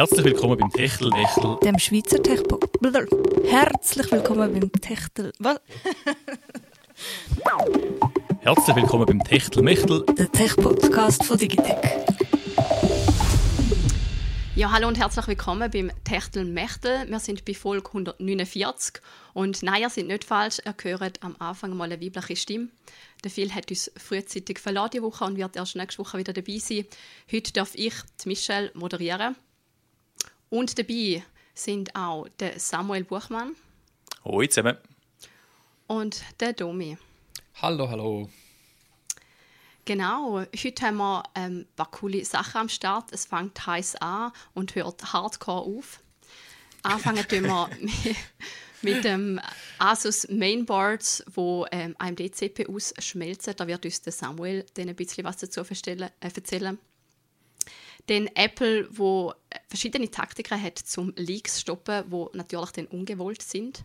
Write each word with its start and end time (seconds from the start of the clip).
Herzlich 0.00 0.24
willkommen 0.24 0.56
beim 0.56 0.70
Techtelmechtel. 0.70 1.58
Dem 1.62 1.78
Schweizer 1.78 2.22
Techpo. 2.22 2.58
Herzlich 3.44 4.10
willkommen 4.10 4.50
beim 4.50 4.72
Techtel. 4.72 5.30
Was? 5.38 5.60
Herzlich 8.40 8.76
willkommen 8.76 9.04
beim 9.04 9.22
Techtelmechtel. 9.22 10.06
Der 10.06 10.32
Tech-Podcast 10.32 11.26
von 11.26 11.36
Digitech. 11.36 11.76
Ja, 14.56 14.72
hallo 14.72 14.88
und 14.88 14.98
herzlich 14.98 15.28
willkommen 15.28 15.70
beim 15.70 15.92
Techtelmechtel. 16.04 17.06
Wir 17.06 17.20
sind 17.20 17.44
bei 17.44 17.52
Folge 17.52 17.88
149 17.88 19.02
und 19.34 19.62
nein, 19.62 19.82
ihr 19.82 19.90
seid 19.90 20.06
nicht 20.06 20.24
falsch, 20.24 20.62
ihr 20.64 20.98
hört 20.98 21.22
am 21.22 21.36
Anfang 21.40 21.76
mal 21.76 21.92
eine 21.92 22.02
weibliche 22.02 22.36
Stimme. 22.36 22.68
Der 23.22 23.30
Phil 23.30 23.54
hat 23.54 23.70
uns 23.70 23.92
frühzeitig 23.98 24.60
verlassen 24.60 24.92
die 24.94 25.02
Woche 25.02 25.26
und 25.26 25.36
wird 25.36 25.56
erst 25.56 25.76
nächste 25.76 25.98
Woche 25.98 26.16
wieder 26.16 26.32
dabei 26.32 26.56
sein. 26.56 26.86
Heute 27.30 27.52
darf 27.52 27.74
ich, 27.74 27.92
die 28.24 28.28
Michelle, 28.28 28.70
moderieren. 28.72 29.36
Und 30.50 30.78
dabei 30.78 31.22
sind 31.54 31.94
auch 31.94 32.28
der 32.40 32.58
Samuel 32.58 33.04
Buchmann 33.04 33.54
Hallo 34.24 34.44
zusammen. 34.46 34.76
und 35.86 36.22
der 36.40 36.52
Domi. 36.52 36.98
Hallo, 37.62 37.88
hallo. 37.88 38.28
Genau, 39.84 40.40
heute 40.40 40.86
haben 40.86 40.96
wir 40.96 41.22
ähm, 41.36 41.58
ein 41.60 41.68
paar 41.76 41.90
coole 41.90 42.24
Sachen 42.24 42.62
am 42.62 42.68
Start. 42.68 43.12
Es 43.12 43.26
fängt 43.26 43.64
heiß 43.64 43.96
an 43.96 44.32
und 44.52 44.74
hört 44.74 45.12
hardcore 45.12 45.62
auf. 45.62 46.00
Anfangen 46.82 47.26
tun 47.28 47.44
wir 47.44 47.70
mit, 47.80 48.16
mit 48.82 49.04
dem 49.04 49.40
Asus 49.78 50.28
Mainboards, 50.28 51.24
wo 51.32 51.66
ähm, 51.70 51.94
AMD 51.98 52.34
CPUs 52.34 52.94
schmelzen. 52.98 53.54
Da 53.56 53.66
wird 53.68 53.84
uns 53.84 54.02
der 54.02 54.12
Samuel 54.12 54.66
dann 54.74 54.88
ein 54.88 54.96
bisschen 54.96 55.24
was 55.24 55.36
dazu 55.36 55.60
äh, 55.60 56.10
erzählen. 56.20 56.78
Dann 58.06 58.28
Apple, 58.34 58.88
wo 58.90 59.32
äh, 59.50 59.58
verschiedene 59.68 60.10
Taktiken 60.10 60.60
hat 60.60 60.78
zum 60.78 61.12
Leaks 61.16 61.56
zu 61.56 61.60
stoppen, 61.60 62.04
wo 62.08 62.30
natürlich 62.34 62.70
dann 62.70 62.86
ungewollt 62.86 63.42
sind. 63.42 63.84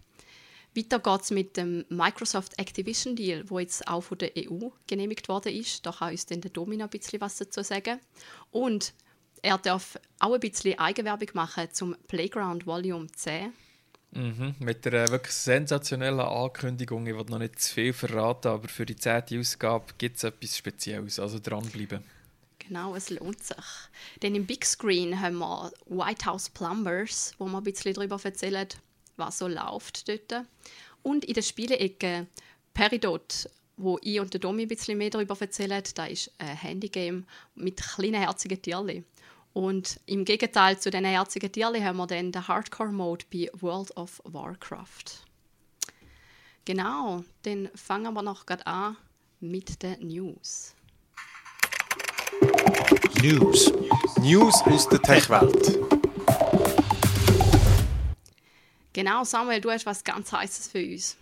Weiter 0.75 0.99
geht 0.99 1.21
es 1.21 1.31
mit 1.31 1.57
dem 1.57 1.85
Microsoft 1.89 2.59
Activision 2.59 3.15
Deal, 3.15 3.49
wo 3.49 3.59
jetzt 3.59 3.87
auch 3.87 4.01
von 4.01 4.17
der 4.17 4.31
EU 4.37 4.69
genehmigt 4.87 5.29
worden 5.29 5.53
ist. 5.53 5.85
Da 5.85 5.91
kann 5.91 6.11
uns 6.11 6.25
dann 6.25 6.41
der 6.41 6.51
Domino 6.51 6.83
ein 6.83 6.89
bisschen 6.89 7.21
was 7.21 7.37
dazu 7.37 7.63
sagen. 7.63 7.99
Und 8.51 8.93
er 9.41 9.57
darf 9.57 9.97
auch 10.19 10.33
ein 10.33 10.39
bisschen 10.39 10.77
Eigenwerbung 10.77 11.29
machen 11.33 11.69
zum 11.71 11.95
Playground 12.07 12.65
Volume 12.65 13.07
10. 13.07 13.53
Mhm. 14.11 14.55
Mit 14.59 14.85
einer 14.87 15.09
wirklich 15.09 15.33
sensationellen 15.33 16.19
Ankündigung. 16.21 17.05
Ich 17.05 17.15
will 17.15 17.25
noch 17.29 17.39
nicht 17.39 17.59
zu 17.59 17.73
viel 17.73 17.93
verraten, 17.93 18.47
aber 18.47 18.67
für 18.67 18.85
die 18.85 18.95
zehnte 18.95 19.39
Ausgabe 19.39 19.93
gibt 19.97 20.17
es 20.17 20.23
etwas 20.23 20.57
Spezielles. 20.57 21.19
Also 21.19 21.39
dranbleiben. 21.39 22.03
Genau, 22.67 22.95
es 22.95 23.09
lohnt 23.09 23.43
sich. 23.43 23.55
Dann 24.21 24.33
im 24.33 24.45
Big 24.45 24.65
Screen 24.65 25.19
haben 25.19 25.37
wir 25.37 25.71
White 25.85 26.25
House 26.25 26.49
Plumbers, 26.49 27.33
wo 27.37 27.45
wir 27.45 27.57
ein 27.57 27.63
bisschen 27.63 27.93
darüber 27.93 28.19
erzählen, 28.23 28.67
was 29.17 29.37
so 29.37 29.47
läuft 29.47 30.07
dort. 30.09 30.45
Und 31.03 31.25
in 31.25 31.35
der 31.35 31.43
Spielecke 31.43 32.27
Peridot, 32.73 33.49
wo 33.77 33.99
ich 34.01 34.19
und 34.19 34.33
der 34.33 34.39
Domi 34.39 34.63
ein 34.63 34.67
bisschen 34.67 34.97
mehr 34.97 35.09
darüber 35.09 35.39
erzählen. 35.39 35.83
Da 35.95 36.05
ist 36.05 36.31
ein 36.37 36.57
Handygame 36.57 37.23
mit 37.55 37.81
kleinen 37.81 38.21
herzigen 38.21 38.61
Tierchen. 38.61 39.05
Und 39.53 39.99
im 40.05 40.25
Gegenteil 40.25 40.79
zu 40.79 40.91
diesen 40.91 41.05
herzigen 41.05 41.51
Tierchen 41.51 41.83
haben 41.83 41.97
wir 41.97 42.07
dann 42.07 42.31
den 42.31 42.47
Hardcore-Mode 42.47 43.25
bei 43.31 43.49
World 43.53 43.95
of 43.95 44.21
Warcraft. 44.25 45.23
Genau, 46.65 47.23
dann 47.43 47.69
fangen 47.75 48.13
wir 48.13 48.21
noch 48.21 48.45
gerade 48.45 48.67
an 48.67 48.97
mit 49.39 49.81
den 49.83 50.07
News. 50.07 50.74
News. 53.21 53.71
News 54.21 54.61
aus 54.63 54.89
der 54.89 55.01
Tech-Welt. 55.01 55.79
Genau, 58.93 59.23
Samuel, 59.23 59.61
du 59.61 59.71
hast 59.71 59.85
was 59.85 60.03
ganz 60.03 60.31
Heißes 60.31 60.67
für 60.69 60.79
uns. 60.79 61.17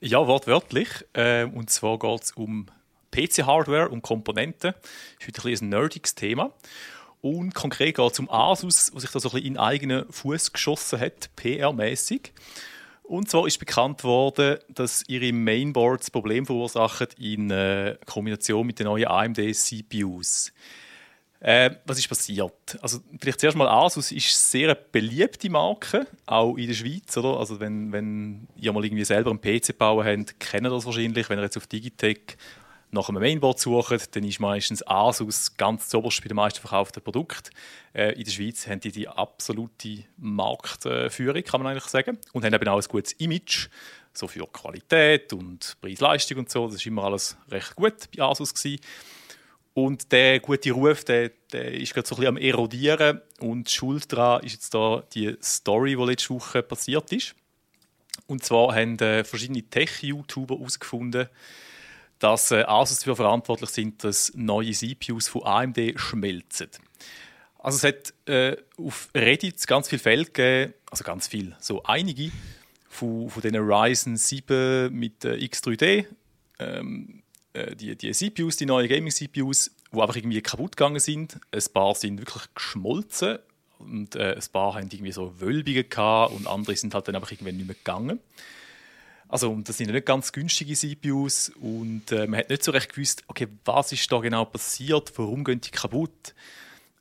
Ja, 0.00 0.26
wortwörtlich. 0.26 0.88
Ähm, 1.14 1.52
und 1.54 1.70
zwar 1.70 1.98
geht 1.98 2.22
es 2.22 2.32
um 2.32 2.66
PC-Hardware 3.12 3.88
und 3.88 4.02
Komponenten. 4.02 4.74
Das 5.18 5.28
ist 5.28 5.44
heute 5.44 5.48
ein, 5.48 5.66
ein 5.66 5.68
nerdiges 5.68 6.14
Thema. 6.14 6.52
Und 7.20 7.54
konkret 7.54 7.96
geht 7.96 8.12
es 8.12 8.18
um 8.18 8.30
Asus, 8.30 8.90
was 8.94 9.02
sich 9.02 9.10
da 9.10 9.20
so 9.20 9.28
ein 9.28 9.32
bisschen 9.32 9.46
in 9.52 9.58
eigenen 9.58 10.10
Fuß 10.10 10.52
geschossen 10.52 10.98
hat, 10.98 11.30
PR-mäßig. 11.36 12.30
Und 13.12 13.28
zwar 13.28 13.46
ist 13.46 13.58
bekannt 13.58 14.04
worden, 14.04 14.56
dass 14.70 15.04
ihre 15.06 15.34
Mainboards 15.34 16.10
Probleme 16.10 16.46
verursachen 16.46 17.08
in 17.18 17.50
äh, 17.50 17.98
Kombination 18.06 18.66
mit 18.66 18.78
den 18.78 18.86
neuen 18.86 19.06
AMD 19.06 19.54
CPUs. 19.54 20.50
Äh, 21.40 21.72
was 21.84 21.98
ist 21.98 22.08
passiert? 22.08 22.78
Also 22.80 23.00
vielleicht 23.20 23.40
zuerst 23.40 23.58
mal 23.58 23.68
Asus 23.68 24.12
ist 24.12 24.50
sehr 24.50 24.70
eine 24.70 24.78
beliebte 24.92 25.50
Marke, 25.50 26.06
auch 26.24 26.56
in 26.56 26.68
der 26.68 26.74
Schweiz, 26.74 27.14
oder? 27.18 27.38
Also 27.38 27.60
wenn, 27.60 27.92
wenn 27.92 28.48
ihr 28.56 28.72
mal 28.72 28.82
irgendwie 28.82 29.04
selber 29.04 29.28
einen 29.28 29.42
PC 29.42 29.76
bauen 29.76 30.06
habt, 30.06 30.40
kennt 30.40 30.66
ihr 30.66 30.70
das 30.70 30.86
wahrscheinlich. 30.86 31.28
Wenn 31.28 31.38
ihr 31.38 31.42
jetzt 31.42 31.58
auf 31.58 31.66
Digitech 31.66 32.38
nach 32.92 33.08
einem 33.08 33.20
Mainboard 33.20 33.58
sucht, 33.58 34.14
dann 34.14 34.24
ist 34.24 34.38
meistens 34.38 34.86
Asus 34.86 35.56
ganz 35.56 35.88
zuoberst 35.88 36.22
bei 36.22 36.28
den 36.28 36.36
meisten 36.36 36.60
verkauften 36.60 37.02
Produkten. 37.02 37.50
Äh, 37.94 38.12
in 38.12 38.24
der 38.24 38.30
Schweiz 38.30 38.66
haben 38.66 38.80
die 38.80 38.92
die 38.92 39.08
absolute 39.08 40.04
Marktführung, 40.18 41.42
kann 41.42 41.62
man 41.62 41.72
eigentlich 41.72 41.90
sagen, 41.90 42.18
und 42.32 42.44
haben 42.44 42.52
eben 42.52 42.68
auch 42.68 42.80
ein 42.80 42.88
gutes 42.88 43.12
Image, 43.14 43.68
so 44.12 44.28
für 44.28 44.46
Qualität 44.46 45.32
und 45.32 45.76
Preis-Leistung 45.80 46.38
und 46.38 46.50
so. 46.50 46.66
Das 46.66 46.76
ist 46.76 46.86
immer 46.86 47.04
alles 47.04 47.36
recht 47.50 47.74
gut 47.76 48.10
bei 48.14 48.22
Asus 48.22 48.52
gewesen. 48.52 48.80
Und 49.74 50.12
der 50.12 50.40
gute 50.40 50.70
Ruf, 50.72 51.04
der, 51.04 51.30
der 51.50 51.72
ist 51.72 51.94
gerade 51.94 52.06
so 52.06 52.14
ein 52.14 52.18
bisschen 52.18 52.36
am 52.36 52.36
erodieren. 52.36 53.22
Und 53.40 53.70
Schuld 53.70 54.12
daran 54.12 54.42
ist 54.44 54.52
jetzt 54.52 54.74
da 54.74 55.02
die 55.14 55.34
Story, 55.42 55.96
die 55.96 56.04
letzte 56.04 56.34
Woche 56.34 56.62
passiert 56.62 57.10
ist. 57.10 57.34
Und 58.26 58.44
zwar 58.44 58.74
haben 58.74 58.98
äh, 58.98 59.24
verschiedene 59.24 59.62
Tech-YouTuber 59.62 60.56
herausgefunden, 60.56 61.28
dass 62.22 62.52
äh, 62.52 62.62
Asus 62.62 63.00
dafür 63.00 63.16
verantwortlich 63.16 63.70
sind, 63.70 64.04
dass 64.04 64.32
neue 64.36 64.70
CPUs 64.70 65.26
von 65.26 65.44
AMD 65.44 65.94
schmelzen. 65.96 66.68
Also 67.58 67.76
es 67.76 67.84
hat 67.84 68.14
äh, 68.28 68.56
auf 68.76 69.08
Reddit 69.14 69.66
ganz 69.66 69.88
viele 69.88 70.00
Fälle 70.00 70.24
gegeben, 70.24 70.74
also 70.90 71.04
ganz 71.04 71.26
viel, 71.26 71.56
so 71.58 71.82
einige, 71.82 72.30
von, 72.88 73.28
von 73.28 73.42
diesen 73.42 73.56
Ryzen 73.56 74.16
7 74.16 74.92
mit 74.92 75.24
äh, 75.24 75.34
X3D, 75.34 76.04
ähm, 76.58 77.22
äh, 77.54 77.74
die, 77.74 77.96
die 77.96 78.12
CPUs, 78.12 78.56
die 78.56 78.66
neuen 78.66 78.88
Gaming-CPUs, 78.88 79.70
die 79.92 80.00
einfach 80.00 80.16
irgendwie 80.16 80.42
kaputt 80.42 80.76
gegangen 80.76 81.00
sind. 81.00 81.40
Ein 81.50 81.64
paar 81.72 81.94
sind 81.94 82.18
wirklich 82.18 82.44
geschmolzen 82.54 83.38
und 83.78 84.14
äh, 84.14 84.34
ein 84.34 84.52
paar 84.52 84.74
haben 84.74 84.88
irgendwie 84.92 85.12
so 85.12 85.40
Wölbungen 85.40 85.88
gehabt 85.88 86.34
und 86.34 86.46
andere 86.46 86.76
sind 86.76 86.94
halt 86.94 87.08
dann 87.08 87.16
einfach 87.16 87.32
irgendwann 87.32 87.56
nicht 87.56 87.66
mehr 87.66 87.76
gegangen. 87.76 88.20
Also 89.32 89.58
das 89.64 89.78
sind 89.78 89.86
ja 89.86 89.94
nicht 89.94 90.04
ganz 90.04 90.30
günstige 90.30 90.74
CPUs 90.74 91.52
und 91.58 92.12
äh, 92.12 92.26
man 92.26 92.40
hat 92.40 92.50
nicht 92.50 92.62
so 92.62 92.70
recht 92.70 92.92
gewusst, 92.92 93.24
okay, 93.28 93.48
was 93.64 93.90
ist 93.90 94.12
da 94.12 94.18
genau 94.18 94.44
passiert, 94.44 95.10
warum 95.16 95.42
gehen 95.42 95.58
die 95.58 95.70
kaputt? 95.70 96.34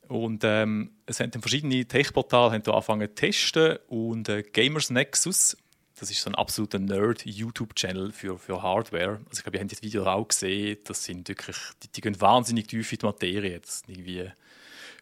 Und 0.08 0.46
ähm, 0.46 0.92
es 1.06 1.20
haben 1.20 1.32
dann 1.32 1.42
verschiedene 1.42 1.86
Tech-Portale 1.86 2.54
angefangen 2.54 3.10
zu 3.10 3.16
testen 3.16 3.80
und 3.90 4.30
äh, 4.30 4.44
Gamers 4.44 4.92
Nexus, 4.92 5.58
das 6.00 6.10
ist 6.10 6.22
so 6.22 6.30
ein 6.30 6.36
absoluter 6.36 6.80
Nerd-YouTube-Channel 6.80 8.14
für, 8.14 8.40
für 8.40 8.64
Hardware. 8.64 9.20
Also 9.30 9.40
ich 9.40 9.44
glaube, 9.44 9.58
ihr 9.58 9.62
habt 9.62 9.74
das 9.74 9.84
Video 9.84 10.06
auch 10.06 10.26
gesehen, 10.26 10.78
das 10.86 11.04
sind 11.04 11.28
wirklich, 11.28 11.58
die, 11.84 11.90
die 11.90 12.00
gehen 12.00 12.22
wahnsinnig 12.22 12.68
tief 12.68 12.94
in 12.94 13.00
die 13.00 13.06
Materie. 13.08 13.60
Das 13.60 13.80
sind 13.82 13.98
irgendwie 13.98 14.32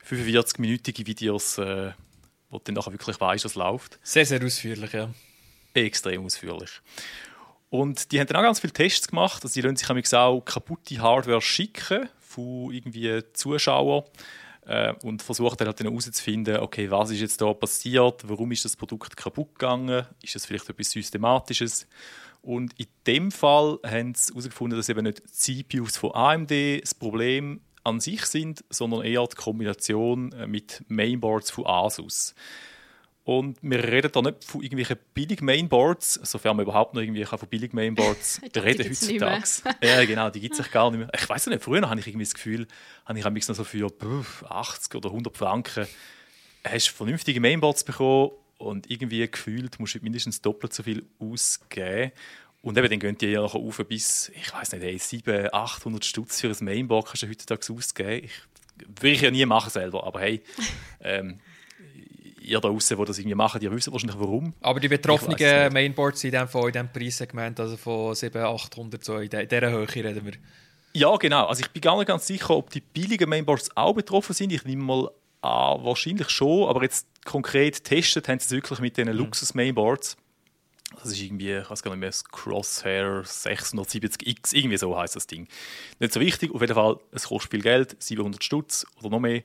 45-minütige 0.03 1.05
Videos, 1.05 1.59
äh, 1.59 1.91
wo 2.49 2.57
du 2.57 2.63
dann 2.63 2.73
nachher 2.73 2.91
wirklich 2.91 3.21
weißt, 3.21 3.45
was 3.45 3.53
läuft 3.53 3.99
Sehr, 4.01 4.25
sehr 4.25 4.43
ausführlich, 4.43 4.93
ja. 4.93 5.13
Extrem 5.73 6.25
ausführlich. 6.25 6.81
Und 7.69 8.11
die 8.11 8.19
haben 8.19 8.27
dann 8.27 8.37
auch 8.37 8.43
ganz 8.43 8.59
viele 8.59 8.73
Tests 8.73 9.07
gemacht. 9.07 9.43
Also 9.43 9.53
die 9.53 9.61
lassen 9.61 9.75
sich 9.75 10.15
auch 10.15 10.41
kaputte 10.41 10.99
Hardware 10.99 11.41
schicken 11.41 12.09
von 12.19 12.73
irgendwie 12.73 13.21
Zuschauern 13.33 14.03
äh, 14.65 14.93
und 15.03 15.21
versuchen 15.21 15.57
dann 15.57 15.67
halt 15.67 15.79
herauszufinden, 15.79 16.57
okay, 16.57 16.89
was 16.89 17.11
ist 17.11 17.21
jetzt 17.21 17.41
da 17.41 17.53
passiert, 17.53 18.27
warum 18.27 18.51
ist 18.51 18.65
das 18.65 18.75
Produkt 18.75 19.15
kaputt 19.15 19.55
gegangen, 19.55 20.05
ist 20.23 20.35
das 20.35 20.45
vielleicht 20.45 20.69
etwas 20.69 20.91
Systematisches. 20.91 21.87
Und 22.41 22.73
in 22.79 22.87
dem 23.05 23.31
Fall 23.31 23.79
haben 23.85 24.13
sie 24.15 24.31
herausgefunden, 24.31 24.77
dass 24.77 24.89
eben 24.89 25.03
nicht 25.03 25.21
die 25.45 25.65
CPUs 25.65 25.97
von 25.97 26.13
AMD 26.13 26.81
das 26.81 26.95
Problem 26.95 27.61
an 27.83 27.99
sich 27.99 28.25
sind, 28.25 28.63
sondern 28.69 29.03
eher 29.03 29.25
die 29.27 29.35
Kombination 29.35 30.31
äh, 30.33 30.47
mit 30.47 30.83
Mainboards 30.87 31.51
von 31.51 31.65
Asus. 31.65 32.33
Und 33.29 33.59
wir 33.61 33.83
reden 33.83 34.11
da 34.11 34.23
nicht 34.23 34.43
von 34.43 34.63
irgendwelchen 34.63 34.97
Billig-Mainboards, 35.13 36.15
sofern 36.23 36.57
man 36.57 36.63
überhaupt 36.63 36.95
noch 36.95 37.01
irgendwie 37.03 37.23
von 37.25 37.47
glaub, 37.47 38.17
die 38.55 38.59
reden 38.59 38.89
heutzutage. 38.89 39.61
ja, 39.83 40.03
genau, 40.03 40.31
die 40.31 40.39
gibt 40.39 40.59
es 40.59 40.71
gar 40.71 40.89
nicht 40.89 41.01
mehr. 41.01 41.11
Ich 41.13 41.29
weiß 41.29 41.45
nicht, 41.45 41.63
früher 41.63 41.87
habe 41.87 41.99
ich 41.99 42.07
irgendwie 42.07 42.25
das 42.25 42.33
Gefühl, 42.33 42.65
habe 43.05 43.19
ich 43.19 43.25
am 43.27 43.35
noch 43.35 43.41
so 43.43 43.63
für 43.63 43.87
puh, 43.91 44.23
80 44.47 44.95
oder 44.95 45.09
100 45.09 45.37
Franken 45.37 45.85
hast 46.63 46.87
du 46.87 46.91
vernünftige 46.91 47.39
Mainboards 47.39 47.83
bekommen 47.83 48.31
und 48.57 48.89
irgendwie 48.89 49.29
gefühlt 49.29 49.79
musst 49.79 49.93
du 49.93 49.99
mindestens 50.01 50.41
doppelt 50.41 50.73
so 50.73 50.81
viel 50.81 51.05
ausgeben. 51.19 52.11
Und 52.63 52.79
eben, 52.79 52.89
dann 52.89 52.99
gehen 52.99 53.17
die 53.19 53.27
ja 53.27 53.43
nachher 53.43 53.59
auf 53.59 53.77
bis, 53.87 54.29
ich 54.29 54.51
weiß 54.51 54.71
nicht, 54.71 54.83
ey, 54.83 54.97
700, 54.97 55.53
800 55.53 56.03
Stutz 56.03 56.41
für 56.41 56.49
ein 56.49 56.65
Mainboard 56.65 57.05
kannst 57.05 57.21
du 57.21 57.29
heutzutage 57.29 57.73
ausgeben. 57.73 58.25
Ich, 58.25 58.87
würde 58.87 59.11
ich 59.11 59.21
ja 59.21 59.29
nie 59.29 59.45
machen 59.45 59.69
selber, 59.69 60.03
aber 60.07 60.19
hey, 60.21 60.41
ähm, 61.01 61.39
ihr 62.49 62.59
da 62.59 62.67
draußen, 62.67 62.97
die 62.97 63.05
das 63.05 63.17
irgendwie 63.19 63.35
machen, 63.35 63.61
ihr 63.61 63.71
wisst 63.71 63.91
wahrscheinlich 63.91 64.19
warum. 64.19 64.53
Aber 64.61 64.79
die 64.79 64.87
betroffenen. 64.87 65.37
Mainboards 65.71 66.21
sind 66.21 66.33
in 66.33 66.39
diesem 66.39 66.47
Fall 66.49 66.67
in 66.67 66.73
diesem 66.73 66.91
Preissegment, 66.91 67.59
also 67.59 67.77
von 67.77 68.15
700, 68.15 68.49
800, 68.49 69.03
so 69.03 69.17
in, 69.17 69.29
dieser 69.29 69.69
Höhe 69.69 69.95
reden 69.95 70.25
wir. 70.25 70.33
Ja, 70.93 71.15
genau. 71.17 71.45
Also 71.45 71.61
ich 71.61 71.69
bin 71.69 71.81
gar 71.81 71.97
nicht 71.97 72.07
ganz 72.07 72.25
sicher, 72.25 72.51
ob 72.51 72.71
die 72.71 72.81
billigen 72.81 73.29
Mainboards 73.29 73.69
auch 73.75 73.93
betroffen 73.93 74.33
sind. 74.33 74.51
Ich 74.51 74.65
nehme 74.65 74.83
mal 74.83 75.11
an, 75.41 75.83
wahrscheinlich 75.83 76.29
schon, 76.29 76.67
aber 76.67 76.83
jetzt 76.83 77.07
konkret 77.25 77.83
testet 77.83 78.27
haben 78.27 78.39
sie 78.39 78.45
es 78.45 78.51
wirklich 78.51 78.79
mit 78.79 78.97
diesen 78.97 79.13
Luxus-Mainboards. 79.13 80.17
Das 80.95 81.11
ist 81.11 81.21
irgendwie, 81.21 81.57
ich 81.57 81.69
weiß 81.69 81.83
gar 81.83 81.91
nicht 81.91 81.99
mehr, 81.99 82.09
das 82.09 82.25
Crosshair 82.25 83.23
670X, 83.23 84.55
irgendwie 84.55 84.77
so 84.77 84.97
heißt 84.97 85.15
das 85.15 85.27
Ding. 85.27 85.47
Nicht 85.99 86.13
so 86.13 86.19
wichtig, 86.19 86.53
auf 86.53 86.61
jeden 86.61 86.73
Fall, 86.73 86.97
es 87.11 87.27
kostet 87.27 87.51
viel 87.51 87.61
Geld, 87.61 87.95
700 87.99 88.43
Stutz 88.43 88.85
oder 88.99 89.09
noch 89.09 89.19
mehr. 89.19 89.43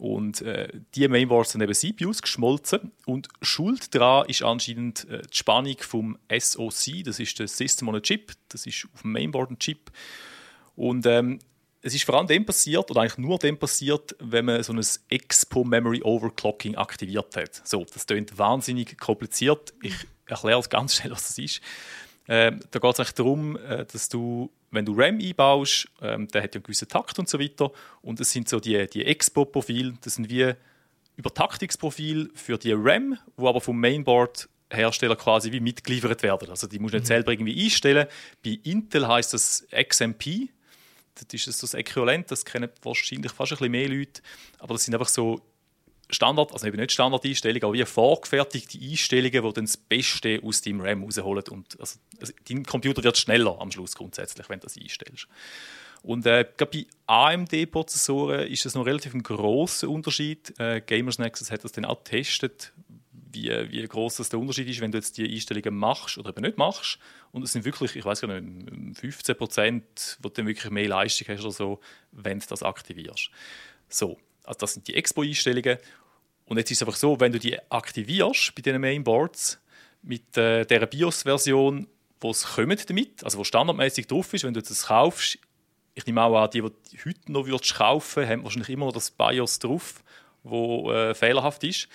Und 0.00 0.40
äh, 0.40 0.70
die 0.94 1.06
Mainboards 1.08 1.52
sind 1.52 1.60
eben 1.60 1.74
CPUs 1.74 2.22
geschmolzen 2.22 2.90
und 3.04 3.28
schuld 3.42 3.94
daran 3.94 4.26
ist 4.30 4.42
anscheinend 4.42 5.06
äh, 5.10 5.20
die 5.30 5.36
Spannung 5.36 5.76
vom 5.78 6.16
SoC, 6.32 7.04
das 7.04 7.20
ist 7.20 7.38
der 7.38 7.46
System 7.46 7.86
on 7.86 7.96
a 7.96 8.00
Chip, 8.00 8.32
das 8.48 8.64
ist 8.64 8.88
auf 8.94 9.02
dem 9.02 9.12
Mainboard 9.12 9.50
ein 9.50 9.58
Chip. 9.58 9.90
Und 10.74 11.04
ähm, 11.04 11.38
es 11.82 11.94
ist 11.94 12.04
vor 12.04 12.14
allem 12.14 12.26
dem 12.26 12.46
passiert, 12.46 12.90
oder 12.90 13.02
eigentlich 13.02 13.18
nur 13.18 13.38
dem 13.38 13.58
passiert, 13.58 14.16
wenn 14.20 14.46
man 14.46 14.62
so 14.62 14.72
ein 14.72 14.80
Expo 15.10 15.64
Memory 15.64 16.00
Overclocking 16.02 16.76
aktiviert 16.76 17.36
hat. 17.36 17.60
So, 17.68 17.84
das 17.84 18.06
klingt 18.06 18.38
wahnsinnig 18.38 18.96
kompliziert. 18.96 19.74
Ich 19.82 20.06
erkläre 20.24 20.60
es 20.60 20.70
ganz 20.70 20.94
schnell, 20.94 21.10
was 21.10 21.26
das 21.26 21.36
ist. 21.36 21.60
Ähm, 22.32 22.60
da 22.70 22.78
geht 22.78 22.92
es 22.92 23.00
eigentlich 23.00 23.14
darum, 23.14 23.56
äh, 23.56 23.84
dass 23.84 24.08
du, 24.08 24.52
wenn 24.70 24.84
du 24.84 24.94
RAM 24.96 25.18
einbaust, 25.18 25.88
ähm, 26.00 26.28
der 26.28 26.44
hat 26.44 26.54
ja 26.54 26.58
einen 26.58 26.62
gewissen 26.62 26.86
Takt 26.86 27.18
und 27.18 27.28
so 27.28 27.40
weiter, 27.40 27.72
und 28.02 28.20
es 28.20 28.30
sind 28.30 28.48
so 28.48 28.60
die, 28.60 28.86
die 28.86 29.04
Expo-Profile, 29.04 29.94
das 30.00 30.14
sind 30.14 30.30
wie 30.30 30.52
Übertaktungsprofile 31.16 32.28
für 32.34 32.56
die 32.56 32.72
RAM, 32.72 33.18
wo 33.36 33.48
aber 33.48 33.60
vom 33.60 33.80
Mainboard 33.80 34.48
Hersteller 34.70 35.16
quasi 35.16 35.50
wie 35.50 35.58
mitgeliefert 35.58 36.22
werden. 36.22 36.50
Also 36.50 36.68
die 36.68 36.78
musst 36.78 36.94
du 36.94 36.98
nicht 36.98 37.08
selber 37.08 37.32
irgendwie 37.32 37.64
einstellen. 37.64 38.06
Bei 38.44 38.60
Intel 38.62 39.08
heißt 39.08 39.34
das 39.34 39.66
XMP. 39.72 40.50
Das 41.14 41.46
ist 41.46 41.62
das 41.64 41.74
Äquivalent, 41.74 42.30
das 42.30 42.44
kennen 42.44 42.70
wahrscheinlich 42.82 43.32
fast 43.32 43.50
ein 43.50 43.58
bisschen 43.58 43.72
mehr 43.72 43.88
Leute. 43.88 44.22
Aber 44.60 44.74
das 44.74 44.84
sind 44.84 44.94
einfach 44.94 45.08
so 45.08 45.40
Standard, 46.14 46.52
also 46.52 46.66
eben 46.66 46.78
nicht 46.78 46.92
Standardeinstellungen, 46.92 47.64
aber 47.64 47.74
wie 47.74 47.84
vorgefertigte 47.84 48.78
Einstellungen, 48.78 49.42
die 49.42 49.52
dann 49.52 49.64
das 49.64 49.76
Beste 49.76 50.40
aus 50.42 50.62
deinem 50.62 50.80
RAM 50.80 51.04
rausholen. 51.04 51.44
Und 51.50 51.78
also, 51.80 51.98
also, 52.20 52.32
dein 52.48 52.64
Computer 52.64 53.02
wird 53.02 53.18
schneller 53.18 53.60
am 53.60 53.70
Schluss 53.70 53.94
grundsätzlich, 53.94 54.48
wenn 54.48 54.60
du 54.60 54.66
das 54.66 54.76
einstellst. 54.76 55.28
Und 56.02 56.24
äh, 56.26 56.46
bei 56.56 56.86
AMD-Prozessoren 57.06 58.46
ist 58.48 58.64
das 58.64 58.74
noch 58.74 58.86
relativ 58.86 59.14
ein 59.14 59.22
grosser 59.22 59.88
Unterschied. 59.88 60.58
Äh, 60.58 60.80
Gamers 60.80 61.18
Nexus 61.18 61.50
hat 61.50 61.62
das 61.62 61.72
dann 61.72 61.84
auch 61.84 62.02
getestet, 62.02 62.72
wie, 63.32 63.50
wie 63.70 63.86
groß 63.86 64.16
der 64.28 64.38
Unterschied 64.38 64.68
ist, 64.68 64.80
wenn 64.80 64.92
du 64.92 64.98
jetzt 64.98 65.18
die 65.18 65.30
Einstellungen 65.30 65.76
machst 65.76 66.18
oder 66.18 66.30
eben 66.30 66.42
nicht 66.42 66.58
machst. 66.58 66.98
Und 67.32 67.42
es 67.42 67.52
sind 67.52 67.64
wirklich, 67.64 67.94
ich 67.96 68.04
weiß 68.04 68.22
gar 68.22 68.40
nicht, 68.40 68.98
15 68.98 69.36
Prozent, 69.36 70.18
wo 70.22 70.28
du 70.28 70.34
dann 70.34 70.46
wirklich 70.46 70.70
mehr 70.70 70.88
Leistung 70.88 71.28
hast 71.28 71.42
oder 71.42 71.52
so, 71.52 71.80
wenn 72.12 72.40
du 72.40 72.46
das 72.48 72.62
aktivierst. 72.62 73.30
So, 73.88 74.18
also 74.44 74.58
das 74.58 74.74
sind 74.74 74.88
die 74.88 74.94
Expo-Einstellungen. 74.94 75.78
Und 76.50 76.56
jetzt 76.56 76.72
ist 76.72 76.78
es 76.78 76.82
einfach 76.82 76.98
so, 76.98 77.20
wenn 77.20 77.30
du 77.30 77.38
die 77.38 77.56
aktivierst 77.70 78.56
bei 78.56 78.62
diesen 78.62 78.80
Mainboards 78.80 79.60
mit 80.02 80.36
äh, 80.36 80.64
der 80.66 80.84
BIOS-Version, 80.84 81.86
wo 82.20 82.30
es 82.32 82.44
kommt 82.56 82.90
damit, 82.90 83.22
also 83.22 83.38
wo 83.38 83.44
standardmäßig 83.44 84.08
drauf 84.08 84.34
ist, 84.34 84.42
wenn 84.42 84.52
du 84.52 84.60
das 84.60 84.86
kaufst, 84.86 85.38
ich 85.94 86.06
nehme 86.06 86.20
auch 86.20 86.42
an, 86.42 86.50
die, 86.50 86.60
die 86.60 86.98
heute 87.04 87.30
noch 87.30 87.46
würdest 87.46 87.76
kaufen 87.76 88.26
haben 88.26 88.42
wahrscheinlich 88.42 88.68
immer 88.68 88.86
noch 88.86 88.92
das 88.92 89.12
BIOS 89.12 89.60
drauf, 89.60 90.02
wo 90.42 90.90
äh, 90.90 91.14
fehlerhaft 91.14 91.62
ist. 91.62 91.86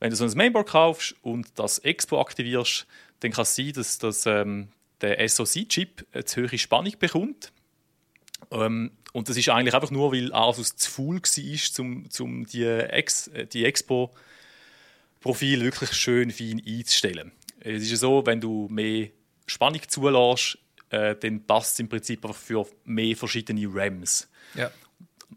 Wenn 0.00 0.08
du 0.08 0.16
so 0.16 0.24
ein 0.24 0.32
Mainboard 0.34 0.70
kaufst 0.70 1.14
und 1.20 1.48
das 1.56 1.78
Expo 1.80 2.18
aktivierst, 2.22 2.86
dann 3.20 3.32
kann 3.32 3.42
es 3.42 3.54
sein, 3.54 3.72
dass, 3.74 3.98
dass 3.98 4.24
ähm, 4.24 4.68
der 5.02 5.28
SoC-Chip 5.28 6.06
eine 6.10 6.24
zu 6.24 6.48
hohe 6.48 6.56
Spannung 6.56 6.94
bekommt. 6.98 7.52
Ähm, 8.50 8.92
und 9.14 9.28
das 9.28 9.36
ist 9.36 9.48
eigentlich 9.48 9.74
einfach 9.74 9.92
nur, 9.92 10.12
weil 10.12 10.34
Asus 10.34 10.74
zu 10.74 10.90
faul 10.90 11.22
war, 11.22 11.80
um, 11.84 12.08
um 12.18 12.46
die, 12.46 12.64
Ex, 12.64 13.28
äh, 13.28 13.46
die 13.46 13.64
Expo-Profil 13.64 15.60
wirklich 15.60 15.92
schön 15.92 16.32
fein 16.32 16.60
einzustellen. 16.66 17.30
Es 17.60 17.84
ist 17.84 17.92
ja 17.92 17.96
so, 17.96 18.26
wenn 18.26 18.40
du 18.40 18.66
mehr 18.68 19.10
Spannung 19.46 19.82
zulässt, 19.86 20.58
äh, 20.90 21.14
dann 21.14 21.46
passt 21.46 21.74
es 21.74 21.78
im 21.78 21.88
Prinzip 21.88 22.24
einfach 22.24 22.36
für 22.36 22.66
mehr 22.84 23.14
verschiedene 23.16 23.72
RAMs. 23.72 24.28
Ja. 24.56 24.72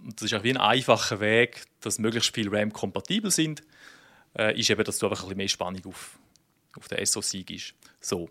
Und 0.03 0.19
das 0.19 0.31
ist 0.31 0.33
auch 0.33 0.43
wie 0.43 0.49
ein 0.49 0.57
einfacher 0.57 1.19
Weg, 1.19 1.65
dass 1.81 1.99
möglichst 1.99 2.33
viele 2.33 2.51
RAM 2.51 2.73
kompatibel 2.73 3.29
sind, 3.29 3.61
äh, 4.35 4.59
ist 4.59 4.71
eben, 4.71 4.83
dass 4.83 4.97
du 4.97 5.05
einfach 5.05 5.19
ein 5.19 5.25
bisschen 5.25 5.37
mehr 5.37 5.49
Spannung 5.49 5.85
auf, 5.85 6.17
auf 6.75 6.87
den 6.87 7.05
SoC 7.05 7.45
gibst. 7.45 7.75
So. 8.01 8.27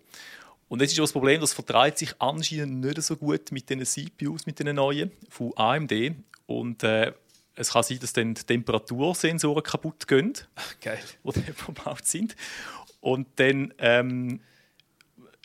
Und 0.69 0.81
jetzt 0.83 0.93
ist 0.93 0.99
das 0.99 1.13
Problem, 1.13 1.41
das 1.41 1.53
vertreibt 1.53 1.99
sich 1.99 2.15
anscheinend 2.19 2.85
nicht 2.85 3.01
so 3.03 3.17
gut 3.17 3.53
mit 3.53 3.71
den 3.71 3.85
CPUs, 3.85 4.47
mit 4.47 4.59
den 4.59 4.75
neuen 4.75 5.13
von 5.29 5.53
AMD. 5.57 5.93
Und 6.47 6.83
äh, 6.83 7.13
es 7.55 7.71
kann 7.71 7.83
sein, 7.83 7.99
dass 8.01 8.13
dann 8.13 8.35
die 8.35 8.43
Temperatursensoren 8.43 9.63
kaputt 9.63 10.07
gehen, 10.09 10.33
Geil. 10.81 10.99
die 11.25 11.33
dann 11.33 11.45
verbaut 11.55 12.07
sind. 12.07 12.35
Und 13.01 13.29
dann 13.37 13.73
ähm, 13.79 14.41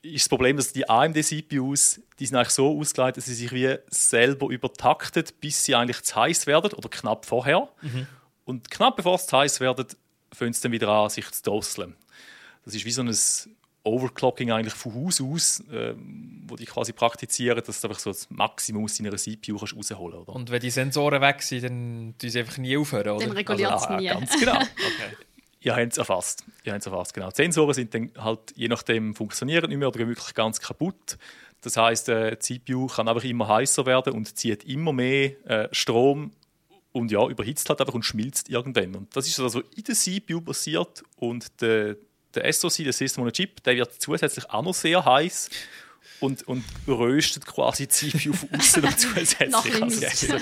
ist 0.02 0.26
das 0.26 0.30
Problem, 0.30 0.58
dass 0.58 0.74
die 0.74 0.90
AMD-CPUs, 0.90 2.02
die 2.18 2.26
sind 2.26 2.36
eigentlich 2.36 2.50
so 2.50 2.80
ausgelegt, 2.80 3.18
dass 3.18 3.26
sie 3.26 3.36
sich 3.36 3.52
wie 3.52 3.76
selber 3.88 4.50
übertaktet, 4.50 5.40
bis 5.40 5.64
sie 5.64 5.76
eigentlich 5.76 6.02
zu 6.02 6.16
heiß 6.16 6.48
werden 6.48 6.74
oder 6.74 6.90
knapp 6.90 7.26
vorher. 7.26 7.70
Und 8.46 8.72
knapp 8.72 8.96
bevor 8.96 9.20
sie 9.20 9.28
zu 9.28 9.38
heiß 9.38 9.60
werden, 9.60 9.86
fangen 10.34 10.54
sie 10.54 10.62
dann 10.62 10.72
wieder 10.72 10.90
an, 10.90 11.10
sich 11.10 11.30
zu 11.30 11.44
drosseln. 11.44 11.96
Das 12.66 12.74
ist 12.74 12.86
wie 12.86 12.92
so 12.92 13.04
ein 13.04 13.16
Overclocking 13.84 14.52
eigentlich 14.52 14.74
von 14.74 14.94
Haus 14.94 15.22
aus, 15.22 15.64
ähm, 15.72 16.44
wo 16.48 16.56
die 16.56 16.66
quasi 16.66 16.94
praktizieren, 16.94 17.62
dass 17.66 17.82
du 17.82 17.88
einfach 17.88 18.00
so 18.00 18.12
das 18.12 18.30
Maximum 18.30 18.84
aus 18.84 18.96
deiner 18.98 19.16
CPU 19.18 19.58
kannst 19.58 19.76
rausholen 19.76 20.18
kannst. 20.18 20.30
Und 20.30 20.52
wenn 20.52 20.62
die 20.62 20.70
Sensoren 20.70 21.22
weg 21.22 21.42
sind, 21.42 21.64
dann 21.64 22.16
tun 22.18 22.30
sie 22.30 22.40
einfach 22.40 22.58
nie 22.58 22.78
aufhören, 22.78 23.10
oder? 23.10 23.26
Dann 23.26 23.36
reguliert 23.36 23.74
es 23.76 23.84
Ah, 23.84 23.98
nie. 23.98 24.08
Ganz 24.08 24.40
genau. 24.40 24.56
okay. 24.56 25.16
Ihr 25.62 25.76
habt 25.76 25.92
es 25.92 25.98
erfasst. 25.98 26.44
Ihr 26.64 26.74
habt 26.74 26.82
es 26.82 26.86
erfasst, 26.88 27.14
genau. 27.14 27.30
Die 27.30 27.36
Sensoren 27.36 27.74
sind 27.74 27.94
dann 27.94 28.12
halt 28.18 28.40
je 28.56 28.68
nachdem 28.68 29.16
funktionieren 29.16 29.70
nicht 29.70 29.78
mehr 29.78 29.88
oder 29.88 30.00
wirklich 30.00 30.34
ganz 30.34 30.60
kaputt. 30.60 31.18
Das 31.62 31.78
heißt, 31.78 32.08
die 32.08 32.38
CPU 32.40 32.88
kann 32.88 33.08
einfach 33.08 33.24
immer 33.24 33.48
heißer 33.48 33.86
werden 33.86 34.14
und 34.14 34.36
zieht 34.36 34.64
immer 34.64 34.94
mehr 34.94 35.34
äh, 35.48 35.70
Strom 35.72 36.32
und 36.92 37.12
ja, 37.12 37.28
überhitzt 37.28 37.70
halt 37.70 37.80
einfach 37.80 37.94
und 37.94 38.04
schmilzt 38.04 38.50
irgendwann. 38.50 38.96
Und 38.96 39.16
das 39.16 39.28
ist 39.28 39.40
also 39.40 39.62
in 39.76 39.84
der 39.84 39.96
CPU 39.96 40.42
passiert 40.42 41.04
und 41.18 41.62
der, 41.62 41.96
der 42.36 42.52
SoC, 42.52 42.84
der 42.84 42.94
System 42.94 43.24
on 43.24 43.30
a 43.30 43.32
Chip, 43.32 43.64
der 43.64 43.76
wird 43.76 44.02
zusätzlich 44.02 44.50
auch 44.50 44.64
noch 44.64 44.74
sehr 44.74 45.04
heiß 45.04 45.50
und, 46.20 46.48
und 46.48 46.64
röstet 46.88 47.46
quasi 47.46 47.88
die 47.88 47.90
CPU 47.90 48.34
von 48.34 48.50
außen 48.58 48.82
noch 48.84 48.96
zusätzlich. 48.96 49.50
Noch 49.50 49.66
Also, 49.66 50.06
also, 50.06 50.36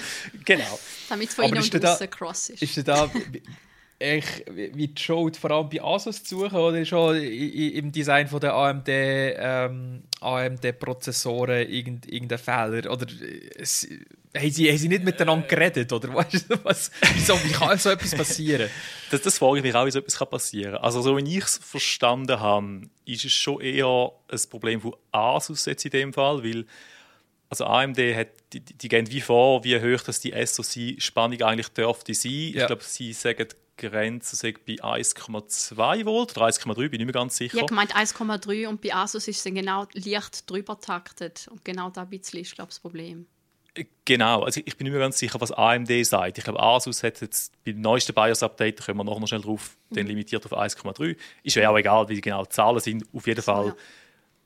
genau. 0.46 0.80
Damit 1.08 1.30
es 1.30 1.36
von 1.36 1.46
innen 1.46 1.64
und 1.64 1.86
außen 1.86 2.10
cross 2.10 2.50
ist. 2.50 2.62
Ist 2.62 2.88
da 2.88 3.10
echt, 4.00 4.46
wie 4.50 4.88
die 4.88 5.02
Schuld 5.02 5.36
vor 5.36 5.52
allem 5.52 5.70
bei 5.70 5.82
Asus 5.84 6.24
zu 6.24 6.40
suchen 6.40 6.58
oder 6.58 6.84
schon 6.86 7.18
im 7.18 7.92
Design 7.92 8.28
von 8.28 8.40
der 8.40 8.54
AMD, 8.54 8.88
ähm, 8.88 10.04
AMD-Prozessoren 10.22 11.70
irgend, 11.70 12.12
irgendein 12.12 12.40
Fehler? 12.40 12.92
Oder 12.92 13.06
äh, 13.12 13.66
haben, 14.38 14.52
sie, 14.52 14.70
haben 14.70 14.78
sie 14.78 14.88
nicht 14.88 15.04
miteinander 15.04 15.48
geredet? 15.48 15.92
Oder 15.92 16.14
weißt 16.14 16.50
du, 16.50 16.56
was, 16.64 16.92
wieso, 17.14 17.36
wie 17.44 17.52
kann 17.52 17.78
so 17.78 17.90
etwas 17.90 18.16
passieren? 18.18 18.70
Das, 19.12 19.22
das 19.22 19.38
frage 19.38 19.58
ich 19.58 19.64
mich 19.64 19.76
auch, 19.76 19.86
wie 19.86 19.92
so 19.92 20.00
etwas 20.00 20.30
passieren 20.30 20.74
kann. 20.74 20.84
Also, 20.84 21.02
so 21.02 21.18
wie 21.18 21.38
ich 21.38 21.44
es 21.44 21.58
verstanden 21.58 22.40
habe, 22.40 22.82
ist 23.06 23.26
es 23.26 23.34
schon 23.34 23.60
eher 23.60 24.12
ein 24.30 24.40
Problem 24.50 24.80
von 24.82 24.96
Asus 25.12 25.66
jetzt 25.66 25.84
in 25.84 25.92
dem 25.92 26.14
Fall, 26.14 26.44
weil 26.44 26.66
also 27.50 27.66
AMD 27.66 27.98
hat, 28.16 28.28
die, 28.54 28.60
die 28.60 28.76
die 28.76 28.88
gehen 28.88 29.10
wie 29.10 29.22
vor, 29.22 29.64
wie 29.64 29.80
hoch 29.80 30.04
das 30.04 30.20
die 30.20 30.34
SoC-Spannung 30.46 31.42
eigentlich 31.42 31.70
dürfte 31.70 32.14
sein. 32.14 32.32
Ja. 32.32 32.62
Ich 32.62 32.68
glaube, 32.68 32.84
sie 32.84 33.12
sagen, 33.12 33.48
Grenze 33.80 34.36
sei 34.36 34.54
bei 34.66 34.74
1,2 34.74 36.06
Volt 36.06 36.38
oder 36.38 36.48
1,3, 36.48 36.76
bin 36.76 36.86
ich 36.86 36.92
nicht 36.92 37.06
mehr 37.06 37.14
ganz 37.14 37.38
sicher. 37.38 37.56
Ich 37.56 37.62
habe 37.62 37.70
gemeint 37.70 37.96
1,3 37.96 38.68
und 38.68 38.82
bei 38.82 38.94
Asus 38.94 39.28
ist 39.28 39.38
es 39.38 39.44
dann 39.44 39.56
genau 39.56 39.88
leicht 39.94 40.50
drüber 40.50 40.80
taktet. 40.80 41.48
Und 41.50 41.64
genau 41.64 41.90
da 41.90 42.02
ein 42.02 42.10
bisschen 42.10 42.40
ist, 42.42 42.56
glaube 42.56 42.70
ich, 42.70 42.76
das 42.76 42.80
Problem. 42.80 43.26
Genau, 44.04 44.44
also 44.44 44.62
ich 44.66 44.76
bin 44.78 44.86
nicht 44.86 44.92
mehr 44.92 45.02
ganz 45.02 45.20
sicher, 45.20 45.40
was 45.40 45.52
AMD 45.52 46.06
sagt. 46.06 46.38
Ich 46.38 46.44
glaube, 46.44 46.62
Asus 46.62 47.04
hat 47.04 47.22
jetzt 47.22 47.54
beim 47.64 47.80
neuesten 47.80 48.14
BIOS-Update, 48.14 48.80
da 48.80 48.86
kommen 48.86 49.00
wir 49.00 49.04
noch 49.04 49.20
mal 49.20 49.28
schnell 49.28 49.42
drauf, 49.42 49.78
den 49.90 50.08
limitiert 50.08 50.46
auf 50.46 50.54
1,3. 50.54 51.16
Ist 51.44 51.56
ja 51.56 51.70
auch 51.70 51.78
egal, 51.78 52.10
wie 52.10 52.20
genau 52.20 52.44
die 52.44 52.50
Zahlen 52.50 52.80
sind. 52.80 53.06
Auf 53.14 53.28
jeden 53.28 53.42
Fall, 53.42 53.68
Ja. 53.68 53.76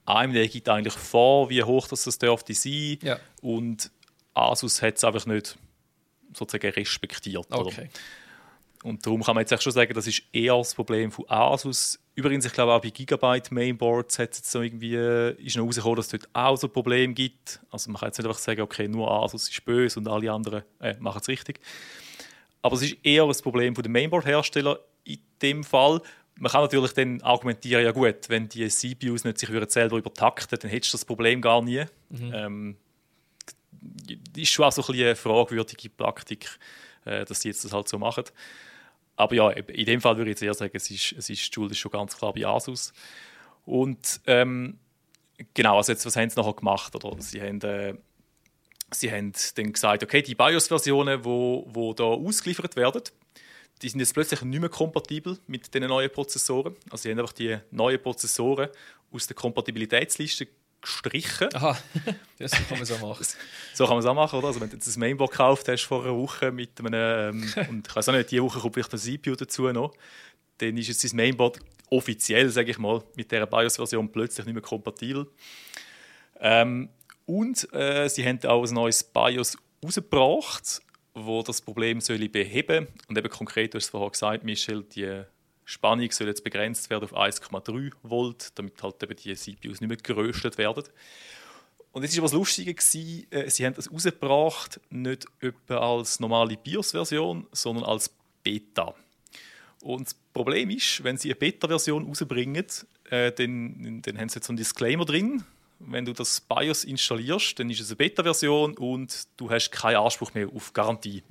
AMD 0.05 0.51
gibt 0.51 0.67
eigentlich 0.67 0.93
vor, 0.93 1.49
wie 1.49 1.63
hoch 1.63 1.87
das, 1.87 2.03
das 2.03 2.17
dürfte 2.17 2.53
sein. 2.53 2.99
Ja. 3.01 3.19
Und 3.41 3.89
Asus 4.33 4.81
hat 4.81 4.97
es 4.97 5.03
einfach 5.03 5.25
nicht 5.25 5.57
sozusagen 6.33 6.73
respektiert. 6.73 7.47
Oder? 7.55 7.71
Und 8.83 9.05
darum 9.05 9.23
kann 9.23 9.35
man 9.35 9.43
jetzt 9.43 9.51
echt 9.53 9.63
schon 9.63 9.71
sagen, 9.71 9.93
das 9.93 10.07
ist 10.07 10.23
eher 10.33 10.57
das 10.57 10.75
Problem 10.75 11.09
von 11.09 11.25
Asus. 11.29 11.99
Übrigens, 12.15 12.45
ich 12.45 12.51
glaube 12.51 12.73
auch 12.73 12.81
bei 12.81 12.89
Gigabyte 12.89 13.49
Mainboards 13.51 14.19
hat 14.19 14.33
es 14.33 14.39
jetzt 14.39 14.51
so 14.51 14.61
irgendwie, 14.61 14.95
äh, 14.95 15.41
ist 15.41 15.55
noch 15.55 15.65
rausgekommen, 15.65 15.95
dass 15.95 16.07
es 16.07 16.11
dort 16.11 16.29
auch 16.33 16.57
so 16.57 16.67
Probleme 16.67 17.13
gibt. 17.13 17.61
Also 17.71 17.89
man 17.89 17.99
kann 17.99 18.09
jetzt 18.09 18.17
nicht 18.17 18.27
einfach 18.27 18.39
sagen, 18.39 18.61
okay, 18.61 18.89
nur 18.89 19.09
Asus 19.09 19.49
ist 19.49 19.63
böse 19.63 19.99
und 19.99 20.07
alle 20.09 20.29
anderen 20.29 20.63
äh, 20.81 20.95
machen 20.99 21.19
es 21.21 21.29
richtig. 21.29 21.61
Aber 22.61 22.75
es 22.75 22.81
ist 22.81 22.97
eher 23.03 23.23
ein 23.23 23.35
Problem 23.41 23.73
von 23.73 23.83
den 23.83 23.91
Mainboard-Herstellern. 23.93 24.77
in 25.05 25.19
dem 25.41 25.63
Fall. 25.63 26.01
Man 26.35 26.51
kann 26.51 26.61
natürlich 26.61 26.93
dann 26.93 27.21
argumentieren, 27.21 27.83
ja 27.83 27.91
gut, 27.91 28.27
wenn 28.27 28.49
die 28.49 28.67
CPUs 28.67 29.23
nicht 29.23 29.37
sich 29.37 29.49
selber 29.69 29.97
übertakten, 29.97 30.59
dann 30.59 30.69
hättest 30.69 30.93
du 30.93 30.97
das 30.97 31.05
Problem 31.05 31.41
gar 31.41 31.61
nie. 31.61 31.85
Mhm. 32.09 32.31
Ähm, 32.33 32.77
ist 34.35 34.49
schon 34.49 34.65
auch 34.65 34.71
so 34.71 34.81
ein 34.81 34.99
eine 34.99 35.15
fragwürdige 35.15 35.89
Praktik, 35.89 36.49
äh, 37.05 37.23
dass 37.25 37.41
sie 37.41 37.49
jetzt 37.49 37.63
das 37.63 37.71
halt 37.71 37.87
so 37.87 37.97
machen. 37.97 38.25
Aber 39.15 39.35
ja, 39.35 39.49
in 39.51 39.85
dem 39.85 40.01
Fall 40.01 40.17
würde 40.17 40.31
ich 40.31 40.35
jetzt 40.35 40.43
eher 40.43 40.53
sagen, 40.53 40.71
es 40.75 40.89
ist, 40.89 41.13
es 41.13 41.29
ist 41.29 41.47
die 41.47 41.53
Schuld 41.53 41.71
ist 41.71 41.77
schon 41.77 41.91
ganz 41.91 42.17
klar 42.17 42.33
bei 42.33 42.45
Asus. 42.45 42.93
Und 43.65 44.21
ähm, 44.25 44.79
genau, 45.53 45.77
also 45.77 45.91
jetzt, 45.91 46.05
was 46.05 46.15
haben 46.15 46.29
sie 46.29 46.39
nachher 46.39 46.53
gemacht? 46.53 46.95
Oder? 46.95 47.21
Sie 47.21 47.41
haben, 47.41 47.61
äh, 47.61 47.95
sie 48.91 49.11
haben 49.11 49.33
dann 49.55 49.73
gesagt, 49.73 50.03
okay, 50.03 50.21
die 50.21 50.35
BIOS-Versionen, 50.35 51.19
die 51.19 51.25
wo, 51.25 51.67
wo 51.69 51.93
da 51.93 52.05
ausgeliefert 52.05 52.75
werden, 52.75 53.03
die 53.81 53.89
sind 53.89 53.99
jetzt 53.99 54.13
plötzlich 54.13 54.41
nicht 54.41 54.59
mehr 54.59 54.69
kompatibel 54.69 55.37
mit 55.47 55.73
den 55.73 55.87
neuen 55.87 56.09
Prozessoren. 56.09 56.75
Also 56.89 57.03
sie 57.03 57.11
haben 57.11 57.19
einfach 57.19 57.33
die 57.33 57.57
neuen 57.71 58.01
Prozessoren 58.01 58.69
aus 59.11 59.27
der 59.27 59.35
Kompatibilitätsliste 59.35 60.47
gestrichen. 60.83 61.49
Aha, 61.55 61.77
das 62.37 62.51
kann 62.51 62.77
man 62.77 62.85
so 62.85 62.97
machen. 62.99 63.25
so 63.73 63.85
kann 63.85 63.95
man 63.95 64.03
es 64.03 64.05
auch 64.09 64.13
machen, 64.13 64.37
oder? 64.37 64.47
Also 64.47 64.61
wenn 64.61 64.69
du 64.69 64.75
jetzt 64.75 64.95
ein 64.95 64.99
Mainboard 64.99 65.31
gekauft 65.31 65.67
hast 65.67 65.83
vor 65.83 66.03
einer 66.03 66.15
Woche 66.15 66.51
mit 66.51 66.79
einem, 66.79 66.93
ähm, 66.93 67.53
und 67.69 67.87
ich 67.87 67.95
weiß 67.95 68.09
auch 68.09 68.13
nicht, 68.13 68.29
diese 68.29 68.43
Woche 68.43 68.59
kommt 68.59 68.75
vielleicht 68.75 68.93
ein 68.93 68.99
CPU 68.99 69.35
dazu 69.35 69.71
noch, 69.71 69.93
dann 70.59 70.77
ist 70.77 70.87
jetzt 70.87 71.03
das 71.03 71.13
Mainboard 71.13 71.59
offiziell, 71.89 72.49
sage 72.49 72.71
ich 72.71 72.77
mal, 72.77 73.03
mit 73.15 73.31
dieser 73.31 73.47
BIOS-Version 73.47 74.11
plötzlich 74.11 74.45
nicht 74.45 74.53
mehr 74.53 74.63
kompatibel. 74.63 75.27
Ähm, 76.39 76.89
und 77.25 77.73
äh, 77.73 78.07
sie 78.09 78.25
haben 78.25 78.39
auch 78.45 78.67
ein 78.67 78.73
neues 78.73 79.03
BIOS 79.03 79.57
rausgebracht, 79.83 80.81
wo 81.13 81.41
das 81.43 81.61
Problem 81.61 82.01
soll 82.01 82.27
beheben 82.29 82.87
Und 83.07 83.17
eben 83.17 83.29
konkret, 83.29 83.73
du 83.73 83.77
hast 83.77 83.85
es 83.85 83.89
vorher 83.89 84.09
gesagt, 84.09 84.43
Michel, 84.43 84.83
die 84.83 85.23
Spannung 85.65 86.11
soll 86.11 86.27
jetzt 86.27 86.43
begrenzt 86.43 86.89
werden 86.89 87.05
auf 87.05 87.15
1,3 87.15 87.91
Volt, 88.03 88.51
damit 88.55 88.81
halt 88.83 89.01
eben 89.03 89.15
die 89.15 89.35
CPUs 89.35 89.81
nicht 89.81 89.89
mehr 89.89 89.97
geröstet 89.97 90.57
werden. 90.57 90.83
Und 91.93 92.01
jetzt 92.01 92.17
war 92.17 92.23
was 92.23 92.33
Lustiges, 92.33 92.95
äh, 92.95 93.49
sie 93.49 93.65
haben 93.65 93.75
das 93.75 93.91
rausgebracht, 93.91 94.81
nicht 94.89 95.27
etwa 95.39 95.77
als 95.77 96.19
normale 96.19 96.57
BIOS-Version, 96.57 97.47
sondern 97.51 97.85
als 97.85 98.09
Beta. 98.43 98.95
Und 99.81 100.07
das 100.07 100.15
Problem 100.33 100.71
ist, 100.71 101.03
wenn 101.03 101.17
sie 101.17 101.29
eine 101.29 101.35
Beta-Version 101.35 102.07
rausbringen, 102.07 102.65
äh, 103.09 103.31
dann, 103.31 104.01
dann 104.01 104.17
haben 104.17 104.29
sie 104.29 104.37
jetzt 104.37 104.47
so 104.47 104.51
einen 104.51 104.57
Disclaimer 104.57 105.05
drin. 105.05 105.43
Wenn 105.79 106.05
du 106.05 106.13
das 106.13 106.41
BIOS 106.41 106.83
installierst, 106.83 107.59
dann 107.59 107.69
ist 107.69 107.81
es 107.81 107.89
eine 107.89 107.97
Beta-Version 107.97 108.75
und 108.77 109.27
du 109.37 109.51
hast 109.51 109.69
keinen 109.71 109.97
Anspruch 109.97 110.33
mehr 110.33 110.47
auf 110.47 110.73
Garantie. 110.73 111.21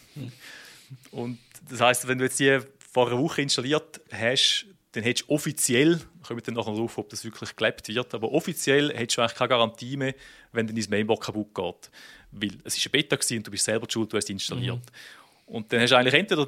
und 1.10 1.38
das 1.68 1.80
heißt, 1.80 2.08
wenn 2.08 2.18
du 2.18 2.24
jetzt 2.24 2.38
die 2.38 2.60
vor 2.96 3.08
einer 3.08 3.18
Woche 3.18 3.42
installiert 3.42 4.00
hast, 4.10 4.64
dann 4.92 5.04
hättest 5.04 5.28
du 5.28 5.34
offiziell, 5.34 6.00
kommen 6.26 6.38
wir 6.38 6.42
dann 6.42 6.54
nachher 6.54 6.72
darauf, 6.72 6.96
ob 6.96 7.10
das 7.10 7.26
wirklich 7.26 7.54
gelebt 7.54 7.86
wird, 7.88 8.14
aber 8.14 8.32
offiziell 8.32 8.90
hättest 8.96 9.18
du 9.18 9.20
eigentlich 9.20 9.34
keine 9.34 9.48
Garantie 9.50 9.98
mehr, 9.98 10.14
wenn 10.52 10.66
dein 10.66 10.82
Mainboard 10.88 11.20
kaputt 11.20 11.54
geht. 11.54 11.90
Weil 12.30 12.52
es 12.64 12.78
war 12.78 12.94
eine 12.94 13.02
Beta 13.02 13.18
und 13.36 13.46
du 13.46 13.50
bist 13.50 13.66
selber 13.66 13.86
schuld, 13.90 14.10
du 14.10 14.16
hast 14.16 14.24
es 14.24 14.30
installiert. 14.30 14.76
Mhm. 14.76 15.54
Und 15.54 15.70
dann 15.70 15.82
hast 15.82 15.90
du 15.90 15.96
eigentlich 15.98 16.14
entweder 16.14 16.46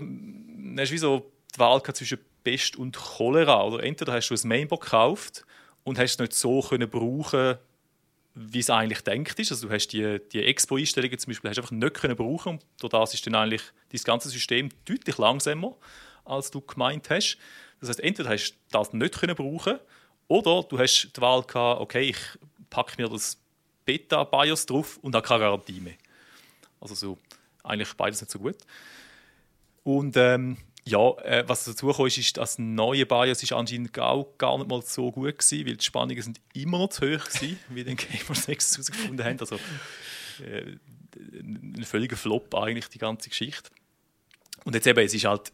hast 0.80 0.90
wie 0.90 0.96
so 0.98 1.30
die 1.54 1.58
Wahl 1.58 1.82
zwischen 1.82 2.18
Pest 2.42 2.76
und 2.76 2.96
Cholera. 2.96 3.64
Oder 3.64 3.84
entweder 3.84 4.14
hast 4.14 4.30
du 4.30 4.34
ein 4.34 4.48
Mainboard 4.48 4.80
gekauft 4.80 5.44
und 5.84 5.98
hast 5.98 6.12
es 6.12 6.18
nicht 6.18 6.32
so 6.32 6.62
können 6.62 6.88
brauchen 6.88 7.58
wie 8.34 8.60
es 8.60 8.70
eigentlich 8.70 9.00
denkt 9.00 9.38
ist. 9.40 9.50
Also 9.50 9.66
du 9.66 9.74
hast 9.74 9.88
die, 9.88 10.20
die 10.32 10.44
Expo-Einstellungen 10.44 11.18
zum 11.18 11.30
Beispiel 11.30 11.50
hast 11.50 11.58
einfach 11.58 11.72
nicht 11.72 11.94
können 11.94 12.16
brauchen 12.16 12.52
und 12.52 12.64
durch 12.78 12.90
das 12.90 13.14
ist 13.14 13.26
dann 13.26 13.34
eigentlich 13.34 13.62
das 13.90 14.04
ganze 14.04 14.28
System 14.28 14.68
deutlich 14.84 15.18
langsamer, 15.18 15.76
als 16.28 16.50
du 16.50 16.60
gemeint 16.60 17.10
hast. 17.10 17.38
Das 17.80 17.88
heißt, 17.88 18.00
entweder 18.00 18.30
hast 18.30 18.52
du 18.52 18.56
das 18.70 18.92
nicht 18.92 19.18
können 19.18 19.34
brauchen 19.36 19.78
oder 20.26 20.62
du 20.62 20.78
hast 20.78 21.10
die 21.16 21.20
Wahl 21.20 21.42
gehabt, 21.42 21.80
okay, 21.80 22.10
ich 22.10 22.18
packe 22.70 23.00
mir 23.00 23.08
das 23.08 23.38
Beta-BIOS 23.84 24.66
drauf 24.66 24.98
und 24.98 25.14
habe 25.14 25.26
keine 25.26 25.40
Garantie 25.40 25.80
mehr. 25.80 25.94
Also 26.80 26.94
so 26.94 27.18
eigentlich 27.64 27.92
beides 27.94 28.20
nicht 28.20 28.30
so 28.30 28.38
gut. 28.38 28.56
Und 29.84 30.16
ähm, 30.16 30.58
ja, 30.84 31.10
äh, 31.18 31.44
was 31.46 31.64
dazu 31.64 31.92
kam, 31.92 32.06
ist, 32.06 32.18
ist, 32.18 32.36
dass 32.36 32.56
das 32.56 32.58
neue 32.58 33.06
BIOS 33.06 33.42
ist 33.42 33.52
anscheinend 33.52 33.98
auch 33.98 34.36
gar 34.38 34.58
nicht 34.58 34.68
mal 34.68 34.82
so 34.82 35.10
gut 35.10 35.38
gewesen, 35.38 35.66
weil 35.66 35.76
die 35.76 35.84
Spannungen 35.84 36.22
sind 36.22 36.40
immer 36.54 36.78
noch 36.78 36.88
zu 36.88 37.02
hoch 37.02 37.24
gewesen, 37.24 37.58
wie 37.68 37.84
den 37.84 37.96
Gamers 37.96 38.44
6 38.44 38.72
herausgefunden 38.72 39.24
haben. 39.24 39.40
Also 39.40 39.56
äh, 40.44 40.76
ein 41.42 41.84
völliger 41.84 42.16
Flop 42.16 42.54
eigentlich, 42.54 42.88
die 42.88 42.98
ganze 42.98 43.28
Geschichte. 43.28 43.70
Und 44.64 44.74
jetzt 44.74 44.86
eben, 44.86 44.98
es 45.04 45.14
ist 45.14 45.24
halt 45.24 45.52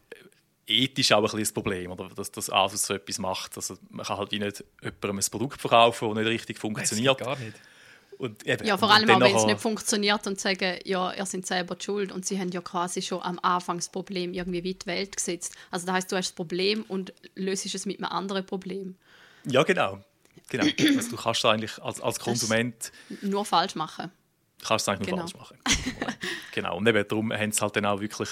ethisch 0.66 1.12
auch 1.12 1.18
ein 1.18 1.22
bisschen 1.24 1.40
das 1.40 1.52
Problem, 1.52 1.90
oder? 1.92 2.08
dass 2.08 2.30
das 2.32 2.50
Asus 2.50 2.86
so 2.86 2.94
etwas 2.94 3.18
macht. 3.18 3.56
Also 3.56 3.76
man 3.90 4.06
kann 4.06 4.18
halt 4.18 4.32
wie 4.32 4.38
nicht 4.38 4.64
jemandem 4.82 5.18
ein 5.18 5.30
Produkt 5.30 5.60
verkaufen, 5.60 6.08
das 6.08 6.18
nicht 6.18 6.28
richtig 6.28 6.58
funktioniert. 6.58 7.20
Das 7.20 7.26
gar 7.26 7.38
nicht. 7.38 7.56
Und 8.18 8.46
eben, 8.46 8.66
ja, 8.66 8.76
vor 8.78 8.90
allem 8.90 9.10
auch, 9.10 9.20
wenn 9.20 9.34
es 9.34 9.44
nicht 9.44 9.60
funktioniert 9.60 10.26
und 10.26 10.38
sagen, 10.40 10.78
ja, 10.84 11.12
ihr 11.12 11.26
seid 11.26 11.46
selber 11.46 11.76
schuld 11.78 12.12
und 12.12 12.24
sie 12.24 12.38
haben 12.38 12.50
ja 12.50 12.60
quasi 12.60 13.02
schon 13.02 13.20
am 13.22 13.38
Anfang 13.42 13.78
das 13.78 13.88
Problem 13.88 14.32
irgendwie 14.32 14.62
wie 14.62 14.74
die 14.74 14.86
Welt 14.86 15.16
gesetzt. 15.16 15.54
Also 15.70 15.86
das 15.86 15.94
heißt, 15.96 16.12
du 16.12 16.16
hast 16.16 16.28
das 16.28 16.34
Problem 16.34 16.84
und 16.88 17.12
löst 17.34 17.66
es 17.66 17.86
mit 17.86 17.98
einem 17.98 18.10
anderen 18.10 18.46
Problem. 18.46 18.96
Ja, 19.44 19.62
genau. 19.62 20.00
genau. 20.48 20.64
Also 20.96 21.10
du 21.10 21.16
kannst 21.16 21.44
eigentlich 21.44 21.82
als, 21.82 22.00
als 22.00 22.20
Konsument 22.20 22.92
nur 23.20 23.44
falsch 23.44 23.74
machen. 23.74 24.10
Du 24.58 24.66
kannst 24.66 24.86
es 24.86 24.88
eigentlich 24.88 25.10
nur 25.10 25.18
genau. 25.18 25.28
falsch 25.28 25.34
machen. 25.34 25.58
genau. 26.52 26.76
Und 26.76 26.86
eben 26.86 27.06
darum 27.08 27.32
haben 27.32 27.52
sie 27.52 27.60
halt 27.60 27.76
dann 27.76 27.86
auch 27.86 28.00
wirklich 28.00 28.28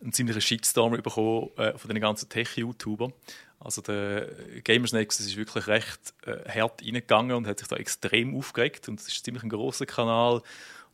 einen 0.00 0.12
ziemlichen 0.12 0.40
Shitstorm 0.40 0.92
bekommen 0.92 1.50
äh, 1.56 1.76
von 1.76 1.88
den 1.90 2.00
ganzen 2.00 2.28
Tech-YouTubern. 2.28 3.12
Also 3.60 3.82
der 3.82 4.28
Gamers 4.62 4.92
Nexus 4.92 5.26
ist 5.26 5.36
wirklich 5.36 5.66
recht 5.66 6.14
äh, 6.24 6.48
hart 6.48 6.82
reingegangen 6.82 7.36
und 7.36 7.46
hat 7.46 7.58
sich 7.58 7.68
da 7.68 7.76
extrem 7.76 8.36
aufgeregt. 8.36 8.88
Und 8.88 9.00
es 9.00 9.08
ist 9.08 9.24
ziemlich 9.24 9.42
ein 9.42 9.48
großer 9.48 9.86
Kanal. 9.86 10.42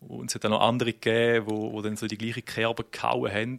Und 0.00 0.30
es 0.30 0.34
hat 0.34 0.46
auch 0.46 0.50
noch 0.50 0.60
andere 0.60 0.92
gegeben, 0.92 1.46
wo, 1.46 1.72
wo 1.72 1.82
dann 1.82 1.96
so 1.96 2.06
die 2.06 2.18
gleiche 2.18 2.42
Kerbe 2.42 2.84
gehauen 2.90 3.30
haben. 3.30 3.58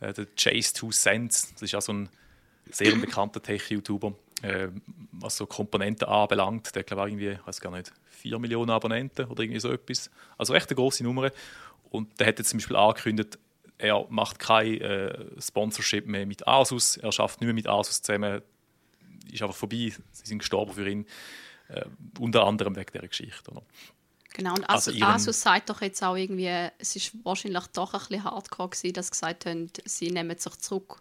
Äh, 0.00 0.14
der 0.14 0.26
Chase 0.36 0.72
Two 0.72 0.90
Cents, 0.90 1.52
das 1.52 1.62
ist 1.62 1.74
auch 1.74 1.82
so 1.82 1.92
ein 1.92 2.08
sehr 2.70 2.94
bekannter 2.96 3.42
Tech-YouTuber, 3.42 4.14
äh, 4.42 4.68
was 5.12 5.36
so 5.36 5.46
Komponenten 5.46 6.08
anbelangt. 6.08 6.74
Der 6.74 6.80
hat, 6.80 6.86
glaube 6.86 7.08
ich, 7.08 7.12
irgendwie, 7.12 7.32
ich 7.40 7.46
weiß 7.46 7.60
gar 7.60 7.70
nicht, 7.70 7.92
4 8.10 8.38
Millionen 8.38 8.70
Abonnenten 8.70 9.26
oder 9.26 9.42
irgendwie 9.42 9.60
so 9.60 9.70
etwas. 9.70 10.10
Also 10.38 10.54
recht 10.54 10.68
eine 10.70 10.76
große 10.76 11.04
Nummer. 11.04 11.30
Und 11.90 12.18
der 12.18 12.28
hat 12.28 12.38
jetzt 12.38 12.50
zum 12.50 12.58
Beispiel 12.58 12.76
angekündigt, 12.76 13.38
er 13.78 14.06
macht 14.08 14.38
kein 14.38 14.80
äh, 14.80 15.40
Sponsorship 15.40 16.06
mehr 16.06 16.26
mit 16.26 16.46
Asus, 16.46 16.96
er 16.96 17.12
schafft 17.12 17.40
nicht 17.40 17.46
mehr 17.46 17.54
mit 17.54 17.66
Asus 17.66 18.02
zusammen, 18.02 18.42
ist 19.30 19.42
einfach 19.42 19.56
vorbei, 19.56 19.92
sie 20.12 20.26
sind 20.26 20.38
gestorben 20.38 20.72
für 20.72 20.88
ihn, 20.88 21.06
äh, 21.68 21.84
unter 22.18 22.44
anderem 22.46 22.76
wegen 22.76 22.92
dieser 22.92 23.08
Geschichte. 23.08 23.50
Oder? 23.50 23.62
Genau, 24.32 24.54
und 24.54 24.68
also 24.68 24.90
Asus, 24.90 25.02
Asus 25.02 25.40
sagt 25.42 25.70
doch 25.70 25.80
jetzt 25.80 26.02
auch 26.02 26.16
irgendwie, 26.16 26.70
es 26.78 26.96
ist 26.96 27.12
wahrscheinlich 27.24 27.66
doch 27.68 27.94
ein 27.94 28.00
bisschen 28.00 28.24
hardcore 28.24 28.70
gewesen, 28.70 28.92
dass 28.92 29.06
sie 29.06 29.12
gesagt 29.12 29.46
haben, 29.46 29.70
sie 29.84 30.10
nehmen 30.10 30.36
sich 30.38 30.56
zurück 30.58 31.00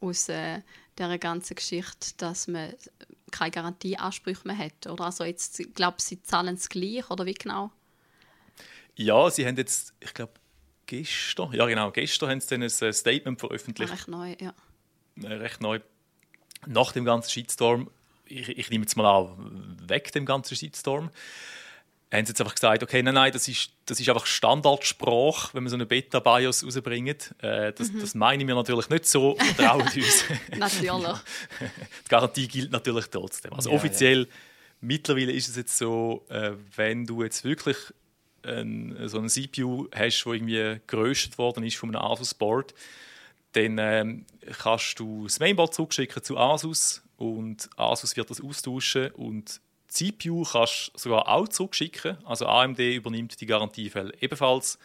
aus 0.00 0.28
äh, 0.28 0.60
dieser 0.98 1.18
ganzen 1.18 1.56
Geschichte, 1.56 2.14
dass 2.16 2.48
man 2.48 2.74
keine 3.30 3.50
Garantieansprüche 3.50 4.46
mehr 4.46 4.58
hat. 4.58 4.86
Oder? 4.86 5.04
Also 5.04 5.24
jetzt, 5.24 5.60
ich 5.60 5.72
glaube, 5.74 5.96
sie 6.00 6.22
zahlen 6.22 6.54
es 6.56 6.68
gleich, 6.68 7.08
oder 7.10 7.26
wie 7.26 7.34
genau? 7.34 7.70
Ja, 8.96 9.30
sie 9.30 9.46
haben 9.46 9.56
jetzt, 9.56 9.94
ich 10.00 10.12
glaube, 10.12 10.32
gestern, 10.90 11.52
ja 11.52 11.66
genau, 11.66 11.92
gestern 11.92 12.30
haben 12.30 12.40
sie 12.40 12.48
dann 12.48 12.62
ein 12.62 12.88
äh, 12.88 12.92
Statement 12.92 13.38
veröffentlicht. 13.38 13.92
Recht 13.92 14.08
neu, 14.08 14.34
ja. 14.40 14.52
Äh, 15.22 15.34
recht 15.34 15.60
neu. 15.60 15.78
Nach 16.66 16.92
dem 16.92 17.04
ganzen 17.04 17.30
Shitstorm, 17.30 17.88
ich, 18.26 18.48
ich 18.48 18.70
nehme 18.70 18.84
jetzt 18.84 18.96
mal 18.96 19.08
an, 19.08 19.78
weg 19.86 20.10
dem 20.12 20.26
ganzen 20.26 20.56
Shitstorm, 20.56 21.10
haben 22.12 22.26
sie 22.26 22.32
jetzt 22.32 22.40
einfach 22.40 22.56
gesagt, 22.56 22.82
okay, 22.82 23.04
nein, 23.04 23.14
nein, 23.14 23.32
das 23.32 23.46
ist, 23.46 23.70
das 23.86 24.00
ist 24.00 24.08
einfach 24.08 24.26
Standardsprache, 24.26 25.54
wenn 25.54 25.62
wir 25.62 25.70
so 25.70 25.76
eine 25.76 25.86
Beta-BIOS 25.86 26.64
rausbringen. 26.64 27.16
Äh, 27.40 27.72
das, 27.72 27.92
mhm. 27.92 28.00
das 28.00 28.14
meinen 28.16 28.48
wir 28.48 28.56
natürlich 28.56 28.88
nicht 28.90 29.06
so, 29.06 29.36
vertrauen 29.36 29.82
uns. 29.82 30.24
natürlich. 30.58 31.18
Die 31.60 32.08
Garantie 32.08 32.48
gilt 32.48 32.72
natürlich 32.72 33.06
trotzdem. 33.06 33.52
Also 33.52 33.70
ja, 33.70 33.76
offiziell, 33.76 34.22
ja. 34.22 34.28
mittlerweile 34.80 35.30
ist 35.30 35.48
es 35.48 35.56
jetzt 35.56 35.78
so, 35.78 36.26
äh, 36.30 36.50
wenn 36.74 37.06
du 37.06 37.22
jetzt 37.22 37.44
wirklich 37.44 37.76
ein, 38.44 38.96
so 39.08 39.18
ein 39.18 39.28
CPU 39.28 39.88
hast, 39.94 40.24
der 40.24 40.32
irgendwie 40.32 40.80
geröstet 40.86 41.38
worden 41.38 41.64
ist 41.64 41.76
von 41.76 41.94
einem 41.94 42.04
Asus-Board, 42.04 42.74
dann 43.52 43.78
ähm, 43.78 44.26
kannst 44.58 44.98
du 44.98 45.24
das 45.24 45.40
Mainboard 45.40 45.74
zurückschicken 45.74 46.22
zu 46.22 46.38
Asus 46.38 47.02
und 47.16 47.68
Asus 47.76 48.16
wird 48.16 48.30
das 48.30 48.40
austauschen 48.40 49.10
und 49.12 49.60
die 49.98 50.16
CPU 50.16 50.44
kannst 50.44 50.92
du 50.94 50.98
sogar 50.98 51.28
auch 51.28 51.48
zurückschicken. 51.48 52.16
Also 52.24 52.46
AMD 52.46 52.78
übernimmt 52.78 53.40
die 53.40 53.46
Garantiefälle 53.46 54.12
ebenfalls. 54.20 54.78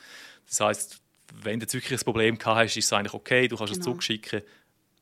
Das 0.48 0.60
heißt, 0.60 1.02
wenn 1.44 1.60
du 1.60 1.66
jetzt 1.66 1.74
wirklich 1.76 2.00
ein 2.00 2.04
Problem 2.04 2.38
gehabt 2.38 2.58
hast, 2.58 2.78
ist 2.78 2.86
es 2.86 2.94
eigentlich 2.94 3.14
okay, 3.14 3.48
du 3.48 3.56
kannst 3.56 3.74
genau. 3.74 3.82
es 3.82 3.86
zurückschicken 3.86 4.42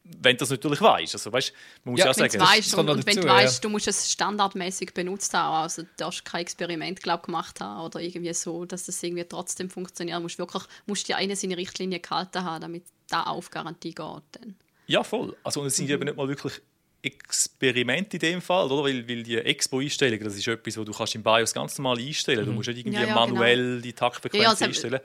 wenn 0.04 0.36
du 0.36 0.40
das 0.40 0.50
natürlich 0.50 0.82
weißt. 0.82 1.16
Also, 1.16 1.32
weißt, 1.32 1.54
man 1.86 1.94
muss 1.94 2.00
ja, 2.00 2.08
ja 2.08 2.14
sagen, 2.14 2.40
weißt, 2.40 2.76
und, 2.76 2.90
und 2.90 3.06
wenn 3.06 3.16
du 3.22 3.28
weißt, 3.28 3.56
ja. 3.56 3.62
du 3.62 3.70
musst 3.70 3.88
es 3.88 4.12
standardmäßig 4.12 4.94
benutzt 4.94 5.34
haben, 5.34 5.64
also 5.64 5.84
du 5.84 5.88
darfst 5.96 6.26
kein 6.26 6.42
Experiment 6.42 7.02
glaub, 7.02 7.24
gemacht 7.24 7.62
haben 7.62 7.86
oder 7.86 8.02
irgendwie 8.02 8.34
so, 8.34 8.66
dass 8.66 8.86
das 8.86 9.02
irgendwie 9.02 9.24
trotzdem 9.24 9.70
funktioniert. 9.70 10.18
Du 10.18 10.22
musst 10.24 10.38
wirklich 10.38 10.64
musst 10.86 11.08
dir 11.08 11.16
eine 11.16 11.36
seine 11.36 11.56
Richtlinie 11.56 12.00
gehalten 12.00 12.44
haben, 12.44 12.62
damit 12.62 12.84
da 13.08 13.24
auf 13.24 13.50
Garantie 13.50 13.94
geht. 13.94 14.24
Dann. 14.34 14.56
Ja, 14.88 15.04
voll. 15.04 15.36
Also, 15.44 15.62
und 15.62 15.68
es 15.68 15.78
sind 15.78 15.90
eben 15.90 16.04
nicht 16.04 16.18
mal 16.18 16.28
wirklich 16.28 16.62
Experimente 17.02 18.18
in 18.18 18.22
dem 18.22 18.42
Fall, 18.42 18.70
oder? 18.72 18.84
Weil, 18.84 19.08
weil 19.08 19.24
die 19.24 19.38
Expo-Einstellungen, 19.38 20.24
das 20.24 20.36
ist 20.36 20.48
etwas, 20.48 20.78
wo 20.78 20.84
du 20.84 20.92
kannst 20.94 21.16
im 21.16 21.24
BIOS 21.24 21.54
ganz 21.54 21.78
normal 21.78 21.98
einstellen. 22.00 22.46
Du 22.46 22.52
musst 22.52 22.68
nicht 22.68 22.80
irgendwie 22.80 22.98
Ja, 22.98 23.08
ja, 23.08 23.16
manuell 23.16 23.82
die 23.82 23.94
Taktfrequenz 23.94 24.44
Ja, 24.44 24.50
also- 24.50 24.66
einstellen. 24.66 25.00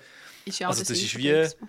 Ist 0.44 0.58
ja 0.60 0.68
Also 0.68 0.82
auch 0.82 0.86
das 0.86 0.96
Sinn 0.96 1.06
ist 1.06 1.18
wie- 1.18 1.28
Expo. 1.28 1.68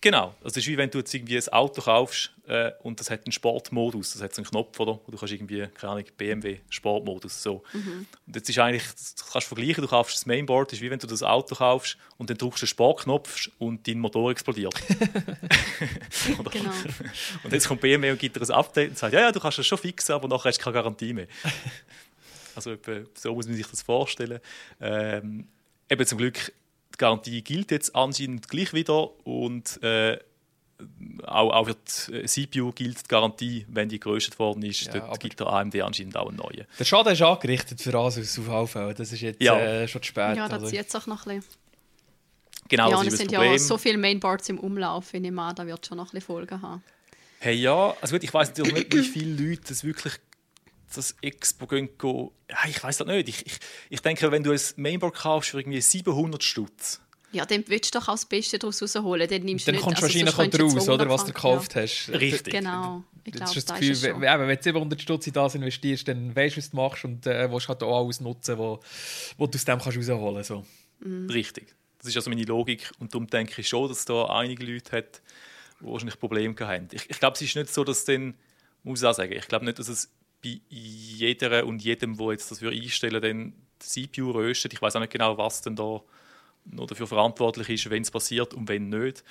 Genau. 0.00 0.34
Also 0.40 0.54
das 0.54 0.58
ist 0.58 0.66
wie 0.68 0.76
wenn 0.76 0.90
du 0.90 0.98
jetzt 0.98 1.12
irgendwie 1.14 1.36
ein 1.36 1.48
Auto 1.48 1.80
kaufst 1.80 2.30
äh, 2.46 2.72
und 2.82 3.00
das 3.00 3.10
hat 3.10 3.24
einen 3.24 3.32
Sportmodus. 3.32 4.12
Das 4.12 4.22
hat 4.22 4.36
einen 4.36 4.46
Knopf, 4.46 4.78
oder? 4.78 5.00
Du 5.06 5.16
kannst 5.16 5.32
irgendwie, 5.32 5.66
keine 5.68 5.92
Ahnung, 5.92 6.04
BMW 6.16 6.58
Sportmodus. 6.68 7.42
So. 7.42 7.62
Mhm. 7.72 8.06
Und 8.26 8.36
jetzt 8.36 8.48
ist 8.48 8.58
eigentlich, 8.58 8.84
das 8.92 9.14
kannst 9.32 9.50
du 9.50 9.54
vergleichen, 9.54 9.82
du 9.82 9.88
kaufst 9.88 10.14
das 10.14 10.26
Mainboard, 10.26 10.70
das 10.70 10.78
ist 10.78 10.82
wie 10.82 10.90
wenn 10.90 10.98
du 10.98 11.06
das 11.06 11.22
Auto 11.22 11.54
kaufst 11.54 11.96
und 12.18 12.28
dann 12.28 12.36
drückst 12.36 12.62
du 12.62 12.66
den 12.66 12.68
Sportknopf 12.68 13.48
und 13.58 13.86
dein 13.88 13.98
Motor 13.98 14.30
explodiert. 14.30 14.74
Genau. 16.52 16.70
Und 17.42 17.52
jetzt 17.52 17.68
kommt 17.68 17.80
BMW 17.80 18.10
und 18.10 18.18
gibt 18.18 18.36
dir 18.36 18.42
ein 18.42 18.50
Update 18.50 18.90
und 18.90 18.98
sagt, 18.98 19.12
ja, 19.12 19.20
ja, 19.20 19.32
du 19.32 19.40
kannst 19.40 19.58
das 19.58 19.66
schon 19.66 19.78
fixen, 19.78 20.12
aber 20.12 20.28
nachher 20.28 20.48
hast 20.48 20.58
du 20.58 20.64
keine 20.64 20.74
Garantie 20.74 21.12
mehr. 21.12 21.26
Also 22.54 22.74
so 23.12 23.34
muss 23.34 23.46
man 23.46 23.54
sich 23.54 23.66
das 23.66 23.82
vorstellen. 23.82 24.40
Ähm, 24.80 25.46
eben 25.90 26.06
zum 26.06 26.16
Glück, 26.16 26.54
die 26.96 26.98
Garantie 26.98 27.42
gilt 27.42 27.70
jetzt 27.70 27.94
anscheinend 27.94 28.48
gleich 28.48 28.72
wieder 28.72 29.10
und 29.26 29.82
äh, 29.82 30.18
auch, 31.24 31.52
auch 31.52 31.66
für 31.68 31.76
die 32.10 32.14
äh, 32.16 32.24
CPU 32.26 32.72
gilt 32.72 32.98
die 33.04 33.08
Garantie, 33.08 33.66
wenn 33.68 33.88
die 33.88 33.98
geröstet 34.00 34.38
worden 34.38 34.62
ist. 34.62 34.82
Ja, 34.86 35.00
Dort 35.00 35.20
gibt 35.20 35.38
der 35.40 35.46
AMD 35.46 35.80
anscheinend 35.82 36.16
auch 36.16 36.28
einen 36.28 36.36
neuen. 36.38 36.66
Der 36.78 36.84
Schaden 36.84 37.12
ist 37.12 37.22
angerichtet 37.22 37.80
für 37.80 37.94
Asus 37.94 38.38
auf 38.38 38.48
Halfell. 38.48 38.94
Das 38.94 39.12
ist 39.12 39.20
jetzt 39.20 39.42
Ja. 39.42 39.58
äh, 39.58 39.88
schon 39.88 40.02
zu 40.02 40.08
spät. 40.08 40.36
Ja, 40.36 40.48
da 40.48 40.56
also. 40.56 40.66
zieht 40.66 40.86
es 40.86 40.94
auch 40.94 41.06
noch 41.06 41.26
ein 41.26 41.36
bisschen. 41.40 41.54
Genau, 42.68 42.90
ja, 42.90 42.96
das 42.96 43.04
es 43.04 43.08
das 43.10 43.18
sind 43.20 43.32
Problem. 43.32 43.52
ja 43.52 43.58
so 43.58 43.78
viele 43.78 43.96
Mainboards 43.98 44.48
im 44.48 44.58
Umlauf, 44.58 45.14
ich 45.14 45.20
nehme 45.20 45.40
an, 45.40 45.54
da 45.54 45.66
wird 45.66 45.86
schon 45.86 45.98
noch 45.98 46.06
ein 46.06 46.10
bisschen 46.12 46.26
Folgen 46.26 46.60
haben. 46.62 46.82
Hey, 47.38 47.54
ja, 47.54 47.94
also 48.00 48.16
gut, 48.16 48.24
ich 48.24 48.34
weiß 48.34 48.48
natürlich 48.48 48.74
nicht, 48.74 48.94
wie 48.94 49.02
viele 49.02 49.50
Leute 49.50 49.62
das 49.68 49.84
wirklich 49.84 50.14
das 50.94 51.16
Expo 51.22 51.66
gehen. 51.66 51.88
Ja, 52.02 52.56
ich 52.68 52.82
weiß 52.82 52.98
das 52.98 53.06
nicht. 53.06 53.28
Ich, 53.28 53.46
ich, 53.46 53.58
ich 53.90 54.00
denke, 54.00 54.30
wenn 54.30 54.42
du 54.42 54.52
ein 54.52 54.60
Mainboard 54.76 55.14
kaufst 55.14 55.50
für 55.50 55.58
irgendwie 55.60 55.80
700 55.80 56.42
Stutz, 56.42 57.00
Ja, 57.32 57.44
dann 57.44 57.64
willst 57.66 57.94
du 57.94 57.98
doch 57.98 58.08
auch 58.08 58.12
das 58.12 58.24
Beste 58.26 58.58
daraus 58.58 58.80
rausholen. 58.82 59.28
Dann, 59.28 59.42
nimmst 59.42 59.66
du 59.66 59.72
Dann 59.72 59.76
nicht, 59.76 59.84
kommst 59.84 60.00
du 60.00 60.06
also 60.06 60.24
wahrscheinlich 60.26 60.56
du 60.84 60.92
oder, 60.92 61.08
was 61.08 61.24
du 61.24 61.32
200 61.32 61.34
gekauft 61.34 61.74
Ja. 61.74 61.82
hast. 61.82 62.08
richtig. 62.20 62.52
Genau, 62.54 63.02
ich 63.24 63.32
Das 63.32 63.38
glaube, 63.40 63.50
ist 63.50 63.56
das 63.56 63.64
das 63.66 63.74
Gefühl, 63.80 63.92
ist 63.92 63.98
es 63.98 64.04
wenn, 64.04 64.48
wenn 64.48 64.56
du 64.56 64.62
700 64.62 65.02
Stutz 65.02 65.26
in 65.26 65.32
das 65.32 65.54
investierst, 65.56 66.06
dann 66.08 66.34
weißt 66.34 66.56
du, 66.56 66.58
was 66.60 66.70
du 66.70 66.76
machst 66.76 67.04
und 67.04 67.26
äh, 67.26 67.50
willst 67.50 67.68
halt 67.68 67.82
auch 67.82 68.04
alles 68.04 68.20
nutzen, 68.20 68.56
wo, 68.58 68.80
wo 69.36 69.46
du 69.46 69.56
aus 69.56 69.64
dem 69.64 69.78
kannst 69.80 69.98
rausholen 69.98 70.34
kannst. 70.34 70.48
So. 70.48 70.64
Mhm. 71.00 71.28
Richtig. 71.30 71.74
Das 71.98 72.06
ist 72.08 72.16
also 72.16 72.30
meine 72.30 72.44
Logik. 72.44 72.90
Und 73.00 73.12
darum 73.12 73.26
denke 73.26 73.60
ich 73.60 73.68
schon, 73.68 73.88
dass 73.88 74.04
da 74.04 74.26
einige 74.26 74.64
Leute 74.64 74.92
hat, 74.96 75.20
die 75.80 75.86
wahrscheinlich 75.86 76.18
Probleme 76.20 76.54
gehabt 76.54 76.72
haben. 76.74 76.88
Ich, 76.92 77.10
ich 77.10 77.18
glaube, 77.18 77.34
es 77.34 77.42
ist 77.42 77.56
nicht 77.56 77.74
so, 77.74 77.82
dass 77.84 78.04
dann, 78.04 78.34
muss 78.84 79.02
ich 79.02 79.06
auch 79.08 79.12
sagen, 79.14 79.32
ich 79.32 79.48
glaube 79.48 79.64
nicht, 79.64 79.78
dass 79.78 79.88
es 79.88 80.10
bei 80.54 80.60
jeder 80.68 81.66
und 81.66 81.82
jedem, 81.82 82.16
der 82.16 82.32
jetzt 82.32 82.50
das 82.50 82.62
einstellen, 82.62 83.22
dann 83.22 83.52
die 83.82 83.86
CPU 83.86 84.30
röstet. 84.30 84.72
Ich 84.72 84.82
weiß 84.82 84.96
auch 84.96 85.00
nicht 85.00 85.12
genau, 85.12 85.36
was 85.38 85.62
denn 85.62 85.76
da 85.76 86.02
noch 86.64 86.86
dafür 86.86 87.06
verantwortlich 87.06 87.68
ist, 87.70 87.90
wenn 87.90 88.02
es 88.02 88.10
passiert 88.10 88.54
und 88.54 88.68
wenn 88.68 88.88
nicht. 88.88 89.22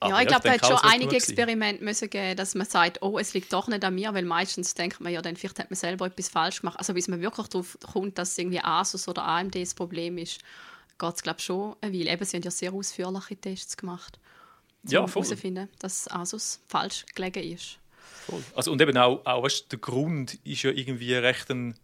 Aber 0.00 0.16
Ja, 0.16 0.20
ich 0.20 0.28
glaube, 0.28 0.42
da 0.44 0.52
hat 0.52 0.66
schon 0.66 0.76
einige. 0.82 1.16
Experimente 1.16 1.82
müssen 1.84 2.10
geben, 2.10 2.36
dass 2.36 2.54
man 2.54 2.66
sagt, 2.66 3.02
oh, 3.02 3.18
es 3.18 3.32
liegt 3.34 3.52
doch 3.52 3.66
nicht 3.68 3.84
an 3.84 3.94
mir, 3.94 4.12
weil 4.14 4.24
meistens 4.24 4.74
denkt 4.74 5.00
man 5.00 5.12
ja, 5.12 5.22
dann 5.22 5.36
vielleicht 5.36 5.58
hat 5.58 5.70
man 5.70 5.76
selber 5.76 6.06
etwas 6.06 6.28
falsch 6.28 6.60
gemacht. 6.60 6.78
Also 6.78 6.92
bis 6.94 7.08
man 7.08 7.20
wirklich 7.22 7.48
darauf 7.48 7.78
kommt, 7.92 8.18
dass 8.18 8.36
irgendwie 8.36 8.60
Asus 8.62 9.08
oder 9.08 9.24
AMD 9.24 9.54
das 9.54 9.74
Problem 9.74 10.18
ist, 10.18 10.40
geht 10.98 11.14
es 11.14 11.22
glaube 11.22 11.38
ich 11.38 11.44
schon 11.46 11.76
eine 11.80 11.92
Weile. 11.92 12.12
Eben, 12.12 12.24
sie 12.24 12.36
haben 12.36 12.42
ja 12.42 12.50
sehr 12.50 12.72
ausführliche 12.74 13.36
Tests 13.36 13.76
gemacht, 13.76 14.18
um 14.84 14.90
Ja, 14.90 15.06
herauszufinden, 15.06 15.68
dass 15.78 16.10
Asus 16.10 16.60
falsch 16.68 17.06
gelegen 17.14 17.52
ist. 17.54 17.78
Voll. 18.26 18.42
Also, 18.54 18.72
und 18.72 18.80
eben 18.80 18.96
auch, 18.96 19.24
auch 19.24 19.42
weißt, 19.42 19.70
der 19.70 19.78
Grund 19.78 20.34
ist 20.44 20.62
ja 20.62 20.70
irgendwie 20.70 21.14
recht 21.14 21.50
ein, 21.50 21.74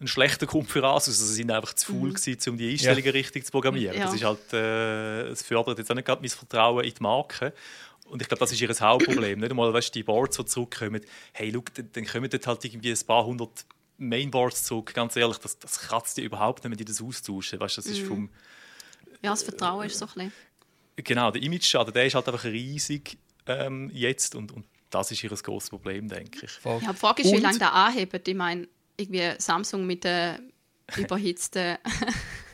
ein 0.00 0.06
schlechter 0.06 0.46
Grund 0.46 0.70
für 0.70 0.84
Asus. 0.84 1.08
Also, 1.08 1.26
sie 1.26 1.34
sind 1.34 1.50
einfach 1.50 1.74
zu 1.74 1.92
faul, 1.92 2.12
gewesen, 2.12 2.50
um 2.50 2.58
die 2.58 2.70
Einstellungen 2.70 3.10
richtig 3.10 3.46
zu 3.46 3.52
programmieren. 3.52 3.96
Ja. 3.96 4.04
Das 4.04 4.14
ist 4.14 4.24
halt, 4.24 4.52
äh, 4.52 5.28
es 5.28 5.42
fördert 5.42 5.78
jetzt 5.78 5.90
auch 5.90 5.94
nicht 5.94 6.06
gerade 6.06 6.20
mein 6.20 6.30
Vertrauen 6.30 6.84
in 6.84 6.94
die 6.94 7.02
Marke. 7.02 7.52
Und 8.08 8.22
ich 8.22 8.28
glaube, 8.28 8.40
das 8.40 8.52
ist 8.52 8.60
ihr 8.60 8.68
Hauptproblem. 8.68 9.40
nicht 9.40 9.50
einmal, 9.50 9.72
weißt, 9.72 9.94
die 9.94 10.02
Boards, 10.02 10.36
die 10.36 10.44
zurückkommen, 10.44 11.00
hey, 11.32 11.52
schau, 11.52 11.64
dann, 11.92 12.06
kommen 12.06 12.30
dort 12.30 12.46
halt 12.46 12.64
irgendwie 12.64 12.92
ein 12.92 13.06
paar 13.06 13.24
hundert 13.24 13.64
Mainboards 13.98 14.64
zurück. 14.64 14.94
Ganz 14.94 15.16
ehrlich, 15.16 15.38
das, 15.38 15.58
das 15.58 15.80
kratzt 15.80 16.16
dir 16.16 16.22
überhaupt 16.22 16.62
nicht, 16.62 16.70
wenn 16.70 16.78
die 16.78 16.84
das 16.84 17.02
austauschen. 17.02 17.58
Weißt, 17.58 17.78
das 17.78 17.86
ist 17.86 18.00
vom, 18.00 18.30
Ja, 19.22 19.30
das 19.30 19.42
Vertrauen 19.42 19.86
ist 19.86 19.98
so 19.98 20.06
ein 20.06 20.12
bisschen. 20.14 20.32
genau, 20.96 21.30
der 21.30 21.42
Image-Schaden, 21.42 21.92
der 21.92 22.06
ist 22.06 22.14
halt 22.14 22.28
einfach 22.28 22.44
riesig 22.44 23.18
ähm, 23.46 23.90
jetzt. 23.92 24.34
Und, 24.34 24.52
und 24.52 24.66
das 24.90 25.10
ist 25.10 25.22
ihr 25.22 25.30
grosses 25.30 25.70
Problem, 25.70 26.08
denke 26.08 26.44
ich. 26.46 26.50
Voll. 26.52 26.80
Ja, 26.82 26.92
die 26.92 26.98
Frage 26.98 27.22
ist, 27.22 27.30
wie 27.32 27.36
Und- 27.36 27.42
lange 27.42 27.58
der 27.58 27.72
anhebt. 27.74 28.26
Ich 28.28 28.34
meine, 28.34 28.68
irgendwie 28.96 29.32
Samsung 29.38 29.86
mit 29.86 30.04
der 30.04 30.40
überhitzten 30.96 31.76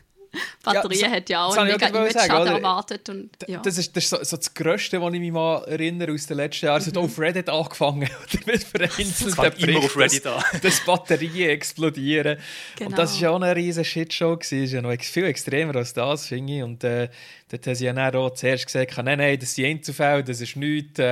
Batterie 0.62 0.96
so- 0.96 1.06
hat 1.08 1.28
ja 1.28 1.44
auch 1.44 1.50
das 1.54 1.58
einen 1.58 1.72
mega 1.72 1.86
Image-Schaden 1.88 2.54
erwartet. 2.54 3.08
Und, 3.08 3.30
ja. 3.46 3.60
Das 3.60 3.76
ist, 3.78 3.94
das 3.96 4.04
ist 4.04 4.10
so, 4.10 4.16
so 4.22 4.36
das 4.36 4.54
Größte, 4.54 5.00
was 5.02 5.12
ich 5.12 5.20
mich 5.20 5.32
mal 5.32 5.64
erinnere 5.64 6.12
aus 6.12 6.26
den 6.26 6.36
letzten 6.38 6.66
Jahren. 6.66 6.80
Es 6.80 6.86
hat 6.86 6.96
auf 6.96 7.18
Reddit 7.18 7.48
angefangen. 7.48 8.08
Mit 8.46 8.64
vereinzelten 8.64 9.34
fängt 9.34 9.58
immer 9.62 9.78
auf 9.80 9.96
Reddit 9.96 10.26
an. 10.26 10.42
dass, 10.52 10.60
dass 10.60 10.80
Batterien 10.80 11.50
explodieren. 11.50 12.38
Genau. 12.76 12.90
Und 12.90 12.98
das 12.98 13.14
war 13.14 13.20
ja 13.20 13.30
auch 13.30 13.40
eine 13.42 13.54
riesige 13.56 13.84
Shitshow. 13.84 14.36
Das 14.36 14.52
ist 14.52 14.72
ja 14.72 14.80
noch 14.80 14.90
ex- 14.92 15.10
viel 15.10 15.24
extremer 15.24 15.76
als 15.76 15.92
das, 15.92 16.26
finde 16.26 16.52
ich. 16.56 16.62
Und 16.62 16.82
äh, 16.84 17.08
dort 17.50 17.66
haben 17.66 17.74
sie 17.74 17.84
ja 17.84 17.92
dann 17.92 18.14
auch 18.16 18.30
zuerst 18.30 18.66
gesagt, 18.66 18.96
nein, 19.04 19.18
nein, 19.18 19.38
das 19.38 19.54
sind 19.54 19.66
Einzelfälle, 19.66 20.24
das 20.24 20.40
ist 20.40 20.56
nichts. 20.56 20.98
Äh, 20.98 21.04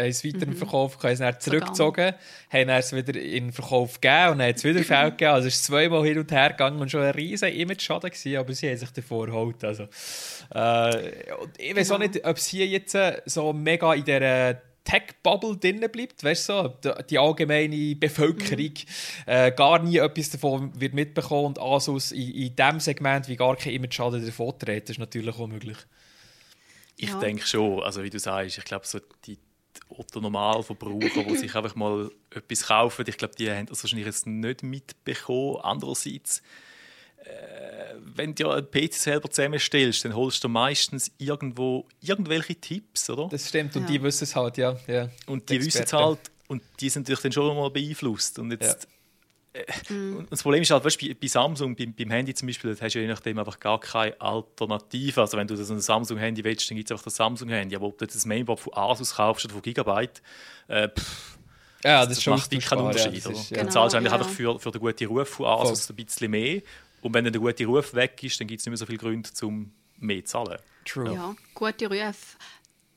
haben 0.00 0.08
es 0.08 0.24
weiter 0.24 0.42
im 0.46 0.56
Verkauf, 0.56 0.98
haben 1.02 1.10
es 1.12 1.18
dann 1.20 1.40
zurückgezogen, 1.40 2.12
haben 2.52 2.68
es 2.68 2.92
wieder 2.94 3.18
in 3.18 3.46
den 3.46 3.52
Verkauf 3.52 4.00
gegeben 4.00 4.32
und 4.32 4.38
dann 4.40 4.48
hat 4.48 4.56
es 4.56 4.64
wieder 4.64 4.82
Fälle 4.82 5.10
gegeben. 5.12 5.30
Also 5.32 5.48
es 5.48 5.54
ist 5.54 5.64
zweimal 5.64 6.04
hin 6.04 6.18
und 6.18 6.30
her 6.30 6.50
gegangen 6.50 6.80
und 6.80 6.90
schon 6.90 7.02
ein 7.02 7.10
riesiger 7.12 7.50
Image-Schaden 7.52 8.10
gewesen, 8.10 8.33
aber 8.36 8.52
sie 8.54 8.68
haben 8.68 8.76
sich 8.76 8.90
davor 8.90 9.26
geholt. 9.26 9.62
Also, 9.64 9.88
äh, 10.54 11.10
ich 11.58 11.74
weiß 11.76 11.90
auch 11.92 11.98
nicht, 11.98 12.24
ob 12.24 12.36
es 12.36 12.46
hier 12.46 12.66
jetzt 12.66 12.94
äh, 12.94 13.20
so 13.26 13.52
mega 13.52 13.94
in 13.94 14.04
dieser 14.04 14.60
Tech-Bubble 14.84 15.56
drin 15.56 15.80
bleibt, 15.90 16.22
weißt 16.22 16.48
du, 16.50 16.52
so, 16.52 16.68
die- 16.68 17.04
die 17.10 17.18
allgemeine 17.18 17.96
Bevölkerung 17.96 18.72
äh, 19.26 19.50
gar 19.52 19.82
nie 19.82 19.96
etwas 19.96 20.28
davon 20.30 20.78
wird 20.78 20.92
mitbekommen 20.92 21.46
und 21.46 21.58
Asus 21.58 22.12
in, 22.12 22.30
in 22.34 22.54
diesem 22.56 22.80
Segment 22.80 23.26
wie 23.28 23.36
gar 23.36 23.56
kein 23.56 23.72
Image-Schaden 23.72 24.24
davon 24.24 24.58
trägt, 24.58 24.88
das 24.90 24.96
ist 24.96 25.00
natürlich 25.00 25.34
auch 25.38 25.46
möglich. 25.46 25.78
Ich 26.96 27.08
Ja. 27.08 27.18
denke 27.18 27.46
schon, 27.46 27.82
also 27.82 28.02
wie 28.02 28.10
du 28.10 28.18
sagst, 28.18 28.58
ich 28.58 28.64
glaube, 28.64 28.86
so 28.86 29.00
die 29.26 29.38
Otto-Normalverbraucher, 29.88 31.24
die 31.24 31.36
sich 31.36 31.54
einfach 31.54 31.74
mal 31.74 32.10
etwas 32.30 32.66
kaufen, 32.66 33.04
ich 33.08 33.16
glaube, 33.16 33.34
die 33.36 33.50
haben 33.50 33.66
das 33.66 33.82
wahrscheinlich 33.82 34.06
jetzt 34.06 34.26
nicht 34.26 34.62
mitbekommen. 34.62 35.56
Andererseits, 35.62 36.42
wenn 38.16 38.34
du 38.34 38.44
ja 38.44 38.50
einen 38.54 38.70
PC 38.70 38.92
selber 38.94 39.30
zusammenstellst, 39.30 40.04
dann 40.04 40.14
holst 40.14 40.42
du 40.44 40.48
meistens 40.48 41.10
irgendwo 41.18 41.86
irgendwelche 42.00 42.54
Tipps, 42.54 43.10
oder? 43.10 43.28
Das 43.28 43.48
stimmt, 43.48 43.74
und 43.76 43.82
Ja. 43.82 43.88
die 43.88 44.02
wissen 44.02 44.24
es 44.24 44.36
halt, 44.36 44.56
ja. 44.56 44.76
ja. 44.86 45.08
und 45.26 45.48
die 45.50 45.64
wissen 45.64 45.82
es 45.84 45.92
halt, 45.92 46.18
und 46.48 46.62
die 46.80 46.88
sind 46.90 47.02
natürlich 47.02 47.22
dann 47.22 47.32
schon 47.32 47.56
mal 47.56 47.70
beeinflusst. 47.70 48.38
Und 48.38 48.50
jetzt, 48.52 48.86
äh, 49.52 49.64
Mhm. 49.88 50.16
und 50.18 50.32
das 50.32 50.42
Problem 50.42 50.62
ist 50.62 50.70
halt, 50.70 50.84
weißt, 50.84 51.00
du, 51.00 51.08
bei, 51.08 51.14
bei 51.14 51.26
Samsung, 51.26 51.74
beim, 51.76 51.94
beim 51.94 52.10
Handy 52.10 52.34
zum 52.34 52.46
Beispiel, 52.46 52.74
da 52.74 52.84
hast 52.84 52.94
du 52.94 53.00
je 53.00 53.06
nachdem 53.06 53.38
einfach 53.38 53.58
gar 53.58 53.80
keine 53.80 54.20
Alternative. 54.20 55.20
Also 55.20 55.36
wenn 55.38 55.46
du 55.46 55.56
so 55.56 55.72
ein 55.74 55.80
Samsung-Handy 55.80 56.42
willst, 56.44 56.68
dann 56.70 56.76
gibt 56.76 56.90
es 56.90 56.92
einfach 56.92 57.04
das 57.04 57.16
Samsung-Handy. 57.16 57.74
Aber 57.76 57.86
ob 57.86 57.98
du 57.98 58.04
jetzt 58.04 58.14
das 58.16 58.26
Mainboard 58.26 58.60
von 58.60 58.74
Asus 58.74 59.14
kaufst 59.14 59.44
oder 59.46 59.54
von 59.54 59.62
Gigabyte, 59.62 60.22
äh, 60.68 60.88
pff, 60.88 61.38
Ja, 61.84 62.04
das, 62.04 62.16
das, 62.16 62.26
macht 62.26 62.50
dich 62.52 62.64
keinen 62.64 62.80
Unterschied. 62.82 63.14
Ja, 63.24 63.30
das 63.30 63.40
ist, 63.40 63.50
Du 63.50 63.54
ja. 63.54 63.60
Genau. 63.62 63.72
zahlst 63.72 63.94
eigentlich 63.96 64.12
ja. 64.12 64.18
einfach 64.18 64.30
für, 64.30 64.58
für 64.58 64.70
den 64.70 64.80
guten 64.80 65.06
Ruf 65.06 65.28
von 65.28 65.46
Asus 65.46 65.88
ein 65.88 65.96
bisschen 65.96 66.30
mehr. 66.30 66.60
Und 67.04 67.12
wenn 67.12 67.22
dann 67.22 67.34
der 67.34 67.42
gute 67.42 67.66
Ruf 67.66 67.92
weg 67.92 68.22
ist, 68.22 68.40
dann 68.40 68.46
gibt 68.46 68.60
es 68.60 68.66
nicht 68.66 68.70
mehr 68.70 68.78
so 68.78 68.86
viele 68.86 68.96
Gründe, 68.96 69.28
um 69.42 69.70
mehr 69.98 70.24
zu 70.24 70.32
zahlen. 70.32 70.58
True. 70.86 71.12
Ja, 71.12 71.36
gute 71.52 71.86
Rufe. 71.86 72.38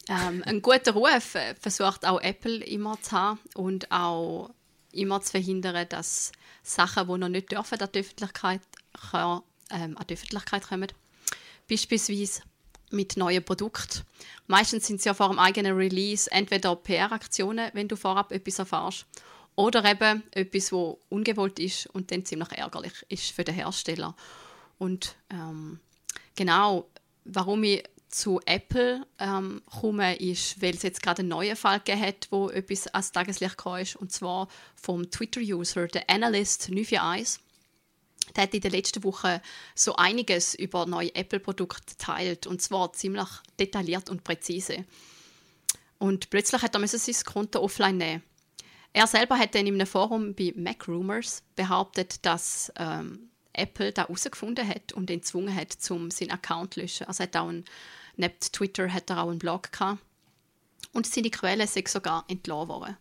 Ähm, 0.07 0.43
einen 0.45 0.61
guten 0.61 0.91
Ruf 0.91 1.35
äh, 1.35 1.53
versucht 1.55 2.05
auch 2.05 2.21
Apple 2.21 2.63
immer 2.63 2.99
zu 3.01 3.11
haben 3.11 3.39
und 3.55 3.91
auch 3.91 4.51
immer 4.93 5.21
zu 5.21 5.31
verhindern, 5.31 5.87
dass 5.89 6.31
Sachen, 6.63 7.05
die 7.05 7.17
noch 7.17 7.27
nicht 7.27 7.51
dürfen, 7.51 7.81
an 7.81 7.89
die 7.93 7.99
Öffentlichkeit, 7.99 8.61
kann, 9.11 9.41
ähm, 9.71 9.97
an 9.97 10.07
die 10.07 10.13
Öffentlichkeit 10.13 10.69
kommen. 10.69 10.87
Beispielsweise 11.69 12.43
mit 12.91 13.17
neuen 13.17 13.43
Produkten. 13.43 14.03
Meistens 14.47 14.87
sind 14.87 14.99
es 14.99 15.03
ja 15.03 15.15
vor 15.15 15.27
dem 15.27 15.39
eigenen 15.39 15.75
Release 15.75 16.31
entweder 16.31 16.77
PR-Aktionen, 16.77 17.71
wenn 17.73 17.89
du 17.89 17.97
vorab 17.97 18.31
etwas 18.31 18.59
erfährst, 18.59 19.05
oder 19.57 19.83
eben 19.89 20.23
etwas, 20.31 20.71
wo 20.71 20.99
ungewollt 21.09 21.59
ist 21.59 21.87
und 21.87 22.11
dann 22.11 22.23
ziemlich 22.23 22.51
ärgerlich 22.51 22.93
ist 23.09 23.31
für 23.31 23.43
den 23.43 23.55
Hersteller. 23.55 24.15
Und 24.77 25.15
ähm, 25.31 25.79
genau, 26.35 26.87
warum 27.25 27.63
ich 27.63 27.83
zu 28.07 28.39
Apple 28.45 29.05
ähm, 29.17 29.63
komme, 29.65 30.15
ist, 30.17 30.61
weil 30.61 30.75
es 30.75 30.83
jetzt 30.83 31.01
gerade 31.01 31.21
einen 31.21 31.29
neuen 31.29 31.55
Fall 31.55 31.79
gegeben 31.79 32.01
hat, 32.01 32.27
wo 32.29 32.49
etwas 32.49 32.87
ans 32.87 33.11
Tageslicht 33.11 33.57
gekommen 33.57 33.81
ist, 33.81 33.95
und 33.95 34.11
zwar 34.11 34.47
vom 34.75 35.09
Twitter-User, 35.09 35.87
der 35.87 36.07
Analyst 36.07 36.69
941. 36.69 37.41
Der 38.35 38.43
hat 38.43 38.53
in 38.53 38.61
der 38.61 38.71
letzten 38.71 39.03
Woche 39.03 39.41
so 39.73 39.95
einiges 39.95 40.53
über 40.53 40.85
neue 40.85 41.15
Apple-Produkte 41.15 41.95
geteilt, 41.95 42.45
und 42.45 42.61
zwar 42.61 42.93
ziemlich 42.93 43.27
detailliert 43.59 44.11
und 44.11 44.23
präzise. 44.23 44.85
Und 45.97 46.29
plötzlich 46.29 46.61
hat 46.61 46.75
er 46.75 46.87
sein 46.87 47.15
Konto 47.25 47.59
offline 47.59 47.97
nehmen. 47.97 48.23
Er 48.97 49.05
selber 49.05 49.37
hat 49.37 49.53
dann 49.53 49.67
in 49.67 49.75
einem 49.75 49.85
Forum 49.85 50.33
bei 50.33 50.51
Mac 50.55 50.87
Rumors 50.87 51.43
behauptet, 51.55 52.25
dass 52.25 52.73
ähm, 52.79 53.29
Apple 53.53 53.91
da 53.91 54.07
herausgefunden 54.07 54.67
hat 54.67 54.91
und 54.91 55.11
ihn 55.11 55.19
gezwungen 55.19 55.53
hat, 55.53 55.71
zum 55.71 56.09
seinen 56.09 56.31
Account 56.31 56.73
zu 56.73 56.79
löschen. 56.79 57.05
Also 57.05 57.23
hat 57.23 57.37
auch 57.37 57.47
ein, 57.47 57.63
neben 58.15 58.39
Twitter 58.39 58.91
hat 58.91 59.11
er 59.11 59.21
auch 59.21 59.29
einen 59.29 59.37
Blog 59.37 59.71
gehabt. 59.71 60.01
Und 60.93 61.05
seine 61.05 61.29
Quelle 61.29 61.67
sind 61.67 61.87
sogar 61.87 62.25
entlassen 62.27 62.69
worden. 62.69 62.97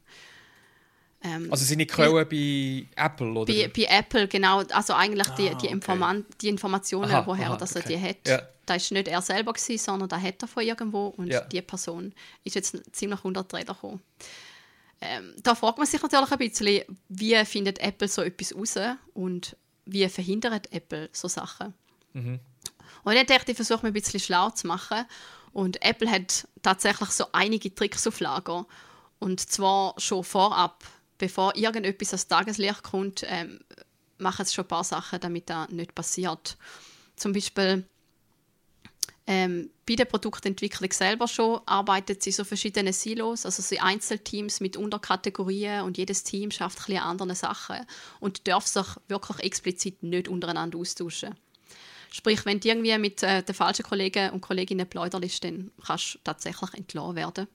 Ähm, 1.23 1.51
also 1.51 1.65
seine 1.65 1.87
Quelle 1.87 2.27
bei 2.27 2.87
Apple, 2.95 3.31
oder? 3.33 3.51
Bei, 3.51 3.69
bei, 3.75 3.85
Apple, 3.85 4.29
genau. 4.29 4.65
Also 4.73 4.93
eigentlich 4.93 5.29
die, 5.29 5.55
die, 5.63 5.69
ah, 5.69 5.73
Informan 5.73 6.19
okay. 6.19 6.37
die 6.43 6.49
Informationen, 6.49 7.11
aha, 7.11 7.27
woher 7.27 7.53
aha, 7.53 7.57
dass 7.57 7.75
er 7.75 7.81
okay. 7.81 7.97
die 7.97 8.03
hat. 8.07 8.29
Ja. 8.29 8.43
Das 8.67 8.91
war 8.91 8.99
nicht 8.99 9.09
er 9.09 9.23
selber, 9.23 9.55
gewesen, 9.55 9.79
sondern 9.79 10.11
da 10.11 10.21
hat 10.21 10.43
er 10.43 10.49
von 10.49 10.63
irgendwo. 10.63 11.07
Und 11.07 11.29
ja. 11.29 11.41
die 11.41 11.63
Person 11.63 12.13
ist 12.45 12.55
jetzt 12.55 12.79
ziemlich 12.95 13.25
unter 13.25 13.45
die 13.45 13.57
Räder 13.57 13.73
gekommen. 13.73 14.03
Ähm, 15.01 15.35
da 15.43 15.55
fragt 15.55 15.79
man 15.79 15.87
sich 15.87 16.01
natürlich 16.03 16.33
ein 16.33 16.39
bisschen, 16.39 16.99
wie 17.09 17.45
findet 17.45 17.79
Apple 17.81 18.09
so 18.09 18.23
etwas 18.23 18.55
raus 18.55 18.97
und 19.15 19.57
wie 19.85 20.09
verhindert 20.09 20.73
Apple 20.73 21.09
so 21.13 21.29
Sachen. 21.29 21.75
Mhm. 22.13 22.41
Und 23.05 23.13
ich 23.13 23.27
dachte, 23.27 23.53
ich 23.53 23.57
versuche 23.57 23.83
mich 23.83 23.91
ein 23.91 23.93
bisschen 23.93 24.21
schlau 24.21 24.51
zu 24.51 24.67
machen. 24.67 25.05
Und 25.53 25.83
Apple 25.83 26.11
hat 26.11 26.49
tatsächlich 26.63 27.11
so 27.11 27.27
einige 27.33 27.75
Tricks 27.75 28.07
auf 28.07 28.21
Lager. 28.21 28.67
Und 29.19 29.41
zwar 29.41 29.95
schon 29.99 30.25
vorab 30.25 30.85
bevor 31.19 31.57
irgendetwas 31.57 32.11
ans 32.11 32.29
Tageslicht 32.29 32.83
kommt, 32.83 33.25
ähm, 33.27 33.61
machen 34.19 34.45
sie 34.45 34.55
schon 34.55 34.65
ein 34.65 34.69
paar 34.69 34.85
Sachen, 34.85 35.21
damit 35.21 35.51
das 35.51 35.69
nicht 35.71 35.95
passiert. 35.95 36.57
Zum 37.17 37.33
Beispiel 37.33 37.85
ähm, 39.27 39.71
bei 39.89 39.97
der 39.97 40.05
Produktentwicklung 40.05 40.93
selber 40.93 41.27
schon 41.27 41.61
arbeitet 41.67 42.23
sie 42.23 42.31
so 42.31 42.45
verschiedene 42.45 42.93
Silos, 42.93 43.45
also 43.45 43.61
sie 43.61 43.81
Einzelteams 43.81 44.61
mit 44.61 44.77
Unterkategorien 44.77 45.83
und 45.83 45.99
jedes 45.99 46.23
Team 46.23 46.53
schafft 46.53 46.89
ein 46.89 46.99
andere 46.99 47.35
Sachen 47.35 47.85
und 48.21 48.47
darf 48.47 48.67
sich 48.67 48.87
wirklich 49.09 49.41
explizit 49.41 50.03
nicht 50.03 50.29
untereinander 50.29 50.79
austauschen. 50.79 51.35
Sprich, 52.12 52.45
wenn 52.47 52.61
du 52.61 52.69
irgendwie 52.69 52.97
mit 52.99 53.23
äh, 53.25 53.43
den 53.43 53.55
falschen 53.55 53.83
Kollegen 53.83 54.31
und 54.31 54.41
Kolleginnen 54.41 54.89
pläuderst, 54.89 55.43
dann 55.43 55.73
kannst 55.85 56.15
du 56.15 56.19
tatsächlich 56.23 56.75
entlassen 56.75 57.17
werden. 57.17 57.49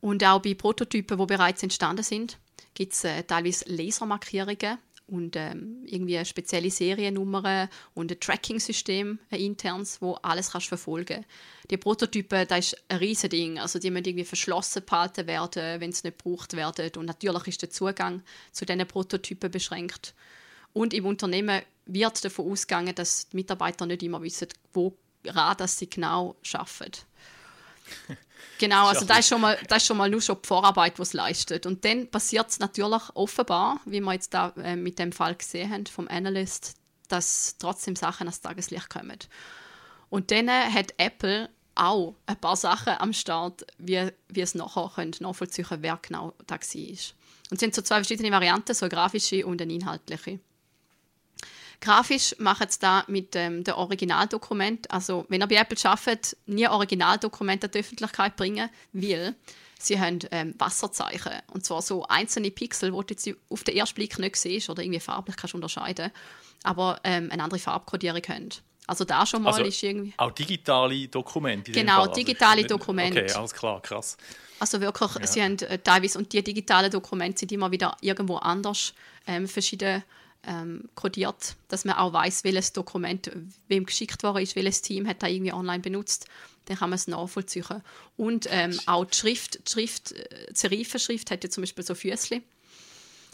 Und 0.00 0.24
auch 0.24 0.42
bei 0.42 0.54
Prototypen, 0.54 1.18
die 1.18 1.26
bereits 1.26 1.62
entstanden 1.62 2.02
sind, 2.02 2.38
gibt 2.74 2.92
es 2.92 3.04
äh, 3.04 3.22
teilweise 3.22 3.64
Lasermarkierungen 3.68 4.78
und 5.10 5.36
ähm, 5.36 5.82
irgendwie 5.86 6.24
spezielle 6.24 6.70
Seriennummern 6.70 7.68
und 7.94 8.12
ein 8.12 8.20
Tracking-System, 8.20 9.18
ein 9.30 9.40
internes, 9.40 10.00
wo 10.00 10.14
alles 10.22 10.52
kannst 10.52 10.68
verfolgen 10.68 11.24
Die 11.68 11.76
Prototypen, 11.76 12.46
das 12.46 12.58
ist 12.72 12.84
ein 12.88 12.98
riesiges 12.98 13.30
Ding. 13.30 13.58
Also 13.58 13.78
die 13.78 13.90
müssen 13.90 14.06
irgendwie 14.06 14.24
verschlossen 14.24 14.84
behalten 14.84 15.26
werden, 15.26 15.80
wenn 15.80 15.92
sie 15.92 16.08
nicht 16.08 16.22
gebraucht 16.22 16.54
werden. 16.54 16.90
Und 16.96 17.06
natürlich 17.06 17.48
ist 17.48 17.62
der 17.62 17.70
Zugang 17.70 18.22
zu 18.52 18.64
diesen 18.64 18.86
Prototypen 18.86 19.50
beschränkt. 19.50 20.14
Und 20.72 20.94
im 20.94 21.06
Unternehmen 21.06 21.62
wird 21.86 22.24
davon 22.24 22.50
ausgegangen, 22.50 22.94
dass 22.94 23.28
die 23.28 23.36
Mitarbeiter 23.36 23.86
nicht 23.86 24.02
immer 24.02 24.22
wissen, 24.22 24.48
wo 24.72 24.96
sie 25.66 25.90
genau 25.90 26.36
arbeiten. 26.52 27.00
Genau, 28.58 28.88
also 28.88 29.04
das 29.04 29.20
ist 29.20 29.28
schon 29.28 29.40
mal, 29.40 29.58
das 29.68 29.78
ist 29.78 29.86
schon 29.86 29.96
mal 29.96 30.10
nur 30.10 30.20
schon 30.20 30.36
die 30.42 30.46
Vorarbeit, 30.46 30.98
die 30.98 31.02
es 31.02 31.12
leistet. 31.12 31.66
Und 31.66 31.84
dann 31.84 32.08
passiert 32.10 32.50
es 32.50 32.58
natürlich 32.58 33.02
offenbar, 33.14 33.80
wie 33.86 34.00
wir 34.00 34.12
jetzt 34.12 34.34
da 34.34 34.52
äh, 34.62 34.76
mit 34.76 34.98
dem 34.98 35.12
Fall 35.12 35.34
gesehen 35.34 35.70
haben 35.70 35.86
vom 35.86 36.08
Analyst, 36.08 36.74
dass 37.08 37.56
trotzdem 37.58 37.96
Sachen 37.96 38.26
ans 38.26 38.40
Tageslicht 38.40 38.90
kommen. 38.90 39.18
Und 40.10 40.30
dann 40.30 40.48
äh, 40.48 40.70
hat 40.72 40.94
Apple 40.98 41.48
auch 41.74 42.14
ein 42.26 42.36
paar 42.36 42.56
Sachen 42.56 42.94
am 42.98 43.12
Start, 43.12 43.64
wie, 43.78 44.10
wie 44.28 44.40
es 44.40 44.54
nachher 44.54 44.90
könnt 44.94 45.20
nachvollziehen 45.20 45.66
wer 45.70 45.98
genau 46.02 46.34
da 46.46 46.56
war. 46.56 46.60
Und 46.60 47.56
es 47.56 47.60
sind 47.60 47.74
so 47.74 47.82
zwei 47.82 47.96
verschiedene 47.96 48.30
Varianten, 48.30 48.74
so 48.74 48.84
eine 48.84 48.90
grafische 48.90 49.46
und 49.46 49.62
eine 49.62 49.72
inhaltliche. 49.72 50.40
Grafisch 51.80 52.34
machen 52.38 52.66
sie 52.68 52.78
da 52.80 53.04
mit 53.06 53.34
ähm, 53.36 53.64
dem 53.64 53.74
Originaldokument. 53.74 54.90
Also, 54.90 55.24
wenn 55.28 55.40
ihr 55.40 55.46
bei 55.46 55.56
Apple 55.56 55.78
arbeitet, 55.84 56.36
nie 56.46 56.68
Originaldokumente 56.68 57.66
an 57.66 57.70
die 57.72 57.78
Öffentlichkeit 57.78 58.36
bringen, 58.36 58.68
weil 58.92 59.34
sie 59.78 59.98
haben 59.98 60.18
ähm, 60.30 60.54
Wasserzeichen. 60.58 61.32
Und 61.52 61.64
zwar 61.64 61.80
so 61.80 62.04
einzelne 62.06 62.50
Pixel, 62.50 62.90
die 62.90 62.96
du 62.96 63.04
jetzt 63.08 63.30
auf 63.48 63.64
den 63.64 63.76
ersten 63.76 63.94
Blick 63.94 64.18
nicht 64.18 64.36
siehst 64.36 64.68
oder 64.68 64.82
irgendwie 64.82 65.00
farblich 65.00 65.36
kannst 65.36 65.54
unterscheiden, 65.54 66.10
aber 66.62 67.00
ähm, 67.04 67.30
eine 67.30 67.42
andere 67.42 67.58
Farbkodierung 67.58 68.22
haben. 68.28 68.48
Also 68.86 69.04
da 69.04 69.24
schon 69.24 69.42
mal 69.42 69.50
also 69.50 69.62
ist 69.62 69.82
irgendwie... 69.82 70.12
Auch 70.16 70.32
digitale 70.32 71.06
Dokumente? 71.08 71.70
Genau, 71.70 72.00
also 72.02 72.12
digitale 72.12 72.64
Dokumente. 72.66 73.22
Okay, 73.22 73.32
alles 73.32 73.54
klar, 73.54 73.80
krass. 73.80 74.16
Also 74.58 74.80
wirklich, 74.80 75.14
ja. 75.14 75.26
sie 75.26 75.42
haben 75.42 75.58
äh, 75.60 75.78
teilweise, 75.78 76.18
und 76.18 76.32
die 76.32 76.42
digitalen 76.42 76.90
Dokumente 76.90 77.38
sind 77.38 77.52
immer 77.52 77.70
wieder 77.70 77.96
irgendwo 78.00 78.36
anders 78.36 78.92
ähm, 79.26 79.46
verschiedene 79.46 80.02
ähm, 80.46 80.88
kodiert, 80.94 81.56
dass 81.68 81.84
man 81.84 81.96
auch 81.96 82.12
weiß, 82.12 82.44
welches 82.44 82.72
Dokument 82.72 83.30
wem 83.68 83.86
geschickt 83.86 84.22
worden 84.22 84.42
ist, 84.42 84.56
welches 84.56 84.82
Team 84.82 85.06
hat 85.06 85.22
da 85.22 85.26
irgendwie 85.26 85.52
online 85.52 85.80
benutzt. 85.80 86.26
Dann 86.66 86.78
kann 86.78 86.90
man 86.90 86.96
es 86.96 87.08
nachvollziehen. 87.08 87.82
Und 88.16 88.46
ähm, 88.50 88.78
auch 88.86 89.04
die 89.04 89.16
Schrift, 89.16 89.66
die 89.66 89.72
Schrift, 89.72 90.12
äh, 90.12 90.46
die 90.50 90.56
Serifenschrift 90.56 91.30
hat 91.30 91.44
ja 91.44 91.50
zum 91.50 91.62
Beispiel 91.62 91.84
so 91.84 91.94
Füßchen, 91.94 92.42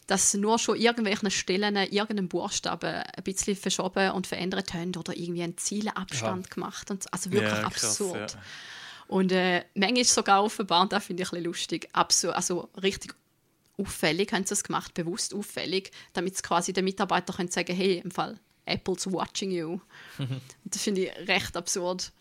dass 0.06 0.34
nur 0.34 0.58
schon 0.58 0.76
irgendwelchen 0.76 1.30
Stellen 1.30 1.76
irgendeinen 1.76 2.28
Buchstaben 2.28 3.02
ein 3.02 3.22
bisschen 3.24 3.56
verschoben 3.56 4.12
und 4.12 4.26
verändert 4.26 4.72
haben 4.74 4.94
oder 4.96 5.16
irgendwie 5.16 5.42
einen 5.42 5.58
Zieleabstand 5.58 6.46
ja. 6.46 6.54
gemacht. 6.54 6.90
Und, 6.90 7.12
also 7.12 7.32
wirklich 7.32 7.52
ja, 7.52 7.62
krass, 7.62 7.84
absurd. 7.84 8.32
Ja. 8.32 8.40
Und 9.08 9.32
äh, 9.32 9.64
manchmal 9.74 10.00
ist 10.00 10.14
sogar 10.14 10.42
offenbar, 10.42 10.82
und 10.82 10.92
das 10.92 11.04
finde 11.04 11.22
ich 11.22 11.28
ein 11.28 11.36
bisschen 11.36 11.44
lustig, 11.44 11.88
absurd, 11.92 12.34
also 12.34 12.68
richtig 12.82 13.14
auffällig 13.78 14.32
haben 14.32 14.46
sie 14.46 14.54
es 14.54 14.64
gemacht, 14.64 14.94
bewusst 14.94 15.34
auffällig, 15.34 15.90
damit 16.12 16.42
quasi 16.42 16.72
der 16.72 16.82
Mitarbeiter 16.82 17.32
können 17.32 17.50
sagen, 17.50 17.74
hey, 17.74 18.00
im 18.02 18.10
Fall 18.10 18.38
Apple's 18.66 19.10
watching 19.10 19.50
you. 19.50 19.80
das 20.64 20.82
finde 20.82 21.02
ich 21.06 21.28
recht 21.28 21.56
absurd. 21.56 22.12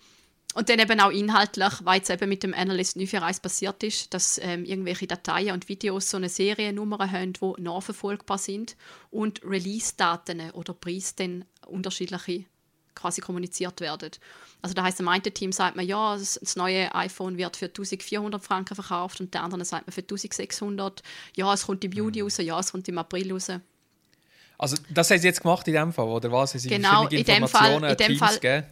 Und 0.54 0.70
dann 0.70 0.80
eben 0.80 1.02
auch 1.02 1.12
inhaltlich, 1.12 1.74
weil 1.84 2.00
es 2.00 2.10
eben 2.10 2.30
mit 2.30 2.41
dem 2.44 2.54
Analyst 2.54 2.96
941 2.96 3.41
passiert 3.41 3.84
ist, 3.84 4.13
dass 4.13 4.39
ähm, 4.41 4.63
irgendwelche 4.63 5.06
Dateien 5.06 5.52
und 5.52 5.68
Videos 5.68 6.10
so 6.10 6.15
eine 6.15 6.30
Seriennummer 6.30 7.12
haben, 7.12 7.34
die 7.34 7.62
nachverfolgbar 7.62 8.38
sind 8.38 8.78
und 9.12 9.41
Release-Daten 9.44 10.52
oder 10.52 10.74
Preise 10.74 11.13
dann 11.18 11.46
unterschiedliche 11.68 12.46
quasi 12.96 13.22
kommuniziert 13.22 13.82
werden. 13.82 14.12
Also 14.62 14.74
da 14.74 14.84
heißt 14.84 15.00
im 15.00 15.08
einen 15.08 15.24
Team 15.24 15.52
sagt 15.52 15.76
man, 15.76 15.86
ja, 15.86 16.16
das 16.16 16.56
neue 16.56 16.94
iPhone 16.96 17.38
wird 17.38 17.58
für 17.58 17.68
1400 17.68 18.44
Franken 18.44 18.76
verkauft 18.76 19.22
und 19.22 19.34
der 19.34 19.44
andere 19.44 19.64
sagt 19.66 19.88
man 19.88 19.94
für 19.94 20.02
1600. 20.02 21.04
Ja, 21.36 21.54
es 21.54 21.66
kommt 21.66 21.84
im 21.84 21.92
Juni 21.92 22.20
mhm. 22.20 22.24
raus, 22.24 22.38
ja, 22.38 22.60
es 22.60 22.72
kommt 22.72 22.88
im 22.88 22.98
April 22.98 23.32
raus. 23.32 23.52
Also 24.58 24.78
das 24.90 25.12
haben 25.12 25.20
Sie 25.20 25.28
jetzt 25.28 25.42
gemacht 25.42 25.68
in 25.68 25.74
dem 25.74 25.94
Fall, 25.94 26.08
oder 26.08 26.32
was? 26.32 26.54
Sie 26.54 26.70
genau, 26.70 27.08
in 27.08 27.24
dem 27.24 27.48
Fall, 27.48 27.84
in 27.84 27.98
dem 27.98 28.18
Fall 28.18 28.36
gegeben? 28.36 28.68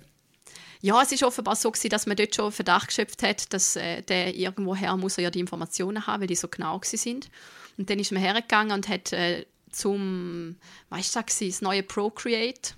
Ja, 0.81 1.01
es 1.01 1.11
ist 1.13 1.23
offenbar 1.23 1.55
so 1.55 1.71
gewesen, 1.71 1.89
dass 1.89 2.07
man 2.07 2.17
dort 2.17 2.35
schon 2.35 2.51
Verdacht 2.51 2.87
geschöpft 2.87 3.23
hat, 3.23 3.53
dass 3.53 3.77
äh, 3.77 4.01
der 4.01 4.35
irgendwoher 4.35 4.97
muss 4.97 5.17
er 5.17 5.25
ja 5.25 5.31
die 5.31 5.39
Informationen 5.39 6.07
haben, 6.07 6.21
weil 6.21 6.27
die 6.27 6.35
so 6.35 6.49
genau 6.49 6.81
sind. 6.83 7.29
Und 7.77 7.89
dann 7.89 7.99
ist 7.99 8.11
man 8.11 8.21
hergegangen 8.21 8.73
und 8.73 8.89
hat 8.89 9.13
äh, 9.13 9.45
zum, 9.71 10.57
weißt 10.89 11.15
du, 11.15 11.45
das 11.47 11.61
neue 11.61 11.83
Procreate 11.83 12.73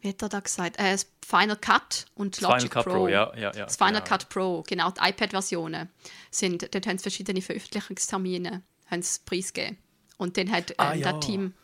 wie 0.00 0.08
hat 0.08 0.22
er 0.22 0.28
da 0.28 0.40
gesagt? 0.40 0.78
Äh, 0.78 0.96
Final 1.26 1.56
Cut 1.56 2.06
und 2.14 2.40
Logic 2.40 2.60
Final 2.60 2.68
Cut 2.68 2.84
Pro. 2.84 2.92
Pro 2.92 3.08
ja, 3.08 3.32
ja, 3.34 3.52
ja, 3.52 3.64
das 3.64 3.76
Final 3.76 3.94
genau. 3.94 4.04
Cut 4.04 4.28
Pro, 4.28 4.64
genau, 4.66 4.90
die 4.90 5.00
iPad-Versionen 5.08 5.88
sind, 6.30 6.74
dort 6.74 6.86
haben 6.86 6.98
sie 6.98 7.02
verschiedene 7.02 7.42
Veröffentlichungstermine 7.42 8.62
haben 8.90 9.02
sie 9.02 9.20
preisgegeben. 9.24 9.78
Und 10.16 10.36
dann 10.36 10.50
hat 10.50 10.72
äh, 10.72 10.74
ah, 10.78 10.94
ja. 10.94 11.12
das 11.12 11.24
Team, 11.24 11.54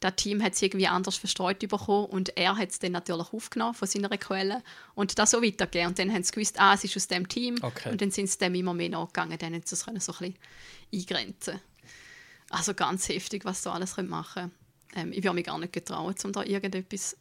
das 0.00 0.16
Team 0.16 0.42
hat 0.42 0.54
es 0.54 0.62
irgendwie 0.62 0.86
anders 0.86 1.16
verstreut 1.16 1.58
bekommen 1.58 2.06
und 2.06 2.36
er 2.36 2.56
hat 2.56 2.70
es 2.70 2.78
dann 2.78 2.92
natürlich 2.92 3.32
aufgenommen 3.32 3.74
von 3.74 3.88
seiner 3.88 4.08
Quelle 4.10 4.62
und 4.94 5.18
das 5.18 5.30
so 5.30 5.42
weitergegeben. 5.42 5.88
Und 5.88 5.98
dann 5.98 6.12
haben 6.12 6.22
sie 6.22 6.32
gewusst, 6.32 6.60
ah, 6.60 6.74
es 6.74 6.84
ist 6.84 6.96
aus 6.96 7.08
dem 7.08 7.28
Team 7.28 7.56
okay. 7.62 7.90
und 7.90 8.00
dann 8.00 8.10
sind 8.10 8.30
sie 8.30 8.38
dem 8.38 8.54
immer 8.54 8.74
mehr 8.74 8.90
nachgegangen, 8.90 9.38
dann 9.38 9.54
haben 9.54 9.62
sie 9.64 9.74
es 9.74 9.80
so 9.80 9.90
ein 9.90 9.94
bisschen 9.94 10.36
eingrenzen 10.92 11.60
Also 12.50 12.74
ganz 12.74 13.08
heftig, 13.08 13.44
was 13.44 13.62
sie 13.62 13.70
alles 13.70 13.96
machen 13.96 14.52
können. 14.52 14.52
Ähm, 14.94 15.12
ich 15.12 15.24
würde 15.24 15.34
mich 15.34 15.46
gar 15.46 15.58
nicht 15.58 15.72
getrauen, 15.72 16.14
um 16.22 16.32
da 16.32 16.44
irgendetwas 16.44 17.16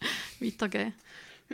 weitergeben. 0.40 0.94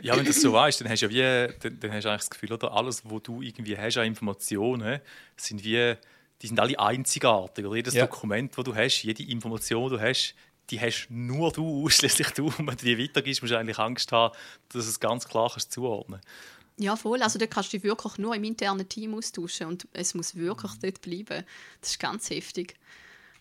Ja, 0.01 0.17
wenn 0.17 0.25
du 0.25 0.31
das 0.31 0.41
so 0.41 0.51
weißt, 0.51 0.81
dann 0.81 0.89
hast 0.89 1.01
du 1.01 1.07
ja 1.07 1.47
wie, 1.47 1.53
dann, 1.59 1.79
dann, 1.79 1.93
hast 1.93 2.03
du 2.03 2.09
eigentlich 2.09 2.21
das 2.21 2.29
Gefühl, 2.29 2.51
oder 2.51 2.73
alles, 2.73 3.03
was 3.05 3.23
du 3.23 3.41
irgendwie 3.41 3.77
hast 3.77 3.97
an 3.97 4.05
Informationen, 4.05 4.99
sind 5.37 5.63
wie, 5.63 5.95
die 6.41 6.47
sind 6.47 6.59
alle 6.59 6.77
einzigartig. 6.77 7.65
Oder 7.65 7.77
jedes 7.77 7.93
ja. 7.93 8.05
Dokument, 8.05 8.57
das 8.57 8.65
du 8.65 8.75
hast, 8.75 9.03
jede 9.03 9.23
Information, 9.23 9.89
die 9.89 9.95
du 9.95 10.01
hast, 10.01 10.35
die 10.69 10.81
hast 10.81 11.07
nur 11.09 11.51
du, 11.53 11.85
ausschließlich 11.85 12.31
du. 12.31 12.47
Und 12.47 12.67
wenn 12.67 12.75
du 12.75 12.85
die 12.85 12.99
weitergibst, 12.99 13.41
musst 13.41 13.53
du 13.53 13.57
eigentlich 13.57 13.79
Angst 13.79 14.11
haben, 14.11 14.35
dass 14.69 14.83
du 14.83 14.89
es 14.89 14.99
ganz 14.99 15.27
klar 15.27 15.49
kannst 15.49 15.71
zuordnen 15.71 16.19
ja, 16.77 16.95
voll. 16.95 17.21
Also 17.21 17.39
da 17.39 17.47
kannst 17.47 17.71
du 17.71 17.77
dich 17.77 17.83
wirklich 17.83 18.17
nur 18.17 18.35
im 18.35 18.43
internen 18.43 18.87
Team 18.87 19.15
austauschen 19.15 19.67
und 19.67 19.87
es 19.93 20.13
muss 20.13 20.35
wirklich 20.35 20.73
dort 20.81 21.01
bleiben. 21.01 21.45
Das 21.81 21.91
ist 21.91 21.99
ganz 21.99 22.29
heftig. 22.29 22.75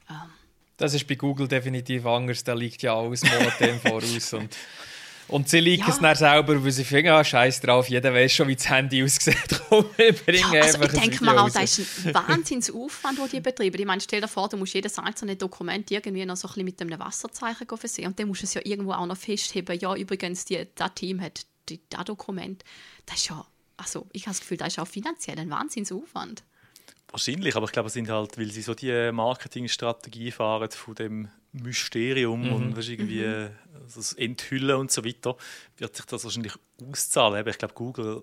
Ähm. 0.09 0.31
Das 0.77 0.95
ist 0.95 1.07
bei 1.07 1.15
Google 1.15 1.49
definitiv 1.49 2.07
anders. 2.07 2.43
Da 2.45 2.55
liegt 2.55 2.83
ja 2.83 2.97
alles 2.97 3.23
Monate 3.23 3.67
im 3.67 3.81
Voraus. 3.81 4.33
Und 4.33 4.57
Und 5.29 5.49
sie 5.49 5.61
liegen 5.61 5.83
Ja. 5.83 5.89
es 5.89 5.99
dann 6.01 6.15
selber, 6.15 6.63
weil 6.63 6.71
sie 6.71 6.85
finden, 6.85 7.11
ah, 7.11 7.25
scheiß 7.25 7.61
drauf, 7.63 7.89
jeder 7.89 8.13
weiß 8.13 8.33
schon, 8.33 8.47
wie 8.49 8.57
das 8.57 8.69
Handy 8.69 9.03
aussieht. 9.03 9.37
Komm, 9.69 9.87
Ja, 9.99 10.63
also 10.63 10.83
ich 10.83 10.91
denke 10.93 11.13
Video 11.13 11.23
mir 11.33 11.33
auch, 11.41 11.45
raus. 11.45 11.53
das 11.55 11.79
ist 11.79 12.07
ein 12.07 12.15
Wahnsinnsaufwand, 12.15 13.19
den 13.19 13.29
die 13.31 13.41
betreiben. 13.41 13.81
Ich 13.81 13.87
meine, 13.87 14.01
stell 14.01 14.21
dir 14.21 14.29
vor, 14.29 14.49
du 14.49 14.57
musst 14.59 14.75
jedes 14.75 14.99
einzelne 14.99 15.37
Dokument 15.37 15.91
irgendwie 15.91 16.25
noch 16.27 16.37
so 16.37 16.47
ein 16.49 16.53
bisschen 16.53 16.65
mit 16.67 16.81
einem 16.83 17.01
Wasserzeichen 17.01 17.67
versehen 17.67 18.07
und 18.09 18.19
dann 18.19 18.29
musst 18.29 18.43
du 18.43 18.45
es 18.47 18.55
ja 18.55 18.61
irgendwo 18.65 18.93
auch 18.93 19.07
noch 19.07 19.17
festheben. 19.17 19.79
Ja, 19.81 19.95
übrigens, 19.97 20.45
die, 20.45 20.67
das 20.75 20.93
Team 20.95 21.21
hat 21.21 21.47
die, 21.69 21.81
das 21.89 22.05
Dokument. 22.05 22.63
Das 23.07 23.17
ist 23.17 23.31
ja, 23.31 23.45
also 23.79 24.07
ich 24.13 24.23
habe 24.27 24.33
das 24.35 24.41
Gefühl, 24.41 24.59
das 24.59 24.69
ist 24.75 24.79
auch 24.79 24.87
finanziell 24.87 25.39
ein 25.39 25.49
Wahnsinnsaufwand. 25.51 26.43
Wahrscheinlich, 27.11 27.55
aber 27.57 27.67
ich 27.67 27.73
glaube, 27.73 27.87
es 27.87 27.95
sind 27.95 28.11
halt, 28.11 28.37
weil 28.39 28.51
sie 28.51 28.61
so 28.63 28.75
die 28.75 29.11
Marketingstrategie 29.13 30.33
fahren 30.33 30.71
von 30.71 30.95
dem 30.97 31.29
Mysterium 31.63 32.53
und 32.53 32.77
weißt, 32.77 32.89
irgendwie 32.89 33.23
äh, 33.23 33.51
das 33.95 34.13
Enthüllen 34.15 34.77
und 34.77 34.91
so 34.91 35.05
weiter, 35.05 35.37
wird 35.79 35.97
sich 35.97 36.05
das 36.07 36.25
wahrscheinlich 36.25 36.53
auszahlen. 36.91 37.39
Eben, 37.41 37.49
Ich 37.51 37.59
glaube, 37.59 37.75
Google 37.75 38.23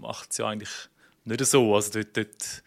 macht 0.00 0.30
es 0.30 0.38
ja 0.38 0.48
eigentlich 0.48 0.70
nicht 1.24 1.44
so. 1.46 1.74
Also 1.74 1.92
dort, 1.92 2.16
dort, 2.16 2.62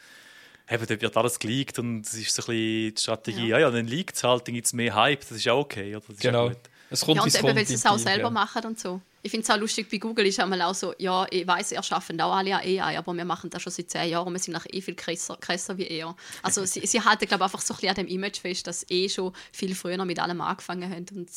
eben, 0.69 0.85
dort 0.87 1.01
wird 1.01 1.17
alles 1.17 1.39
geleakt 1.39 1.79
und 1.79 2.05
es 2.05 2.13
ist 2.13 2.33
so 2.35 2.43
ein 2.43 2.45
bisschen 2.45 2.95
die 2.95 3.01
Strategie, 3.01 3.47
ja, 3.47 3.57
Ja. 3.57 3.67
ja, 3.67 3.71
dann 3.71 3.87
liegt 3.87 4.15
es 4.15 4.23
halt, 4.23 4.47
dann 4.47 4.55
gibt 4.55 4.67
es 4.67 4.73
mehr 4.73 4.93
Hype, 4.95 5.21
das 5.21 5.31
ist 5.31 5.47
auch 5.49 5.61
okay. 5.61 5.95
Oder? 5.95 6.05
Das 6.07 6.15
ist 6.15 6.21
Genau. 6.21 6.49
gut. 6.49 6.57
Es 6.95 7.05
kommt, 7.05 7.17
ja, 7.17 7.23
und 7.23 7.35
eben, 7.35 7.55
weil 7.55 7.67
sie 7.67 7.73
es 7.73 7.85
auch 7.85 7.97
selber 7.97 8.23
ja. 8.23 8.29
machen 8.29 8.63
und 8.65 8.79
so. 8.79 9.01
Ich 9.21 9.31
finde 9.31 9.43
es 9.43 9.49
auch 9.49 9.57
lustig, 9.57 9.89
bei 9.89 9.97
Google 9.97 10.25
ist 10.27 10.39
einmal 10.39 10.61
auch 10.61 10.73
so, 10.73 10.93
ja, 10.97 11.25
ich 11.29 11.45
weiß, 11.45 11.73
ihr 11.73 11.83
schafft 11.83 12.21
auch 12.21 12.33
alle 12.33 12.55
an 12.55 12.61
AI, 12.61 12.97
aber 12.97 13.13
wir 13.13 13.25
machen 13.25 13.49
das 13.49 13.61
schon 13.61 13.73
seit 13.73 13.89
zehn 13.89 14.09
Jahren 14.09 14.27
und 14.27 14.33
wir 14.33 14.39
sind 14.39 14.53
nach 14.53 14.65
eh 14.71 14.81
viel 14.81 14.95
krasser, 14.95 15.35
krasser 15.37 15.77
wie 15.77 15.87
er. 15.87 16.15
Also 16.41 16.63
sie, 16.65 16.85
sie 16.85 17.01
halten, 17.01 17.27
glaube 17.27 17.41
ich, 17.41 17.45
einfach 17.45 17.61
so 17.61 17.73
ein 17.73 17.77
bisschen 17.77 17.89
an 17.89 17.95
dem 17.95 18.07
Image 18.07 18.39
fest, 18.39 18.67
dass 18.67 18.81
sie 18.81 18.85
eh 18.89 19.09
schon 19.09 19.33
viel 19.51 19.75
früher 19.75 20.03
mit 20.05 20.19
allem 20.19 20.39
angefangen 20.41 20.89
haben 20.89 21.05
und 21.15 21.29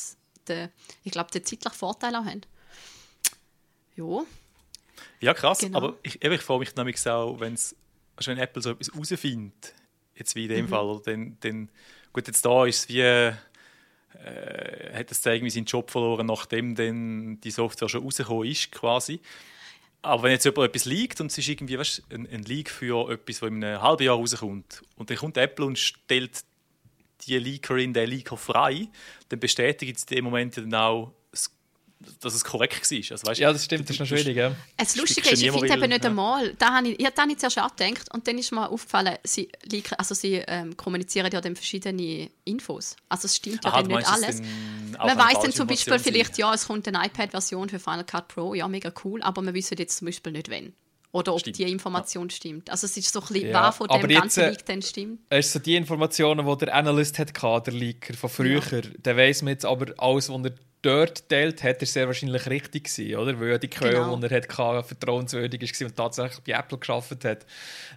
de, 0.49 0.69
ich 1.03 1.13
glaube, 1.13 1.31
den 1.31 1.45
zeitlichen 1.45 1.77
Vorteil 1.77 2.15
auch 2.15 2.25
haben. 2.25 2.43
Ja, 3.97 4.25
Ja, 5.21 5.35
krass. 5.35 5.59
Genau. 5.59 5.79
Aber 5.79 5.97
ich, 6.03 6.23
eben, 6.23 6.35
ich 6.35 6.43
freue 6.43 6.61
mich 6.61 6.77
nämlich 6.77 7.09
auch, 7.09 7.41
wenn's, 7.41 7.75
also 8.17 8.31
wenn 8.31 8.39
Apple 8.39 8.63
so 8.63 8.71
etwas 8.71 8.93
herausfindet, 8.93 9.75
jetzt 10.15 10.35
wie 10.35 10.45
in 10.45 10.51
dem 10.51 10.69
Fall, 10.69 10.85
oder 10.85 11.03
dann, 11.13 11.37
dann, 11.41 11.69
gut, 12.13 12.27
jetzt 12.27 12.45
da 12.45 12.67
ist 12.67 12.81
es 12.81 12.89
wie, 12.89 13.33
äh, 14.25 14.95
hat 14.95 15.11
es 15.11 15.25
irgendwie 15.25 15.51
seinen 15.51 15.67
Job 15.67 15.91
verloren, 15.91 16.27
nachdem 16.27 16.75
dann 16.75 17.41
die 17.41 17.51
Software 17.51 17.89
schon 17.89 18.03
rausgekommen 18.03 18.49
ist, 18.49 18.73
quasi. 18.73 19.21
Aber 20.03 20.23
wenn 20.25 20.33
jetzt 20.33 20.45
jemand 20.45 20.69
etwas 20.69 20.85
liegt 20.85 21.21
und 21.21 21.31
es 21.31 21.39
ist 21.39 21.49
irgendwie 21.49 21.79
weißt, 21.79 22.05
ein, 22.13 22.29
ein 22.31 22.43
Leak 22.45 22.71
für 22.71 23.11
etwas, 23.11 23.41
das 23.41 23.49
in 23.49 23.65
einem 23.65 23.83
halben 23.83 24.05
Jahr 24.05 24.17
rauskommt, 24.17 24.83
und 24.97 25.11
dann 25.11 25.17
kommt 25.17 25.37
Apple 25.37 25.67
und 25.67 25.79
stellt 25.79 26.45
die 27.27 27.37
Leakerin, 27.39 27.93
den 27.93 28.09
Leaker 28.09 28.37
frei, 28.37 28.89
dann 29.29 29.41
bestätigt 29.41 29.99
sie 29.99 30.07
in 30.15 30.17
dem 30.17 30.25
Moment 30.27 30.57
dann 30.57 30.73
auch, 30.75 31.13
es- 31.13 31.18
dass 32.21 32.35
es 32.35 32.45
korrekt 32.45 32.91
war. 32.91 32.99
Also, 33.13 33.27
weißt, 33.27 33.41
Ja, 33.41 33.53
das 33.53 33.65
stimmt, 33.65 33.89
das 33.89 33.97
ist 33.97 34.01
noch 34.01 34.07
schwierig. 34.07 34.37
Ja. 34.37 34.55
Das 34.77 34.97
Lustige 34.97 35.31
ist, 35.31 35.43
ich 35.43 35.51
finde 35.51 35.67
eben 35.73 35.89
nicht 35.89 36.05
ja. 36.05 36.11
einmal, 36.11 36.55
da 36.59 36.75
habe 36.75 36.89
ich, 36.89 36.99
ich 37.01 37.05
habe 37.05 37.15
da 37.17 37.27
nicht 37.27 37.41
zuerst 37.41 37.59
angedacht 37.59 38.13
und 38.15 38.27
dann 38.29 38.39
ist 38.39 38.53
mir 38.53 38.69
aufgefallen, 38.69 39.17
sie, 39.25 39.49
liken- 39.65 39.95
also 39.99 40.15
sie 40.15 40.35
ähm, 40.47 40.77
kommunizieren 40.77 41.31
ja 41.33 41.41
dann 41.41 41.57
verschiedene 41.57 42.31
Infos. 42.45 42.97
Also 43.09 43.27
es 43.27 43.37
stimmt 43.37 43.65
ja 43.65 43.71
Aha, 43.73 43.83
dann 43.83 43.97
nicht 43.97 44.09
alles. 44.09 44.41
dann 44.93 45.07
Man 45.07 45.19
weiß 45.19 45.41
dann 45.43 45.53
zum 45.53 45.67
Beispiel 45.67 45.99
vielleicht, 45.99 46.39
ja, 46.39 46.55
es 46.55 46.67
kommt 46.67 46.87
eine 46.89 47.05
iPad-Version 47.07 47.69
für 47.69 47.79
Final 47.79 48.05
Cut 48.05 48.29
Pro, 48.29 48.55
ja, 48.55 48.69
mega 48.69 48.93
cool, 49.05 49.23
aber 49.23 49.43
wir 49.43 49.55
wissen 49.55 49.77
jetzt 49.79 49.99
zum 49.99 50.07
Beispiel 50.07 50.33
nicht, 50.33 50.49
wenn. 50.51 50.73
Oder 51.11 51.33
ob 51.33 51.41
Stimmt. 51.41 51.57
die 51.59 51.63
Information 51.63 52.29
stimmt. 52.29 52.69
Also 52.69 52.85
es 52.85 52.95
ist 52.99 53.11
so 53.11 53.21
ein 53.23 53.27
bisschen, 53.29 53.49
Ja, 53.49 53.73
von 53.73 53.89
dem 53.89 54.11
jetzt, 54.11 54.21
ganzen 54.21 54.41
äh, 54.45 54.51
Leak 54.51 54.67
dann 54.67 54.83
stimmt. 54.83 55.21
Es 55.31 55.51
sind 55.53 55.63
so 55.63 55.65
die 55.65 55.75
Informationen, 55.75 56.47
die 56.47 56.57
der 56.67 56.75
Analyst 56.75 57.19
hat, 57.19 57.33
der 57.67 57.73
Leaker 57.73 58.13
von 58.13 58.29
früher. 58.29 58.61
Der 58.61 59.17
weiß 59.17 59.41
man 59.41 59.53
jetzt 59.55 59.65
aber 59.65 59.87
alles, 59.97 60.29
was 60.29 60.45
er 60.45 60.53
dort 60.89 61.29
teilt, 61.29 61.63
hat 61.63 61.81
er 61.81 61.87
sehr 61.87 62.07
wahrscheinlich 62.07 62.47
richtig 62.49 62.85
gewesen, 62.85 63.17
oder? 63.17 63.39
Weil 63.41 63.49
ja 63.51 63.59
die 63.59 63.69
Quelle, 63.69 63.93
Genau. 63.95 64.17
die 64.17 64.27
er 64.27 64.37
hat, 64.37 64.49
gehabt, 64.49 64.89
vertrauenswürdig 64.89 65.61
war 65.81 65.87
und 65.87 65.97
tatsächlich 65.97 66.41
bei 66.41 66.53
Apple 66.53 66.79
geschafft 66.79 67.25
hat. 67.25 67.47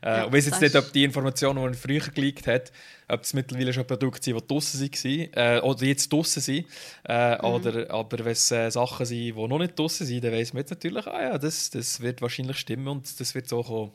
Äh, 0.02 0.18
Ja, 0.18 0.26
und 0.26 0.34
weiß 0.34 0.46
jetzt 0.48 0.62
nicht, 0.62 0.76
ob 0.76 0.92
die 0.94 1.04
Informationen, 1.04 1.62
die 1.64 1.70
er 1.70 1.74
früher 1.74 2.12
geleakt 2.14 2.48
hat, 2.48 2.72
ob 3.08 3.24
es 3.24 3.34
mittlerweile 3.34 3.74
schon 3.74 3.86
Produkte 3.86 4.24
sind, 4.24 4.40
die 4.42 4.48
draussen 4.48 4.80
waren, 4.82 5.58
äh, 5.58 5.60
oder 5.62 5.84
jetzt 5.86 6.12
draussen 6.14 6.42
sind. 6.42 6.66
Äh, 7.04 7.36
Mhm. 7.38 7.46
oder, 7.46 7.92
aber 7.92 8.20
wenn 8.26 8.32
es 8.32 8.52
äh, 8.52 8.70
Sachen 8.70 9.06
sind, 9.06 9.18
die 9.20 9.32
noch 9.34 9.58
nicht 9.60 9.78
draussen 9.78 10.06
sind, 10.08 10.24
dann 10.24 10.32
weiß 10.34 10.54
man 10.54 10.62
jetzt 10.62 10.70
natürlich, 10.72 11.08
ah 11.08 11.22
ja, 11.22 11.38
das, 11.38 11.70
das 11.72 12.00
wird 12.02 12.22
wahrscheinlich 12.22 12.58
stimmen 12.58 12.88
und 12.88 13.20
das 13.20 13.36
wird 13.36 13.48
so 13.50 13.64
kommen. 13.64 13.92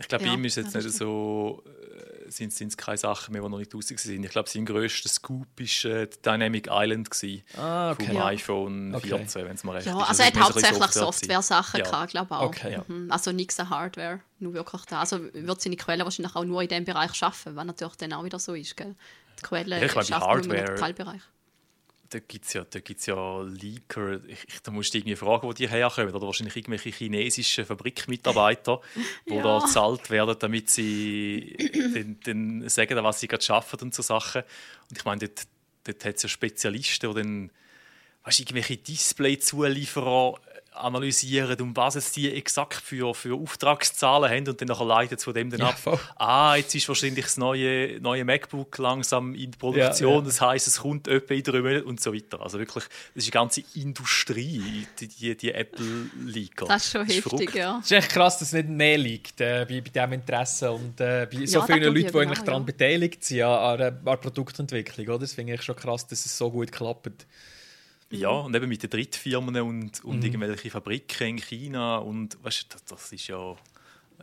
Ich 0.00 0.08
glaube, 0.08 0.24
Ja, 0.24 0.30
bei 0.30 0.36
ihm 0.36 0.44
ist 0.44 0.56
ja, 0.56 0.62
jetzt 0.64 0.74
nicht 0.74 0.90
so, 0.92 1.62
äh, 1.66 2.13
sind 2.36 2.52
es 2.62 2.76
keine 2.76 2.96
Sachen 2.98 3.32
mehr, 3.32 3.42
die 3.42 3.48
noch 3.48 3.58
nicht 3.58 3.72
draußen 3.72 3.96
sind. 3.96 4.24
Ich 4.24 4.30
glaube, 4.30 4.48
sein 4.48 4.66
grösster 4.66 5.08
Scoop 5.08 5.46
war 5.58 5.90
äh, 5.90 6.08
Dynamic 6.24 6.68
Island 6.70 7.10
gewesen, 7.10 7.42
Ah, 7.56 7.94
vom 7.94 8.14
Ja. 8.16 8.26
iPhone 8.26 8.94
Okay. 8.94 9.08
14, 9.08 9.44
wenn 9.46 9.54
es 9.54 9.64
mal 9.64 9.72
recht 9.76 9.86
Ja, 9.86 10.00
ist. 10.02 10.08
also 10.08 10.22
er 10.22 10.26
hat 10.28 10.36
hauptsächlich 10.40 10.78
Software. 10.78 11.02
Software-Sachen 11.42 11.80
Ja. 11.80 11.84
glaube 12.06 12.08
ich 12.12 12.18
auch. 12.20 12.40
Okay. 12.42 12.72
Ja. 12.72 12.84
Mhm. 12.86 13.10
Also 13.10 13.32
nichts 13.32 13.58
an 13.60 13.70
Hardware, 13.70 14.20
nur 14.38 14.54
wirklich 14.54 14.82
da. 14.86 15.00
Also 15.00 15.20
wird 15.32 15.60
seine 15.60 15.76
Quelle 15.76 16.04
wahrscheinlich 16.04 16.34
auch 16.36 16.44
nur 16.44 16.62
in 16.62 16.68
diesem 16.68 16.84
Bereich 16.84 17.14
schaffen, 17.14 17.56
was 17.56 17.64
natürlich 17.64 17.96
dann 17.96 18.12
auch 18.12 18.24
wieder 18.24 18.38
so 18.38 18.54
ist, 18.54 18.76
gell? 18.76 18.94
Die 19.38 19.42
Quelle 19.42 19.78
Ja, 19.78 19.84
ich 19.86 19.92
glaube, 19.92 20.06
schafft 20.06 20.26
nur 20.26 20.54
im 20.54 20.60
Hardware- 20.60 20.74
Teilbereich. 20.76 21.20
Da 22.14 22.20
gibt 22.20 22.44
es 22.44 22.52
ja, 22.52 22.62
da 22.62 22.78
gibt's 22.78 23.06
ja 23.06 23.42
Leaker. 23.42 24.20
Ich, 24.28 24.38
ich, 24.46 24.62
da 24.62 24.70
musst 24.70 24.94
du 24.94 24.98
irgendwie 24.98 25.16
fragen, 25.16 25.48
wo 25.48 25.52
die 25.52 25.68
herkommen. 25.68 26.14
Oder 26.14 26.24
wahrscheinlich 26.26 26.54
irgendwelche 26.54 26.90
chinesischen 26.90 27.64
Fabrikmitarbeiter, 27.64 28.80
die 29.28 29.34
Ja. 29.34 29.42
da 29.42 29.58
bezahlt 29.58 30.10
werden, 30.10 30.36
damit 30.38 30.70
sie 30.70 31.56
den, 31.92 32.20
den 32.20 32.68
sagen, 32.68 33.02
was 33.02 33.18
sie 33.18 33.26
gerade 33.26 33.44
arbeiten 33.52 33.86
und 33.86 33.94
so 33.96 34.02
Sachen. 34.02 34.42
Und 34.90 34.96
ich 34.96 35.04
meine, 35.04 35.26
dort, 35.26 35.48
dort 35.82 36.04
hat 36.04 36.14
es 36.14 36.22
ja 36.22 36.28
Spezialisten, 36.28 37.10
die 37.10 37.20
dann 37.20 37.50
weißt, 38.22 38.38
irgendwelche 38.38 38.76
Display-Zulieferer 38.76 40.34
analysieren, 40.74 41.60
um 41.60 41.76
was 41.76 41.94
es 41.94 42.12
die 42.12 42.32
exakt 42.32 42.74
für, 42.74 43.14
für 43.14 43.34
Auftragszahlen 43.34 44.30
haben 44.30 44.48
und 44.48 44.60
dann 44.60 44.68
nachher 44.68 44.84
leitet 44.84 45.18
es 45.20 45.24
von 45.24 45.32
dem 45.32 45.48
dann 45.50 45.60
Ja, 45.60 45.68
ab. 45.68 45.78
voll. 45.78 45.98
Ah, 46.16 46.56
jetzt 46.56 46.74
ist 46.74 46.88
wahrscheinlich 46.88 47.24
das 47.24 47.36
neue, 47.36 48.00
neue 48.00 48.24
MacBook 48.24 48.76
langsam 48.78 49.34
in 49.34 49.52
Produktion, 49.52 50.10
Ja, 50.12 50.18
ja. 50.18 50.24
das 50.24 50.40
heißt, 50.40 50.66
es 50.66 50.80
kommt 50.80 51.06
etwa 51.08 51.34
in 51.34 51.42
drei 51.42 51.60
Monaten 51.60 51.86
und 51.86 52.00
so 52.00 52.12
weiter. 52.12 52.40
Also 52.42 52.58
wirklich, 52.58 52.84
das 53.14 53.24
ist 53.24 53.26
eine 53.26 53.30
ganze 53.42 53.62
Industrie, 53.74 54.86
die, 55.00 55.06
die, 55.08 55.36
die 55.36 55.52
Apple-Leaker. 55.52 56.66
Das 56.66 56.84
ist 56.86 56.92
schon 56.92 57.06
heftig, 57.06 57.22
verrückt. 57.22 57.54
ja. 57.54 57.78
Es 57.78 57.86
ist 57.86 57.92
echt 57.92 58.10
krass, 58.10 58.38
dass 58.38 58.48
es 58.48 58.54
nicht 58.54 58.68
mehr 58.68 58.98
liegt 58.98 59.40
äh, 59.40 59.64
bei, 59.68 59.80
bei 59.80 59.88
diesem 59.90 60.12
Interesse 60.12 60.72
und 60.72 61.00
äh, 61.00 61.28
bei 61.30 61.46
so 61.46 61.60
Ja, 61.60 61.66
vielen 61.66 61.80
das 61.80 61.86
Leuten, 61.88 61.94
die 61.94 62.00
ich 62.06 62.14
eigentlich 62.16 62.38
daran 62.40 62.62
ja. 62.62 62.66
beteiligt 62.66 63.24
sind 63.24 63.42
an, 63.42 63.50
an, 63.50 63.78
der- 63.78 63.88
an 63.88 64.04
der 64.04 64.16
Produktentwicklung. 64.16 65.06
Oder? 65.08 65.18
Das 65.20 65.34
finde 65.34 65.54
ich 65.54 65.62
schon 65.62 65.76
krass, 65.76 66.06
dass 66.06 66.26
es 66.26 66.36
so 66.36 66.50
gut 66.50 66.72
klappt. 66.72 67.26
Ja, 68.10 68.30
und 68.30 68.54
eben 68.54 68.68
mit 68.68 68.82
den 68.82 68.90
Drittfirmen 68.90 69.56
und, 69.60 70.04
Mhm. 70.04 70.10
und 70.10 70.24
irgendwelche 70.24 70.70
Fabriken 70.70 71.28
in 71.30 71.38
China 71.38 71.96
und 71.98 72.42
weißt, 72.44 72.64
du, 72.64 72.66
das, 72.70 72.84
das 72.84 73.12
ist 73.12 73.26
ja, 73.26 73.56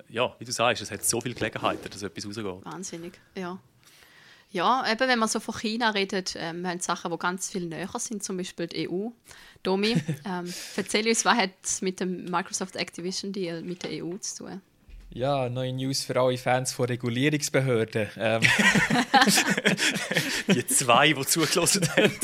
ja, 0.08 0.34
wie 0.40 0.46
du 0.46 0.52
sagst, 0.52 0.82
es 0.82 0.92
hat 0.92 1.04
so 1.04 1.20
viele 1.20 1.36
Gelegenheiten, 1.36 1.90
dass 1.90 2.02
etwas 2.02 2.26
rausgeht. 2.26 2.66
Wahnsinnig, 2.66 3.20
ja. 3.36 3.60
Ja, 4.54 4.84
eben 4.92 5.08
wenn 5.08 5.20
man 5.20 5.30
so 5.30 5.40
von 5.40 5.56
China 5.56 5.92
redet, 5.92 6.36
ähm, 6.38 6.62
wir 6.62 6.70
haben 6.72 6.80
Sachen, 6.82 7.10
die 7.10 7.18
ganz 7.18 7.50
viel 7.50 7.68
näher 7.68 7.90
sind, 7.98 8.22
zum 8.22 8.36
Beispiel 8.36 8.68
die 8.68 8.90
EU. 8.90 9.10
Domi, 9.64 9.96
ähm, 10.26 10.54
erzähl 10.76 11.08
uns, 11.08 11.24
was 11.24 11.38
hat 11.38 11.52
es 11.64 11.82
mit 11.82 12.00
dem 12.02 12.26
Microsoft 12.26 12.76
Activision 12.76 13.32
Deal 13.32 13.62
mit 13.62 13.84
der 13.84 14.04
EU 14.04 14.18
zu 14.18 14.44
tun? 14.44 14.62
Ja, 15.14 15.50
neue 15.50 15.74
News 15.74 16.06
für 16.06 16.18
alle 16.20 16.38
Fans 16.38 16.72
von 16.72 16.86
Regulierungsbehörden. 16.86 18.08
Ähm, 18.18 18.42
Die 20.48 20.66
zwei, 20.68 21.12
die 21.12 21.26
zugelassen 21.26 21.86
haben. 21.90 22.14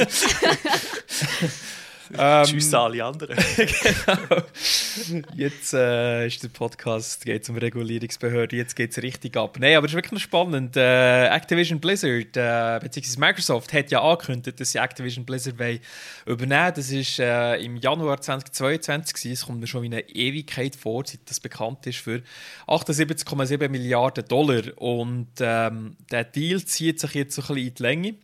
ähm, 2.18 2.46
Tschüss 2.46 2.74
an 2.74 2.82
alle 2.82 3.04
anderen. 3.04 3.38
Jetzt 5.36 5.74
äh, 5.74 6.28
ist 6.28 6.44
der 6.44 6.50
Podcast 6.50 7.26
geht 7.26 7.50
um 7.50 7.58
Regulierungsbehörde, 7.58 8.56
jetzt 8.56 8.76
geht 8.76 8.92
es 8.92 9.02
richtig 9.02 9.38
ab. 9.38 9.58
Nein, 9.60 9.76
aber 9.76 9.86
es 9.86 9.92
ist 9.92 9.96
wirklich 9.96 10.14
noch 10.14 10.20
spannend. 10.20 10.76
Äh, 10.76 11.28
Activision 11.28 11.80
Blizzard, 11.80 12.36
äh, 12.36 12.80
beziehungsweise 12.82 13.20
Microsoft, 13.20 13.74
hat 13.74 13.92
ja 13.92 14.02
angekündigt, 14.02 14.60
dass 14.60 14.72
sie 14.72 14.80
Activision 14.80 15.26
Blizzard 15.26 15.60
wollen 15.60 15.80
übernehmen 16.26 16.74
Das 16.76 16.90
ist 16.92 17.20
äh, 17.20 17.56
im 17.58 17.78
Januar 17.78 18.22
2022 18.22 19.14
gewesen. 19.14 19.34
Es 19.34 19.46
kommt 19.46 19.60
mir 19.60 19.68
schon 19.68 19.84
wie 19.84 19.88
eine 19.88 20.10
Ewigkeit 20.10 20.76
vor, 20.76 21.04
seit 21.06 21.22
das 21.30 21.40
bekannt 21.40 21.86
ist, 21.88 22.00
für 22.00 22.22
78,7 22.68 23.70
Milliarden 23.70 24.26
Dollar. 24.28 24.64
Und 24.78 25.30
ähm, 25.40 25.98
der 26.12 26.24
Deal 26.24 26.64
zieht 26.64 27.00
sich 27.00 27.14
jetzt 27.14 27.36
so 27.36 27.42
ein 27.44 27.48
bisschen 27.48 27.68
in 27.68 27.74
die 27.74 27.84
Länge 27.84 28.16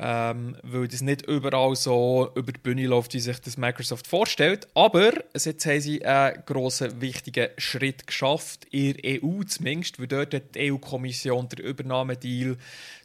ähm, 0.00 0.56
weil 0.62 0.86
das 0.86 1.02
nicht 1.02 1.26
überall 1.26 1.74
so 1.74 2.30
über 2.36 2.52
die 2.52 2.60
Bühne 2.60 2.86
läuft, 2.86 3.14
wie 3.14 3.20
sich 3.20 3.40
das 3.40 3.56
Microsoft 3.56 4.06
vorstellt. 4.06 4.68
Aber 4.74 5.12
jetzt 5.34 5.66
haben 5.66 5.80
sie 5.80 6.04
einen 6.04 6.42
grossen, 6.46 7.00
wichtigen 7.00 7.48
Schritt 7.58 8.06
geschafft, 8.06 8.66
in 8.70 8.94
der 8.94 9.24
EU 9.24 9.42
zumindest, 9.42 9.98
weil 9.98 10.06
dort 10.06 10.34
hat 10.34 10.54
die 10.54 10.72
EU-Kommission 10.72 11.48
den 11.48 11.64
Übernahmedeal 11.64 12.56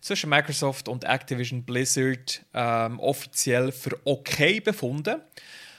zwischen 0.02 0.30
Microsoft 0.30 0.88
und 0.88 1.04
Activision 1.04 1.64
Blizzard 1.64 2.44
ähm, 2.54 3.00
offiziell 3.00 3.72
für 3.72 3.98
okay 4.06 4.60
befunden. 4.60 5.20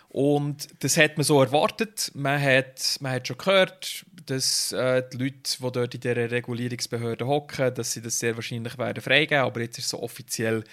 Und 0.09 0.68
das 0.83 0.96
hat 0.96 1.16
man 1.16 1.24
so 1.24 1.40
erwartet. 1.40 2.11
Man 2.14 2.40
hat, 2.40 2.98
man 3.00 3.12
hat 3.12 3.29
schon 3.29 3.38
gehört, 3.38 4.05
dass 4.27 4.72
äh, 4.72 5.03
die 5.12 5.16
Leute, 5.16 5.59
die 5.61 5.72
dort 5.72 5.94
in 5.94 6.00
dieser 6.00 6.31
Regulierungsbehörde 6.31 7.27
hocken, 7.27 7.74
dass 7.74 7.92
sie 7.92 8.03
das 8.03 8.18
sehr 8.18 8.37
wahrscheinlich 8.37 8.79
werden 8.79 9.03
freigeben. 9.03 9.44
Aber 9.44 9.61
jetzt 9.61 9.79
ist 9.79 9.87
es 9.87 9.90
so 9.90 10.00
offiziell 10.03 10.64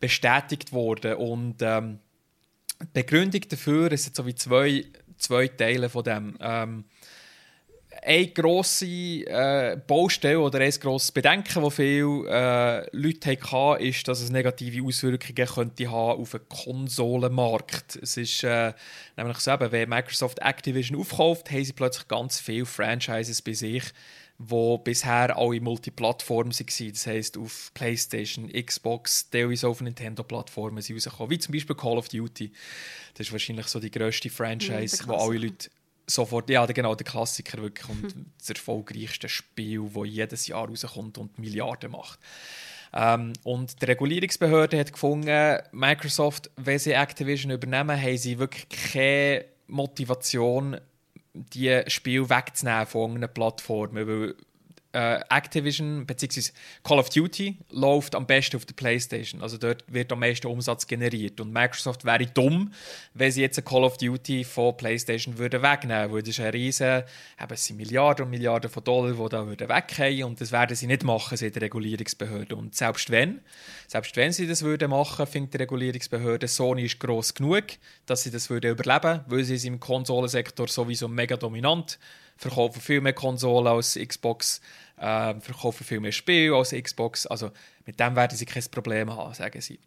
bestätigt 0.00 0.72
worden. 0.72 1.14
Und 1.14 1.56
ähm, 1.60 2.00
Die 2.80 2.86
Begründung 2.92 3.42
dafür 3.48 3.92
ist 3.92 4.06
jetzt 4.06 4.16
so 4.16 4.26
wie 4.26 4.34
zwei, 4.34 4.84
zwei 5.18 5.48
Teile 5.48 5.88
von 5.88 6.02
dem. 6.04 6.38
Ähm, 6.40 6.84
eine 8.02 8.28
grosse 8.28 8.86
äh, 8.86 9.76
Baustelle 9.86 10.40
oder 10.40 10.60
ein 10.60 10.70
grosses 10.70 11.12
Bedenken, 11.12 11.62
das 11.62 11.74
viele 11.74 12.24
äh, 12.28 12.96
Leute 12.96 13.36
hatten, 13.36 13.84
ist, 13.84 14.08
dass 14.08 14.20
es 14.20 14.30
negative 14.30 14.86
Auswirkungen 14.86 15.46
könnte 15.46 15.90
haben 15.90 16.20
auf 16.20 16.30
den 16.30 16.48
Konsolenmarkt. 16.48 17.96
Es 17.96 18.16
ist 18.16 18.44
äh, 18.44 18.72
nämlich 19.16 19.38
so, 19.38 19.52
wenn 19.58 19.88
Microsoft 19.88 20.38
Activision 20.38 20.98
aufkauft, 20.98 21.50
haben 21.50 21.64
sie 21.64 21.72
plötzlich 21.72 22.08
ganz 22.08 22.40
viele 22.40 22.64
Franchises 22.64 23.42
bei 23.42 23.52
sich, 23.52 23.82
die 24.42 24.78
bisher 24.84 25.36
alle 25.36 25.60
Multiplattformen 25.60 26.52
waren. 26.52 26.92
Das 26.92 27.06
heisst, 27.06 27.36
auf 27.36 27.70
PlayStation, 27.74 28.50
Xbox, 28.50 29.28
teilweise 29.28 29.68
auf 29.68 29.82
Nintendo-Plattformen 29.82 30.78
rausgekommen. 30.78 31.30
Wie 31.30 31.38
zum 31.38 31.52
Beispiel 31.52 31.76
Call 31.76 31.98
of 31.98 32.08
Duty. 32.08 32.50
Das 33.14 33.26
ist 33.26 33.32
wahrscheinlich 33.32 33.66
so 33.66 33.80
die 33.80 33.90
grösste 33.90 34.30
Franchise, 34.30 35.02
Mhm, 35.04 35.08
wo 35.08 35.14
alle 35.14 35.38
Leute 35.38 35.70
sofort, 36.06 36.48
ja, 36.48 36.64
genau, 36.66 36.94
der 36.94 37.04
Klassiker 37.06 37.60
wirklich 37.60 37.88
und 37.88 38.02
Mhm. 38.16 38.26
das 38.38 38.48
erfolgreichste 38.48 39.28
Spiel, 39.28 39.82
das 39.94 40.06
jedes 40.06 40.46
Jahr 40.46 40.66
rauskommt 40.68 41.18
und 41.18 41.38
Milliarden 41.38 41.90
macht. 41.92 42.18
Ähm, 42.92 43.34
und 43.44 43.80
die 43.80 43.84
Regulierungsbehörde 43.84 44.78
hat 44.80 44.92
gefunden, 44.92 45.58
Microsoft, 45.70 46.50
wenn 46.56 46.78
sie 46.78 46.92
Activision 46.92 47.52
übernehmen, 47.52 48.00
haben 48.00 48.16
sie 48.16 48.38
wirklich 48.38 48.66
keine 48.68 49.44
Motivation, 49.68 50.80
die 51.34 51.82
Spiel 51.88 52.28
wegzunehmen 52.28 52.86
von 52.86 53.00
irgendeiner 53.02 53.28
Plattform. 53.28 53.94
Weil 53.94 54.34
äh, 54.92 55.20
Activision 55.28 56.04
bzw. 56.06 56.50
Call 56.82 56.98
of 56.98 57.10
Duty 57.10 57.56
läuft 57.70 58.14
am 58.14 58.26
besten 58.26 58.56
auf 58.56 58.64
der 58.64 58.74
PlayStation. 58.74 59.42
Also 59.42 59.56
dort 59.56 59.84
wird 59.86 60.10
am 60.12 60.20
meisten 60.20 60.46
Umsatz 60.48 60.86
generiert. 60.86 61.40
Und 61.40 61.52
Microsoft 61.52 62.04
wäre 62.04 62.26
dumm, 62.26 62.72
wenn 63.14 63.30
sie 63.30 63.42
jetzt 63.42 63.64
Call 63.64 63.84
of 63.84 63.98
Duty 63.98 64.44
von 64.44 64.76
PlayStation 64.76 65.38
würde 65.38 65.62
wegnehmen 65.62 66.10
würden. 66.10 66.26
Das 66.26 66.38
ist 66.38 66.44
ein 66.44 66.50
riesen, 66.50 67.02
eben, 67.40 67.52
es 67.52 67.64
sind 67.64 67.76
Milliarden 67.76 68.24
und 68.24 68.30
Milliarden 68.30 68.70
von 68.70 68.82
Dollar, 68.82 69.12
die 69.12 69.28
da 69.28 69.46
würden 69.46 69.68
weggehen 69.68 70.24
und 70.24 70.40
das 70.40 70.52
werden 70.52 70.76
sie 70.76 70.86
nicht 70.86 71.04
machen, 71.04 71.36
sagt 71.36 71.54
die 71.54 71.60
Regulierungsbehörde. 71.60 72.56
Und 72.56 72.74
selbst 72.74 73.10
wenn, 73.10 73.40
selbst 73.86 74.16
wenn 74.16 74.32
sie 74.32 74.46
das 74.46 74.62
würden 74.62 74.90
machen, 74.90 75.26
findet 75.26 75.54
die 75.54 75.58
Regulierungsbehörde, 75.58 76.48
Sony 76.48 76.84
ist 76.84 76.98
gross 76.98 77.34
genug, 77.34 77.64
dass 78.06 78.22
sie 78.22 78.30
das 78.30 78.50
würden 78.50 78.72
überleben, 78.72 79.20
weil 79.26 79.44
sie 79.44 79.56
sind 79.56 79.74
im 79.74 79.80
Konsolensektor 79.80 80.68
sowieso 80.68 81.08
mega 81.08 81.36
dominant 81.36 81.98
verkaufen 82.40 82.80
viel 82.80 83.02
mehr 83.02 83.12
Konsolen 83.12 83.66
als 83.66 83.98
Xbox, 84.02 84.62
äh, 84.96 85.34
verkaufen 85.40 85.84
viel 85.84 86.00
mehr 86.00 86.10
Spiele 86.12 86.56
als 86.56 86.70
Xbox. 86.70 87.26
Also 87.26 87.50
mit 87.84 88.00
dem 88.00 88.16
werden 88.16 88.36
sie 88.36 88.46
kein 88.46 88.62
Problem 88.70 89.14
haben, 89.14 89.34
sagen 89.34 89.60
sie. 89.60 89.78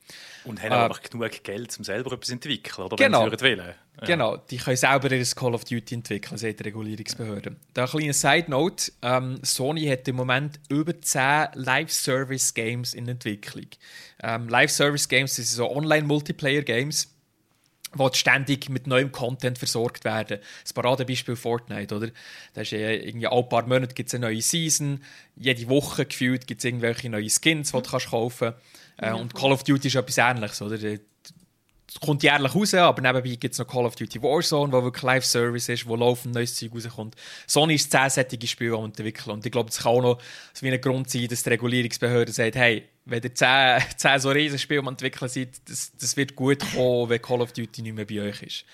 Und 0.46 0.62
haben 0.62 0.72
Äh, 0.72 0.76
einfach 0.76 1.02
genug 1.02 1.44
Geld, 1.44 1.76
um 1.80 1.84
selber 1.84 2.12
etwas 2.14 2.28
zu 2.28 2.34
entwickeln, 2.34 2.86
oder 2.86 2.96
Genau. 2.96 3.26
wenn 3.30 3.38
sie 3.38 3.44
wollen. 3.46 3.74
Ja. 4.02 4.06
Genau, 4.08 4.38
die 4.38 4.58
können 4.58 4.78
selber 4.78 5.12
ihr 5.12 5.26
Call 5.36 5.54
of 5.56 5.66
Duty 5.66 5.96
entwickeln, 5.96 6.38
sagt 6.38 6.60
die 6.60 6.64
Regulierungsbehörde. 6.64 7.56
Da 7.74 7.84
eine 7.84 7.92
kleine 7.92 8.14
Side 8.14 8.50
Note: 8.50 8.92
ähm, 9.02 9.40
Sony 9.44 9.86
hat 9.88 10.08
im 10.08 10.16
Moment 10.16 10.60
über 10.70 11.00
10 11.00 11.50
Live-Service-Games 11.54 12.94
in 12.94 13.08
Entwicklung. 13.08 13.68
Ähm, 14.22 14.48
Live-Service-Games 14.50 15.36
sind 15.36 15.46
so 15.46 15.72
Online-Multiplayer-Games 15.76 17.13
die 17.96 18.18
ständig 18.18 18.70
mit 18.70 18.88
neuem 18.88 19.12
Content 19.12 19.58
versorgt 19.58 20.04
werden. 20.04 20.40
Das 20.64 20.74
Paradebeispiel 20.74 21.36
Fortnite, 21.36 21.96
oder? 21.96 22.10
Da 22.54 22.62
ist 22.62 22.72
ja 22.72 22.90
irgendwie 22.90 23.28
alle 23.28 23.44
paar 23.44 23.68
Monate 23.68 23.94
gibt's 23.94 24.14
eine 24.14 24.28
neue 24.28 24.42
Season, 24.42 25.04
jede 25.36 25.68
Woche 25.70 26.06
gefühlt 26.06 26.48
gibt 26.48 26.60
es 26.60 26.66
irgendwelche 26.66 27.10
neue 27.10 27.30
Skins, 27.30 27.72
die 27.72 27.82
du 27.82 27.90
kannst 27.90 28.10
kaufen 28.10 28.54
kannst. 28.98 29.16
Äh, 29.16 29.20
und 29.20 29.34
Call 29.34 29.52
of 29.52 29.64
Duty 29.64 29.88
ist 29.88 29.96
etwas 29.96 30.18
Ähnliches, 30.18 30.62
oder? 30.62 30.78
Es 31.96 32.00
kommt 32.00 32.24
jährlich 32.24 32.56
raus, 32.56 32.74
aber 32.74 33.02
nebenbei 33.02 33.36
gibt 33.36 33.54
es 33.54 33.60
noch 33.60 33.68
Call 33.68 33.86
of 33.86 33.96
Duty 33.96 34.22
Warzone, 34.22 34.72
wo 34.72 34.84
wirklich 34.84 35.04
Live-Service 35.04 35.70
ist, 35.70 35.88
wo 35.88 35.96
laufend 35.96 36.34
neues 36.34 36.56
Zeug 36.56 36.72
rauskommt. 36.74 37.16
Sony 37.46 37.76
ist 37.76 37.92
10 37.92 38.10
sättige 38.10 38.48
Spiele 38.48 38.76
am 38.76 38.86
entwickeln 38.86 39.32
und 39.32 39.46
ich 39.46 39.52
glaube, 39.52 39.70
das 39.70 39.80
kann 39.80 39.92
auch 39.92 40.02
noch 40.02 40.22
wie 40.62 40.72
ein 40.72 40.82
Grund 40.82 41.10
sein, 41.10 41.28
dass 41.28 41.44
die 41.44 41.50
Regulierungsbehörde 41.50 42.32
sagt, 42.32 42.56
hey, 42.56 42.88
wenn 43.06 43.22
ihr 43.24 43.34
10, 43.36 43.82
10 43.98 44.20
so 44.20 44.30
Riesenspiele 44.30 44.80
am 44.80 44.88
entwickeln 44.88 45.30
seid, 45.30 45.50
das, 45.70 45.92
das 46.00 46.16
wird 46.18 46.36
gut 46.36 46.60
kommen, 46.74 47.10
wenn 47.10 47.22
Call 47.22 47.42
of 47.42 47.52
Duty 47.54 47.82
nicht 47.82 47.96
mehr 47.96 48.06
bei 48.06 48.22
euch 48.22 48.42
ist. 48.44 48.66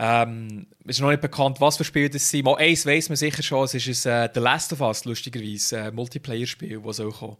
Ähm, 0.00 0.66
es 0.84 0.96
ist 0.96 1.00
noch 1.00 1.10
nicht 1.10 1.20
bekannt, 1.20 1.60
was 1.60 1.76
für 1.76 1.84
Spiele 1.84 2.08
das 2.08 2.30
sind. 2.30 2.44
Mal 2.44 2.56
eins 2.56 2.86
weiss 2.86 3.08
man 3.08 3.16
sicher 3.16 3.42
schon, 3.42 3.64
es 3.64 3.74
ist 3.74 4.06
ein, 4.06 4.26
äh, 4.26 4.30
The 4.32 4.40
Last 4.40 4.72
of 4.72 4.80
Us, 4.80 5.04
lustigerweise, 5.04 5.82
ein 5.82 5.94
Multiplayer-Spiel, 5.94 6.80
das 6.84 6.96
soll 6.96 7.12
kommen. 7.12 7.36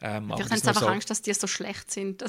Ähm, 0.00 0.32
Vielleicht 0.36 0.50
haben 0.52 0.60
sie 0.60 0.68
einfach 0.68 0.80
so- 0.82 0.86
Angst, 0.86 1.10
dass 1.10 1.22
die 1.22 1.34
so 1.34 1.48
schlecht 1.48 1.90
sind. 1.90 2.22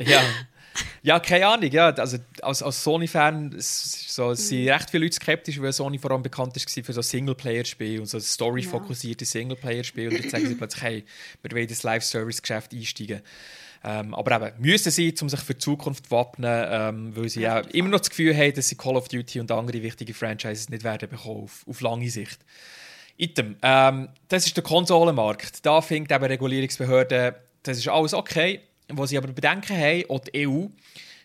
Ja. 0.00 0.20
ja, 1.02 1.20
keine 1.20 1.46
Ahnung. 1.46 1.70
Ja, 1.70 1.90
also 1.90 2.18
als, 2.42 2.62
als 2.62 2.82
Sony-Fan 2.82 3.54
so, 3.58 4.34
sind 4.34 4.68
recht 4.68 4.90
viele 4.90 5.04
Leute 5.04 5.14
skeptisch, 5.16 5.60
weil 5.60 5.72
Sony 5.72 5.98
vor 5.98 6.10
allem 6.10 6.22
bekannt 6.22 6.56
ist 6.56 6.70
für 6.70 6.92
so 6.92 7.02
Singleplayer-Spiele 7.02 8.00
und 8.00 8.06
so 8.06 8.18
Story-fokussierte 8.18 9.24
Singleplayer-Spiele. 9.24 10.10
Und 10.10 10.16
jetzt 10.16 10.30
sagen 10.30 10.46
sie 10.46 10.54
plötzlich, 10.56 10.82
hey, 10.82 11.04
wir 11.42 11.50
wollen 11.52 11.62
in 11.62 11.68
das 11.68 11.82
Live-Service-Geschäft 11.82 12.72
einsteigen. 12.72 13.22
Ähm, 13.84 14.14
aber 14.14 14.36
eben, 14.36 14.60
müssen 14.60 14.90
sie, 14.90 15.14
um 15.20 15.28
sich 15.28 15.40
für 15.40 15.54
die 15.54 15.60
Zukunft 15.60 16.06
zu 16.06 16.10
wappnen, 16.10 16.66
ähm, 16.68 17.16
weil 17.16 17.28
sie 17.28 17.42
ja 17.42 17.60
immer 17.60 17.90
noch 17.90 18.00
das 18.00 18.10
Gefühl 18.10 18.36
haben, 18.36 18.52
dass 18.54 18.68
sie 18.68 18.74
Call 18.74 18.96
of 18.96 19.08
Duty 19.08 19.40
und 19.40 19.52
andere 19.52 19.82
wichtige 19.82 20.14
Franchises 20.14 20.68
nicht 20.68 20.82
werden 20.82 21.08
bekommen, 21.08 21.44
auf, 21.44 21.64
auf 21.68 21.80
lange 21.80 22.10
Sicht. 22.10 22.40
Item. 23.16 23.56
Ähm, 23.62 24.08
das 24.28 24.46
ist 24.46 24.56
der 24.56 24.64
Konsolenmarkt. 24.64 25.64
Da 25.64 25.80
findet 25.80 26.12
eben 26.12 26.24
Regulierungsbehörden, 26.24 27.34
das 27.62 27.78
ist 27.78 27.88
alles 27.88 28.14
okay. 28.14 28.60
Wo 28.90 29.06
sie 29.06 29.18
aber 29.18 29.28
Bedenken 29.28 29.76
haben, 29.76 30.04
auch 30.08 30.20
die 30.20 30.46
EU, 30.46 30.66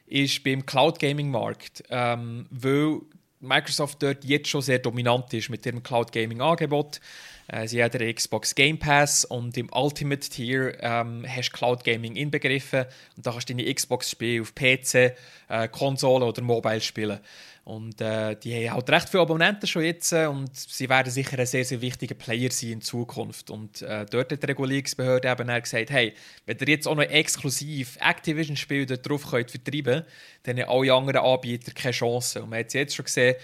ist 0.06 0.43
beim 0.43 0.65
Cloud 0.65 0.99
Gaming 0.99 1.32
Markt. 1.32 1.84
Ähm, 1.89 2.45
weil 2.49 3.02
Microsoft 3.39 4.02
dort 4.02 4.23
jetzt 4.23 4.47
schon 4.47 4.62
sehr 4.62 4.80
dominant 4.80 5.34
ist 5.34 5.49
mit 5.49 5.65
ihrem 5.65 5.84
Cloud 5.84 6.12
Gaming 6.12 6.41
Angebot. 6.41 6.99
Äh, 7.47 7.67
sie 7.67 7.84
hat 7.84 7.93
den 7.93 8.13
Xbox 8.15 8.56
Game 8.56 8.80
Pass 8.80 9.26
und 9.26 9.58
im 9.58 9.69
Ultimate 9.73 10.28
Tier 10.30 10.78
ähm, 10.82 11.26
hast 11.28 11.49
du 11.49 11.58
Cloud 11.58 11.84
Gaming 11.84 12.15
inbegriffen 12.15 12.86
und 13.17 13.26
da 13.26 13.32
kannst 13.32 13.49
du 13.49 13.54
deine 13.54 13.73
Xbox-Spiele 13.73 14.41
auf 14.41 14.56
PC, 14.56 15.15
äh, 15.49 15.67
Konsole 15.69 16.26
oder 16.26 16.41
Mobile 16.41 16.82
spielen. 16.82 17.19
Und 17.65 18.02
äh, 18.02 18.36
die 18.36 18.67
haben 18.67 18.76
halt 18.76 18.89
recht 18.89 19.10
viele 19.10 19.23
Abonnenten 19.23 19.67
schon 19.67 19.84
jetzt 19.84 20.12
äh, 20.12 20.26
und 20.26 20.54
sie 20.54 20.89
werden 20.89 21.10
sicher 21.10 21.39
ein 21.39 21.45
sehr, 21.45 21.63
sehr 21.63 21.80
wichtiger 21.80 22.15
Player 22.15 22.52
sein 22.52 22.71
in 22.71 22.82
Zukunft. 22.82 23.49
Und 23.49 23.82
äh, 23.82 24.06
dort 24.06 24.34
hat 24.34 24.43
die 24.43 24.47
Regulierungsbehörde 24.47 25.30
eben 25.30 25.47
dann 25.47 25.62
gesagt, 25.62 25.89
hey, 25.89 26.13
wenn 26.45 26.58
ihr 26.58 26.67
jetzt 26.67 26.88
auch 26.88 26.95
noch 26.95 27.04
exklusiv 27.04 27.97
Activision-Spiele 28.02 28.86
dort 28.86 29.08
drauf 29.08 29.30
könnt 29.30 29.52
vertreiben 29.52 30.04
dann 30.43 30.60
haben 30.60 30.69
alle 30.69 30.93
anderen 30.93 31.21
Anbieter 31.21 31.71
keine 31.71 31.93
Chance. 31.93 32.43
Und 32.43 32.49
man 32.49 32.60
hat 32.60 32.73
jetzt 32.73 32.95
schon 32.95 33.06
gesehen, 33.06 33.36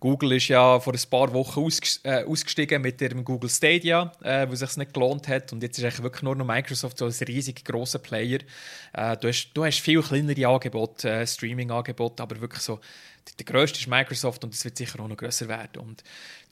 Google 0.00 0.32
ist 0.32 0.48
ja 0.48 0.78
vor 0.78 0.92
ein 0.92 1.10
paar 1.10 1.32
Wochen 1.32 1.60
ausg 1.60 1.84
äh, 2.04 2.22
ausgestiegen 2.24 2.82
mit 2.82 3.00
ihrem 3.00 3.24
Google 3.24 3.50
Stadia, 3.50 4.12
äh, 4.22 4.48
wo 4.48 4.52
es 4.52 4.60
sich 4.60 4.76
nicht 4.76 4.94
gelohnt 4.94 5.26
hat. 5.26 5.52
Und 5.52 5.62
jetzt 5.62 5.78
ist 5.78 5.84
eigentlich 5.84 6.02
wirklich 6.02 6.22
nur 6.22 6.36
noch 6.36 6.46
Microsoft 6.46 6.98
so 6.98 7.06
ein 7.06 7.14
riesig 7.26 7.64
grosser 7.64 7.98
Player. 7.98 8.38
Äh, 8.92 9.16
du, 9.16 9.28
hast, 9.28 9.50
du 9.54 9.64
hast 9.64 9.80
viel 9.80 10.00
kleinere 10.02 10.46
Angebote, 10.46 11.26
Streaming-Angebote, 11.26 12.22
aber 12.22 12.40
wirklich 12.40 12.62
so, 12.62 12.78
der, 13.38 13.46
grösste 13.46 13.78
ist 13.78 13.88
Microsoft 13.88 14.44
und 14.44 14.54
das 14.54 14.64
wird 14.64 14.76
sicher 14.76 15.00
auch 15.00 15.08
noch 15.08 15.16
grösser 15.16 15.48
werden. 15.48 15.80
Und 15.80 16.02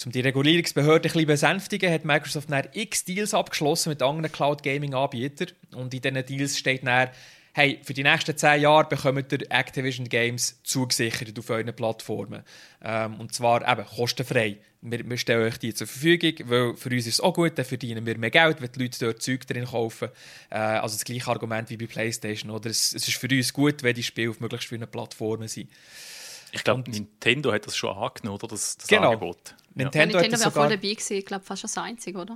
um 0.05 0.13
die 0.13 0.21
Regulierungsbehörde 0.21 1.09
ein 1.09 1.13
bisschen 1.13 1.27
besänftigen, 1.27 1.93
hat 1.93 2.05
Microsoft 2.05 2.51
dann 2.51 2.69
x 2.73 3.05
Deals 3.05 3.35
abgeschlossen 3.35 3.91
mit 3.91 4.03
anderen 4.03 4.33
Cloud-Gaming-Anbietern. 4.33 5.49
Und 5.75 5.95
in 5.95 6.01
diesen 6.01 6.27
Deals 6.27 6.59
steht 6.59 6.87
dann, 6.87 7.11
hey, 7.57 7.81
für 7.83 7.95
die 7.95 8.03
nächsten 8.03 8.37
zehn 8.37 8.61
Jahre 8.61 8.87
bekommt 8.87 9.33
ihr 9.33 9.51
Activision 9.51 10.07
Games 10.11 10.61
zugesichert 10.63 11.39
auf 11.39 11.49
euren 11.49 11.75
Plattformen. 11.75 12.43
Ähm, 12.85 13.19
und 13.19 13.33
zwar 13.33 13.67
eben 13.67 13.87
kostenfrei. 13.87 14.59
Wir, 14.83 15.09
wir 15.09 15.17
stellen 15.17 15.43
euch 15.43 15.57
die 15.57 15.73
zur 15.73 15.87
Verfügung, 15.87 16.35
weil 16.51 16.77
für 16.77 16.91
uns 16.91 17.07
ist 17.07 17.15
es 17.15 17.21
auch 17.21 17.33
gut, 17.33 17.57
dann 17.57 17.65
verdienen 17.65 18.05
wir 18.05 18.19
mehr 18.19 18.31
Geld, 18.31 18.61
wenn 18.61 18.71
die 18.71 18.81
Leute 18.81 18.99
dort 18.99 19.23
Zeug 19.23 19.47
drin 19.47 19.65
kaufen. 19.65 20.11
Äh, 20.51 20.57
also 20.57 20.97
das 20.97 21.05
gleiche 21.07 21.31
Argument 21.31 21.71
wie 21.71 21.79
bei 21.79 21.87
PlayStation. 21.87 22.51
Oder? 22.51 22.69
Es, 22.69 22.93
es 22.93 23.09
ist 23.09 23.17
für 23.17 23.29
uns 23.29 23.55
gut, 23.55 23.83
wenn 23.83 23.95
die 23.95 24.03
Spiele 24.03 24.29
auf 24.29 24.41
möglichst 24.41 24.69
vielen 24.69 24.87
Plattformen 24.87 25.49
sind. 25.49 25.71
Ich 26.57 26.65
glaube, 26.65 26.91
Nintendo 26.91 27.53
hat 27.53 27.67
das 27.67 27.77
schon 27.77 27.97
angenommen, 27.97 28.39
oder? 28.43 28.49
Das, 28.49 28.77
das 28.77 28.87
Genau. 28.87 29.13
Angebot. 29.13 29.39
Ja. 29.51 29.55
Nintendo, 29.75 30.19
Nintendo 30.19 30.37
hat 30.39 30.47
das 30.47 30.53
voll 30.53 30.69
dabei 30.69 30.89
gewesen. 30.89 31.17
Ich 31.17 31.27
glaube, 31.27 31.45
fast 31.45 31.65
das 31.65 31.77
Einzige, 31.79 32.19
oder? 32.19 32.35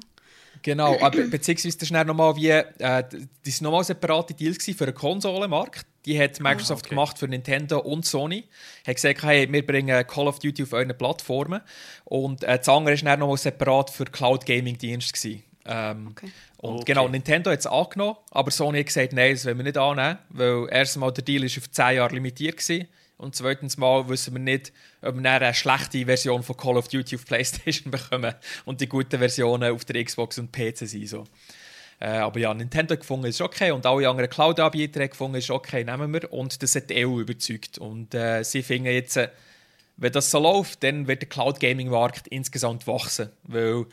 Genau, 0.63 1.01
aber 1.01 1.23
beziehungsweise 1.27 1.79
das 1.79 1.85
ist 1.85 1.95
dann 1.95 2.07
nochmal 2.07 2.37
wie, 2.37 2.49
äh, 2.49 3.05
das 3.45 3.61
nochmal 3.61 3.85
separate 3.85 4.35
gewesen 4.35 4.75
für 4.75 4.85
den 4.87 4.95
Konsolenmarkt. 4.95 5.87
Die 6.07 6.21
hat 6.21 6.41
Microsoft 6.41 6.87
okay. 6.87 6.91
gemacht 6.91 7.19
für 7.19 7.29
Nintendo 7.29 7.79
und 7.79 8.05
Sony. 8.07 8.45
Hat 8.87 8.97
gesagt, 8.97 9.23
hey, 9.23 9.51
wir 9.51 9.67
bringen 9.67 10.07
Call 10.07 10.29
of 10.29 10.39
Duty 10.39 10.63
auf 10.65 10.73
euren 10.73 10.97
Plattformen. 10.97 11.61
Und 12.05 12.43
äh, 12.45 12.59
das 12.59 12.69
andere 12.69 12.97
war 12.97 13.03
dann 13.05 13.21
nochmal 13.21 13.37
separat 13.37 13.91
für 13.91 14.05
Cloud 14.05 14.45
Gaming 14.47 14.77
Dienst. 14.79 15.15
Ähm, 15.25 16.09
Okay. 16.11 16.31
Und 16.59 16.75
Okay. 16.75 16.85
genau, 16.87 17.09
Nintendo 17.09 17.51
hat 17.51 17.61
es 17.61 17.67
angenommen, 17.67 18.17
aber 18.31 18.51
Sony 18.51 18.81
hat 18.81 18.87
gesagt, 18.87 19.15
nein, 19.15 19.33
das 19.33 19.47
wollen 19.47 19.57
wir 19.59 19.65
nicht 19.65 19.79
annehmen, 19.79 20.19
weil 20.29 20.67
erstens 20.71 21.01
mal 21.01 21.11
der 21.11 21.25
Deal 21.25 21.43
ist 21.45 21.57
auf 21.57 21.71
10 21.71 21.97
Jahre 21.97 22.15
limitiert 22.15 22.59
gewesen. 22.59 22.87
Und 23.21 23.37
zweitens 23.37 23.77
mal 23.77 24.09
wissen 24.09 24.33
wir 24.33 24.41
nicht, 24.41 24.73
ob 25.03 25.15
wir 25.15 25.31
eine 25.31 25.53
schlechte 25.53 26.07
Version 26.07 26.43
von 26.43 26.57
Call 26.57 26.79
of 26.79 26.89
Duty 26.89 27.17
auf 27.17 27.27
PlayStation 27.27 27.91
bekommen 27.91 28.35
und 28.65 28.81
die 28.81 28.89
guten 28.89 29.19
Versionen 29.19 29.73
auf 29.73 29.85
der 29.85 30.03
Xbox 30.03 30.39
und 30.39 30.53
PC 30.53 30.79
sind. 30.89 31.07
So. 31.07 31.25
Äh, 32.01 32.07
aber 32.07 32.41
ja, 32.41 32.55
Nintendo 32.55 32.97
gefunden, 32.97 33.27
ist 33.27 33.43
okay 33.43 33.73
und 33.73 33.85
alle 33.85 34.09
anderen 34.09 34.31
Cloud-Anbieter 34.31 35.07
gefunden, 35.07 35.37
ist 35.37 35.51
okay, 35.51 35.85
nehmen 35.85 36.15
wir. 36.15 36.33
Und 36.33 36.63
das 36.63 36.75
hat 36.75 36.89
die 36.89 37.05
EU 37.05 37.21
überzeugt. 37.21 37.77
Und 37.77 38.15
äh, 38.15 38.43
sie 38.43 38.63
finden 38.63 38.87
jetzt, 38.87 39.19
äh, 39.19 39.29
wenn 39.99 40.13
das 40.13 40.31
so 40.31 40.39
läuft, 40.39 40.83
dann 40.83 41.07
wird 41.07 41.21
der 41.21 41.29
Cloud-Gaming-Markt 41.29 42.27
insgesamt 42.29 42.87
wachsen. 42.87 43.29
Weil 43.43 43.85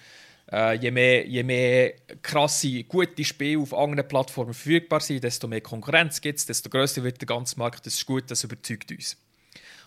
äh, 0.52 0.78
je, 0.78 0.92
mehr, 0.92 1.28
je 1.28 1.44
mehr 1.44 1.94
krasse, 2.22 2.84
gute 2.84 3.24
Spiele 3.24 3.60
auf 3.60 3.74
anderen 3.74 4.08
Plattformen 4.08 4.54
verfügbar 4.54 5.00
sind, 5.00 5.24
desto 5.24 5.48
mehr 5.48 5.62
Konkurrenz 5.62 6.22
gibt 6.22 6.40
es, 6.40 6.46
desto 6.46 6.70
größer 6.70 7.04
wird 7.04 7.22
der 7.22 7.28
ganze 7.28 7.58
Markt. 7.58 7.86
Das 7.86 7.96
ist 7.96 8.06
gut, 8.06 8.30
das 8.32 8.44
überzeugt 8.44 8.92
uns. 8.92 9.18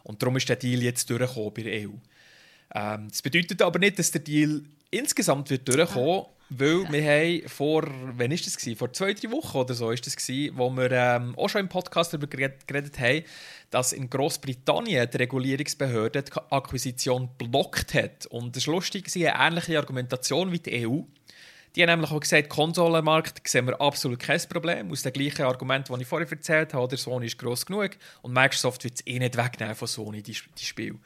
Und 0.03 0.23
darum 0.23 0.37
ist 0.37 0.49
der 0.49 0.57
Deal 0.57 0.83
jetzt 0.83 1.09
durchgekommen 1.09 1.55
bei 1.55 1.63
der 1.63 1.89
EU. 1.89 1.93
Ähm, 2.75 3.09
das 3.09 3.23
bedeutet 3.23 3.63
aber 3.63 3.79
nicht, 3.79 3.99
dass 3.99 4.11
der 4.11 4.21
Deal 4.21 4.63
insgesamt 4.91 5.51
wird 5.51 5.69
durchkommen 5.69 6.27
weil 6.53 6.85
wir 6.91 7.05
haben 7.05 7.49
vor, 7.49 7.85
wann 8.17 8.33
ist 8.33 8.45
das 8.45 8.57
gewesen? 8.57 8.77
Vor 8.77 8.93
zwei, 8.93 9.15
drei 9.15 9.31
Wochen 9.31 9.57
oder 9.57 9.73
so 9.73 9.93
ist 9.93 10.05
das 10.05 10.17
gewesen, 10.17 10.59
wo 10.59 10.69
wir 10.71 10.91
ähm, 10.91 11.39
auch 11.39 11.49
schon 11.49 11.61
im 11.61 11.69
Podcast 11.69 12.13
darüber 12.13 12.27
geredet 12.27 12.99
haben, 12.99 13.23
dass 13.71 13.93
in 13.93 14.11
Großbritannien 14.11 15.09
die 15.09 15.17
Regulierungsbehörde 15.17 16.25
die 16.25 16.33
Akquisition 16.51 17.29
blockt 17.39 17.95
hat. 17.95 18.27
Und 18.27 18.57
das 18.57 18.65
ist 18.65 18.67
lustig, 18.67 19.07
eine 19.15 19.33
ähnliche 19.39 19.79
Argumentation 19.79 20.51
wie 20.51 20.59
die 20.59 20.89
EU. 20.89 21.03
Die 21.77 21.83
haben 21.83 21.91
nämlich 21.91 22.11
auch 22.11 22.19
gesagt, 22.19 22.49
Konsolenmarkt 22.49 23.47
sehen 23.47 23.67
wir 23.67 23.81
absolut 23.81 24.19
kein 24.19 24.41
Problem. 24.49 24.91
Aus 24.91 25.03
dem 25.03 25.13
gleichen 25.13 25.43
Argument, 25.43 25.89
das 25.89 26.01
ich 26.01 26.07
vorher 26.09 26.29
erzählt 26.29 26.75
habe, 26.75 26.89
der 26.89 26.99
Sony 26.99 27.27
ist 27.27 27.39
gross 27.39 27.65
genug 27.65 27.91
und 28.23 28.33
Microsoft 28.33 28.83
wird 28.83 28.95
es 28.97 29.07
eh 29.07 29.21
nicht 29.21 29.37
wegnehmen 29.37 29.77
von 29.77 29.87
Sony, 29.87 30.21
die, 30.21 30.37
die 30.59 30.65
Spiele. 30.65 30.99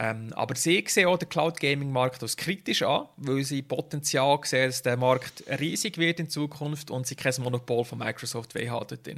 Ähm, 0.00 0.32
aber 0.34 0.54
sie 0.54 0.84
sehen 0.86 1.08
auch 1.08 1.18
den 1.18 1.28
Cloud 1.28 1.58
Gaming 1.58 1.90
Markt 1.90 2.22
als 2.22 2.36
kritisch 2.36 2.82
an, 2.82 3.08
weil 3.16 3.42
sie 3.42 3.62
Potenzial 3.62 4.38
sehen, 4.44 4.68
dass 4.68 4.82
der 4.82 4.96
Markt 4.96 5.42
riesig 5.58 5.98
wird 5.98 6.20
in 6.20 6.30
Zukunft 6.30 6.92
und 6.92 7.04
sie 7.08 7.16
kein 7.16 7.34
Monopol 7.40 7.84
von 7.84 7.98
Microsoft 7.98 8.54
haben 8.54 8.86
dort 8.88 9.08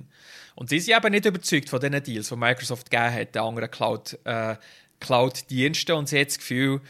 Und 0.55 0.71
sie 0.71 0.81
sind 0.81 0.97
eben 0.97 1.13
nicht 1.13 1.27
überzeugt 1.27 1.69
von 1.69 1.81
den 1.81 2.03
Deals, 2.03 2.31
die 2.31 2.37
Microsoft 2.37 2.91
gegeben 2.91 3.13
hat, 3.13 3.35
den 3.35 3.43
anderen 3.43 3.71
Cloud, 3.71 4.19
äh, 4.25 4.57
Cloud-Diensten 5.01 5.93
und 5.93 6.09
sie 6.09 6.17
haben 6.17 6.25
das 6.25 6.39
Gefühl, 6.39 6.81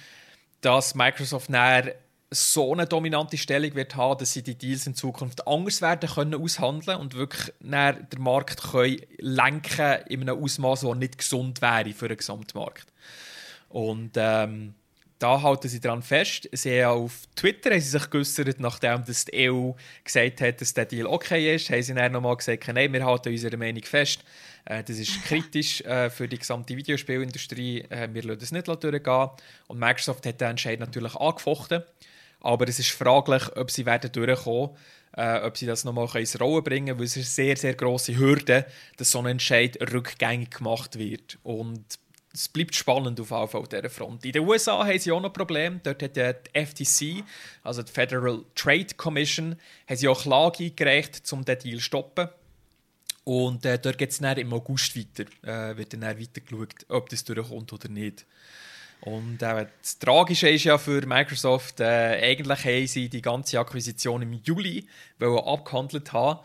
dass 0.61 0.95
Microsoft 0.95 1.51
näher 1.51 1.97
so 2.31 2.73
eine 2.73 2.87
dominante 2.87 3.39
Stellung 3.39 3.75
wird 3.75 3.97
haben, 3.97 4.21
dass 4.21 4.33
sie 4.33 4.45
die 4.45 4.55
Deals 4.55 4.87
in 4.87 4.95
Zukunft 4.95 5.49
anders 5.49 5.83
werden 5.83 6.09
können 6.09 6.41
aushandeln 6.41 6.99
und 6.99 7.17
wirklich 7.17 7.53
den 7.59 8.07
Markt 8.19 8.63
können 8.71 9.01
lenken 9.19 9.99
in 10.07 10.21
einem 10.21 10.41
Ausmaß, 10.41 10.83
das 10.83 10.97
nicht 10.97 11.19
gesund 11.19 11.61
wäre 11.61 11.93
für 11.93 12.07
den 12.07 12.19
Gesamtmarkt. 12.19 12.87
Und 13.71 14.13
ähm, 14.17 14.75
da 15.21 15.43
halten 15.43 15.69
sie 15.69 15.81
daran 15.81 16.03
fest. 16.03 16.49
Sie 16.53 16.85
haben 16.85 17.05
auf 17.05 17.23
Twitter 17.37 17.71
haben 17.71 17.81
sie 17.81 17.91
sich 17.91 18.11
geäußert, 18.11 18.59
nachdem 18.59 19.05
das 19.05 19.27
die 19.27 19.51
EU 19.51 19.73
gesagt 20.03 20.41
hat, 20.41 20.61
dass 20.61 20.75
der 20.75 20.87
Deal 20.87 21.07
okay 21.07 21.55
ist, 21.55 21.71
haben 21.71 21.83
sie 21.83 21.95
dann 21.95 22.13
nochmal 22.13 22.37
gesagt, 22.37 22.67
nein, 22.69 22.93
wir 22.93 23.05
halten 23.05 23.29
unsere 23.29 23.57
Meinung 23.57 23.85
fest. 23.85 24.25
Äh, 24.65 24.83
das 24.83 24.99
ist 24.99 25.23
kritisch 25.25 25.83
äh, 25.83 26.11
für 26.11 26.27
die 26.27 26.39
gesamte 26.39 26.77
Videospielindustrie. 26.77 27.83
Äh, 27.91 28.09
wir 28.13 28.25
lassen 28.25 28.41
das 28.41 28.53
nicht 28.53 28.67
durchgehen. 28.67 29.31
Und 29.69 29.79
Microsoft 29.79 30.27
hat 30.27 30.41
den 30.41 30.51
Entscheid 30.51 30.81
natürlich 30.81 31.15
angefochten. 31.15 31.85
Aber 32.41 32.67
es 32.67 32.79
ist 32.79 32.91
fraglich, 32.91 33.55
ob 33.57 33.71
sie 33.71 33.87
werden 33.87 34.11
durchkommen 34.11 34.71
äh, 35.17 35.41
ob 35.41 35.57
sie 35.57 35.67
das 35.67 35.85
nochmal 35.85 36.09
ins 36.17 36.41
Rollen 36.41 36.65
bringen 36.65 36.87
können, 36.87 36.99
weil 36.99 37.07
es 37.07 37.17
ist 37.17 37.39
eine 37.39 37.47
sehr, 37.47 37.57
sehr 37.57 37.75
grosse 37.75 38.17
Hürde, 38.17 38.67
dass 38.97 39.11
so 39.11 39.19
ein 39.19 39.27
Entscheid 39.27 39.77
rückgängig 39.93 40.51
gemacht 40.51 40.99
wird. 40.99 41.39
Und 41.43 41.99
es 42.33 42.49
bleibt 42.49 42.75
spannend 42.75 43.21
auf, 43.21 43.33
auf 43.33 43.69
dieser 43.69 43.91
Front. 43.91 44.25
In 44.25 44.33
den 44.33 44.47
USA 44.47 44.87
haben 44.87 44.99
sie 44.99 45.11
auch 45.11 45.21
noch 45.21 45.33
Probleme. 45.33 45.81
Dort 45.83 46.03
hat 46.03 46.17
die 46.17 46.65
FTC, 46.65 47.25
also 47.65 47.83
die 47.83 47.91
Federal 47.91 48.45
Trade 48.55 48.95
Commission, 48.97 49.57
haben 49.89 49.97
sie 49.97 50.09
auch 50.09 50.23
Klage 50.23 50.65
eingereicht, 50.65 51.33
um 51.33 51.45
den 51.45 51.59
Deal 51.59 51.79
zu 51.79 51.85
stoppen. 51.85 52.29
Und 53.25 53.67
äh, 53.67 53.79
dort 53.79 53.99
geht 53.99 54.11
es 54.11 54.21
im 54.21 54.53
August 54.53 54.97
weiter. 54.97 55.25
Äh, 55.43 55.77
wird 55.77 55.93
dann 55.93 56.03
weiter 56.03 56.41
geschaut, 56.41 56.75
ob 56.89 57.09
das 57.09 57.25
durchkommt 57.25 57.73
oder 57.73 57.89
nicht. 57.89 58.27
Und 59.03 59.43
äh, 59.43 59.67
das 59.81 59.99
Tragische 59.99 60.49
ist 60.49 60.65
ja 60.65 60.79
für 60.79 61.07
Microsoft, 61.07 61.81
äh, 61.81 62.21
eigentlich 62.23 62.65
haben 62.65 62.87
sie 62.87 63.09
die 63.09 63.23
ganze 63.23 63.59
Akquisition 63.59 64.23
im 64.23 64.35
Juli 64.35 64.87
abgehandelt 65.19 66.13
haben. 66.13 66.41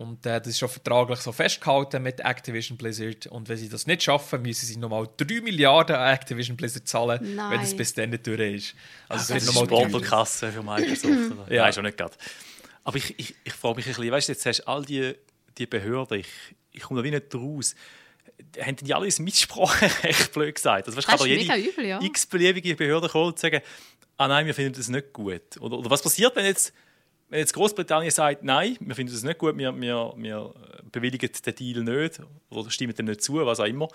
Und 0.00 0.24
äh, 0.24 0.38
das 0.38 0.46
ist 0.46 0.58
schon 0.58 0.70
vertraglich 0.70 1.18
so 1.18 1.30
festgehalten 1.30 2.02
mit 2.02 2.20
Activision 2.20 2.78
Blizzard. 2.78 3.26
Und 3.26 3.50
wenn 3.50 3.58
sie 3.58 3.68
das 3.68 3.86
nicht 3.86 4.02
schaffen, 4.02 4.40
müssen 4.40 4.64
sie 4.64 4.78
nochmal 4.78 5.06
3 5.18 5.42
Milliarden 5.42 5.94
an 5.94 6.14
Activision 6.14 6.56
Blizzard 6.56 6.88
zahlen, 6.88 7.34
Nein. 7.36 7.50
wenn 7.50 7.60
es 7.60 7.76
bis 7.76 7.92
dann 7.92 8.08
nicht 8.08 8.26
durch 8.26 8.40
ist. 8.40 8.74
Also, 9.10 9.34
es 9.34 9.44
das 9.44 9.54
wird 9.54 9.56
ist 9.56 9.66
Sportelkasse 9.66 10.52
für 10.52 10.62
Microsoft. 10.62 11.32
Oder? 11.32 11.46
Ja. 11.54 11.64
Nein, 11.64 11.72
schon 11.74 11.84
nicht 11.84 11.98
gerade. 11.98 12.14
Aber 12.82 12.96
ich, 12.96 13.18
ich, 13.18 13.34
ich 13.44 13.52
frage 13.52 13.76
mich 13.76 13.84
ein 13.88 13.92
bisschen, 13.92 14.10
weißt 14.10 14.28
du, 14.28 14.32
jetzt 14.32 14.46
hast 14.46 14.60
du 14.60 14.68
all 14.68 14.86
die, 14.86 15.14
die 15.58 15.66
Behörden, 15.66 16.20
ich, 16.20 16.28
ich 16.72 16.80
komme 16.80 17.00
da 17.00 17.04
wie 17.04 17.10
nicht 17.10 17.34
raus. 17.34 17.74
Haben 18.58 18.76
die 18.76 18.94
alle 18.94 19.06
ein 19.06 19.22
Mitspracherecht, 19.22 20.32
blöd 20.32 20.54
gesagt? 20.54 20.86
Also, 20.86 20.96
weißt, 20.96 21.08
Das 21.08 21.18
kann 21.18 21.28
ist 21.28 21.48
doch 21.48 21.54
jede 21.54 21.68
übel, 21.68 21.84
ja. 21.84 22.00
x-beliebige 22.00 22.74
Behörde 22.74 23.10
kommen 23.10 23.26
und 23.26 23.38
sagen, 23.38 23.60
ah 24.16 24.28
nein, 24.28 24.46
wir 24.46 24.54
finden 24.54 24.72
das 24.72 24.88
nicht 24.88 25.12
gut. 25.12 25.60
Oder, 25.60 25.76
oder 25.76 25.90
was 25.90 26.00
passiert, 26.00 26.34
wenn 26.36 26.46
jetzt, 26.46 26.72
wenn 27.30 27.38
jetzt 27.38 27.54
Großbritannien 27.54 28.10
sagt, 28.10 28.42
nein, 28.42 28.76
wir 28.80 28.94
finden 28.94 29.12
das 29.12 29.22
nicht 29.22 29.38
gut, 29.38 29.56
wir, 29.56 29.74
wir, 29.80 30.12
wir 30.16 30.54
bewilligen 30.92 31.30
den 31.46 31.54
Deal 31.54 31.82
nicht 31.84 32.20
oder 32.50 32.70
stimmen 32.70 32.94
dem 32.94 33.06
nicht 33.06 33.22
zu, 33.22 33.34
was 33.46 33.60
auch 33.60 33.64
immer. 33.64 33.88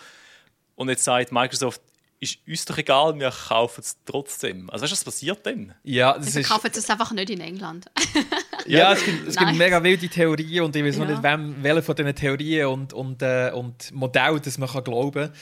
Und 0.76 0.90
jetzt 0.90 1.04
sagt 1.04 1.32
Microsoft, 1.32 1.82
ist 2.22 2.40
uns 2.48 2.64
doch 2.66 2.78
egal, 2.78 3.20
wir 3.20 3.30
kaufen 3.30 3.82
es 3.82 3.98
trotzdem. 4.06 4.70
Also 4.70 4.84
weißt 4.84 4.94
du, 4.94 4.96
was 4.96 5.04
passiert 5.04 5.46
denn? 5.46 5.74
Ja, 5.84 6.18
das 6.18 6.32
Sie 6.32 6.40
ist, 6.42 6.50
kaufen 6.50 6.72
es 6.74 6.90
einfach 6.90 7.12
nicht 7.12 7.30
in 7.30 7.42
England. 7.42 7.86
ja, 8.66 8.94
es 8.94 9.04
gibt, 9.04 9.28
es 9.28 9.36
gibt 9.36 9.54
mega 9.54 9.84
wilde 9.84 10.08
Theorien 10.08 10.64
und 10.64 10.76
ich 10.76 10.84
weiß 10.84 10.98
noch 10.98 11.08
Ja. 11.10 11.12
nicht, 11.12 11.24
wem, 11.24 11.56
welche 11.62 11.82
von 11.84 11.96
diesen 11.96 12.16
Theorien 12.16 12.68
und, 12.68 12.94
und, 12.94 13.22
äh, 13.22 13.52
und 13.54 13.92
Modellen 13.94 14.42
das 14.42 14.58
man 14.58 14.70
kann 14.70 14.84
glauben 14.86 15.26
kann. 15.26 15.34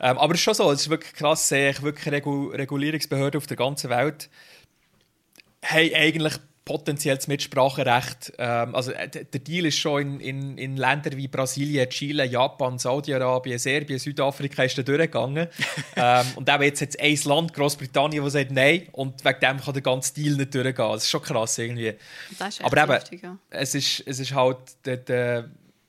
Ähm, 0.00 0.18
aber 0.18 0.34
es 0.34 0.40
ist 0.40 0.44
schon 0.44 0.54
so, 0.54 0.70
es 0.70 0.82
ist 0.82 0.90
wirklich 0.90 1.14
krass, 1.14 1.48
sehe 1.48 1.70
ich 1.70 1.82
wirklich 1.82 2.12
Regu 2.12 2.48
Regulierungsbehörden 2.50 3.38
auf 3.38 3.46
der 3.46 3.56
ganzen 3.56 3.88
Welt 3.90 4.28
haben 5.64 5.90
eigentlich 5.94 6.34
potenzielles 6.68 7.26
Mitspracherecht. 7.28 8.34
Ähm, 8.36 8.74
also 8.74 8.92
äh, 8.92 9.08
der 9.08 9.40
Deal 9.40 9.64
ist 9.64 9.78
schon 9.78 10.20
in, 10.20 10.20
in, 10.20 10.58
in 10.58 10.76
Ländern 10.76 11.16
wie 11.16 11.26
Brasilien, 11.26 11.88
Chile, 11.88 12.26
Japan, 12.26 12.78
Saudi-Arabien, 12.78 13.58
Serbien, 13.58 13.98
Südafrika 13.98 14.64
ist 14.64 14.76
da 14.76 14.82
durchgegangen. 14.82 15.48
ähm, 15.96 16.26
und 16.36 16.46
eben 16.46 16.62
jetzt 16.62 16.82
hat 16.82 17.00
ein 17.00 17.18
Land, 17.24 17.54
Großbritannien, 17.54 18.22
das 18.22 18.34
sagt 18.34 18.50
Nein 18.50 18.86
und 18.92 19.24
wegen 19.24 19.40
dem 19.40 19.60
kann 19.60 19.72
der 19.72 19.82
ganze 19.82 20.12
Deal 20.12 20.36
nicht 20.36 20.54
durchgehen. 20.54 20.74
Das 20.76 21.04
ist 21.04 21.08
schon 21.08 21.22
krass 21.22 21.56
irgendwie. 21.56 21.94
Das 22.38 22.48
ist 22.48 22.60
echt 22.60 22.78
Aber 22.78 23.00
eben, 23.00 23.20
ja. 23.22 23.38
es 23.48 23.74
ist, 23.74 24.02
es 24.06 24.20
ist 24.20 24.34
halt, 24.34 24.58
der, 24.84 24.98
der 24.98 25.48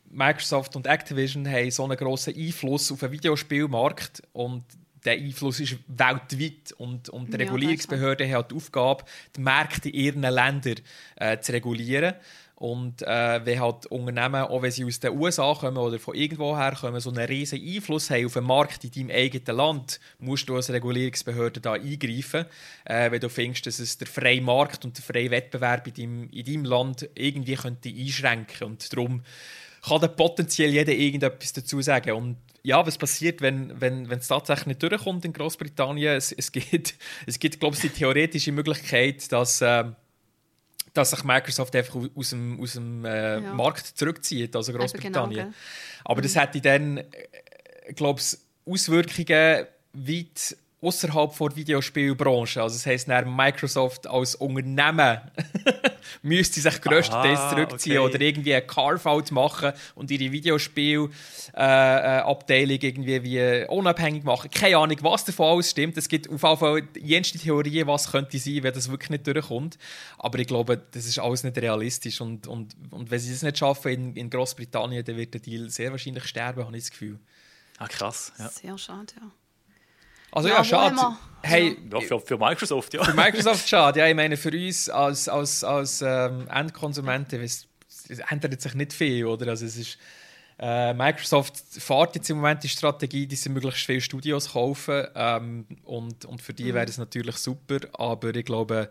Microsoft 0.10 0.78
und 0.78 0.88
Activision 0.88 1.46
haben 1.46 1.70
so 1.72 1.84
einen 1.84 1.98
grossen 1.98 2.34
Einfluss 2.38 2.90
auf 2.90 3.02
den 3.02 3.12
Videospielmarkt 3.12 4.24
und 4.32 4.64
der 5.06 5.14
Einfluss 5.14 5.60
ist 5.60 5.78
weltweit 5.88 6.74
und, 6.78 7.10
und 7.10 7.34
die 7.34 7.38
Ja, 7.38 7.46
Regulierungsbehörden 7.46 8.32
haben 8.32 8.48
die 8.50 8.56
Aufgabe, 8.56 9.04
die 9.36 9.42
Märkte 9.42 9.90
in 9.90 9.96
ihren 9.96 10.22
Ländern 10.22 10.76
äh, 11.16 11.40
zu 11.40 11.52
regulieren. 11.52 12.16
Und 12.60 13.04
äh, 13.04 13.40
wenn 13.46 13.62
halt 13.62 13.86
Unternehmen, 13.86 14.42
auch 14.42 14.62
wenn 14.62 14.72
sie 14.72 14.84
aus 14.84 15.00
den 15.00 15.18
USA 15.18 15.54
kommen 15.54 15.78
oder 15.78 15.98
von 15.98 16.14
irgendwoher 16.14 16.74
kommen, 16.74 17.00
so 17.00 17.10
einen 17.10 17.26
riesen 17.26 17.62
Einfluss 17.66 18.10
haben 18.10 18.26
auf 18.26 18.34
den 18.34 18.44
Markt 18.44 18.84
in 18.84 18.92
deinem 18.92 19.16
eigenen 19.16 19.56
Land, 19.56 20.02
musst 20.20 20.50
du 20.50 20.58
als 20.58 20.70
Regulierungsbehörde 20.70 21.62
da 21.62 21.74
eingreifen, 21.74 22.46
äh, 22.84 23.10
wenn 23.12 23.22
du 23.22 23.30
findest, 23.30 23.66
dass 23.66 23.80
es 23.80 23.98
der 23.98 24.08
freie 24.08 24.42
Markt 24.42 24.84
und 24.84 24.98
der 24.98 25.06
freie 25.06 25.32
Wettbewerb 25.32 25.88
in 25.88 25.94
deinem, 25.94 26.30
in 26.32 26.46
deinem 26.46 26.66
Land 26.66 27.10
irgendwie 27.16 27.56
könnte 27.56 27.88
einschränken 27.88 28.68
Und 28.68 28.92
darum 28.92 29.24
kann 29.82 30.02
dann 30.02 30.16
potenziell 30.18 30.72
jeder 30.72 30.92
irgendetwas 30.92 31.54
dazu 31.54 31.82
sagen. 31.82 32.12
Und 32.12 32.38
ja, 32.64 32.86
was 32.86 32.98
passiert, 32.98 33.42
wenn, 33.42 33.80
wenn, 33.80 34.10
wenn 34.10 34.20
es 34.20 34.28
tatsächlich 34.28 34.68
nicht 34.68 34.84
durchkommt 34.84 35.24
in 35.26 35.34
Großbritannien? 35.34 36.16
Es, 36.18 36.32
es 36.32 36.52
gibt, 36.52 36.96
es 37.26 37.40
gibt 37.40 37.60
glaube 37.60 37.76
ich, 37.76 37.82
die 37.82 37.90
theoretische 37.90 38.52
Möglichkeit, 38.52 39.32
dass, 39.32 39.62
ähm, 39.62 39.96
dass 40.94 41.12
sich 41.12 41.24
Microsoft 41.24 41.76
einfach 41.76 41.96
au- 41.96 42.08
aus 42.16 42.32
dem, 42.32 42.60
aus 42.62 42.74
dem 42.74 43.06
äh, 43.06 43.42
Ja. 43.42 43.54
Markt 43.54 43.86
zurückzieht, 43.98 44.56
also 44.56 44.72
Eben 44.72 44.80
genau, 44.80 44.92
Großbritannien. 44.92 45.46
gell? 45.46 45.54
Aber 46.04 46.22
das 46.22 46.36
hätte 46.36 46.62
dann, 46.62 47.04
glaube 47.96 48.20
ich, 48.20 48.38
Auswirkungen 48.66 49.66
weit 49.94 50.58
außerhalb 50.82 51.38
der 51.38 51.56
Videospielbranche. 51.56 52.62
Also 52.62 52.76
das 52.76 52.86
heisst, 52.86 53.10
dann 53.10 53.36
Microsoft 53.36 54.08
als 54.08 54.36
Unternehmen 54.36 55.20
müsste 56.22 56.62
sich 56.62 56.82
größtenteils 56.82 57.40
Ah, 57.40 57.50
zurückziehen 57.50 57.98
okay. 57.98 58.16
oder 58.16 58.22
irgendwie 58.22 58.56
ein 58.56 58.66
Carve-out 58.66 59.32
machen 59.32 59.74
und 59.96 60.10
ihre 60.12 60.32
Videospielabteilung 60.32 61.12
äh, 61.54 62.22
Abteilung 62.22 62.78
irgendwie 62.82 63.24
wie 63.24 63.66
unabhängig 63.68 64.24
machen. 64.24 64.50
Keine 64.52 64.78
Ahnung, 64.78 64.98
was 65.02 65.26
davon 65.26 65.54
alles 65.54 65.70
stimmt. 65.72 65.98
Es 65.98 66.08
gibt 66.08 66.30
auf 66.30 66.42
jeden 66.42 66.58
Fall 66.58 66.84
jenste 67.00 67.38
Theorien, 67.38 67.88
was 67.88 68.12
könnte 68.12 68.40
sein, 68.40 68.64
wenn 68.64 68.74
das 68.74 68.90
wirklich 68.90 69.10
nicht 69.10 69.28
durchkommt. 69.28 69.78
Aber 70.18 70.40
ich 70.40 70.48
glaube, 70.48 70.82
das 70.92 71.06
ist 71.06 71.20
alles 71.20 71.44
nicht 71.44 71.58
realistisch. 71.58 72.22
Und, 72.22 72.48
und, 72.48 72.76
und 72.92 73.12
wenn 73.12 73.20
sie 73.20 73.32
das 73.32 73.44
nicht 73.44 73.58
schaffen 73.58 73.92
in, 73.92 74.16
in 74.16 74.30
Großbritannien, 74.30 75.04
dann 75.04 75.18
wird 75.18 75.34
der 75.34 75.42
Deal 75.42 75.70
sehr 75.70 75.92
wahrscheinlich 75.92 76.26
sterben, 76.26 76.66
habe 76.66 76.78
ich 76.78 76.84
das 76.84 76.92
Gefühl. 76.92 77.20
Ah, 77.78 77.88
krass. 77.88 78.32
Ja, 78.38 78.50
Sehr 78.50 78.78
schade, 78.78 79.14
ja. 79.20 79.32
Also 80.32 80.50
Ja, 80.50 80.58
ja, 80.58 80.64
schade. 80.64 80.96
Hey, 81.42 81.78
ja 81.92 82.00
für, 82.02 82.20
für 82.20 82.38
Microsoft, 82.38 82.94
ja. 82.94 83.04
für 83.04 83.14
Microsoft 83.14 83.68
schade. 83.68 84.00
Ja, 84.00 84.08
ich 84.08 84.16
meine, 84.16 84.36
für 84.36 84.52
uns 84.52 84.90
als, 84.90 85.30
als, 85.30 85.64
als 85.64 86.02
ähm, 86.02 86.48
Endkonsumenten, 86.50 87.42
weiß- 87.42 87.66
es 88.10 88.20
ändert 88.30 88.62
sich 88.62 88.74
nicht 88.74 88.92
viel, 88.94 89.26
oder? 89.26 89.48
Also 89.48 89.66
es 89.66 89.78
ist, 89.78 89.98
äh, 90.60 90.94
Microsoft 90.94 91.56
fährt 91.78 92.16
jetzt 92.16 92.30
im 92.30 92.38
Moment 92.38 92.64
die 92.64 92.70
Strategie, 92.70 93.26
dass 93.26 93.44
sie 93.44 93.50
möglichst 93.50 93.86
viele 93.86 94.02
Studios 94.02 94.52
kaufen 94.52 95.08
ähm, 95.16 95.66
und, 95.86 96.26
und 96.26 96.42
für 96.42 96.54
die 96.54 96.74
wäre 96.74 96.86
das 96.86 96.98
natürlich 96.98 97.38
super, 97.38 97.78
aber 97.94 98.36
ich 98.36 98.44
glaube, 98.46 98.90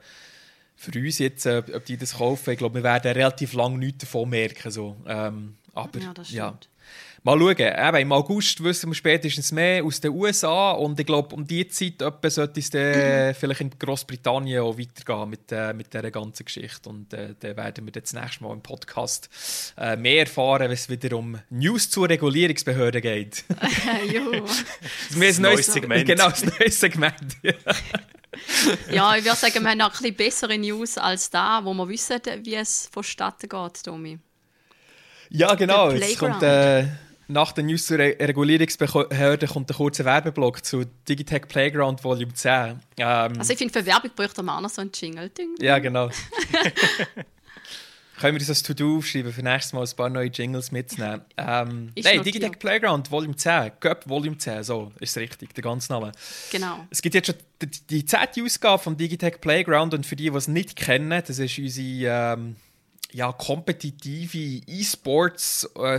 für 0.76 0.99
uns 0.99 1.18
jetzt, 1.18 1.45
äh, 1.45 1.62
ob 1.74 1.84
die 1.84 1.97
das 1.99 2.14
kaufen, 2.16 2.51
ich 2.53 2.59
glaube, 2.59 2.76
wir 2.76 2.82
werden 2.84 3.12
relativ 3.12 3.53
lange 3.53 3.76
nichts 3.78 4.05
davon 4.05 4.30
merken. 4.30 4.70
So. 4.70 4.97
Ähm, 5.07 5.57
aber, 5.74 5.99
Ja, 6.01 6.14
das 6.14 6.30
ja. 6.30 6.57
Mal 7.23 7.39
schauen. 7.39 7.57
Eben, 7.59 7.97
Im 7.97 8.12
August 8.12 8.62
wissen 8.62 8.91
wir 8.91 8.95
spätestens 8.95 9.53
mehr 9.53 9.85
aus 9.85 10.01
den 10.01 10.12
USA 10.12 10.73
und 10.73 10.99
ich 11.01 11.07
glaube, 11.07 11.35
um 11.35 11.47
diese 11.47 11.69
Zeit 11.69 12.03
etwa 12.03 12.31
sollte 12.31 12.61
es 12.61 12.71
dann 12.71 13.35
vielleicht 13.35 13.61
in 13.61 13.71
Großbritannien 13.79 14.62
auch 14.62 14.79
weitergehen 14.79 15.31
mit, 15.31 15.51
äh, 15.51 15.73
mit 15.73 15.93
dieser 15.93 16.11
ganzen 16.11 16.45
Geschichte. 16.45 16.89
Und 16.89 17.12
äh, 17.12 17.35
dann 17.41 17.57
werden 17.57 17.87
wir 17.87 17.93
dann 17.93 18.03
das 18.03 18.12
nächste 18.12 18.45
Mal 18.45 18.53
im 18.53 18.62
Podcast 18.62 19.29
äh, 19.77 19.97
mehr 19.97 20.21
erfahren, 20.21 20.62
wenn 20.62 20.71
es 20.73 20.89
wieder 20.89 21.16
um 21.16 21.39
News 21.51 21.91
zur 21.91 22.09
Regulierungsbehörde 22.09 23.01
geht. 23.01 23.45
Juhu. 24.12 24.47
Haben 25.12 25.23
ein 25.23 25.43
neues 25.43 25.66
Segment. 25.66 26.07
Genau, 26.07 26.27
ein 26.29 26.53
neues 26.59 26.81
Segment. 26.81 27.37
Ja, 28.91 29.16
ich 29.16 29.25
würde 29.25 29.37
sagen, 29.37 29.62
wir 29.62 29.71
haben 29.71 29.79
noch 29.79 29.87
ein 29.87 30.14
bisschen 30.14 30.16
bessere 30.16 30.59
News 30.59 30.99
als 30.99 31.31
da, 31.31 31.64
wo 31.64 31.75
wir 31.75 31.89
wissen, 31.89 32.21
wie 32.45 32.55
es 32.55 32.89
vonstatten 32.93 33.49
geht, 33.49 33.83
Tommy. 33.83 34.19
Ja, 35.31 35.55
genau. 35.55 35.91
Der 35.91 35.99
Jetzt 35.99 36.19
kommt, 36.19 36.43
äh, 36.43 36.87
nach 37.29 37.53
der 37.53 37.64
News 37.64 37.87
zur 37.87 37.99
Re 37.99 38.16
Regulierungsbehörde 38.18 39.47
kommt 39.47 39.70
ein 39.70 39.76
kurzer 39.76 40.05
Werbeblock 40.05 40.64
zu 40.64 40.85
Digitech 41.09 41.43
Playground 41.47 42.03
Volume 42.03 42.33
10. 42.33 42.81
Ähm, 42.97 43.33
Also 43.39 43.53
ich 43.53 43.59
finde, 43.59 43.79
für 43.79 43.87
Werbung 43.87 44.11
bräuchte 44.16 44.43
man 44.43 44.57
auch 44.57 44.61
noch 44.62 44.70
so 44.70 44.81
einen 44.81 44.91
Jingle. 44.93 45.29
Ding. 45.29 45.55
ja, 45.61 45.79
genau. 45.79 46.09
Können 48.18 48.35
wir 48.35 48.41
das 48.41 48.49
als 48.49 48.64
To-Do 48.64 48.97
aufschreiben, 48.99 49.33
für 49.33 49.43
nächstes 49.43 49.72
Mal 49.72 49.85
ein 49.85 49.97
paar 49.97 50.09
neue 50.09 50.29
Jingles 50.29 50.72
mitzunehmen? 50.72 51.20
Ähm, 51.37 51.93
nein. 52.03 52.22
Digitech 52.24 52.59
Playground 52.59 53.11
Volume 53.12 53.37
10. 53.37 53.72
Cup 53.79 54.09
Volume 54.09 54.37
10, 54.37 54.64
so 54.64 54.91
ist 54.99 55.11
es 55.11 55.16
richtig, 55.18 55.55
der 55.55 55.62
ganze 55.62 55.93
Name. 55.93 56.11
Genau. 56.51 56.85
Es 56.91 57.01
gibt 57.01 57.14
jetzt 57.14 57.26
schon 57.26 57.37
die, 57.62 57.68
die 57.68 58.05
zehnte 58.05 58.43
Ausgabe 58.43 58.83
vom 58.83 58.97
Digitech 58.97 59.41
Playground 59.41 59.95
und 59.95 60.05
für 60.05 60.16
die, 60.16 60.31
die 60.31 60.37
es 60.37 60.49
nicht 60.49 60.74
kennen, 60.74 61.11
das 61.11 61.39
ist 61.39 61.59
unsere 61.59 62.35
ähm, 62.35 62.57
ja, 63.13 63.33
kompetitive 63.33 64.63
E-Sports 64.67 65.69
äh, 65.77 65.99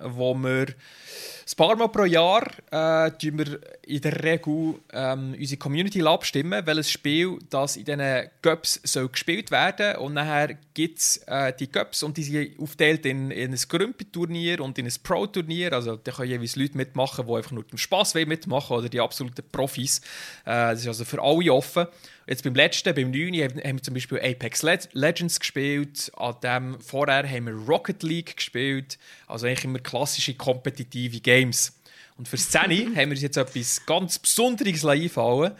wo 0.00 0.34
wir 0.34 0.66
ein 0.66 1.56
paar 1.56 1.76
Mal 1.76 1.88
pro 1.88 2.04
Jahr 2.04 2.46
äh, 2.70 3.10
wir 3.36 3.60
in 3.82 4.00
der 4.00 4.22
Regel 4.22 4.76
ähm, 4.92 5.34
unsere 5.38 5.58
Community 5.58 6.02
abstimmen, 6.02 6.64
welches 6.64 6.90
Spiel 6.90 7.38
das 7.50 7.76
in 7.76 7.84
diesen 7.84 8.30
Cups 8.42 8.80
soll 8.84 9.08
gespielt 9.08 9.50
werden 9.50 9.96
und 9.96 10.14
nachher 10.14 10.56
gibt 10.72 10.98
es 10.98 11.18
äh, 11.26 11.52
die 11.52 11.66
Cups 11.66 12.02
und 12.02 12.16
die 12.16 12.22
sind 12.22 12.60
aufgeteilt 12.60 13.04
in, 13.04 13.30
in 13.30 13.52
ein 13.52 13.58
Grümpi-Turnier 13.68 14.60
und 14.60 14.78
in 14.78 14.86
ein 14.86 14.94
Pro-Turnier, 15.02 15.72
also 15.72 15.96
da 15.96 16.12
können 16.12 16.30
jeweils 16.30 16.56
Leute 16.56 16.76
mitmachen, 16.76 17.26
die 17.26 17.34
einfach 17.34 17.52
nur 17.52 17.64
den 17.64 17.78
Spass 17.78 18.14
mitmachen 18.14 18.76
oder 18.76 18.88
die 18.88 19.00
absoluten 19.00 19.44
Profis. 19.50 19.98
Äh, 20.44 20.72
das 20.72 20.80
ist 20.80 20.88
also 20.88 21.04
für 21.04 21.20
alle 21.20 21.52
offen. 21.52 21.86
Jetzt 22.26 22.42
beim 22.42 22.54
letzten, 22.54 22.94
beim 22.94 23.10
9. 23.10 23.34
haben 23.34 23.76
wir 23.76 23.82
zum 23.82 23.92
Beispiel 23.92 24.18
Apex 24.18 24.62
Le 24.62 24.78
Legends 24.92 25.38
gespielt. 25.38 26.10
An 26.16 26.34
dem 26.42 26.80
vorher 26.80 27.28
haben 27.28 27.46
wir 27.46 27.52
Rocket 27.52 28.02
League 28.02 28.36
gespielt. 28.36 28.98
Also 29.26 29.46
eigentlich 29.46 29.64
immer 29.64 29.78
klassische 29.78 30.34
kompetitive 30.34 31.20
Games. 31.20 31.78
Und 32.16 32.26
für 32.26 32.38
10 32.38 32.62
haben 32.96 32.96
wir 32.96 33.10
uns 33.10 33.22
jetzt 33.22 33.36
etwas 33.36 33.84
ganz 33.84 34.18
Besonderes 34.18 34.86
einfallen 34.86 35.52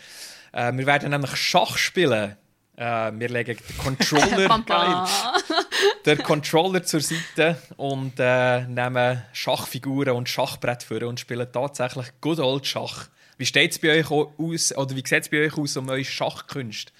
äh, 0.53 0.73
Wir 0.73 0.87
werden 0.87 1.11
nämlich 1.11 1.37
Schach 1.37 1.77
spielen. 1.77 2.37
Äh, 2.77 3.13
wir 3.13 3.29
legen 3.29 3.57
den 3.57 3.79
Controller, 3.79 5.07
den 6.07 6.19
Controller 6.23 6.83
zur 6.83 7.01
Seite 7.01 7.59
und 7.77 8.15
äh, 8.19 8.67
nehmen 8.67 9.23
Schachfiguren 9.33 10.17
und 10.17 10.29
Schachbrett 10.29 10.83
vor 10.83 11.03
und 11.03 11.21
spielen 11.21 11.47
tatsächlich 11.53 12.07
good 12.21 12.41
old 12.41 12.67
Schach. 12.67 13.09
Wie 13.37 13.47
steht 13.47 13.73
es 13.73 13.79
bei 13.79 13.99
euch 13.99 14.11
aus, 14.11 14.77
oder 14.77 14.91
wie 14.91 15.07
sieht 15.07 15.23
es 15.23 15.29
bei 15.29 15.47
euch 15.47 15.57
aus 15.57 15.77
um 15.77 15.89
eure 15.89 16.05
Schachkünste? 16.05 16.93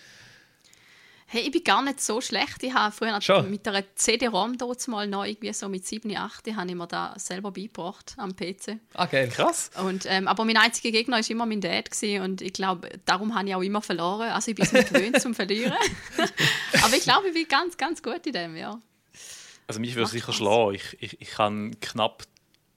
Hey, 1.27 1.43
ich 1.43 1.51
bin 1.51 1.65
gar 1.65 1.83
nicht 1.83 2.01
so 2.01 2.21
schlecht. 2.21 2.63
Ich 2.63 2.75
habe 2.75 2.95
früher 2.95 3.21
Schon? 3.21 3.51
mit 3.51 3.67
einer 3.67 3.83
CD-ROM 3.97 4.57
dort 4.57 4.87
mal 4.87 5.09
noch 5.09 5.25
irgendwie 5.25 5.53
so 5.53 5.69
mit 5.69 5.85
7, 5.85 6.17
8, 6.17 6.55
habe 6.55 6.69
ich 6.69 6.75
mir 6.77 6.87
da 6.87 7.15
selber 7.17 7.51
beigebracht 7.51 8.15
am 8.19 8.37
PC. 8.37 8.79
Ah, 8.93 9.07
geil. 9.07 9.29
Krass. 9.31 9.71
Und, 9.83 10.07
ähm, 10.09 10.29
aber 10.29 10.45
mein 10.45 10.57
einziger 10.57 10.93
Gegner 10.93 11.17
war 11.17 11.31
immer 11.31 11.47
mein 11.47 11.61
Dad 11.61 11.91
gewesen, 11.91 12.23
und 12.23 12.41
ich 12.41 12.53
glaube, 12.53 12.89
darum 13.05 13.35
habe 13.35 13.49
ich 13.49 13.55
auch 13.57 13.63
immer 13.63 13.83
verloren. 13.83 14.31
Also 14.31 14.51
ich 14.51 14.57
bin 14.57 14.65
es 14.65 14.73
nicht 14.73 14.93
gewöhnt 14.93 15.21
zum 15.21 15.35
Verlieren. 15.35 15.73
aber 16.85 16.95
ich 16.95 17.03
glaube, 17.03 17.29
ich 17.29 17.35
bin 17.35 17.49
ganz, 17.49 17.77
ganz 17.77 18.01
gut 18.03 18.25
in 18.27 18.33
dem, 18.33 18.57
ja. 18.57 18.79
Also 19.67 19.81
mich 19.81 19.97
würde 19.97 20.11
sicher 20.11 20.33
schlagen. 20.33 20.75
Ich, 20.75 20.97
ich, 21.01 21.21
ich 21.21 21.31
kann 21.31 21.81
knapp 21.81 22.25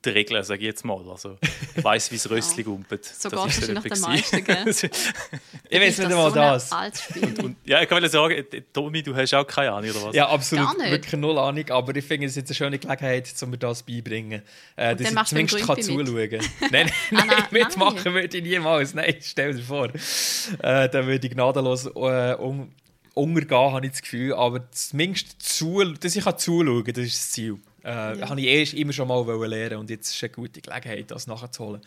die 0.05 0.09
Regeln, 0.09 0.43
sage 0.43 0.59
ich 0.59 0.65
jetzt 0.67 0.85
mal. 0.85 1.03
Also, 1.09 1.37
ich 1.75 1.83
weiss, 1.83 2.11
wie 2.11 2.15
es 2.15 2.29
Rössli 2.29 2.63
gumpet. 2.63 3.05
So 3.05 3.29
Das 3.29 3.57
ist 3.57 3.69
etwa 3.69 3.81
der 3.81 4.41
gewesen. 4.41 4.89
Ich 5.69 5.81
weiß 5.81 5.89
Ist 5.89 5.99
nicht 5.99 6.11
einmal 6.11 6.29
so 6.29 6.35
das. 6.35 6.69
Spiel. 7.03 7.43
Und, 7.43 7.57
ja, 7.65 7.81
ich 7.81 7.89
kann 7.89 8.07
sagen, 8.07 8.33
äh, 8.33 8.61
Tommy, 8.71 9.03
du 9.03 9.13
hast 9.15 9.33
auch 9.33 9.45
keine 9.45 9.71
Ahnung, 9.73 9.89
oder 9.91 10.03
was? 10.03 10.15
Ja, 10.15 10.29
absolut. 10.29 10.65
Gar 10.65 10.77
nicht. 10.77 10.91
Wirklich 10.91 11.13
null 11.19 11.37
Ahnung. 11.37 11.69
Aber 11.69 11.95
ich 11.95 12.05
finde 12.05 12.27
es 12.27 12.35
jetzt 12.35 12.49
eine 12.49 12.55
schöne 12.55 12.79
Gelegenheit, 12.79 13.33
um 13.41 13.49
mir 13.49 13.57
das 13.57 13.83
beibringen. 13.83 14.43
Äh, 14.75 14.95
dass 14.95 14.97
dann 14.97 15.07
ich 15.07 15.13
machst 15.13 15.31
du 15.31 15.35
beim 15.35 15.47
zumindest 15.47 15.67
kann 15.67 15.81
zuschauen 15.81 16.29
Nein, 16.71 16.71
nein, 16.71 16.91
Ah, 17.11 17.25
nein, 17.25 17.43
mitmachen 17.51 18.13
würde 18.13 18.37
ich 18.37 18.43
niemals. 18.43 18.93
Nein, 18.93 19.15
stell 19.21 19.55
dir 19.55 19.63
vor. 19.63 19.87
Äh, 19.87 20.89
dann 20.89 21.07
würde 21.07 21.27
ich 21.27 21.33
gnadenlos 21.33 21.85
äh, 21.87 22.35
um, 22.35 22.71
untergehen, 23.13 23.73
habe 23.73 23.85
ich 23.85 23.91
das 23.93 24.01
Gefühl. 24.01 24.33
Aber 24.35 24.71
zumindest 24.71 25.41
zu, 25.41 25.83
dass 25.83 26.15
ich 26.15 26.23
kann 26.23 26.37
zuschauen 26.37 26.83
kann, 26.83 26.93
das 26.93 27.05
ist 27.05 27.15
das 27.15 27.31
Ziel. 27.31 27.57
Äh, 27.87 28.19
Ja. 28.19 28.29
Habe 28.29 28.41
ich 28.41 28.47
erst 28.47 28.73
immer 28.73 28.91
schon 28.93 29.07
mal 29.07 29.25
wollen 29.25 29.49
lernen 29.49 29.77
und 29.77 29.89
jetzt 29.89 30.13
ist 30.13 30.21
eine 30.23 30.31
gute 30.31 30.59
Gelegenheit, 30.61 31.09
das 31.09 31.25
nachzuholen. 31.27 31.81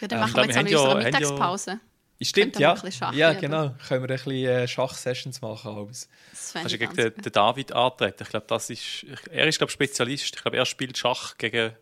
Ja, 0.00 0.06
dann 0.08 0.18
Ähm, 0.18 0.24
machen 0.24 0.36
wir 0.36 0.42
ich 0.42 0.48
jetzt 0.48 0.56
an 0.58 0.66
wir 0.66 0.78
unserer 0.78 0.90
haben 0.90 1.00
ja- 1.00 1.06
haben 1.06 1.12
ja- 1.12 1.18
Mittagspause. 1.20 1.80
Stimmt, 2.22 2.54
wir 2.56 2.60
ja. 2.60 2.68
ein 2.70 2.74
bisschen 2.74 2.92
Schach 2.92 3.12
Ja, 3.14 3.32
genau. 3.32 3.74
Können 3.88 4.02
wir 4.06 4.10
ein 4.10 4.22
bisschen 4.24 4.44
äh, 4.44 4.68
Schachsessions 4.68 5.40
machen. 5.40 5.74
Alles. 5.76 6.08
Das 6.30 6.54
Hast 6.54 6.70
du 6.70 6.74
ich 6.74 6.78
gegen 6.80 6.94
den, 6.94 7.14
den 7.14 7.32
David 7.32 7.72
antreten? 7.72 8.22
Ich 8.22 8.28
glaube, 8.28 8.44
das 8.46 8.68
ist. 8.70 9.06
Er 9.30 9.46
ist, 9.48 9.56
glaube 9.58 9.72
Spezialist. 9.72 10.24
Ich 10.36 10.42
glaube, 10.42 10.56
er 10.58 10.66
spielt 10.66 10.98
Schach 10.98 11.36
gegen 11.38 11.72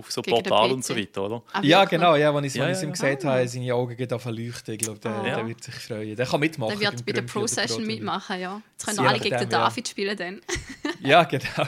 auf 0.00 0.10
so 0.10 0.22
Portal 0.22 0.72
und 0.72 0.84
so 0.84 0.96
weiter, 0.96 1.24
oder? 1.24 1.42
Ah, 1.52 1.60
Ja, 1.62 1.84
genau, 1.84 2.16
ja, 2.16 2.34
wenn 2.34 2.44
ich 2.44 2.48
es 2.52 2.56
Ja, 2.56 2.68
ja, 2.68 2.76
ihm 2.76 2.84
ja. 2.88 2.90
gesagt 2.90 3.24
habe, 3.24 3.46
seine 3.48 3.74
Augen 3.74 3.96
gehen 3.96 4.12
auf 4.12 4.24
leuchten. 4.24 4.74
Ich 4.74 4.80
glaube, 4.80 4.98
der, 4.98 5.12
Ah. 5.12 5.22
der 5.22 5.46
wird 5.46 5.62
sich 5.62 5.74
freuen. 5.74 6.16
Der 6.16 6.26
kann 6.26 6.40
mitmachen. 6.40 6.78
Der 6.78 6.90
wird 6.92 7.06
bei 7.06 7.12
der 7.12 7.22
Pro-Session 7.22 7.86
mitmachen, 7.86 8.40
ja. 8.40 8.60
Jetzt 8.72 8.86
können 8.86 9.06
alle 9.06 9.20
gegen 9.20 9.38
den. 9.38 9.48
David 9.48 9.88
spielen 9.88 10.16
dann. 10.16 10.40
Ja, 11.02 11.24
genau. 11.24 11.66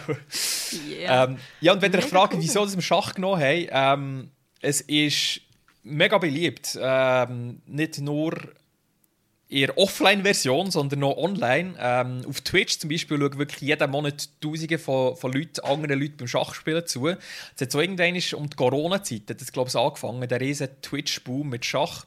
Yeah. 0.89 1.25
Ähm, 1.25 1.39
ja, 1.61 1.73
und 1.73 1.81
wenn 1.81 1.93
ihr 1.93 1.99
euch 2.01 2.05
fragt, 2.05 2.35
cool. 2.35 2.41
wieso 2.41 2.65
das 2.65 2.75
wir 2.75 2.83
Schach 2.83 3.15
genommen 3.15 3.41
haben, 3.41 3.67
ähm, 3.71 4.31
es 4.61 4.81
ist 4.83 5.41
mega 5.83 6.19
beliebt. 6.19 6.79
Ähm, 6.81 7.63
nicht 7.67 7.99
nur 7.99 8.33
in 9.53 9.67
der 9.67 9.77
Offline-Version, 9.77 10.71
sondern 10.71 11.05
auch 11.05 11.19
online. 11.19 11.75
Ähm, 11.79 12.23
auf 12.27 12.41
Twitch 12.41 12.79
zum 12.79 12.89
Beispiel 12.89 13.19
schauen 13.19 13.37
wirklich 13.37 13.61
jeden 13.61 13.91
Monat 13.91 14.31
Tausende 14.41 14.79
von, 14.79 15.15
von 15.15 15.31
Leuten, 15.31 15.61
anderen 15.61 16.01
Leuten 16.01 16.17
beim 16.17 16.27
Schachspielen 16.27 16.87
zu. 16.87 17.09
Es 17.09 17.19
hat 17.61 17.71
so 17.71 17.79
irgendwann 17.79 18.15
um 18.41 18.49
die 18.49 18.57
Corona-Zeit, 18.57 19.25
das, 19.27 19.53
glaube 19.53 19.69
ich, 19.69 19.77
angefangen, 19.77 20.27
der 20.27 20.41
riesen 20.41 20.69
Twitch-Boom 20.81 21.51
mit 21.51 21.67
Schach. 21.67 22.07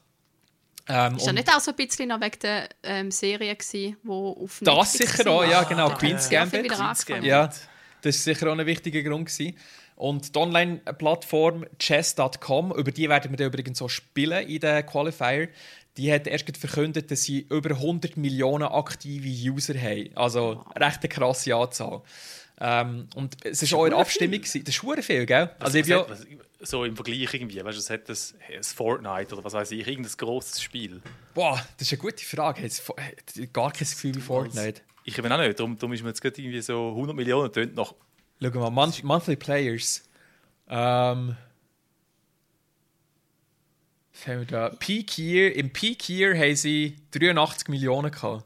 Ähm, 0.88 1.16
Ist 1.16 1.26
ja 1.26 1.32
nicht 1.32 1.48
auch 1.48 1.60
so 1.60 1.70
ein 1.70 1.76
bisschen 1.76 2.08
noch 2.08 2.20
wegen 2.20 2.38
der 2.42 2.68
ähm, 2.82 3.12
Serie 3.12 3.54
gewesen, 3.54 3.96
wo 4.02 4.36
auf 4.42 4.60
Das 4.62 4.94
Netflix 4.94 5.16
sicher 5.16 5.30
auch, 5.30 5.44
ja, 5.44 5.62
genau, 5.62 5.86
Da 5.86 5.94
hat 5.94 6.00
Queen's 6.00 6.26
viel 6.26 6.38
Gambit. 6.38 6.68
Queen's 6.68 6.80
angefangen. 6.80 7.24
Ja, 7.24 7.46
das 7.46 8.16
ist 8.16 8.24
sicher 8.24 8.48
auch 8.48 8.58
ein 8.58 8.66
wichtiger 8.66 9.02
Grund. 9.02 9.26
Gewesen. 9.26 9.56
Und 9.94 10.34
die 10.34 10.38
Online-Plattform 10.38 11.64
chess.com, 11.78 12.72
über 12.72 12.90
die 12.90 13.08
werden 13.08 13.30
wir 13.30 13.36
dann 13.36 13.46
übrigens 13.46 13.78
so 13.78 13.88
spielen 13.88 14.46
in 14.46 14.60
den 14.60 14.84
Qualifier, 14.84 15.48
die 15.96 16.12
hat 16.12 16.26
erst 16.26 16.46
gerade 16.46 16.58
verkündet, 16.58 17.10
dass 17.10 17.22
sie 17.22 17.46
über 17.50 17.70
100 17.70 18.16
Millionen 18.16 18.64
aktive 18.68 19.28
User 19.28 19.74
haben. 19.80 20.10
Also 20.14 20.64
recht 20.78 21.00
eine 21.00 21.08
krasse 21.08 21.54
Anzahl. 21.54 22.02
Ähm, 22.58 23.08
und 23.14 23.36
es 23.44 23.70
war 23.70 23.78
auch 23.80 23.86
in 23.86 23.92
Abstimmung. 23.92 24.38
gewesen. 24.40 24.64
Das 24.64 24.74
ist 24.76 24.82
hure 24.82 25.02
viel, 25.02 25.26
gell? 25.26 25.50
Also, 25.58 25.78
was, 25.78 25.86
bin 25.86 25.90
ja, 25.90 25.98
hat- 26.00 26.08
was, 26.10 26.26
so 26.70 26.84
im 26.84 26.96
Vergleich 26.96 27.34
irgendwie, 27.34 27.62
weißt 27.62 27.76
du, 27.76 27.80
es 27.80 27.90
hat 27.90 28.08
das, 28.08 28.34
das 28.56 28.72
Fortnite 28.72 29.34
oder 29.34 29.44
was 29.44 29.52
weiß 29.52 29.70
ich, 29.72 29.86
irgendein 29.86 30.12
grosses 30.16 30.62
Spiel. 30.62 31.02
boah, 31.34 31.62
das 31.78 31.88
ist 31.88 31.92
eine 31.92 32.00
gute 32.00 32.24
Frage. 32.24 32.62
Es- 32.64 32.82
gar 33.52 33.72
kein 33.72 33.80
Gefühl 33.86 34.14
wie 34.14 34.20
Fortnite. 34.20 34.80
Ich 35.04 35.14
bin 35.20 35.30
auch 35.30 35.38
nicht, 35.38 35.58
darum, 35.58 35.78
darum 35.78 35.92
ist 35.92 36.02
mir 36.02 36.08
jetzt 36.08 36.22
gerade 36.22 36.40
irgendwie 36.40 36.62
so 36.62 36.88
100 36.90 37.14
Millionen 37.14 37.52
tönt 37.52 37.74
nach. 37.76 37.94
Schauen 38.40 38.54
wir 38.54 38.60
mal, 38.60 38.70
Month 38.70 39.04
Monthly 39.04 39.36
Players. 39.36 40.02
Ähm. 40.68 41.36
Was 44.16 44.26
haben 44.26 44.38
wir 44.40 44.46
da? 44.46 44.68
Peak 44.70 45.18
Year. 45.18 45.54
Im 45.54 45.72
Peak 45.72 46.08
Year 46.08 46.36
haben 46.36 46.56
sie 46.56 46.96
83 47.10 47.68
Millionen 47.68 48.10
gehabt. 48.10 48.44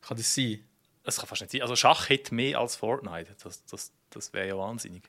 Kann 0.00 0.16
das 0.16 0.34
sein? 0.34 0.64
Das 1.04 1.18
kann 1.18 1.28
fast 1.28 1.42
nicht 1.42 1.52
sein. 1.52 1.62
Also 1.62 1.76
Schach 1.76 2.08
hat 2.08 2.32
mehr 2.32 2.58
als 2.58 2.76
Fortnite. 2.76 3.36
Das, 3.42 3.64
das, 3.66 3.92
das 4.10 4.32
wäre 4.32 4.48
ja 4.48 4.56
wahnsinnig. 4.56 5.02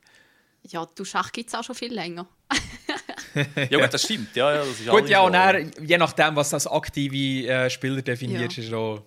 Ja, 0.64 0.86
du 0.86 1.06
Schach 1.06 1.32
gibt 1.32 1.50
es 1.50 1.56
auch 1.56 1.64
schon 1.64 1.76
viel 1.76 1.94
länger. 1.94 2.28
Ja, 3.70 3.80
gut, 3.80 3.94
das 3.94 4.04
stimmt. 4.04 4.36
Ja, 4.36 4.52
ja, 4.54 4.58
das 4.60 4.80
ist 4.80 4.88
Gut, 4.88 5.10
ja, 5.10 5.20
so. 5.20 5.26
und 5.28 5.34
dann, 5.34 5.72
je 5.86 5.98
nachdem, 5.98 6.36
was 6.36 6.54
als 6.54 6.68
aktive 6.68 7.48
äh, 7.48 7.70
Spieler 7.70 8.02
definiert 8.02 8.56
Ja. 8.58 8.64
ist, 8.64 8.74
auch. 8.74 9.04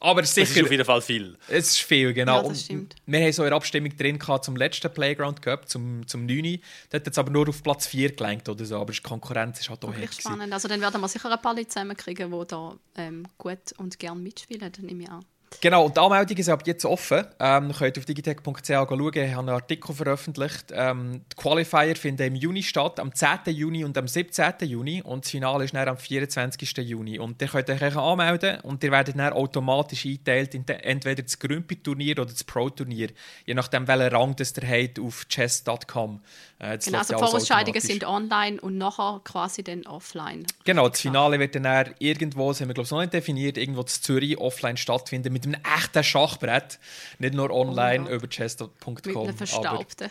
Aber 0.00 0.20
Das 0.22 0.30
ist 0.36 0.52
sicher, 0.54 0.64
auf 0.64 0.70
jeden 0.70 0.84
Fall 0.84 1.00
viel. 1.02 1.36
es 1.48 1.68
ist 1.68 1.78
viel, 1.82 2.12
genau. 2.12 2.36
Ja, 2.36 2.42
das 2.42 2.48
Und 2.50 2.56
stimmt. 2.58 2.94
Wir 3.06 3.20
haben 3.20 3.32
so 3.32 3.42
eine 3.42 3.54
Abstimmung 3.54 3.96
drin 3.96 4.18
gehabt 4.18 4.44
zum 4.44 4.56
letzten 4.56 4.92
Playground 4.92 5.42
Cup, 5.42 5.68
zum, 5.68 6.06
zum 6.06 6.26
9. 6.26 6.58
Dort 6.90 7.06
hat 7.06 7.12
es 7.12 7.18
aber 7.18 7.30
nur 7.30 7.48
auf 7.48 7.62
Platz 7.62 7.86
4 7.86 8.12
gelenkt 8.12 8.48
oder 8.48 8.64
so, 8.64 8.76
aber 8.78 8.92
die 8.92 9.00
Konkurrenz 9.00 9.60
ist 9.60 9.70
halt 9.70 9.84
auch 9.84 9.88
Wirklich 9.96 10.20
spannend. 10.20 10.52
Also 10.52 10.68
dann 10.68 10.80
werden 10.80 11.00
wir 11.00 11.08
sicher 11.08 11.30
ein 11.32 11.40
paar 11.40 11.54
Leute 11.54 11.68
zusammenkriegen, 11.68 12.30
die 12.30 12.46
da 12.48 12.74
ähm, 12.96 13.26
gut 13.38 13.58
und 13.78 13.98
gern 13.98 14.22
mitspielen, 14.22 14.72
nehme 14.80 15.02
ich 15.04 15.10
an. 15.10 15.24
Genau, 15.60 15.84
und 15.86 15.96
die 15.96 16.00
Anmeldungen 16.00 16.42
sind 16.42 16.52
ab 16.52 16.62
jetzt 16.66 16.84
offen. 16.84 17.24
Ähm, 17.38 17.68
ihr 17.68 17.74
könnt 17.74 17.98
auf 17.98 18.04
digitech.ch 18.04 18.66
schauen, 18.66 19.10
ich 19.14 19.30
habe 19.30 19.38
einen 19.38 19.48
Artikel 19.50 19.94
veröffentlicht. 19.94 20.72
Ähm, 20.72 21.22
die 21.30 21.36
Qualifier 21.36 21.94
finden 21.94 22.22
im 22.28 22.34
Juni 22.34 22.62
statt, 22.62 22.98
am 22.98 23.14
10. 23.14 23.40
Juni 23.46 23.84
und 23.84 23.96
am 23.96 24.08
17. 24.08 24.54
Juni. 24.62 25.02
Und 25.02 25.24
das 25.24 25.30
Finale 25.30 25.64
ist 25.64 25.74
dann 25.74 25.88
am 25.88 25.96
24. 25.96 26.76
Juni. 26.78 27.18
Und 27.18 27.40
ihr 27.40 27.48
könnt 27.48 27.70
euch 27.70 27.96
anmelden 27.96 28.60
und 28.62 28.82
ihr 28.82 28.90
werdet 28.90 29.16
dann 29.18 29.32
automatisch 29.32 30.04
eingeteilt 30.06 30.54
in 30.54 30.66
de- 30.66 30.76
entweder 30.82 31.22
das 31.22 31.38
Grümpi-Turnier 31.38 32.18
oder 32.18 32.30
das 32.32 32.42
Pro-Turnier. 32.44 33.10
Je 33.46 33.54
nachdem, 33.54 33.86
welchen 33.86 34.14
Rang 34.16 34.34
das 34.36 34.54
ihr 34.56 34.68
habt 34.68 34.98
auf 34.98 35.26
chess.com. 35.28 36.20
Äh, 36.62 36.76
das 36.76 36.84
Genau, 36.84 36.98
läuft 36.98 37.10
also 37.12 37.36
ja 37.48 37.56
automatisch. 37.58 37.82
sind 37.82 38.04
online 38.04 38.60
und 38.60 38.78
nachher 38.78 39.20
quasi 39.24 39.64
dann 39.64 39.84
offline. 39.84 40.46
Genau, 40.64 40.88
das 40.88 41.00
Finale 41.00 41.38
wird 41.40 41.56
dann 41.56 41.64
eher 41.64 41.92
irgendwo, 41.98 42.50
das 42.50 42.60
haben 42.60 42.68
wir 42.68 42.74
glaube 42.74 42.84
ich 42.86 42.90
noch 42.92 43.00
nicht 43.00 43.12
definiert, 43.12 43.58
irgendwo 43.58 43.80
in 43.80 43.86
Zürich 43.88 44.38
offline 44.38 44.76
stattfinden 44.76 45.32
mit 45.32 45.44
einem 45.44 45.60
echten 45.76 46.04
Schachbrett. 46.04 46.78
Nicht 47.18 47.34
nur 47.34 47.50
online 47.50 48.06
Oh 48.08 48.14
über 48.14 48.28
chess.com. 48.28 48.70
Mit 48.94 49.06
einem 49.08 49.16
aber- 49.16 49.32
verstaubten. 49.32 50.10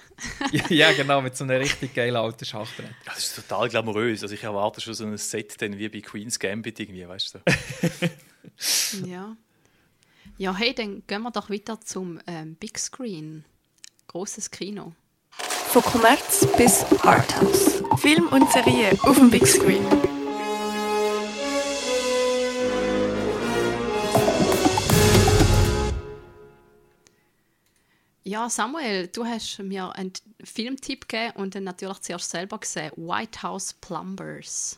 ja, 0.70 0.92
genau, 0.92 1.22
mit 1.22 1.38
so 1.38 1.46
einem 1.46 1.58
richtig 1.62 1.94
geilen 1.94 2.18
alten 2.18 2.44
Schachbrett. 2.44 2.92
Das 3.06 3.20
ist 3.20 3.36
total 3.38 3.70
glamourös. 3.70 4.22
Also 4.22 4.36
ich 4.36 4.44
erwarte 4.44 4.82
schon 4.82 4.94
so 4.94 5.06
ein 5.06 5.18
Set 5.18 5.62
dann 5.62 5.78
wie 5.78 5.88
bei 5.88 6.02
Queen's 6.02 6.38
Gambit 6.38 6.80
irgendwie, 6.82 7.08
weißt 7.08 7.36
du? 7.36 7.40
Ja. 9.06 9.36
Ja, 10.38 10.56
hey, 10.56 10.74
dann 10.74 11.04
gehen 11.08 11.22
wir 11.22 11.32
doch 11.32 11.50
weiter 11.50 11.80
zum 11.82 12.20
ähm, 12.28 12.56
Big 12.56 12.78
Screen. 12.78 13.46
Großes 14.08 14.52
Kino. 14.52 14.94
Von 15.72 15.84
Kommerz 15.84 16.46
bis 16.58 16.84
Arthouse. 17.02 17.82
Film 18.02 18.28
und 18.28 18.52
Serie 18.52 18.92
auf 19.04 19.16
dem 19.16 19.32
Big 19.32 19.48
Screen. 19.48 19.86
Ja, 28.26 28.50
Samuel, 28.50 29.08
du 29.08 29.24
hast 29.24 29.60
mir 29.60 29.96
einen 29.96 30.12
Filmtipp 30.44 31.08
gegeben 31.08 31.38
und 31.38 31.56
dann 31.56 31.64
natürlich 31.64 32.00
zuerst 32.00 32.30
selber 32.30 32.60
gesehen. 32.60 32.92
White 32.98 33.42
House 33.42 33.72
Plumbers. 33.72 34.78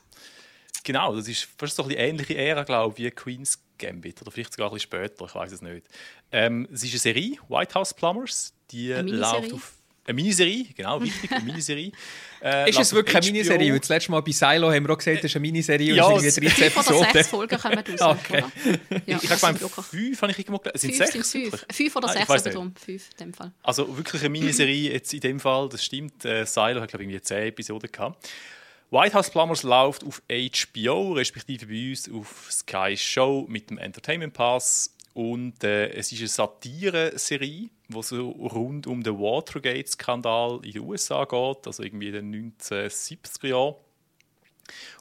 Genau, 0.84 1.16
das 1.16 1.28
ist 1.28 1.50
fast 1.58 1.76
so 1.76 1.82
ein 1.82 1.88
bisschen 1.88 2.04
ähnliche 2.04 2.38
Ära, 2.38 2.62
glaube 2.62 2.94
ich, 3.00 3.06
wie 3.06 3.10
Queen's 3.10 3.60
Gambit. 3.80 4.22
Oder 4.22 4.30
vielleicht 4.30 4.54
sogar 4.54 4.70
ein 4.70 4.76
bisschen 4.76 4.92
später, 4.92 5.26
ich 5.26 5.34
weiß 5.34 5.54
es 5.54 5.64
nicht. 5.64 5.88
Ähm, 6.32 6.68
es 6.72 6.84
ist 6.84 6.92
eine 6.92 7.00
Serie, 7.00 7.38
White 7.50 7.74
House 7.74 7.96
Plumbers. 7.96 8.54
Die 8.70 8.94
Eine 8.94 9.10
läuft 9.10 9.54
auf. 9.54 9.83
Eine 10.06 10.16
Miniserie, 10.16 10.66
genau, 10.76 11.02
wichtig, 11.02 11.32
eine 11.32 11.44
Miniserie. 11.46 11.92
Äh, 12.46 12.70
Ist 12.70 12.78
es 12.78 12.92
wirklich 12.92 13.16
eine. 13.16 13.26
Miniserie? 13.26 13.72
Weil 13.72 13.80
Das 13.80 13.88
letzte 13.88 14.12
Mal 14.12 14.20
bei 14.22 14.32
Silo 14.34 14.70
haben 14.70 14.86
wir 14.86 14.92
auch 14.94 14.98
gesagt, 14.98 15.20
das 15.20 15.32
ist 15.32 15.36
eine 15.38 15.44
Miniserie 15.44 15.94
Ja, 15.96 16.04
und 16.08 16.18
es 16.18 16.26
es- 16.26 16.36
sind 16.36 16.44
irgendwie 16.44 16.62
13 16.64 16.84
Fünf 16.84 17.00
oder 17.00 17.12
sechs. 17.14 17.28
Folgen 17.30 17.58
kommen 17.58 17.78
raus, 17.80 18.02
Okay. 18.02 18.44
oder? 18.44 19.02
Ja, 19.06 19.18
Ich 19.24 19.30
habe 19.32 19.58
fünf 19.82 20.22
habe 20.22 20.32
ich 20.34 20.40
irgendwo 20.40 20.58
gelesen. 20.60 20.78
Sind 20.92 20.96
Fünf 20.98 21.12
sechs? 21.14 21.32
sind 21.32 21.48
fünf. 21.52 21.66
Fünf 21.72 21.96
oder 21.96 22.10
Ah, 22.10 22.12
sechs 22.12 22.44
nicht. 22.44 22.54
drum. 22.58 22.74
Fünf 22.76 23.10
in 23.12 23.18
dem 23.28 23.34
Fall. 23.34 23.54
Also 23.64 23.96
wirklich 23.96 24.22
eine 24.24 24.30
Miniserie 24.32 24.92
jetzt 24.92 25.14
in 25.14 25.22
dem 25.22 25.40
Fall, 25.40 25.70
das 25.70 25.86
stimmt. 25.86 26.26
Äh, 26.26 26.44
Silo 26.46 26.82
hat, 26.82 26.90
glaube 26.90 27.04
ich, 27.04 27.10
irgendwie 27.10 27.22
10 27.22 27.48
Episoden 27.48 27.90
gehabt. 27.90 28.28
White 28.92 29.14
House 29.16 29.30
Plumbers 29.32 29.64
läuft 29.64 30.04
auf 30.04 30.22
HBO, 30.30 31.14
respektive 31.14 31.66
bei 31.66 31.92
uns 31.92 32.12
auf 32.12 32.50
Sky 32.52 32.96
Show 32.98 33.46
mit 33.50 33.70
dem 33.70 33.78
Entertainment 33.78 34.34
Pass. 34.34 34.93
Und 35.14 35.64
äh, 35.64 35.90
es 35.90 36.12
ist 36.12 36.20
eine 36.20 36.28
Satire-Serie, 36.28 37.70
die 37.88 38.04
so 38.04 38.30
rund 38.30 38.88
um 38.88 39.04
den 39.04 39.20
Watergate-Skandal 39.20 40.62
in 40.64 40.72
den 40.72 40.82
USA 40.82 41.26
geht, 41.26 41.68
also 41.68 41.84
irgendwie 41.84 42.08
in 42.08 42.32
den 42.32 42.54
1970er 42.60 43.48
Jahren. 43.48 43.76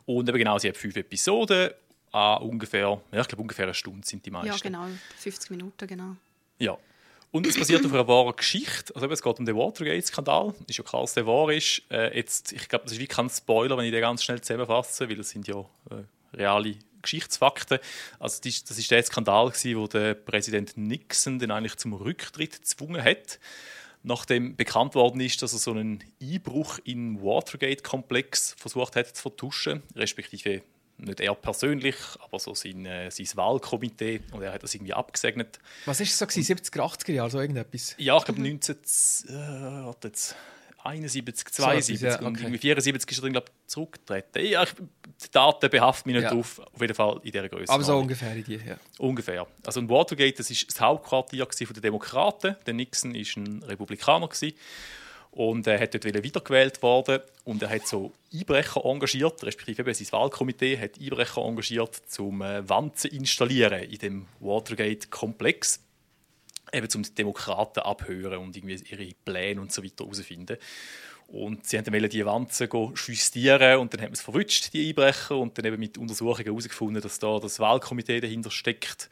Und 0.04 0.28
eben 0.28 0.38
genau, 0.38 0.58
sie 0.58 0.68
hat 0.68 0.76
fünf 0.76 0.96
Episoden, 0.96 1.70
an 2.10 2.42
ungefähr, 2.42 3.00
ja, 3.10 3.20
ich 3.20 3.28
glaube 3.28 3.42
ungefähr 3.42 3.64
eine 3.64 3.74
Stunde 3.74 4.06
sind 4.06 4.26
die 4.26 4.30
meisten. 4.30 4.48
Ja, 4.48 4.56
genau. 4.62 4.86
50 5.18 5.50
Minuten, 5.50 5.86
genau. 5.86 6.16
Ja. 6.58 6.76
Und 7.30 7.46
es 7.46 7.58
basiert 7.58 7.84
auf 7.86 7.92
einer 7.94 8.06
wahren 8.06 8.36
Geschichte. 8.36 8.94
Also 8.94 9.06
eben, 9.06 9.14
es 9.14 9.22
geht 9.22 9.38
um 9.38 9.46
den 9.46 9.56
Watergate-Skandal. 9.56 10.54
Ist 10.66 10.76
ja 10.76 10.84
klar, 10.84 11.00
dass 11.00 11.14
der 11.14 11.26
wahr 11.26 11.50
ist. 11.50 11.80
Äh, 11.90 12.14
jetzt, 12.14 12.52
ich 12.52 12.68
glaube, 12.68 12.84
das 12.84 12.92
ist 12.92 12.98
wie 12.98 13.06
kein 13.06 13.30
Spoiler, 13.30 13.78
wenn 13.78 13.86
ich 13.86 13.90
den 13.90 14.02
ganz 14.02 14.22
schnell 14.22 14.42
zusammenfasse, 14.42 15.08
weil 15.08 15.16
das 15.16 15.30
sind 15.30 15.48
ja 15.48 15.60
äh, 15.90 16.36
reale 16.36 16.76
Geschichtsfakten. 17.02 17.78
Also 18.18 18.38
das 18.38 18.46
ist, 18.46 18.70
das 18.70 18.78
ist 18.78 18.90
der 18.90 19.02
Skandal, 19.02 19.50
gewesen, 19.50 19.78
wo 19.78 19.86
der 19.86 20.14
Präsident 20.14 20.76
Nixon 20.76 21.38
den 21.38 21.50
eigentlich 21.50 21.76
zum 21.76 21.92
Rücktritt 21.92 22.62
gezwungen 22.62 23.02
hat. 23.02 23.38
Nachdem 24.04 24.56
bekannt 24.56 24.94
worden 24.94 25.20
ist, 25.20 25.42
dass 25.42 25.52
er 25.52 25.60
so 25.60 25.70
einen 25.70 26.02
Einbruch 26.20 26.78
in 26.84 27.22
Watergate-Komplex 27.22 28.56
versucht 28.58 28.96
hat 28.96 29.14
zu 29.14 29.22
vertuschen, 29.22 29.82
respektive 29.94 30.62
nicht 30.98 31.20
er 31.20 31.34
persönlich, 31.34 31.96
aber 32.20 32.38
so 32.38 32.54
sein, 32.54 32.86
äh, 32.86 33.10
sein 33.10 33.26
Wahlkomitee. 33.34 34.20
Und 34.32 34.42
er 34.42 34.52
hat 34.52 34.62
das 34.62 34.74
irgendwie 34.74 34.92
abgesegnet. 34.92 35.58
Was 35.84 36.00
ist 36.00 36.12
es 36.12 36.18
so 36.18 36.26
gewesen? 36.26 36.56
70er, 36.56 36.80
80er 36.80 37.12
Jahre, 37.12 37.30
so 37.30 37.40
irgendetwas? 37.40 37.94
Ja, 37.98 38.16
ich 38.16 38.24
glaube 38.24 38.40
19, 38.40 38.76
äh, 38.76 39.32
warte 39.84 40.08
jetzt, 40.08 40.36
71, 40.84 41.48
72 41.52 42.00
ja, 42.02 42.18
und 42.20 42.26
okay. 42.36 42.42
irgendwie 42.42 42.58
74 42.58 43.10
ist 43.10 43.18
er 43.18 43.22
dann, 43.22 43.32
glaube 43.32 43.46
ich, 43.48 43.66
zurückgetreten. 43.68 44.44
Ja, 44.46 44.62
ich, 44.64 44.72
die 44.74 45.30
Daten 45.30 45.70
behaften 45.70 46.10
mich 46.10 46.20
nicht 46.20 46.30
Ja. 46.30 46.34
drauf. 46.34 46.58
Auf 46.58 46.80
jeden 46.80 46.94
Fall 46.94 47.20
in 47.22 47.32
dieser 47.32 47.48
Größe. 47.48 47.72
Aber 47.72 47.84
so 47.84 47.96
ungefähr 47.96 48.34
in 48.34 48.44
die, 48.44 48.56
ja. 48.56 48.76
Ungefähr. 48.98 49.46
Also 49.64 49.80
in 49.80 49.88
Watergate, 49.88 50.38
das 50.38 50.50
ist 50.50 50.68
das 50.68 50.80
Hauptquartier 50.80 51.46
den 51.46 51.82
Demokraten. 51.82 52.56
Der 52.66 52.74
Nixon 52.74 53.14
ist 53.14 53.36
ein 53.36 53.62
Republikaner 53.62 54.28
gewesen. 54.28 54.56
und 55.30 55.66
er 55.66 55.80
hat 55.80 55.94
dort 55.94 56.04
wieder 56.04 56.22
wiedergewählt 56.22 56.82
worden 56.82 57.20
und 57.44 57.62
er 57.62 57.70
hat 57.70 57.86
so 57.86 58.12
Einbrecher 58.34 58.84
engagiert, 58.84 59.42
respektive 59.44 59.82
eben 59.82 59.94
sein 59.94 60.08
Wahlkomitee 60.12 60.78
hat 60.78 60.98
Einbrecher 61.00 61.40
engagiert, 61.42 62.02
um 62.18 62.42
äh, 62.42 62.68
Wand 62.68 62.98
zu 62.98 63.08
installieren 63.08 63.82
in 63.84 63.98
dem 63.98 64.26
Watergate-Komplex, 64.40 65.80
eben 66.72 66.88
zum 66.88 67.02
Demokraten 67.14 67.80
abhören 67.80 68.38
und 68.38 68.56
irgendwie 68.56 68.82
ihre 68.90 69.14
Pläne 69.24 69.60
und 69.60 69.72
so 69.72 69.82
weiter 69.84 70.04
herausfinden. 70.04 70.56
Und 71.28 71.66
sie 71.66 71.78
haben 71.78 71.84
dann 71.84 72.10
die 72.10 72.26
Wanzen 72.26 72.68
justieren 72.70 73.78
und 73.78 73.94
dann 73.94 74.02
haben 74.02 74.14
sie 74.14 74.20
es 74.20 74.22
verwünscht, 74.22 74.72
die 74.74 74.88
Einbrecher, 74.88 75.38
und 75.38 75.56
dann 75.56 75.64
eben 75.64 75.78
mit 75.78 75.96
Untersuchungen 75.96 76.44
herausgefunden, 76.44 77.02
dass 77.02 77.18
da 77.18 77.38
das 77.38 77.58
Wahlkomitee 77.58 78.20
dahinter 78.20 78.50
steckt 78.50 79.08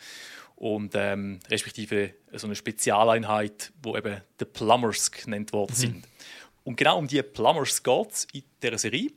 und 0.56 0.92
ähm, 0.94 1.40
respektive 1.48 2.12
so 2.32 2.46
eine 2.46 2.56
Spezialeinheit, 2.56 3.72
wo 3.82 3.96
eben 3.96 4.20
die 4.38 4.44
Plumbers 4.44 5.10
genannt 5.10 5.54
worden 5.54 5.74
sind. 5.74 6.06
Und 6.64 6.76
genau 6.76 6.98
um 6.98 7.08
die 7.08 7.22
Plumbers 7.22 7.82
geht 7.82 8.12
es 8.12 8.26
in 8.34 8.42
dieser 8.62 8.76
Serie. 8.76 9.10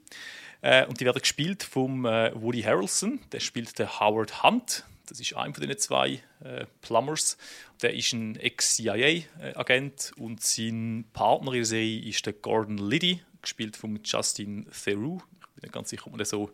Äh, 0.62 0.86
und 0.86 1.02
die 1.02 1.06
werden 1.06 1.20
gespielt 1.20 1.62
vom 1.62 2.06
äh, 2.06 2.32
Woody 2.34 2.62
Harrelson, 2.62 3.20
der 3.34 3.41
spielt 3.41 3.78
den 3.78 4.00
Howard 4.00 4.44
Hunt. 4.44 4.86
Das 5.08 5.20
ist 5.20 5.36
einer 5.36 5.54
von 5.54 5.68
den 5.68 5.78
zwei 5.78 6.22
äh, 6.43 6.66
Plumbers. 6.82 7.38
Der 7.82 7.93
ist 7.93 8.14
ein 8.14 8.38
Ex-CIA-Agent 8.38 10.14
und 10.18 10.41
sein 10.41 11.06
Partner 11.12 11.51
in 11.51 11.60
der 11.60 11.66
Serie 11.66 12.08
ist 12.08 12.26
der 12.26 12.34
Gordon 12.34 12.78
Liddy, 12.78 13.22
gespielt 13.41 13.76
von 13.76 13.99
Justin 14.04 14.66
Theroux. 14.72 15.22
Ich 15.41 15.47
bin 15.56 15.64
nicht 15.64 15.74
ganz 15.74 15.89
sicher, 15.89 16.06
ob 16.06 16.14
man 16.14 16.20
das 16.20 16.30
so 16.30 16.51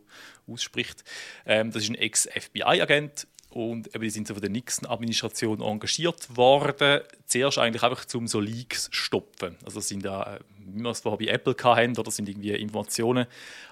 ausspricht. 0.47 1.03
Ähm, 1.45 1.71
das 1.71 1.83
ist 1.83 1.89
ein 1.89 1.95
Ex-FBI-Agent 1.95 3.27
und 3.51 3.93
eben, 3.95 4.03
die 4.03 4.09
sind 4.09 4.27
so 4.27 4.33
von 4.33 4.41
der 4.41 4.51
Nixon-Administration 4.51 5.61
engagiert 5.61 6.35
worden. 6.35 7.01
Zuerst 7.25 7.57
eigentlich 7.57 7.83
einfach, 7.83 8.05
um 8.13 8.27
so 8.27 8.39
Leaks 8.39 8.85
zu 8.85 8.93
stopfen. 8.93 9.57
Also 9.63 9.79
sind 9.79 10.05
da, 10.05 10.35
äh, 10.35 10.39
wie 10.57 10.81
wir 10.81 10.89
es 10.91 11.01
vorher 11.01 11.17
bei 11.17 11.31
Apple 11.31 11.55
hatten, 11.63 11.97
oder 11.97 12.11
sind 12.11 12.29
irgendwie 12.29 12.51
Informationen 12.51 13.25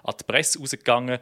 an 0.03 0.15
die 0.19 0.23
Presse 0.23 0.59
rausgegangen, 0.59 1.19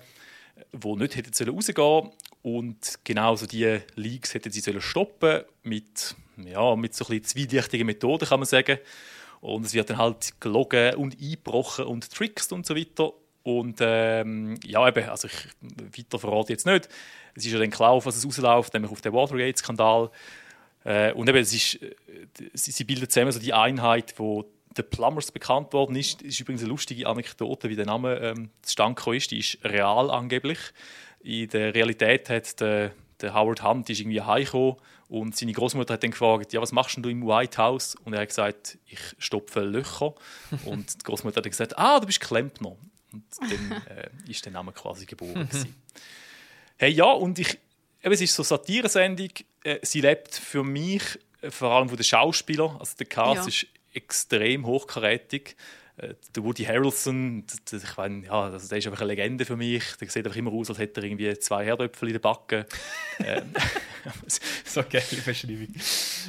die 0.72 0.96
nicht 0.96 1.16
hätten 1.16 1.34
sollen 1.34 1.56
rausgehen 1.56 2.12
Und 2.42 3.00
genau 3.04 3.36
so 3.36 3.46
diese 3.46 3.84
Leaks 3.96 4.34
hätten 4.34 4.52
sie 4.52 4.60
sollen 4.60 4.82
stoppen 4.82 5.44
mit, 5.64 6.16
ja, 6.38 6.76
mit 6.76 6.94
so 6.94 7.06
ein 7.08 7.24
zweidichtigen 7.24 7.86
Methoden, 7.86 8.28
kann 8.28 8.40
man 8.40 8.48
sagen. 8.48 8.78
Und 9.42 9.66
es 9.66 9.74
wird 9.74 9.90
dann 9.90 9.98
halt 9.98 10.40
gelogen 10.40 10.96
und 10.96 11.20
eingebrochen 11.22 11.86
und 11.86 12.10
trickst 12.12 12.52
und 12.54 12.66
so 12.66 12.76
weiter. 12.76 13.14
Und 13.44 13.78
ähm, 13.80 14.60
ja, 14.66 14.88
eben, 14.88 15.08
also 15.08 15.28
ich 15.28 15.34
weiter 15.92 16.18
verrate 16.18 16.54
jetzt 16.54 16.66
nicht. 16.66 16.90
Es 17.36 17.46
ist 17.46 17.52
ja 17.52 17.60
dann 17.60 17.70
klar, 17.70 18.04
was 18.04 18.16
es 18.16 18.26
rausläuft, 18.26 18.74
nämlich 18.74 18.92
auf 18.92 19.02
den 19.02 19.14
Watergate-Skandal. 19.14 20.10
Äh, 20.84 21.14
und 21.14 21.30
eben, 21.30 21.38
es 21.38 21.54
ist, 21.54 21.82
äh, 21.82 21.96
sie, 22.54 22.72
sie 22.72 22.84
bilden 22.86 23.10
zusammen 23.10 23.32
so 23.32 23.40
die 23.40 23.54
Einheit, 23.54 24.16
wo 24.18 24.46
der 24.78 24.84
Plumbers 24.84 25.32
bekannt 25.32 25.74
worden 25.74 25.96
ist. 25.96 26.22
Das 26.22 26.28
ist 26.30 26.40
übrigens 26.40 26.62
eine 26.62 26.70
lustige 26.70 27.08
Anekdote, 27.08 27.70
wie 27.70 27.76
der 27.76 27.86
Name 27.86 28.18
ähm, 28.20 28.50
zustande 28.62 28.96
gekommen 28.96 29.18
ist. 29.18 29.32
Die 29.32 29.40
ist 29.40 29.58
real 29.64 30.10
angeblich. 30.12 30.60
In 31.22 31.48
der 31.50 31.74
Realität 31.74 32.30
hat 32.30 32.60
der, 32.60 32.92
der 33.22 33.34
Howard 33.34 33.64
Hunt 33.64 33.90
ist 33.90 34.00
irgendwie 34.00 34.22
heimgekommen 34.22 34.76
und 35.08 35.36
seine 35.36 35.54
Großmutter 35.54 35.94
hat 35.94 36.04
dann 36.04 36.12
gefragt, 36.12 36.52
ja, 36.54 36.62
was 36.62 36.72
machst 36.72 36.98
du 36.98 37.10
im 37.10 37.26
White 37.26 37.58
House? 37.58 37.96
Und 38.04 38.14
er 38.14 38.22
hat 38.22 38.30
gesagt, 38.30 38.78
ich 38.88 39.00
stopfe 39.20 39.62
Löcher. 39.62 40.14
und 40.66 41.02
die 41.02 41.04
Großmutter 41.04 41.38
hat 41.38 41.46
dann 41.46 41.52
gesagt, 41.52 41.78
ah, 41.78 42.00
du 42.00 42.08
bist 42.08 42.20
Klempner. 42.20 42.76
Und 43.12 43.24
dann 43.40 43.84
äh, 43.98 44.10
ist 44.30 44.44
der 44.46 44.52
Name 44.52 44.72
quasi 44.72 45.06
geboren. 45.06 45.48
hey, 46.78 46.92
ja, 46.92 47.06
und 47.12 47.40
ich, 47.40 47.58
eben, 48.04 48.14
es 48.14 48.22
ist 48.22 48.36
so 48.36 48.42
eine 48.42 48.48
Satiresendung. 48.48 49.30
Äh, 49.64 49.80
sie 49.84 50.02
lebt 50.02 50.36
für 50.36 50.64
mich 50.64 51.02
äh, 51.42 51.52
vor 51.52 51.72
allem 51.72 51.88
von 51.88 51.98
den 51.98 52.04
Schauspielern. 52.04 52.78
Also 52.78 52.98
der 52.98 53.06
Cast 53.08 53.42
Ja. 53.42 53.48
ist 53.48 53.68
extrem 53.96 54.66
hochkarätig. 54.66 55.56
Äh, 55.98 56.14
Der 56.36 56.44
Woody 56.44 56.66
Harrelson, 56.66 57.46
ich 57.72 57.98
mein, 57.98 58.24
ja, 58.24 58.44
also 58.44 58.68
der 58.68 58.78
ist 58.78 58.86
einfach 58.88 59.00
eine 59.02 59.08
Legende 59.14 59.46
für 59.46 59.56
mich. 59.56 59.84
Der 60.02 60.10
sieht 60.10 60.26
einfach 60.26 60.38
immer 60.38 60.52
aus, 60.52 60.70
als 60.70 60.80
hätte 60.80 61.00
er 61.02 61.06
irgendwie 61.06 61.38
zwei 61.40 61.64
Herdöpfel 61.66 62.10
in 62.10 62.14
der 62.14 62.20
Backe. 62.20 62.66
ähm, 63.20 63.54
So 64.66 64.84
geile 64.84 65.04
Beschreibung. 65.26 65.68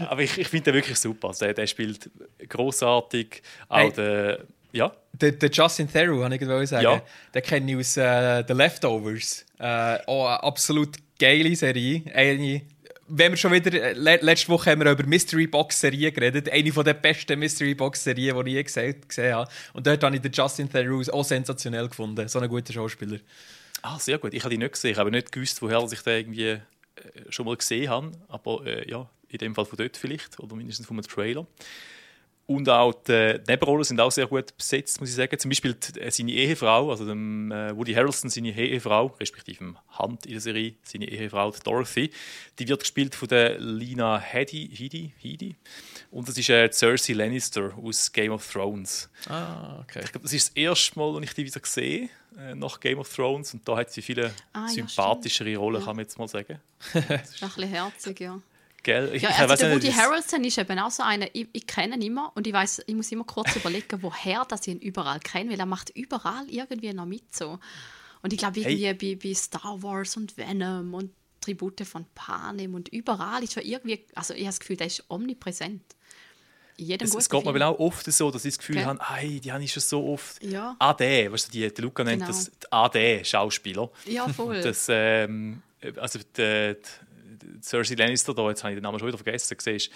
aber 0.08 0.22
ich, 0.22 0.38
ich 0.38 0.48
finde 0.48 0.64
den 0.70 0.74
wirklich 0.74 0.98
super. 0.98 1.28
Also 1.28 1.44
der, 1.46 1.54
der 1.54 1.66
spielt 1.66 2.08
großartig. 2.48 3.42
Auch 3.68 3.76
Hey. 3.78 3.92
der, 3.92 4.44
ja, 4.72 4.92
Der, 5.12 5.32
der 5.32 5.50
Justin 5.50 5.90
Theroux, 5.90 6.20
kann 6.20 6.32
ich 6.32 6.40
gerade 6.40 6.66
sagen. 6.66 6.84
Ja. 6.84 7.02
Den 7.34 7.42
kenne 7.42 7.70
ich 7.72 7.76
aus 7.78 7.96
äh, 7.96 8.44
The 8.46 8.52
Leftovers. 8.54 9.44
Äh, 9.58 9.62
eine 9.64 10.42
absolut 10.42 10.96
geile 11.18 11.54
Serie. 11.56 12.02
Eine, 12.14 12.62
wenn 13.08 13.32
wir 13.32 13.36
schon 13.36 13.52
wieder, 13.52 13.72
äh, 13.72 13.92
le 13.92 14.18
letzte 14.22 14.48
Woche 14.48 14.70
haben 14.70 14.82
wir 14.82 14.90
über 14.90 15.04
Mystery 15.04 15.46
Box 15.46 15.80
Serien 15.80 16.12
geredet. 16.12 16.50
Eine 16.50 16.72
von 16.72 16.84
der 16.84 16.94
besten 16.94 17.38
Mystery 17.38 17.74
Box 17.74 18.04
Serien, 18.04 18.44
die 18.44 18.50
ich 18.50 18.56
je 18.56 18.62
gesehen, 18.62 18.96
gesehen 19.06 19.34
habe. 19.34 19.50
Und 19.72 19.86
dort 19.86 20.02
habe 20.02 20.16
ich 20.16 20.22
den 20.22 20.32
Justin 20.32 20.70
Theroux 20.70 21.08
auch 21.10 21.24
sensationell 21.24 21.88
gefunden. 21.88 22.28
So 22.28 22.38
ein 22.38 22.48
guter 22.48 22.72
Schauspieler. 22.72 23.18
Ah, 23.82 23.98
sehr 23.98 24.18
gut. 24.18 24.34
Ich 24.34 24.42
habe 24.42 24.50
die 24.50 24.58
nicht 24.58 24.72
gesehen. 24.72 24.92
Ich 24.92 24.98
habe 24.98 25.10
nicht 25.10 25.30
gewusst, 25.30 25.62
woher 25.62 25.86
ich 25.90 26.00
den 26.00 26.18
irgendwie 26.18 26.44
äh, 26.44 26.60
schon 27.28 27.46
mal 27.46 27.56
gesehen 27.56 27.88
habe. 27.90 28.12
Aber 28.28 28.66
äh, 28.66 28.88
ja, 28.88 29.08
in 29.28 29.38
dem 29.38 29.54
Fall 29.54 29.66
von 29.66 29.76
dort 29.76 29.96
vielleicht. 29.96 30.40
Oder 30.40 30.56
mindestens 30.56 30.86
von 30.86 30.96
einem 30.96 31.06
Trailer. 31.06 31.46
Und 32.48 32.68
auch 32.68 32.92
die 32.94 33.40
Nebenrollen 33.48 33.82
sind 33.82 34.00
auch 34.00 34.12
sehr 34.12 34.28
gut 34.28 34.56
besetzt, 34.56 35.00
muss 35.00 35.08
ich 35.08 35.16
sagen. 35.16 35.36
Zum 35.36 35.48
Beispiel 35.48 35.74
die, 35.74 35.98
äh, 36.00 36.10
seine 36.12 36.30
Ehefrau, 36.30 36.90
also 36.92 37.04
dem, 37.04 37.50
äh, 37.50 37.76
Woody 37.76 37.92
Harrelson, 37.92 38.30
seine 38.30 38.52
Ehefrau, 38.56 39.06
respektive 39.18 39.74
Hand 39.90 40.26
in 40.26 40.32
der 40.32 40.40
Serie, 40.40 40.74
seine 40.84 41.08
Ehefrau, 41.08 41.50
die 41.50 41.58
Dorothy, 41.64 42.10
die 42.60 42.68
wird 42.68 42.80
gespielt 42.80 43.16
von 43.16 43.26
der 43.26 43.58
Lina 43.58 44.20
Headey, 44.20 44.68
Headey, 44.72 45.12
Headey. 45.18 45.56
Und 46.12 46.28
das 46.28 46.38
ist 46.38 46.48
äh, 46.48 46.70
Cersei 46.70 47.14
Lannister 47.14 47.72
aus 47.82 48.12
Game 48.12 48.30
of 48.30 48.48
Thrones. 48.52 49.10
Ah, 49.28 49.80
okay. 49.80 50.02
Ich 50.04 50.12
glaube, 50.12 50.22
das 50.22 50.32
ist 50.32 50.50
das 50.50 50.56
erste 50.56 50.96
Mal, 51.00 51.16
als 51.16 51.24
ich 51.24 51.34
die 51.34 51.46
wieder 51.46 51.60
sehe, 51.64 52.08
äh, 52.38 52.54
nach 52.54 52.78
Game 52.78 53.00
of 53.00 53.12
Thrones. 53.12 53.54
Und 53.54 53.66
da 53.68 53.76
hat 53.76 53.90
sie 53.90 54.02
viele 54.02 54.32
Ah, 54.52 54.66
ja, 54.66 54.68
sympathischere 54.68 55.56
Rollen, 55.56 55.80
Ja. 55.80 55.84
kann 55.86 55.96
man 55.96 56.04
jetzt 56.04 56.16
mal 56.16 56.28
sagen. 56.28 56.60
Das 56.92 57.02
ist 57.34 57.42
ein 57.42 57.48
bisschen 57.48 57.68
herzig, 57.70 58.20
ja. 58.20 58.40
Gell? 58.86 59.10
Ich, 59.14 59.22
Ja, 59.22 59.30
ich 59.30 59.38
also 59.38 59.52
weiss 59.52 59.58
der 59.58 59.74
Woody 59.74 59.90
Harrelson 59.90 60.44
ist 60.44 60.58
eben 60.58 60.78
auch 60.78 60.92
so 60.92 61.02
einer, 61.02 61.26
ich, 61.32 61.48
ich 61.52 61.66
kenne 61.66 61.96
ihn 61.96 62.02
immer 62.02 62.30
und 62.36 62.46
ich 62.46 62.52
weiß, 62.52 62.84
ich 62.86 62.94
muss 62.94 63.10
immer 63.10 63.24
kurz 63.24 63.56
überlegen, 63.56 64.00
woher 64.00 64.44
dass 64.44 64.60
ich 64.68 64.74
ihn 64.74 64.78
überall 64.78 65.18
kenne, 65.18 65.50
weil 65.50 65.58
er 65.58 65.66
macht 65.66 65.90
überall 65.90 66.46
irgendwie 66.48 66.92
noch 66.92 67.04
mit 67.04 67.34
so. 67.34 67.58
Und 68.22 68.32
ich 68.32 68.38
glaube 68.38 68.60
irgendwie 68.60 69.16
bei, 69.16 69.28
bei 69.28 69.34
Star 69.34 69.82
Wars 69.82 70.16
und 70.16 70.36
Venom 70.36 70.94
und 70.94 71.10
Tribute 71.40 71.84
von 71.84 72.06
Panem 72.14 72.74
und 72.76 72.88
überall 72.90 73.42
ist 73.42 73.56
er 73.56 73.64
irgendwie, 73.64 74.06
also 74.14 74.34
ich 74.34 74.42
habe 74.42 74.50
das 74.50 74.60
Gefühl, 74.60 74.76
der 74.76 74.86
ist 74.86 75.02
omnipräsent. 75.08 75.82
Jedem 76.76 77.08
Es, 77.08 77.14
es 77.16 77.28
geht 77.28 77.44
mir 77.44 77.66
auch 77.66 77.78
oft 77.80 78.04
so, 78.12 78.30
dass 78.30 78.44
ich 78.44 78.54
das 78.54 78.58
Gefühl 78.58 78.76
Gell? 78.76 78.84
habe, 78.84 79.00
ei, 79.00 79.40
die 79.42 79.50
habe 79.50 79.64
ich 79.64 79.72
schon 79.72 79.82
so 79.82 80.06
oft. 80.12 80.40
Ja. 80.44 80.76
AD, 80.78 81.32
weißt 81.32 81.48
du, 81.48 81.50
die, 81.50 81.72
der 81.72 81.84
Luca 81.84 82.04
nennt 82.04 82.22
Genau. 82.22 82.28
das 82.28 82.52
die 82.52 82.70
AD-Schauspieler. 82.70 83.90
Ja, 84.04 84.28
voll. 84.28 84.60
Das, 84.60 84.86
ähm, 84.90 85.62
also 85.96 86.18
die, 86.18 86.24
die 86.36 86.76
Cersei 87.60 87.94
Lannister 87.94 88.34
da, 88.34 88.48
jetzt 88.48 88.62
habe 88.64 88.72
ich 88.72 88.76
den 88.76 88.82
Namen 88.82 88.98
schon 88.98 89.08
wieder 89.08 89.18
vergessen, 89.18 89.56
siehst, 89.60 89.90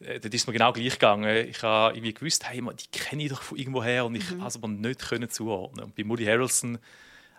äh, 0.00 0.20
dort 0.20 0.32
ist 0.34 0.46
mir 0.46 0.52
genau 0.52 0.72
gleich 0.72 0.92
gegangen. 0.94 1.48
Ich 1.48 1.62
habe 1.62 1.94
irgendwie 1.96 2.14
gewusst, 2.14 2.48
hey, 2.48 2.60
man, 2.60 2.76
die 2.76 2.86
kenne 2.90 3.24
ich 3.24 3.30
doch 3.30 3.42
von 3.42 3.58
irgendwoher 3.58 4.04
und 4.06 4.14
ich 4.14 4.30
Mhm. 4.30 4.38
habe 4.40 4.48
es 4.48 4.56
aber 4.56 4.68
nicht 4.68 5.00
können 5.08 5.28
zuordnen. 5.30 5.84
Und 5.86 5.94
bei 5.94 6.06
Woody 6.08 6.24
Harrelson, 6.24 6.78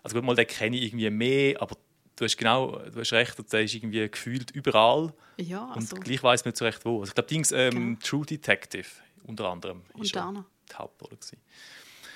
also 0.02 0.16
gut 0.16 0.26
mal, 0.26 0.36
den 0.36 0.48
kenne 0.48 0.76
ich 0.78 0.84
irgendwie 0.84 1.10
mehr, 1.10 1.62
aber 1.62 1.78
du 2.16 2.26
hast 2.26 2.38
genau, 2.38 2.78
du 2.78 3.00
hast 3.00 3.14
recht, 3.14 3.36
der 3.52 3.62
ist 3.64 3.74
irgendwie 3.74 4.08
gefühlt 4.10 4.52
überall 4.52 5.14
ja, 5.38 5.68
also, 5.70 5.96
und 5.96 6.06
gleich 6.06 6.22
weiß 6.22 6.46
man 6.46 6.50
nicht 6.52 6.58
so 6.58 6.66
recht 6.66 6.86
wo. 6.86 7.00
Also 7.00 7.10
ich 7.12 7.16
glaube, 7.16 7.28
Dings 7.30 7.52
ähm, 7.52 7.72
Genau. 7.72 8.00
True 8.04 8.26
Detective 8.26 8.88
unter 9.26 9.50
anderem 9.50 9.82
ist 10.02 10.14
ja 10.14 10.32
die 10.70 10.76
Hauptrolle 10.76 11.16
gewesen. 11.18 11.38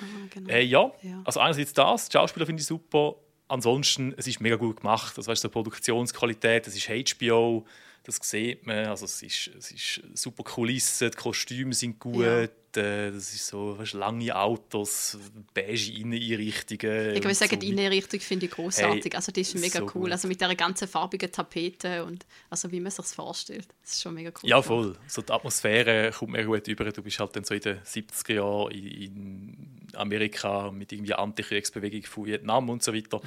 ah, 0.01 0.27
genau. 0.29 0.49
Äh, 0.49 0.63
ja. 0.63 0.91
Ja. 1.01 1.21
also 1.25 1.39
einerseits 1.39 1.73
das, 1.73 2.09
die 2.09 2.13
Schauspieler 2.17 2.45
finde 2.45 2.61
ich 2.61 2.67
super. 2.67 3.15
Ansonsten, 3.47 4.13
es 4.17 4.27
ist 4.27 4.41
mega 4.41 4.55
gut 4.55 4.77
gemacht. 4.81 5.17
Das 5.17 5.27
weißt 5.27 5.43
du, 5.43 5.49
Produktionsqualität, 5.49 6.67
es 6.67 6.75
ist 6.75 6.89
HBO, 6.89 7.65
das 8.07 8.19
sieht 8.21 8.65
man. 8.65 8.85
Also 8.85 9.03
es 9.03 9.21
ist, 9.21 9.51
es 9.57 9.71
ist 9.71 10.01
super 10.13 10.43
Kulissen, 10.43 11.11
die 11.11 11.17
Kostüme 11.17 11.73
sind 11.73 11.99
gut. 11.99 12.23
Ja. 12.23 12.43
Äh, 12.43 12.49
das 12.71 13.33
ist 13.33 13.47
so 13.47 13.77
weißt, 13.77 13.93
lange 13.93 14.33
Autos, 14.35 15.17
beige 15.53 15.91
Inneneinrichtungen. 15.91 17.15
Ich 17.15 17.23
würde 17.23 17.33
sagen, 17.33 17.55
so. 17.55 17.57
die 17.57 17.69
Innenrichtung 17.69 18.19
finde 18.19 18.45
ich 18.45 18.51
großartig. 18.51 19.11
Hey, 19.11 19.15
also 19.15 19.31
die 19.31 19.41
ist 19.41 19.55
mega 19.55 19.79
so 19.79 19.85
cool. 19.85 20.03
gut. 20.03 20.11
Also 20.11 20.27
mit 20.27 20.39
der 20.39 20.55
ganzen 20.55 20.87
farbigen 20.87 21.31
Tapete 21.31 22.05
und 22.05 22.25
also 22.49 22.71
wie 22.71 22.79
man 22.79 22.91
sich 22.91 23.05
vorstellt. 23.07 23.67
Das 23.81 23.93
ist 23.93 24.01
schon 24.03 24.13
mega 24.13 24.29
cool. 24.29 24.49
Ja, 24.49 24.57
gemacht. 24.57 24.67
voll. 24.67 24.97
So 25.07 25.21
die 25.21 25.33
Atmosphäre 25.33 26.11
kommt 26.11 26.33
mir 26.33 26.45
gut 26.45 26.67
über. 26.67 26.85
Du 26.91 27.01
bist 27.01 27.19
halt 27.19 27.35
dann 27.35 27.43
so 27.43 27.55
in 27.55 27.61
den 27.61 27.79
70er 27.79 28.33
Jahren 28.33 28.71
in, 28.71 29.89
Amerika 29.95 30.71
mit 30.71 30.91
irgendwie 30.91 31.13
Antikriegsbewegung 31.13 32.03
von 32.03 32.25
Vietnam 32.25 32.69
und 32.69 32.83
so 32.83 32.93
weiter. 32.93 33.19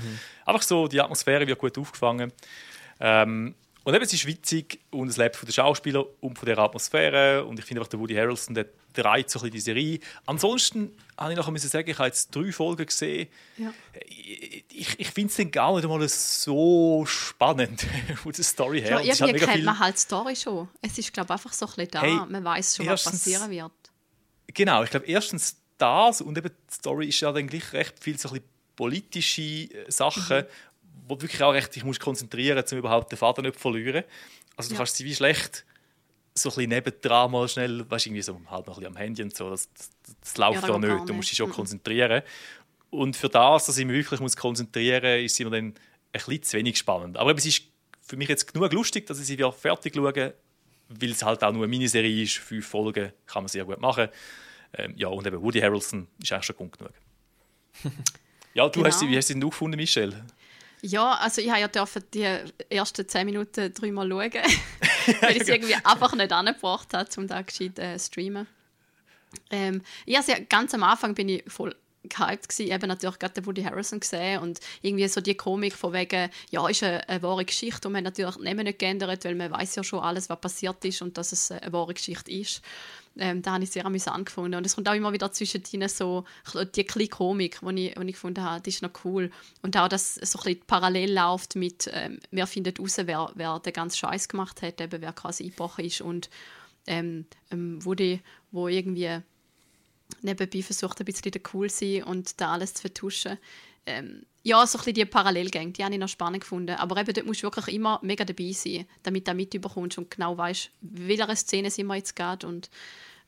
Einfach 0.46 0.62
so, 0.62 0.86
die 0.86 1.00
Atmosphäre 1.00 1.46
wird 1.46 1.58
gut 1.58 1.76
aufgefangen. 1.76 2.32
Ähm, 3.00 3.54
und 3.84 3.94
eben, 3.94 4.04
es 4.04 4.12
ist 4.12 4.26
witzig 4.26 4.80
und 4.90 5.08
es 5.08 5.16
lebt 5.16 5.36
von 5.36 5.46
den 5.46 5.52
Schauspielern 5.52 6.04
und 6.20 6.38
von 6.38 6.46
der 6.46 6.58
Atmosphäre. 6.58 7.44
Und 7.44 7.58
ich 7.58 7.64
finde 7.64 7.82
auch, 7.82 7.86
der 7.86 7.98
Woody 7.98 8.14
Harrelson, 8.14 8.54
der 8.54 8.66
treibt 8.92 9.30
so 9.30 9.38
ein 9.38 9.42
bisschen 9.42 9.52
die 9.52 9.60
Serie. 9.60 10.00
Ansonsten 10.26 10.94
habe 11.16 11.32
ich 11.32 11.38
noch 11.38 11.50
müssen 11.50 11.68
sagen, 11.68 11.88
ich 11.88 11.98
habe 11.98 12.08
jetzt 12.08 12.34
drei 12.34 12.52
Folgen 12.52 12.84
gesehen. 12.84 13.28
Ja. 13.56 13.72
Ich, 14.06 14.98
ich, 15.00 15.10
finde 15.10 15.30
es 15.30 15.36
dann 15.36 15.50
gar 15.50 15.74
nicht 15.74 15.84
einmal 15.84 16.06
so 16.08 17.04
spannend 17.06 17.86
von 18.22 18.32
der 18.32 18.44
Story 18.44 18.82
her. 18.82 19.00
Ja, 19.00 19.14
irgendwie 19.14 19.22
halt 19.24 19.38
kennt 19.38 19.52
viel- 19.52 19.64
man 19.64 19.78
halt 19.78 19.96
die 19.96 20.00
Story 20.00 20.36
schon. 20.36 20.68
Es 20.82 20.98
ist, 20.98 21.12
glaube 21.12 21.28
ich, 21.28 21.32
einfach 21.32 21.52
so 21.52 21.66
ein 21.66 21.72
bisschen 21.72 21.90
da. 21.90 22.02
Hey, 22.02 22.20
man 22.28 22.44
weiß 22.44 22.76
schon, 22.76 22.86
was 22.86 23.04
erstens- 23.04 23.24
passieren 23.24 23.50
wird. 23.50 23.72
Genau, 24.52 24.82
ich 24.82 24.90
glaube 24.90 25.06
erstens 25.06 25.56
das 25.78 26.20
und 26.20 26.36
eben 26.36 26.48
die 26.50 26.74
Story 26.74 27.08
ist 27.08 27.20
ja 27.20 27.32
dann 27.32 27.46
gleich 27.46 27.72
recht 27.72 28.02
viel 28.02 28.18
so 28.18 28.28
ein 28.28 28.34
bisschen 28.34 28.48
politische 28.76 29.42
äh, 29.42 29.90
Sachen, 29.90 30.44
wo 31.10 31.16
du 31.16 31.22
wirklich 31.22 31.42
auch 31.42 31.52
recht 31.52 31.74
dich 31.74 31.84
musst 31.84 32.00
konzentrieren, 32.00 32.64
um 32.70 32.78
überhaupt 32.78 33.10
den 33.12 33.18
Faden 33.18 33.44
nicht 33.44 33.54
zu 33.56 33.60
verlieren. 33.60 34.04
Also 34.56 34.68
du 34.70 34.74
Ja. 34.74 34.78
kannst 34.78 34.96
sie 34.96 35.04
wie 35.04 35.14
schlecht 35.14 35.64
so 36.34 36.48
ein 36.48 36.54
bisschen 36.54 36.68
nebendran 36.70 37.30
mal 37.30 37.48
schnell, 37.48 37.88
weißt 37.90 38.06
irgendwie 38.06 38.22
so 38.22 38.34
halt 38.48 38.66
noch 38.66 38.76
ein 38.78 38.80
bisschen 38.82 38.86
am 38.86 38.96
Handy 38.96 39.22
und 39.22 39.36
so, 39.36 39.50
das, 39.50 39.68
das, 39.74 39.90
das 40.22 40.36
läuft 40.38 40.62
Ja, 40.68 40.78
geht 40.78 40.90
nicht, 40.90 41.08
du 41.08 41.12
musst 41.14 41.30
dich 41.30 41.36
schon. 41.36 41.48
Mhm. 41.48 41.52
konzentrieren. 41.54 42.22
Und 42.90 43.16
für 43.16 43.28
das, 43.28 43.66
dass 43.66 43.76
ich 43.78 43.84
mich 43.84 43.96
wirklich 43.96 44.20
muss 44.20 44.36
konzentrieren 44.36 45.02
muss, 45.22 45.26
ist 45.26 45.36
sie 45.36 45.44
mir 45.44 45.50
dann 45.50 45.66
ein 45.66 45.74
bisschen 46.12 46.42
zu 46.42 46.56
wenig 46.56 46.78
spannend. 46.78 47.18
Aber 47.18 47.30
eben, 47.30 47.38
es 47.38 47.46
ist 47.46 47.62
für 48.02 48.16
mich 48.16 48.28
jetzt 48.28 48.52
genug 48.52 48.72
lustig, 48.72 49.06
dass 49.06 49.20
ich 49.20 49.26
sie 49.26 49.34
wieder 49.34 49.52
fertig 49.52 49.94
schaue, 49.94 50.34
weil 50.88 51.10
es 51.10 51.22
halt 51.22 51.42
auch 51.44 51.52
nur 51.52 51.62
eine 51.64 51.68
Miniserie 51.70 52.22
ist, 52.24 52.38
fünf 52.38 52.66
Folgen, 52.66 53.12
kann 53.26 53.42
man 53.44 53.48
sehr 53.48 53.64
gut 53.64 53.80
machen. 53.80 54.08
Ähm, 54.74 54.94
ja, 54.96 55.08
und 55.08 55.26
eben 55.26 55.40
Woody 55.42 55.60
Harrelson 55.60 56.06
ist 56.22 56.32
eigentlich 56.32 56.46
schon 56.46 56.56
Grund 56.56 56.78
genug. 56.78 56.92
ja, 58.54 58.68
du 58.68 58.80
Genau. 58.80 58.86
hast 58.86 58.98
sie, 59.00 59.08
wie 59.08 59.16
hast 59.16 59.28
du 59.30 59.34
sie 59.34 59.40
denn 59.40 59.48
gefunden, 59.50 59.76
Michelle? 59.76 60.24
Ja, 60.82 61.14
also 61.14 61.40
ich 61.40 61.50
habe 61.50 61.60
ja 61.60 61.68
dürfen 61.68 62.04
die 62.14 62.26
ersten 62.70 63.06
zehn 63.06 63.26
Minuten 63.26 63.72
dreimal 63.74 64.08
schauen, 64.08 64.32
weil 65.20 65.36
ich 65.36 65.42
es 65.42 65.48
irgendwie 65.48 65.74
einfach 65.74 66.14
nicht 66.14 66.32
angebracht 66.32 66.94
habe, 66.94 67.08
um 67.16 67.26
da 67.26 67.42
gescheit 67.42 67.78
äh, 67.78 67.98
streamen. 67.98 68.46
Ähm, 69.50 69.82
ich 70.06 70.16
also 70.16 70.32
ganz 70.48 70.74
am 70.74 70.82
Anfang 70.82 71.14
bin 71.14 71.28
ich 71.28 71.44
voll 71.46 71.74
gehypt 72.02 72.48
gewesen, 72.48 72.72
eben 72.72 72.88
natürlich 72.88 73.18
gerade 73.18 73.34
den 73.34 73.46
Woody 73.46 73.62
Harrison 73.62 74.00
gesehen 74.00 74.40
und 74.40 74.60
irgendwie 74.82 75.06
so 75.08 75.20
die 75.20 75.34
Komik 75.34 75.74
von 75.74 75.92
wegen, 75.92 76.30
ja, 76.50 76.66
ist 76.68 76.82
eine, 76.82 77.06
eine 77.08 77.22
wahre 77.22 77.44
Geschichte 77.44 77.88
und 77.88 77.92
man 77.92 78.06
hat 78.06 78.16
natürlich 78.16 78.36
die 78.36 78.44
Namen 78.44 78.64
nicht 78.64 78.78
geändert, 78.78 79.24
weil 79.24 79.34
man 79.34 79.50
weiß 79.50 79.76
ja 79.76 79.84
schon 79.84 80.00
alles, 80.00 80.28
was 80.28 80.40
passiert 80.40 80.84
ist 80.84 81.02
und 81.02 81.18
dass 81.18 81.32
es 81.32 81.50
eine 81.50 81.72
wahre 81.72 81.94
Geschichte 81.94 82.30
ist. 82.30 82.62
Ähm, 83.18 83.42
da 83.42 83.54
habe 83.54 83.64
ich 83.64 83.70
sehr 83.70 83.84
amüsant 83.84 84.26
gefunden. 84.26 84.54
Und 84.54 84.64
es 84.64 84.76
kommt 84.76 84.88
auch 84.88 84.94
immer 84.94 85.12
wieder 85.12 85.32
zwischendrin 85.32 85.88
so 85.88 86.24
die 86.74 86.84
kleine 86.84 87.08
Komik, 87.08 87.58
die 87.60 87.88
ich, 87.88 87.94
die 87.94 88.06
ich 88.06 88.12
gefunden 88.12 88.42
habe, 88.42 88.62
die 88.62 88.70
ist 88.70 88.82
noch 88.82 88.92
cool. 89.04 89.30
Und 89.62 89.76
auch, 89.76 89.88
dass 89.88 90.14
so 90.14 90.38
ein 90.38 90.44
bisschen 90.44 90.66
parallel 90.66 91.12
läuft 91.12 91.56
mit, 91.56 91.90
ähm, 91.92 92.20
wir 92.30 92.46
finden 92.46 92.74
raus, 92.78 92.96
wer, 92.98 93.30
wer 93.34 93.58
den 93.58 93.72
ganzen 93.72 93.98
Scheiß 93.98 94.28
gemacht 94.28 94.62
hat, 94.62 94.80
eben 94.80 95.02
wer 95.02 95.12
quasi 95.12 95.44
eingebrochen 95.44 95.84
ist 95.84 96.00
und 96.00 96.30
ähm, 96.86 97.26
ähm, 97.50 97.84
Woody, 97.84 98.20
wo 98.52 98.68
irgendwie 98.68 99.20
nebenbei 100.22 100.62
versucht, 100.62 101.00
ein 101.00 101.04
bisschen 101.04 101.32
cool 101.52 101.70
zu 101.70 101.84
sein 101.84 102.04
und 102.04 102.40
da 102.40 102.52
alles 102.52 102.74
zu 102.74 102.82
vertuschen. 102.82 103.38
Ähm, 103.86 104.24
ja, 104.42 104.66
so 104.66 104.78
ein 104.78 104.80
bisschen 104.80 104.94
die 104.94 105.04
Parallelgänge, 105.04 105.72
die 105.72 105.84
habe 105.84 105.92
ich 105.92 106.00
noch 106.00 106.08
spannend 106.08 106.42
gefunden. 106.42 106.76
Aber 106.76 106.96
eben, 106.98 107.12
dort 107.12 107.26
musst 107.26 107.42
du 107.42 107.46
wirklich 107.46 107.74
immer 107.74 107.98
mega 108.02 108.24
dabei 108.24 108.52
sein, 108.52 108.86
damit 109.02 109.28
du 109.28 109.34
mitbekommst 109.34 109.98
und 109.98 110.10
genau 110.10 110.36
weißt, 110.36 110.70
welcher 110.80 111.34
Szene 111.36 111.70
sind 111.70 111.86
wir 111.86 111.96
jetzt 111.96 112.16
gerade. 112.16 112.46
Und 112.46 112.70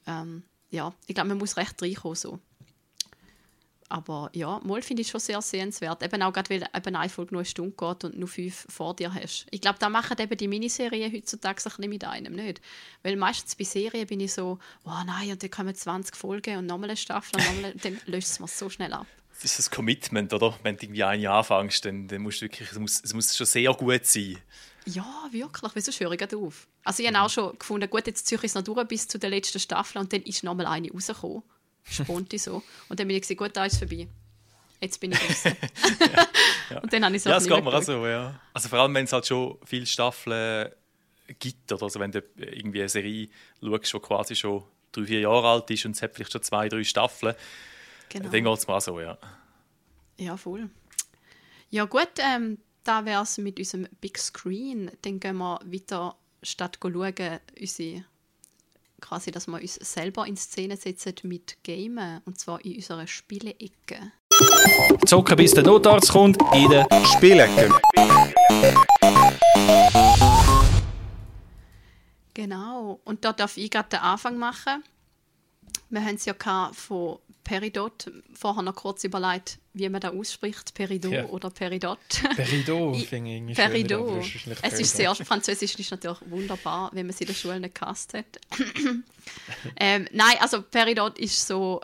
ähm, 0.07 0.43
ja, 0.70 0.95
ich 1.07 1.14
glaube, 1.14 1.28
man 1.28 1.39
muss 1.39 1.57
recht 1.57 1.80
reinkommen. 1.83 2.16
So. 2.16 2.39
Aber 3.93 4.30
ja, 4.32 4.59
mal 4.64 4.80
finde 4.80 5.03
ich 5.03 5.09
schon 5.09 5.20
sehr 5.20 5.43
sehenswert. 5.43 6.03
Eben 6.03 6.22
auch 6.22 6.32
gerade, 6.32 6.49
weil 6.49 6.66
eben 6.74 6.97
eine 6.97 7.11
Folge 7.11 7.34
nur 7.34 7.40
eine 7.40 7.47
Stunde 7.47 7.74
geht 7.76 8.05
und 8.05 8.18
nur 8.18 8.26
fünf 8.26 8.64
vor 8.70 8.97
dir 8.97 9.12
hast. 9.12 9.45
Ich 9.51 9.61
glaube, 9.61 9.78
da 9.78 9.90
machen 9.90 10.16
eben 10.18 10.34
die 10.34 10.49
Miniserien 10.49 11.12
heutzutage 11.12 11.61
ein 11.61 11.70
bisschen 11.76 11.90
mit 11.90 12.05
einem, 12.05 12.32
nicht? 12.32 12.62
Weil 13.03 13.16
meistens 13.16 13.55
bei 13.55 13.64
Serien 13.64 14.07
bin 14.07 14.20
ich 14.20 14.32
so, 14.32 14.59
oh 14.84 15.05
nein, 15.05 15.32
und 15.32 15.43
dann 15.43 15.51
kommen 15.51 15.74
20 15.74 16.16
Folgen 16.16 16.57
und 16.57 16.66
nochmal 16.66 16.88
eine 16.88 16.97
Staffel 16.97 17.38
und 17.38 17.55
nochmal, 17.55 17.74
dann 17.82 18.01
löst 18.07 18.30
es 18.30 18.40
mir 18.40 18.49
so 18.49 18.70
schnell 18.70 18.95
ab. 18.95 19.07
das 19.34 19.45
ist 19.45 19.59
das 19.59 19.70
Commitment, 19.70 20.32
oder? 20.32 20.59
Wenn 20.62 20.78
du 20.78 20.86
irgendwie 20.86 21.05
eine 21.05 21.30
anfängst, 21.30 21.84
dann, 21.84 22.09
dann 22.09 22.22
musst 22.22 22.40
du 22.40 22.47
wirklich, 22.47 22.72
es 22.72 22.78
muss, 22.78 22.99
es 23.05 23.12
muss 23.12 23.36
schon 23.36 23.47
sehr 23.47 23.74
gut 23.74 24.07
sein. 24.07 24.38
Ja, 24.86 25.28
wirklich. 25.30 25.72
Wieso 25.74 25.93
höre 25.93 26.12
ich 26.12 26.18
gerade 26.18 26.38
auf? 26.38 26.66
Also 26.82 27.03
ich 27.03 27.09
habe 27.11 27.20
auch 27.20 27.28
schon 27.28 27.59
gefunden, 27.59 27.90
gut, 27.90 28.07
jetzt 28.07 28.26
ziehe 28.26 28.38
ich 28.38 28.45
es 28.45 28.55
noch 28.55 28.62
durch 28.62 28.88
bis 28.88 29.07
zu 29.07 29.18
der 29.18 29.28
letzten 29.28 29.61
Staffel 29.61 29.99
und 29.99 30.14
dann 30.14 30.22
ist 30.22 30.45
noch 30.45 30.55
mal 30.55 30.66
eine 30.66 30.90
rausgekommen. 30.90 31.43
Sponti 31.85 32.39
so. 32.39 32.62
Und 32.89 32.99
dann 33.01 33.07
bin 33.09 33.16
ich 33.16 33.22
gesagt, 33.22 33.39
gut, 33.39 33.57
da 33.57 33.64
ist 33.66 33.74
es 33.74 33.78
vorbei. 33.78 34.07
Jetzt 34.80 34.99
bin 35.01 35.12
ich 35.12 35.18
raus. 35.28 35.45
Und 36.83 36.93
dann 36.93 37.05
habe 37.05 37.14
ich 37.16 37.20
es 37.20 37.24
Ja, 37.24 37.33
auch 37.33 37.37
es 37.39 37.45
nicht 37.47 37.55
geht 37.55 37.64
mir 37.64 37.74
auch 37.74 37.83
so, 37.83 38.07
ja. 38.07 38.41
Also 38.53 38.68
vor 38.68 38.80
allem, 38.80 38.95
wenn 38.95 39.05
es 39.05 39.12
halt 39.12 39.26
schon 39.26 39.57
viele 39.64 39.87
Staffeln 39.87 40.70
gibt, 41.39 41.70
oder 41.72 41.83
also 41.85 42.01
wenn 42.01 42.11
du 42.12 42.22
irgendwie 42.37 42.80
eine 42.80 42.89
Serie 42.89 43.28
schaust, 43.62 43.93
die 43.95 43.99
quasi 44.01 44.35
schon 44.37 44.64
drei, 44.91 45.05
vier 45.05 45.20
Jahre 45.20 45.49
alt 45.49 45.70
ist 45.70 45.85
und 45.87 45.93
es 45.97 46.03
hat 46.03 46.14
vielleicht 46.14 46.33
schon 46.33 46.43
zwei, 46.43 46.68
drei 46.68 46.85
Staffeln, 46.85 47.35
Genau. 48.09 48.28
dann 48.28 48.45
geht 48.45 48.59
es 48.59 48.66
mir 48.66 48.74
auch 48.74 48.80
so, 48.80 49.01
ja. 49.01 49.16
Ja, 50.18 50.37
voll. 50.37 50.68
Ja 51.70 51.85
gut, 51.87 52.11
ähm, 52.18 52.59
da 52.85 53.05
wäre 53.07 53.22
es 53.22 53.39
mit 53.39 53.59
unserem 53.59 53.87
Big 54.01 54.18
Screen. 54.18 54.91
Dann 55.03 55.18
gehen 55.20 55.37
wir 55.39 55.61
weiter, 55.64 56.16
statt 56.43 56.76
zu 56.80 56.91
schauen, 56.93 57.41
unsere, 57.59 58.05
quasi, 59.03 59.31
dass 59.31 59.47
wir 59.47 59.61
uns 59.61 59.75
selber 59.75 60.27
in 60.27 60.37
Szene 60.37 60.79
setzen 60.79 61.15
mit 61.25 61.59
Gamen. 61.63 62.23
Und 62.25 62.41
zwar 62.41 62.65
in 62.65 62.77
unserer 62.77 63.07
Spiele-Ecke. 63.07 64.13
Zocken 65.05 65.37
bis 65.37 65.53
der 65.53 65.65
Notarzt 65.65 66.11
kommt 66.11 66.39
in 66.55 66.71
der 66.71 66.87
Spielecke. 67.05 67.71
Genau. 72.33 73.01
Und 73.05 73.25
da 73.25 73.33
darf 73.33 73.57
ich 73.59 73.71
gerade 73.71 73.91
den 73.91 74.01
Anfang 74.01 74.39
machen. 74.39 74.83
Wir 75.93 76.03
haben 76.05 76.14
es 76.14 76.24
ja 76.24 76.34
von 76.72 77.18
Peridot. 77.45 78.11
Vorher 78.32 78.62
noch 78.62 78.74
kurz 78.74 79.05
überlegt, 79.05 79.59
wie 79.74 79.88
man 79.90 80.01
da 80.01 80.11
ausspricht. 80.11 80.72
Peridot 80.74 81.12
Ja. 81.12 81.24
oder 81.26 81.51
Peridot. 81.51 81.99
Peridot, 82.34 82.97
Ich- 82.97 83.09
finde 83.09 83.30
ich 83.30 83.36
irgendwie 83.36 83.55
Peridot. 83.55 84.20
es 84.24 84.26
ist 84.34 84.47
Es 84.62 84.80
ist 84.80 84.97
Peridot. 84.97 85.16
sehr, 85.18 85.26
Französisch 85.26 85.74
ist 85.78 85.90
natürlich 85.90 86.18
wunderbar, 86.26 86.90
wenn 86.95 87.07
man 87.07 87.14
sie 87.14 87.24
in 87.24 87.28
der 87.28 87.34
Schule 87.34 87.61
nicht 87.61 87.74
gehasst 87.78 88.14
hat. 88.14 88.24
ähm, 89.76 90.07
nein, 90.12 90.36
also 90.40 90.62
Peridot 90.62 91.18
ist 91.18 91.47
so, 91.47 91.80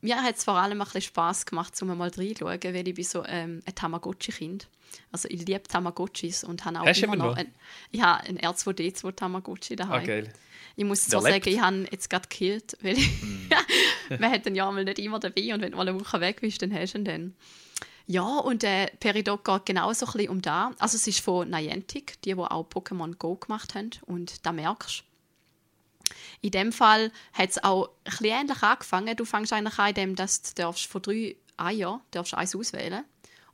mir 0.00 0.22
hat 0.22 0.36
es 0.36 0.44
vor 0.44 0.54
allem 0.54 0.80
ein 0.80 0.84
bisschen 0.84 1.02
Spass 1.02 1.44
gemacht, 1.46 1.72
um 1.82 1.88
mal 1.96 2.08
reinzuschauen, 2.08 2.60
weil 2.62 2.88
ich 2.88 2.94
bin 2.94 3.04
so 3.04 3.24
ähm, 3.26 3.62
ein 3.66 3.74
Tamagotchi-Kind. 3.74 4.68
Also 5.12 5.28
ich 5.28 5.46
liebe 5.46 5.62
Tamagotchis 5.62 6.44
und 6.44 6.64
habe 6.64 6.80
auch 6.80 6.86
Hast 6.86 7.02
immer 7.02 7.16
noch 7.16 7.36
ein, 7.36 7.52
ich 7.90 8.00
habe 8.02 8.24
ein 8.26 8.38
R2D2 8.38 9.14
Tamagotchi 9.14 9.74
Ah, 9.74 9.76
daheim. 9.76 10.06
geil. 10.06 10.32
Ich 10.76 10.84
muss 10.84 11.06
Der 11.06 11.20
zwar 11.20 11.22
sagen, 11.22 11.48
ich 11.48 11.60
habe 11.60 11.86
jetzt 11.90 12.10
gerade 12.10 12.28
gekillt, 12.28 12.76
weil 12.82 12.96
man 14.18 14.30
hat 14.30 14.46
den 14.46 14.54
ja 14.54 14.70
mal 14.70 14.84
nicht 14.84 14.98
immer 14.98 15.18
dabei 15.18 15.54
und 15.54 15.60
wenn 15.60 15.72
du 15.72 15.76
mal 15.76 15.88
eine 15.88 16.00
Woche 16.00 16.20
weg 16.20 16.40
bist, 16.40 16.62
dann 16.62 16.72
hast 16.74 16.94
du 16.94 16.98
ihn 16.98 17.04
dann. 17.04 17.34
Ja, 18.06 18.38
und 18.38 18.64
äh, 18.64 18.88
Peridot 18.98 19.44
geht 19.44 19.66
genau 19.66 19.92
so 19.92 20.06
ein 20.06 20.12
bisschen 20.12 20.30
um 20.30 20.42
da. 20.42 20.72
Also 20.78 20.96
es 20.96 21.06
ist 21.06 21.20
von 21.20 21.48
Niantic, 21.48 22.20
die, 22.22 22.34
die 22.34 22.36
auch 22.36 22.66
Pokémon 22.68 23.14
Go 23.16 23.36
gemacht 23.36 23.74
haben 23.74 23.90
und 24.06 24.44
da 24.44 24.52
merkst 24.52 25.00
du. 25.00 25.04
In 26.40 26.50
dem 26.50 26.72
Fall 26.72 27.12
hat 27.32 27.50
es 27.50 27.62
auch 27.62 27.88
ein 28.04 28.10
bisschen 28.10 28.26
ähnlich 28.26 28.62
angefangen. 28.62 29.16
Du 29.16 29.24
fängst 29.24 29.52
eigentlich 29.52 29.78
an, 29.78 29.90
indem 29.90 30.16
dass 30.16 30.42
du 30.42 30.54
darfst 30.62 30.86
von 30.86 31.02
drei 31.02 31.36
Eiern 31.56 32.00
darfst 32.10 32.34
eins 32.34 32.56
auswählen 32.56 33.04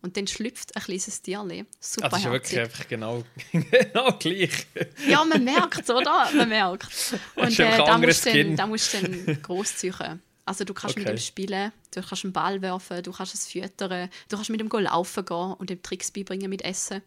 und 0.06 0.16
dann 0.16 0.26
schlüpft 0.26 0.74
ein 0.76 0.82
kleines 0.82 1.20
Tierli. 1.20 1.64
Super 1.80 2.06
Ah, 2.06 2.08
das 2.10 2.18
ist 2.20 2.24
ja 2.24 2.32
wirklich 2.32 2.60
einfach 2.60 2.88
genau, 2.88 3.24
genau 3.52 4.12
gleich. 4.18 4.66
Ja, 5.08 5.24
man 5.24 5.42
merkt 5.44 5.90
oder? 5.90 6.30
Man 6.32 6.48
merkt. 6.48 6.88
Und 7.34 7.58
äh, 7.58 7.76
da, 7.76 7.98
musst 7.98 8.24
du 8.24 8.32
dann, 8.32 8.56
da 8.56 8.66
musst 8.66 8.94
du 8.94 9.00
dann 9.00 9.42
gross 9.42 9.76
ziehen. 9.76 10.22
Also 10.44 10.64
du 10.64 10.72
kannst 10.74 10.96
mit 10.96 11.06
Okay. 11.06 11.16
ihm 11.16 11.18
spielen, 11.20 11.72
du 11.92 12.00
kannst 12.02 12.24
einen 12.24 12.32
Ball 12.32 12.62
werfen, 12.62 13.02
du 13.02 13.10
kannst 13.10 13.34
es 13.34 13.48
füttern, 13.48 14.08
du 14.28 14.36
kannst 14.36 14.48
mit 14.48 14.60
ihm 14.60 14.68
laufen 14.68 15.24
gehen 15.24 15.52
und 15.54 15.70
ihm 15.72 15.82
Tricks 15.82 16.12
beibringen 16.12 16.48
mit 16.48 16.62
Essen. 16.62 17.02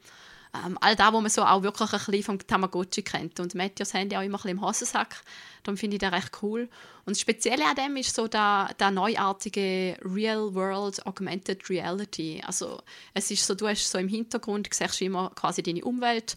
Ähm, 0.54 0.78
all 0.82 0.96
das, 0.96 1.14
was 1.14 1.22
man 1.22 1.30
so 1.30 1.44
auch 1.44 1.62
wirklich 1.62 1.94
ein 1.94 2.00
bisschen 2.00 2.24
vom 2.24 2.40
Tamagotchi 2.40 3.04
kennt. 3.04 3.40
Und 3.40 3.54
Matthias 3.54 3.94
Handy 3.94 4.16
auch 4.16 4.22
immer 4.22 4.38
ein 4.38 4.42
bisschen 4.42 4.58
im 4.58 4.62
Hosensack. 4.66 5.22
Darum 5.64 5.78
finde 5.78 5.96
ich 5.96 6.02
das 6.02 6.12
recht 6.12 6.32
cool. 6.42 6.70
Und 7.06 7.16
das 7.16 7.22
Spezielle 7.22 7.66
an 7.66 7.76
dem 7.76 7.96
ist 7.98 8.16
so 8.16 8.28
der, 8.28 8.72
der 8.80 8.90
neuartige 8.90 9.98
Real-World 10.02 11.06
Augmented 11.06 11.70
Reality. 11.70 12.42
Also 12.46 12.82
es 13.14 13.30
ist 13.30 13.46
so, 13.46 13.54
du 13.54 13.68
hast 13.68 13.90
so 13.90 14.00
im 14.00 14.08
Hintergrund, 14.08 14.68
siehst 14.72 15.00
du 15.00 15.06
immer 15.06 15.30
quasi 15.36 15.62
deine 15.62 15.84
Umwelt 15.84 16.36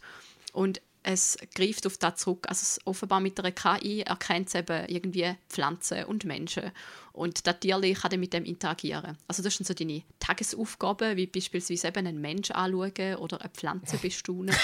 und 0.52 0.82
es 1.02 1.36
greift 1.54 1.86
auf 1.86 1.98
das 1.98 2.16
zurück. 2.16 2.46
Also 2.48 2.62
es 2.62 2.80
offenbar 2.84 3.20
mit 3.20 3.38
einer 3.38 3.52
KI 3.52 4.02
erkennt 4.02 4.48
es 4.48 4.54
eben 4.54 4.86
irgendwie 4.86 5.34
Pflanzen 5.48 6.04
und 6.04 6.24
Menschen. 6.24 6.70
Und 7.12 7.46
das 7.46 7.60
Tierli 7.60 7.92
kann 7.92 8.10
dann 8.10 8.20
mit 8.20 8.32
dem 8.32 8.44
interagieren. 8.44 9.18
Also 9.28 9.42
das 9.42 9.54
sind 9.54 9.66
so 9.66 9.74
deine 9.74 10.02
Tagesaufgaben, 10.18 11.16
wie 11.16 11.26
beispielsweise 11.26 11.88
eben 11.88 12.06
einen 12.06 12.20
Mensch 12.20 12.50
anschauen 12.50 13.16
oder 13.16 13.40
eine 13.40 13.50
Pflanze 13.50 13.98
bestaunen. 13.98 14.54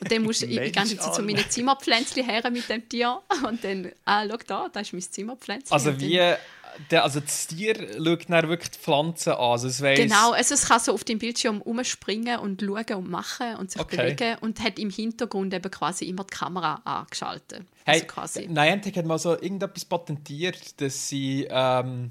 und 0.00 0.10
dann 0.10 0.22
musst 0.22 0.42
du 0.42 0.46
ich 0.50 0.58
Mensch 0.58 0.72
gehe 0.72 0.84
jetzt 0.84 1.14
zu 1.14 1.22
meinen 1.22 1.36
anschauen. 1.36 1.50
Zimmerpflänzchen 1.50 2.24
her 2.24 2.50
mit 2.50 2.68
dem 2.68 2.88
Tier 2.88 3.20
und 3.46 3.62
dann, 3.62 3.92
ah, 4.04 4.26
schau 4.28 4.36
da, 4.46 4.68
da 4.68 4.80
ist 4.80 4.92
mein 4.92 5.02
Zimmerpflänzchen. 5.02 5.72
Also 5.72 6.00
wie, 6.00 6.20
der, 6.90 7.04
also 7.04 7.20
das 7.20 7.46
Tier 7.46 7.74
schaut 7.96 8.28
dann 8.28 8.48
wirklich 8.48 8.70
die 8.72 8.78
Pflanzen 8.78 9.32
an. 9.32 9.38
Also 9.38 9.68
es 9.68 9.80
weiss, 9.80 9.98
Genau, 9.98 10.32
also 10.32 10.54
es 10.54 10.66
kann 10.68 10.80
so 10.80 10.92
auf 10.92 11.04
dem 11.04 11.18
Bildschirm 11.18 11.60
umspringen 11.62 12.38
und 12.38 12.60
schauen 12.60 12.94
und 12.96 13.10
machen 13.10 13.56
und 13.56 13.70
sich 13.70 13.80
Okay. 13.80 13.96
bewegen 13.96 14.36
und 14.40 14.60
hat 14.60 14.78
im 14.78 14.90
Hintergrund 14.90 15.52
eben 15.54 15.70
quasi 15.70 16.06
immer 16.06 16.24
die 16.24 16.34
Kamera 16.34 16.80
angeschaltet. 16.84 17.62
Hey, 17.84 17.94
Also 18.00 18.06
quasi. 18.06 18.46
Niantic 18.48 18.96
hat 18.96 19.06
mal 19.06 19.18
so 19.18 19.32
irgendetwas 19.32 19.84
patentiert, 19.84 20.80
dass 20.80 21.08
sie, 21.08 21.46
ähm, 21.50 22.10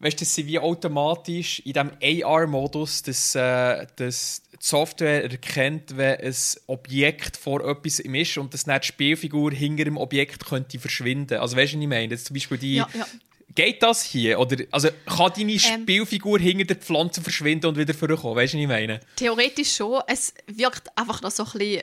weißt, 0.00 0.20
dass 0.20 0.34
sie 0.34 0.46
wie 0.46 0.58
automatisch 0.58 1.60
in 1.60 1.72
diesem 1.72 1.90
AR-Modus, 2.02 3.02
dass, 3.04 3.34
äh, 3.34 3.86
dass 3.96 4.42
die 4.52 4.56
Software 4.60 5.24
erkennt, 5.30 5.96
wenn 5.96 6.18
ein 6.20 6.34
Objekt 6.66 7.36
vor 7.36 7.60
etwas 7.68 8.00
ist 8.00 8.38
und 8.38 8.52
dass 8.54 8.64
dann 8.64 8.80
die 8.80 8.86
Spielfigur 8.86 9.52
hinter 9.52 9.84
dem 9.84 9.96
Objekt 9.96 10.44
könnte 10.44 10.78
verschwinden. 10.78 11.38
Also 11.38 11.56
weißt 11.56 11.72
du, 11.72 11.76
was 11.78 11.82
ich 11.82 11.88
meine? 11.88 12.12
Jetzt 12.12 12.26
zum 12.26 12.34
Beispiel 12.34 12.58
die, 12.58 12.76
Ja, 12.76 12.88
ja. 12.94 13.06
Geht 13.54 13.82
das 13.82 14.02
hier? 14.02 14.38
Oder 14.38 14.64
also 14.70 14.88
kann 15.06 15.32
deine 15.36 15.58
Spielfigur 15.58 16.38
hinter 16.38 16.64
der 16.64 16.76
Pflanze 16.76 17.20
verschwinden 17.20 17.66
und 17.66 17.76
wieder 17.76 17.92
vorkommen? 17.94 18.36
Weißt 18.36 18.54
du, 18.54 18.58
was 18.58 18.62
ich 18.62 18.68
meine? 18.68 19.00
Theoretisch 19.16 19.74
schon. 19.76 20.00
Es 20.06 20.32
wirkt 20.46 20.88
einfach 20.96 21.20
noch 21.22 21.30
so 21.30 21.44
ein 21.44 21.50
bisschen 21.58 21.82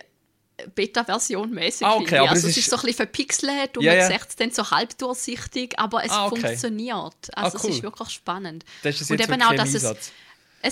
Beta-Version 0.76 1.52
mäßig. 1.52 1.88
Ah, 1.88 1.96
okay, 1.96 2.18
also 2.20 2.34
es 2.36 2.44
ist- 2.44 2.58
ist 2.58 2.70
so 2.70 2.76
ein 2.76 2.82
bisschen 2.82 2.96
verpixelt 2.98 3.78
und 3.78 3.84
Ja, 3.84 3.96
man 3.96 4.08
sieht 4.12 4.28
es 4.30 4.36
dann 4.36 4.52
so 4.52 4.70
halbdurchsichtig, 4.70 5.78
aber 5.80 6.04
es 6.04 6.12
Ah, 6.12 6.28
okay. 6.28 6.42
funktioniert. 6.42 7.14
Also 7.34 7.58
Ah, 7.58 7.62
cool. 7.64 7.70
es 7.70 7.76
ist 7.78 7.84
wirklich 7.84 8.10
spannend. 8.10 8.66
Das 8.84 8.96
ist 8.96 9.02
es 9.02 9.12
und 9.12 9.20
jetzt 9.20 9.30
eben 9.32 9.42
auch, 9.42 9.54
dass 9.56 9.74
Einsatz. 9.74 10.08
es 10.08 10.12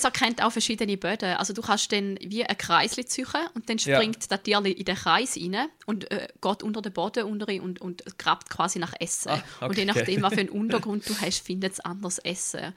erkennt 0.04 0.44
auch 0.44 0.52
verschiedene 0.52 0.98
Böden. 0.98 1.36
Also 1.38 1.54
du 1.54 1.62
kannst 1.62 1.92
dann 1.92 2.18
wie 2.22 2.46
ein 2.46 2.58
Kreis 2.58 2.92
ziehen 2.96 3.26
und 3.54 3.70
dann 3.70 3.78
Ja. 3.78 3.96
springt 3.98 4.30
das 4.32 4.44
Tier 4.44 4.64
in 4.66 4.86
den 4.86 4.96
Kreis 4.96 5.38
rein 5.38 5.70
und 5.86 6.12
äh, 6.12 6.28
geht 6.42 6.64
unter 6.64 6.82
den 6.82 6.94
Boden 6.94 7.24
unter 7.24 7.48
und, 7.62 7.80
und 7.82 8.04
grabt 8.18 8.50
quasi 8.50 8.80
nach 8.80 8.94
Essen. 9.00 9.30
Ah, 9.30 9.44
okay. 9.58 9.70
Und 9.70 9.78
je 9.78 9.86
nachdem, 9.86 10.22
was 10.22 10.34
für 10.34 10.42
einen 10.42 10.50
Untergrund 10.62 11.08
du 11.08 11.16
hast, 11.22 11.40
findet 11.46 11.74
es 11.74 11.80
anders 11.80 12.20
Essen. 12.20 12.74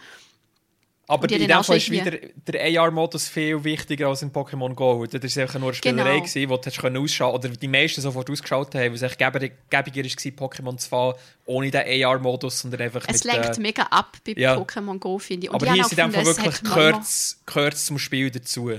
Aber 1.10 1.26
die 1.26 1.34
in 1.34 1.48
dem 1.48 1.64
Fall 1.64 1.76
ist 1.78 1.90
wieder 1.90 2.12
der 2.46 2.80
AR-Modus 2.80 3.28
viel 3.28 3.64
wichtiger 3.64 4.06
als 4.06 4.22
in 4.22 4.30
Pokémon 4.30 4.74
Go. 4.74 5.04
Das 5.06 5.36
war 5.36 5.42
einfach 5.42 5.58
nur 5.58 5.70
eine 5.70 5.74
Spielerei, 5.74 6.10
Genau. 6.12 6.24
gewesen, 6.24 6.50
wo 6.50 6.56
du 6.56 6.66
hast 6.66 6.78
können 6.78 6.96
ausschauen 6.98 7.34
oder 7.34 7.48
die 7.48 7.68
meisten 7.68 8.00
sofort 8.00 8.30
ausgeschaut 8.30 8.74
haben, 8.76 8.82
weil 8.82 8.94
es 8.94 9.02
echt 9.02 9.18
gäbiger 9.18 10.04
war, 10.04 10.48
Pokémon 10.48 10.76
zu 10.78 10.88
fahren, 10.88 11.14
ohne 11.46 11.70
den 11.70 12.04
AR-Modus, 12.04 12.60
sondern 12.60 12.82
einfach 12.82 13.04
Es 13.08 13.24
mit... 13.24 13.34
lenkt 13.34 13.58
äh, 13.58 13.60
mega 13.60 13.82
ab 13.84 14.18
bei 14.24 14.34
ja. 14.36 14.56
Pokémon 14.56 14.98
Go, 15.00 15.18
finde 15.18 15.46
ich. 15.46 15.50
Und 15.50 15.56
aber 15.56 15.66
ich 15.66 15.72
hier 15.72 15.82
ist 15.82 15.90
in 15.90 15.96
dem 15.96 16.12
Fall 16.12 16.26
wirklich 16.26 16.46
es 16.46 16.62
gehört, 16.62 17.04
gehört 17.46 17.76
zum 17.76 17.98
Spiel 17.98 18.30
dazu. 18.30 18.70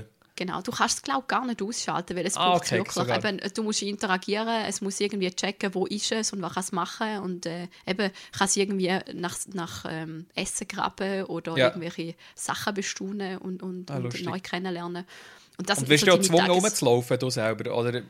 Genau, 0.44 0.60
du 0.60 0.72
kannst 0.72 0.96
es 0.96 1.02
glaube 1.02 1.24
gar 1.28 1.46
nicht 1.46 1.62
ausschalten, 1.62 2.16
weil 2.16 2.26
es 2.26 2.36
Ah, 2.36 2.50
braucht 2.50 2.62
okay, 2.66 2.78
wirklich. 2.78 2.94
sogar. 2.94 3.16
Eben, 3.24 3.40
du 3.54 3.62
musst 3.62 3.80
interagieren, 3.82 4.64
es 4.66 4.80
muss 4.80 4.98
irgendwie 4.98 5.30
checken, 5.30 5.72
wo 5.72 5.86
ist 5.86 6.10
es 6.10 6.32
und 6.32 6.42
was 6.42 6.54
kann 6.54 6.62
es 6.64 6.72
machen 6.72 7.18
und 7.18 7.46
äh, 7.46 7.68
eben 7.86 8.10
kann 8.36 8.46
es 8.48 8.56
irgendwie 8.56 8.98
nach, 9.14 9.36
nach 9.52 9.84
ähm, 9.88 10.26
Essen 10.34 10.66
graben 10.66 11.26
oder 11.26 11.56
Ja. 11.56 11.66
irgendwelche 11.68 12.16
Sachen 12.34 12.74
bestaunen 12.74 13.38
und, 13.38 13.62
und, 13.62 13.88
Ah, 13.90 13.98
und 13.98 14.24
neu 14.24 14.40
kennenlernen. 14.40 15.04
Und, 15.58 15.70
das 15.70 15.78
Und 15.78 15.88
wirst 15.88 16.00
so 16.00 16.06
du 16.06 16.10
deine 16.12 16.22
gezwungen, 16.22 16.46
Tages- 16.48 16.64
rumzulaufen, 16.64 17.18
du 17.20 17.30
selber, 17.30 17.76
oder 17.78 18.02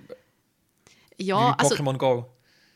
Ja, 1.19 1.53
also 1.59 1.75
Pokémon 1.75 1.99
Go? 1.99 2.31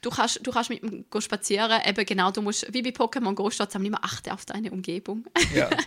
Du 0.07 0.11
kannst, 0.11 0.47
du 0.47 0.53
kannst 0.53 0.71
mit 0.71 0.83
ihm 0.83 1.05
go 1.11 1.21
spazieren, 1.21 1.81
eben 1.85 2.07
genau, 2.07 2.31
du 2.31 2.41
musst, 2.41 2.73
wie 2.73 2.83
bei 2.83 2.91
Pokémon 2.91 3.35
Go 3.35 3.51
steht 3.51 3.69
es 3.69 3.75
nicht 3.75 3.91
mehr 3.91 4.05
achten 4.05 4.31
auf 4.31 4.45
deine 4.45 4.71
Umgebung. 4.71 5.25
Ja. 5.55 5.69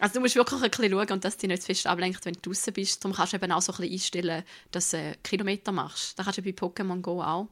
Also 0.00 0.14
du 0.14 0.20
musst 0.20 0.34
wirklich 0.34 0.60
ein 0.60 0.68
bisschen 0.68 0.90
schauen 0.90 1.12
und 1.12 1.24
dass 1.24 1.36
dich 1.36 1.48
nicht 1.48 1.62
zu 1.62 1.66
fest 1.66 1.86
ablenkt, 1.86 2.24
wenn 2.24 2.34
du 2.34 2.40
draußen 2.40 2.72
bist. 2.72 3.04
Darum 3.04 3.16
kannst 3.16 3.34
du 3.34 3.36
eben 3.36 3.52
auch 3.52 3.62
so 3.62 3.72
ein 3.72 3.76
bisschen 3.76 3.92
einstellen, 3.92 4.42
dass 4.72 4.90
du 4.90 4.96
äh, 4.96 5.14
Kilometer 5.22 5.70
machst. 5.70 6.18
Das 6.18 6.24
kannst 6.24 6.38
du 6.38 6.42
bei 6.42 6.50
Pokémon 6.50 7.00
Go 7.02 7.22
auch. 7.22 7.46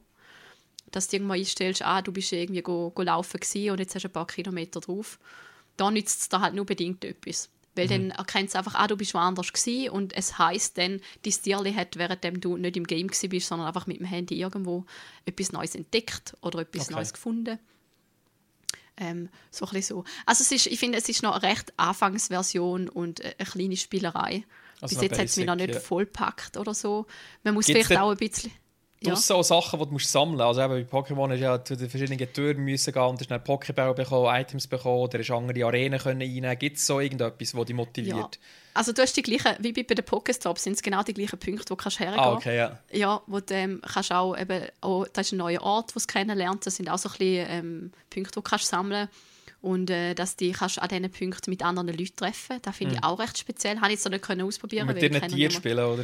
Dass 0.91 1.07
du 1.07 1.15
irgendwann 1.15 1.39
einstellst, 1.39 1.81
ah, 1.81 2.01
du 2.01 2.11
bist 2.11 2.33
irgendwie 2.33 2.61
go, 2.61 2.89
go 2.89 3.03
laufen 3.03 3.39
gewesen 3.39 3.71
und 3.71 3.79
jetzt 3.79 3.95
hast 3.95 4.03
du 4.03 4.09
ein 4.09 4.11
paar 4.11 4.27
Kilometer 4.27 4.81
drauf. 4.81 5.17
Da 5.77 5.89
nützt 5.89 6.19
es 6.23 6.27
dir 6.27 6.41
halt 6.41 6.53
nur 6.53 6.65
bedingt 6.65 7.05
etwas. 7.05 7.49
Weil 7.75 7.87
dann 7.87 8.11
erkennt 8.11 8.49
es 8.49 8.55
einfach, 8.55 8.75
ah, 8.75 8.87
du 8.87 8.97
bist 8.97 9.13
woanders 9.13 9.53
gewesen 9.53 9.89
und 9.89 10.13
es 10.13 10.37
heisst 10.37 10.77
dann, 10.77 10.99
dein 11.23 11.33
Tierli 11.33 11.73
hat, 11.73 11.95
während 11.95 12.43
du 12.43 12.57
nicht 12.57 12.75
im 12.75 12.85
Game 12.85 13.07
bist, 13.07 13.47
sondern 13.47 13.67
einfach 13.67 13.87
mit 13.87 13.99
dem 13.99 14.05
Handy 14.05 14.39
irgendwo 14.39 14.85
etwas 15.25 15.53
Neues 15.53 15.75
entdeckt 15.75 16.35
oder 16.41 16.59
etwas 16.59 16.87
Okay. 16.87 16.93
Neues 16.93 17.13
gefunden. 17.13 17.59
Ähm, 18.97 19.29
so 19.51 19.65
ein 19.65 19.81
so. 19.81 20.03
Also 20.25 20.43
es 20.43 20.51
ist, 20.51 20.67
ich 20.67 20.79
finde, 20.79 20.97
es 20.97 21.07
ist 21.07 21.23
noch 21.23 21.33
eine 21.33 21.43
recht 21.43 21.73
Anfangsversion 21.77 22.89
und 22.89 23.21
äh, 23.21 23.35
eine 23.37 23.49
kleine 23.49 23.77
Spielerei. 23.77 24.45
Also 24.81 24.95
Bis 24.95 25.03
jetzt 25.03 25.19
hat 25.19 25.25
es 25.25 25.37
mich 25.37 25.45
noch 25.45 25.55
nicht 25.55 25.73
ja. 25.73 25.79
vollpackt 25.79 26.57
oder 26.57 26.73
so. 26.73 27.05
Man 27.43 27.53
muss 27.53 27.67
Gibt's 27.67 27.87
vielleicht 27.87 28.01
auch 28.01 28.11
ein 28.11 28.17
bisschen... 28.17 28.51
Du 29.03 29.09
Ja. 29.09 29.15
hast 29.15 29.25
so 29.25 29.41
Sachen, 29.41 29.79
die 29.79 29.85
du 29.87 29.91
musst 29.93 30.11
sammeln 30.11 30.33
musst. 30.37 30.59
Also 30.59 30.61
eben 30.61 30.87
bei 30.87 30.99
Pokémon 30.99 31.31
hast 31.31 31.39
du 31.39 31.43
ja 31.43 31.63
zu 31.63 31.75
den 31.75 31.89
verschiedenen 31.89 32.33
Türen 32.33 32.63
müssen 32.63 32.93
gehen 32.93 33.01
und 33.01 33.19
hast 33.19 33.31
dann 33.31 33.41
Pokéball 33.41 33.93
bekommen, 33.95 34.27
Items 34.31 34.67
bekommen 34.67 34.99
oder 34.99 35.17
hast 35.17 35.31
andere 35.31 35.65
Arenen 35.65 35.99
können 35.99 36.21
einnehmen. 36.21 36.59
Gibt 36.59 36.77
es 36.77 36.85
so 36.85 36.99
irgendetwas, 36.99 37.51
das 37.51 37.65
dich 37.65 37.69
Ja. 37.69 37.75
motiviert? 37.75 38.39
Also 38.75 38.93
du 38.93 39.01
hast 39.01 39.17
die 39.17 39.23
gleichen, 39.23 39.55
wie 39.59 39.73
bei 39.73 39.95
den 39.95 40.05
Pokestops, 40.05 40.63
sind 40.63 40.73
es 40.73 40.83
genau 40.83 41.01
die 41.01 41.15
gleichen 41.15 41.39
Punkte, 41.39 41.71
wo 41.71 41.75
du 41.75 41.77
kannst 41.77 41.99
hergehen 41.99 42.19
Ah, 42.19 42.33
okay, 42.33 42.55
ja. 42.55 42.79
Ja, 42.91 43.21
wo 43.25 43.39
du 43.39 43.53
ähm, 43.55 43.81
kannst 43.91 44.11
auch 44.13 44.37
eben, 44.37 44.67
oh, 44.83 45.03
das 45.11 45.27
ist 45.27 45.33
ein 45.33 45.37
neuer 45.37 45.63
Ort, 45.63 45.95
wo 45.95 45.99
du 45.99 46.05
kennenlernst. 46.05 46.67
Das 46.67 46.75
sind 46.75 46.87
auch 46.87 46.99
so 46.99 47.09
ein 47.09 47.17
bisschen 47.17 47.47
ähm, 47.49 47.91
Punkte, 48.11 48.31
die 48.31 48.35
du 48.35 48.41
kannst 48.43 48.67
sammeln 48.67 49.09
und 49.61 49.89
äh, 49.89 50.13
dass 50.13 50.35
du 50.35 50.51
kannst 50.51 50.79
an 50.79 50.89
diesen 50.89 51.09
Punkten 51.09 51.49
mit 51.49 51.63
anderen 51.63 51.87
Leuten 51.89 52.15
treffen 52.15 52.59
Das 52.61 52.75
finde 52.77 52.95
ich 52.95 53.03
auch 53.03 53.17
recht 53.17 53.37
speziell. 53.39 53.77
Habe 53.77 53.87
ich 53.87 53.93
jetzt 53.93 54.05
noch 54.05 54.11
nicht 54.11 54.23
können 54.23 54.43
ausprobieren 54.43 54.87
Hm. 54.87 54.93
Mit 54.93 55.01
dir 55.01 55.19
kenne 55.19 55.35
Tier 55.35 55.49
spielen, 55.49 55.83
oder? 55.85 56.03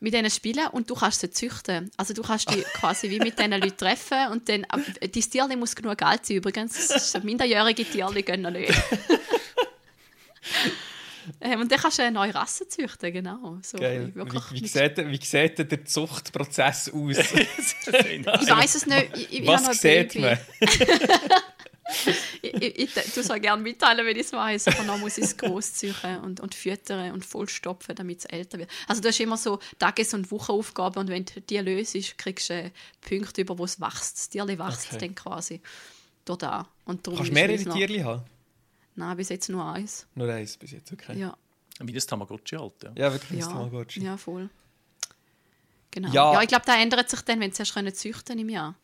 Mit 0.00 0.14
denen 0.14 0.30
spielen 0.30 0.68
und 0.68 0.88
du 0.88 0.94
kannst 0.94 1.20
sie 1.20 1.30
züchten. 1.30 1.90
Also 1.96 2.14
du 2.14 2.22
kannst 2.22 2.48
die 2.54 2.62
quasi 2.74 3.10
wie 3.10 3.18
mit 3.18 3.36
diesen 3.38 3.52
Leuten 3.52 3.76
treffen 3.76 4.28
und 4.30 4.48
dann, 4.48 4.64
dein 5.00 5.10
Tierli 5.10 5.56
muss 5.56 5.74
genug 5.74 5.98
Geld 5.98 6.24
sein 6.24 6.36
übrigens. 6.36 6.88
Das 6.88 7.14
ist 7.14 7.24
minderjährige 7.24 7.84
Tierli 7.84 8.22
gehen 8.22 8.42
noch 8.42 8.52
nicht. 8.52 8.72
ähm, 11.40 11.60
und 11.60 11.72
dann 11.72 11.80
kannst 11.80 11.98
du 11.98 12.02
eine 12.02 12.12
neue 12.12 12.32
Rasse 12.32 12.68
züchten, 12.68 13.12
genau. 13.12 13.58
So, 13.62 13.78
Geil. 13.78 14.12
Wie, 14.14 14.62
wie, 14.62 14.68
sieht, 14.68 14.98
wie 14.98 15.24
sieht 15.24 15.70
der 15.70 15.84
Zuchtprozess 15.84 16.90
aus? 16.90 17.16
Ich 17.88 18.26
weiß 18.26 18.74
es 18.74 18.86
nicht. 18.86 19.16
Ich, 19.16 19.40
ich, 19.40 19.46
Was 19.46 19.80
sieht 19.80 20.14
man? 20.16 20.38
Ich, 22.42 22.54
ich, 22.54 22.96
ich 22.96 23.12
tue 23.12 23.22
es 23.22 23.30
auch 23.30 23.40
gerne 23.40 23.60
mitteilen, 23.62 24.06
wenn 24.06 24.16
ich 24.16 24.26
es 24.26 24.32
weiß. 24.32 24.68
Aber 24.68 24.84
dann 24.84 25.00
muss 25.00 25.18
ich 25.18 25.24
es 25.24 25.36
groß 25.36 25.74
ziehen 25.74 25.94
und, 26.22 26.38
und 26.40 26.54
füttern 26.54 27.12
und 27.12 27.24
vollstopfen, 27.24 27.94
damit 27.96 28.20
es 28.20 28.24
älter 28.26 28.58
wird. 28.58 28.70
Also 28.86 29.02
du 29.02 29.08
hast 29.08 29.18
immer 29.18 29.36
so 29.36 29.58
Tages- 29.78 30.14
und 30.14 30.30
Wochenaufgaben 30.30 31.00
und 31.00 31.08
wenn 31.08 31.24
du 31.24 31.40
die 31.40 31.58
löst, 31.58 32.16
kriegst 32.18 32.50
du 32.50 32.54
äh, 32.54 32.70
Punkte 33.00 33.40
über, 33.40 33.58
wo 33.58 33.64
es 33.64 33.80
wächst. 33.80 34.16
Das 34.16 34.28
Tierli 34.28 34.58
wächst 34.58 34.86
Okay. 34.92 34.98
dann 34.98 35.14
quasi 35.14 35.60
dort 36.24 36.44
an. 36.44 36.66
Und 36.84 37.06
darum 37.06 37.18
Kannst 37.18 37.30
du 37.30 37.34
mehrere 37.34 37.64
Tierli 37.64 37.98
haben? 38.00 38.22
Nein, 38.94 39.16
bis 39.16 39.28
jetzt 39.30 39.48
nur 39.48 39.64
eins. 39.64 40.06
Nur 40.14 40.28
eins 40.32 40.56
bis 40.56 40.72
jetzt, 40.72 40.92
okay. 40.92 41.18
Ja, 41.18 41.36
Wie 41.80 41.92
das 41.92 42.06
Tamagotchi 42.06 42.56
halt. 42.56 42.74
Ja. 42.82 42.92
Ja, 42.96 43.12
wirklich, 43.12 43.40
das 43.40 43.48
ja, 43.48 43.54
Tamagotchi. 43.54 44.00
ja 44.02 44.16
voll. 44.16 44.48
Genau. 45.90 46.08
Ja. 46.12 46.34
Ja, 46.34 46.42
ich 46.42 46.48
glaube, 46.48 46.64
das 46.66 46.76
ändert 46.76 47.08
sich 47.08 47.20
dann, 47.22 47.40
wenn 47.40 47.50
es 47.50 47.72
können 47.74 47.94
züchten 47.94 48.38
im 48.38 48.48
Jahr. 48.48 48.74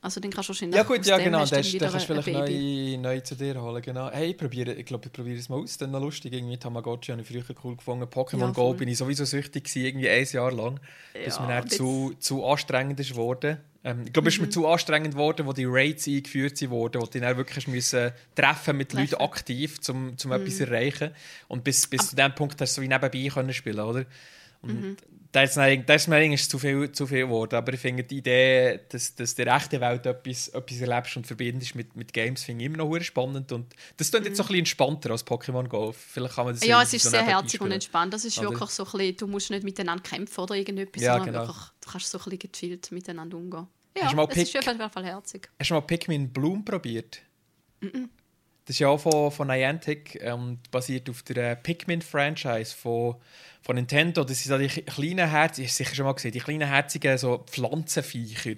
Also 0.00 0.20
dann 0.20 0.30
kannst 0.30 0.48
du 0.48 0.52
wahrscheinlich 0.52 0.76
Ja 0.76 0.84
gut, 0.84 1.04
ja 1.06 1.18
genau, 1.18 1.44
dann 1.44 1.64
kannst 1.64 2.08
du 2.08 2.20
vielleicht 2.20 2.28
neu, 2.28 2.96
neu 2.98 3.20
zu 3.20 3.34
dir 3.34 3.60
holen, 3.60 3.82
genau. 3.82 4.10
Hey, 4.12 4.30
ich 4.30 4.36
probiere, 4.36 4.72
ich 4.74 4.86
glaube, 4.86 5.06
ich 5.06 5.12
probiere 5.12 5.38
es 5.38 5.48
mal 5.48 5.56
aus, 5.56 5.76
dann 5.76 5.90
noch 5.90 6.00
lustig, 6.00 6.32
irgendwie 6.32 6.56
Tamagotchi 6.56 7.10
habe 7.10 7.22
ich 7.22 7.28
früher 7.28 7.42
cool 7.64 7.76
gefunden. 7.76 8.04
Pokémon 8.04 8.38
Ja, 8.38 8.50
Go 8.52 8.74
bin 8.74 8.88
ich 8.88 8.98
sowieso 8.98 9.24
süchtig 9.24 9.64
gewesen, 9.64 9.84
irgendwie 9.86 10.08
ein 10.08 10.24
Jahr 10.30 10.52
lang, 10.52 10.78
bis 11.12 11.34
Ja, 11.36 11.42
mir 11.42 11.48
dann 11.48 11.68
zu, 11.68 12.14
zu 12.20 12.44
anstrengend 12.44 13.00
ist 13.00 13.10
geworden. 13.10 13.58
Ähm, 13.82 14.02
ich 14.06 14.12
glaube, 14.12 14.28
es 14.28 14.34
ist 14.34 14.40
Mhm. 14.40 14.46
mir 14.46 14.50
zu 14.50 14.68
anstrengend 14.68 15.12
geworden, 15.14 15.46
wo 15.46 15.52
die 15.52 15.64
Raids 15.66 16.06
eingeführt 16.06 16.56
sind 16.58 16.70
worden, 16.70 17.00
wo 17.02 17.06
du 17.06 17.18
dann 17.20 17.36
wirklich 17.36 17.66
müssen 17.66 18.12
treffen 18.36 18.76
mit 18.76 18.92
Leuten. 18.92 19.14
Mhm. 19.16 19.20
aktiv, 19.20 19.78
um 19.88 20.16
zum 20.16 20.32
etwas 20.32 20.56
zu 20.58 20.64
erreichen. 20.66 21.10
Und 21.48 21.64
bis, 21.64 21.86
bis 21.88 22.10
zu 22.10 22.16
dem 22.16 22.34
Punkt 22.34 22.60
hast 22.60 22.76
du 22.76 22.80
so 22.80 22.82
wie 22.82 22.88
nebenbei 22.88 23.28
können 23.32 23.52
spielen, 23.52 23.80
oder? 23.80 24.04
Und 24.62 24.74
Mhm. 24.74 24.96
Da 25.32 25.42
ist, 25.42 25.56
dann, 25.56 25.84
da 25.84 25.94
ist 25.94 26.08
mir 26.08 26.16
eigentlich 26.16 26.48
zu 26.48 26.58
viel, 26.58 26.90
zu 26.90 27.06
viel 27.06 27.26
geworden. 27.26 27.54
Aber 27.54 27.72
ich 27.74 27.80
finde 27.80 28.02
die 28.02 28.18
Idee, 28.18 28.80
dass, 28.88 29.14
dass 29.14 29.34
der 29.34 29.46
echte 29.54 29.80
Welt 29.80 30.06
etwas, 30.06 30.48
etwas 30.48 30.80
erlebst 30.80 31.16
und 31.16 31.26
verbindest 31.26 31.74
mit, 31.74 31.94
mit 31.96 32.12
Games, 32.12 32.44
finde 32.44 32.64
ich 32.64 32.66
immer 32.66 32.78
noch 32.78 33.00
spannend. 33.02 33.52
Und 33.52 33.74
das 33.96 34.10
klingt 34.10 34.26
jetzt 34.26 34.36
so 34.38 34.42
ein 34.42 34.46
bisschen 34.46 34.58
entspannter 34.60 35.10
als 35.10 35.26
Pokémon 35.26 35.68
Go. 35.68 35.92
Vielleicht 35.92 36.34
kann 36.34 36.46
man 36.46 36.54
das 36.54 36.62
Mhm. 36.62 36.70
Ja, 36.70 36.82
es 36.82 36.94
ist 36.94 37.02
so 37.04 37.10
sehr 37.10 37.24
herzig 37.24 37.60
und 37.60 37.70
entspannt. 37.72 38.14
Das 38.14 38.24
ist 38.24 38.38
Oder? 38.38 38.50
wirklich 38.50 38.70
so 38.70 38.84
ein 38.84 38.90
bisschen, 38.92 39.16
du 39.18 39.26
musst 39.26 39.50
nicht 39.50 39.64
miteinander 39.64 40.02
kämpfen 40.02 40.40
oder 40.40 40.54
irgendetwas, 40.54 41.02
Ja, 41.02 41.14
sondern 41.14 41.34
genau. 41.34 41.46
wirklich, 41.46 41.66
du 41.80 41.90
kannst 41.90 42.10
so 42.10 42.18
ein 42.18 42.24
bisschen 42.24 42.38
gechillt 42.38 42.92
miteinander 42.92 43.36
umgehen. 43.36 43.66
Ja, 43.96 44.06
es 44.06 44.36
ist 44.36 44.56
auf 44.56 44.66
jeden 44.66 44.90
Fall 44.90 45.04
herzig. 45.04 45.50
Hast 45.58 45.70
du 45.70 45.74
mal 45.74 45.80
Pikmin 45.80 46.32
Bloom 46.32 46.64
probiert? 46.64 47.20
Das 48.68 48.74
ist 48.74 48.80
ja 48.80 48.88
auch 48.88 49.00
von, 49.00 49.30
von 49.30 49.48
Niantic 49.48 50.22
und 50.30 50.70
basiert 50.70 51.08
auf 51.08 51.22
der 51.22 51.56
Pikmin-Franchise 51.56 52.76
von, 52.76 53.14
von 53.62 53.76
Nintendo. 53.76 54.24
Das 54.24 54.44
sind 54.44 54.60
die 54.60 54.82
kleinen 54.82 55.32
hast 55.32 55.56
du 55.56 55.66
sicher 55.66 55.94
schon 55.94 56.04
mal 56.04 56.12
gesehen, 56.12 56.32
die 56.32 56.38
kleinen 56.40 56.68
herzigen 56.68 57.16
so 57.16 57.46
Pflanzenviecher. 57.46 58.56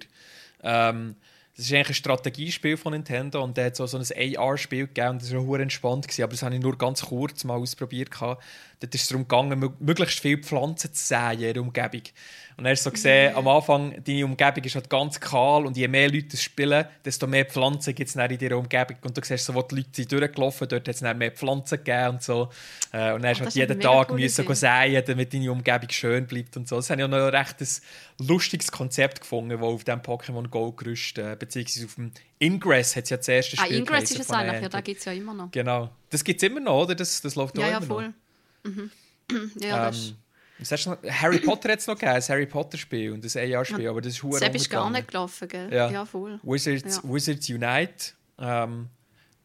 Ähm, 0.63 1.15
das 1.55 1.65
ist 1.65 1.71
eigentlich 1.71 1.91
ein 1.91 1.93
Strategiespiel 1.93 2.75
von 2.75 2.91
Nintendo 2.91 3.41
und 3.41 3.55
der 3.55 3.67
hat 3.67 3.77
so, 3.77 3.87
so 3.87 3.97
ein 3.97 4.37
AR-Spiel 4.37 4.87
gegeben 4.87 5.11
und 5.11 5.21
das 5.21 5.33
war 5.33 5.39
auch 5.39 5.55
entspannt. 5.55 6.09
Gewesen, 6.09 6.23
aber 6.23 6.31
das 6.31 6.43
habe 6.43 6.55
ich 6.55 6.61
nur 6.61 6.77
ganz 6.77 7.03
kurz 7.03 7.45
mal 7.45 7.57
ausprobiert. 7.57 8.11
gehabt. 8.11 8.43
Dort 8.81 8.93
ist 8.95 9.03
es 9.03 9.07
darum 9.09 9.23
gegangen, 9.27 9.63
mö- 9.63 9.73
möglichst 9.79 10.19
viele 10.19 10.41
Pflanzen 10.41 10.91
zu 10.93 11.03
sehen 11.03 11.31
in 11.33 11.39
ihrer 11.41 11.61
Umgebung. 11.61 12.01
Und 12.57 12.65
er 12.65 12.71
hast 12.71 12.83
so 12.83 12.91
gesehen, 12.91 13.33
am 13.35 13.47
Anfang, 13.47 14.03
deine 14.03 14.25
Umgebung 14.25 14.63
ist 14.63 14.75
halt 14.75 14.89
ganz 14.89 15.19
kahl 15.19 15.65
und 15.65 15.77
je 15.77 15.87
mehr 15.87 16.09
Leute 16.11 16.27
das 16.31 16.43
spielen, 16.43 16.85
desto 17.05 17.25
mehr 17.25 17.45
Pflanzen 17.45 17.95
gibt 17.95 18.09
es 18.09 18.15
in 18.15 18.37
deiner 18.37 18.57
Umgebung. 18.57 18.97
Und 19.03 19.17
du 19.17 19.21
siehst 19.23 19.45
so, 19.45 19.53
wo 19.55 19.61
die 19.61 19.75
Leute 19.75 19.89
sind 19.93 20.11
durchgelaufen 20.11 20.67
dort 20.67 20.87
hat 20.87 20.93
es 20.95 20.99
dann 21.01 21.17
mehr 21.17 21.31
Pflanzen 21.31 21.77
gegeben 21.77 22.09
und 22.09 22.23
so. 22.23 22.49
Äh, 22.91 23.13
Und 23.13 23.23
dann 23.23 23.29
hast 23.31 23.39
du 23.39 23.43
Ah, 23.43 23.45
halt 23.45 23.47
das 23.47 23.47
ist 23.47 23.55
jeden 23.55 23.79
Tag 23.79 24.11
müssen 24.11 24.45
Idee. 24.45 24.53
säen, 24.53 25.03
damit 25.07 25.33
deine 25.33 25.51
Umgebung 25.51 25.89
schön 25.89 26.27
bleibt 26.27 26.57
und 26.57 26.67
so. 26.67 26.75
Das 26.75 26.89
habe 26.89 27.01
ich 27.01 27.05
auch 27.05 27.09
noch 27.09 27.17
ein 27.17 27.35
recht 27.35 27.55
lustiges 28.19 28.71
Konzept 28.71 29.21
gefunden, 29.21 29.49
das 29.51 29.61
auf 29.61 29.83
dem 29.83 29.99
Pokémon 30.01 30.47
Go 30.49 30.71
gerüst, 30.73 31.17
äh, 31.17 31.35
beziehungsweise 31.39 31.85
auf 31.85 31.95
dem 31.95 32.11
Ingress 32.39 32.95
hat 32.95 33.05
es 33.05 33.09
ja 33.11 33.17
das 33.17 33.27
erste 33.27 33.57
Ah, 33.59 33.65
Spiel 33.65 33.77
Ingress 33.77 34.09
geheißen 34.09 34.17
ist 34.17 34.29
es 34.29 34.31
eigentlich, 34.31 34.61
ja, 34.61 34.69
da 34.69 34.81
gibt 34.81 34.99
es 34.99 35.05
ja 35.05 35.13
immer 35.13 35.33
noch. 35.33 35.51
Genau. 35.51 35.89
Das 36.09 36.23
gibt 36.23 36.41
es 36.43 36.47
immer 36.49 36.59
noch, 36.59 36.83
oder? 36.83 36.95
Das, 36.95 37.21
das 37.21 37.35
läuft 37.35 37.57
auch 37.57 37.61
Ja, 37.61 37.69
ja, 37.69 37.77
immer 37.77 37.85
voll. 37.87 38.07
noch. 38.09 38.13
Mhm. 38.63 38.91
ja, 39.59 39.87
das, 39.89 40.09
Ähm, 40.09 40.15
was 40.59 40.71
hast 40.71 40.85
du 40.85 40.89
noch? 40.91 40.97
Harry 41.09 41.39
Potter 41.39 41.71
hat 41.71 41.79
es 41.79 41.87
noch 41.87 41.95
gegeben, 41.95 42.13
ein 42.15 42.21
Harry 42.21 42.45
Potter-Spiel 42.45 43.11
und 43.13 43.25
ein 43.35 43.53
AR-Spiel, 43.55 43.87
aber 43.87 44.01
das 44.01 44.13
ist 44.13 44.23
das 44.23 44.29
verdammt 44.37 44.55
ist 44.55 44.69
gar 44.69 44.89
nicht 44.89 45.07
gelaufen, 45.07 45.47
gell? 45.47 45.73
Ja. 45.73 45.89
Ja, 45.89 46.05
voll. 46.05 46.39
Wizards, 46.43 47.01
Ja. 47.03 47.09
Wizards 47.11 47.49
Unite. 47.49 48.13
Ähm, 48.37 48.87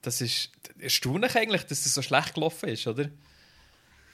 das 0.03 0.21
ist 0.21 0.51
erstaunlich 0.79 1.35
eigentlich, 1.37 1.63
dass 1.67 1.83
das 1.85 1.95
so 1.95 2.03
schlecht 2.03 2.35
gelaufen 2.35 2.69
ist, 2.69 2.87
oder? 2.87 3.09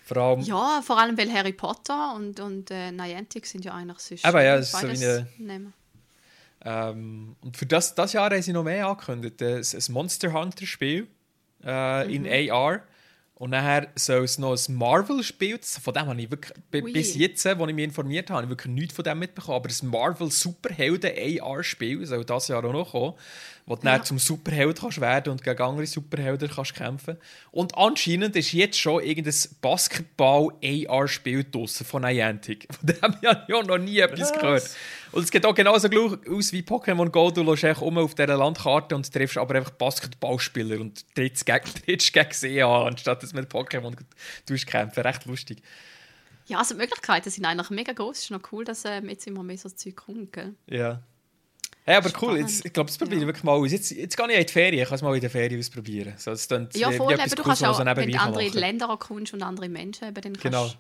Vor 0.05 0.17
allem, 0.17 0.41
Ja, 0.41 0.81
vor 0.85 0.99
allem, 0.99 1.17
weil 1.19 1.33
Harry 1.33 1.53
Potter 1.53 2.15
und, 2.15 2.39
und 2.41 2.71
äh, 2.71 2.91
Niantic 2.93 3.47
sind 3.47 3.65
ja 3.65 3.75
eigentlich 3.75 3.99
sonst 3.99 4.25
Aber 4.25 4.43
ja, 4.43 4.57
das 4.57 4.73
ist 4.73 4.81
so 4.81 4.87
wie 4.89 5.05
eine- 5.07 5.29
nehmen. 5.39 5.73
ähm, 6.65 7.37
und 7.41 7.57
für 7.57 7.67
das, 7.67 7.95
das 7.95 8.13
Jahr 8.13 8.31
haben 8.31 8.43
sie 8.43 8.53
noch 8.53 8.65
mehr 8.65 8.87
angekündigt. 8.87 9.43
Ein, 9.43 9.57
ein 9.63 9.93
Monster 9.93 10.33
Hunter-Spiel 10.33 11.09
äh, 11.65 12.15
in 12.15 12.23
Mhm. 12.23 12.51
AR. 12.53 12.83
Und 13.43 13.51
nachher 13.51 13.89
soll 13.97 14.23
es 14.23 14.39
noch 14.39 14.53
ein 14.53 14.77
Marvel-Spiel, 14.77 15.59
von 15.61 15.93
dem 15.93 16.07
habe 16.07 16.21
ich 16.21 16.31
wirklich, 16.31 16.85
Ui. 16.85 16.93
bis 16.93 17.17
jetzt, 17.17 17.45
äh, 17.45 17.59
wo 17.59 17.67
ich 17.67 17.75
mich 17.75 17.87
informiert 17.87 18.31
habe, 18.31 18.37
habe 18.37 18.47
ich 18.47 18.51
wirklich 18.51 18.73
nichts 18.73 18.95
von 18.95 19.03
dem 19.03 19.19
mitbekommen. 19.19 19.57
Aber 19.57 19.69
ein 19.69 19.89
Marvel-Superhelden-AR-Spiel 19.89 22.07
soll 22.07 22.25
das 22.25 22.47
Jahr 22.47 22.65
auch 22.65 22.73
noch 22.73 22.93
kommen, 22.93 23.15
wo 23.67 23.77
du 23.77 23.87
Ja. 23.87 23.97
dann 23.97 24.05
zum 24.05 24.19
Superheld 24.19 24.81
kannst 24.81 25.01
werden 25.01 25.31
und 25.31 25.43
gegen 25.43 25.63
andere 25.63 25.87
Superhelden 25.87 26.51
kannst 26.51 26.75
kämpfen. 26.75 27.17
Und 27.51 27.77
anscheinend 27.77 28.35
ist 28.37 28.53
jetzt 28.53 28.79
schon 28.79 29.03
irgendein 29.03 29.35
Basketball-AR-Spiel 29.61 31.45
draussen 31.51 31.87
von 31.87 32.03
Niantic. 32.03 32.67
Von 32.73 32.87
dem 32.87 33.03
habe 33.03 33.45
ich 33.49 33.55
auch 33.55 33.65
noch 33.65 33.79
nie 33.79 33.99
etwas 33.99 34.31
Was? 34.31 34.33
gehört. 34.33 34.71
Und 35.13 35.23
es 35.25 35.31
geht 35.31 35.45
auch 35.47 35.55
genauso 35.55 35.89
aus 35.89 36.53
wie 36.53 36.63
Pokémon 36.63 37.09
Go. 37.11 37.31
Du 37.31 37.43
einfach 37.67 37.83
um 37.83 37.99
auf 37.99 38.15
dieser 38.15 38.37
Landkarte 38.37 38.95
und 38.95 39.13
triffst 39.13 39.37
aber 39.39 39.55
einfach 39.57 39.71
Basketballspieler 39.71 40.81
und 40.81 41.05
trittst 41.15 41.47
gegen, 41.47 41.65
trittst 41.87 42.13
gegen 42.13 42.33
sie 42.33 42.63
an, 42.63 42.89
anstatt 42.89 43.23
dass 43.23 43.33
mit 43.33 43.51
Pokémon 43.51 43.95
kämpfen. 44.67 45.03
Recht 45.03 45.27
lustig. 45.27 45.63
Ja, 46.47 46.59
also 46.59 46.75
die 46.75 46.81
Möglichkeiten 46.81 47.31
sind 47.31 47.45
eigentlich 47.45 47.71
mega 47.71 47.93
groß. 47.93 48.17
Es 48.17 48.23
ist 48.25 48.31
noch 48.31 48.41
cool, 48.53 48.65
dass 48.65 48.85
ähm, 48.85 49.09
jetzt 49.09 49.27
immer 49.27 49.43
mehr 49.43 49.59
so 49.59 49.69
Zeug 49.69 49.97
kommt, 49.97 50.33
gell? 50.33 50.55
Ja. 50.67 51.03
Hey, 51.85 51.97
aber 51.97 52.11
cool, 52.23 52.39
jetzt, 52.39 52.65
ich 52.65 52.73
glaube, 52.73 52.89
das 52.89 52.97
probiere 52.99 53.17
ich 53.17 53.21
Ja. 53.23 53.27
wirklich 53.27 53.43
mal 53.45 53.53
aus. 53.53 53.73
Jetzt, 53.73 53.91
jetzt 53.91 54.17
gehe 54.17 54.27
ich 54.31 54.39
in 54.39 54.47
die 54.47 54.53
Ferien, 54.53 54.83
ich 54.83 54.89
kann 54.89 54.95
es 54.97 55.03
mal 55.03 55.15
in 55.15 55.21
der 55.21 55.31
Ferien 55.31 55.59
ausprobieren. 55.59 56.15
So, 56.17 56.31
das 56.31 56.47
klingt 56.47 56.77
Ja, 56.77 56.91
voll. 56.93 57.13
Eben, 57.13 57.29
du 57.29 57.43
kannst 57.43 57.65
auch, 57.65 57.79
wenn 57.79 57.87
du 58.11 58.19
andere 58.21 58.45
machen. 58.47 58.59
Länder 58.59 58.89
ankommst 58.91 59.33
und 59.35 59.43
andere 59.43 59.69
Menschen, 59.69 60.07
eben, 60.09 60.15
dann 60.15 60.33
kannst 60.35 60.43
Genau. 60.43 60.67
du 60.69 60.73
ein 60.73 60.77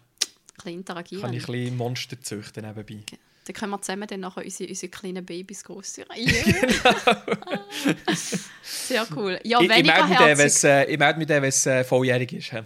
bisschen 0.56 0.72
interagieren. 0.78 1.22
Kann 1.22 1.32
ich 1.34 1.48
ein 1.48 1.52
bisschen 1.52 1.76
Monster 1.76 2.20
züchten 2.20 2.64
nebenbei. 2.64 3.02
Dann 3.44 3.54
können 3.56 3.70
wir 3.72 3.82
zusammen 3.82 4.06
dann 4.06 4.20
nachher 4.20 4.44
unsere, 4.44 4.68
unsere 4.68 4.90
kleinen 4.90 5.26
Babys 5.26 5.64
großziehen. 5.64 6.06
Yeah. 6.16 8.14
Sehr 8.62 9.06
cool. 9.16 9.40
Ja, 9.42 9.58
ich, 9.60 9.64
ich 9.68 9.68
melde 9.68 9.82
mich 10.44 10.64
äh, 10.64 10.84
ich 10.92 10.98
melde 10.98 11.18
mich 11.18 11.26
dann, 11.26 11.42
wenn 11.42 11.48
es 11.48 11.66
äh, 11.66 11.82
volljährig 11.82 12.32
ist. 12.32 12.52
hä? 12.52 12.62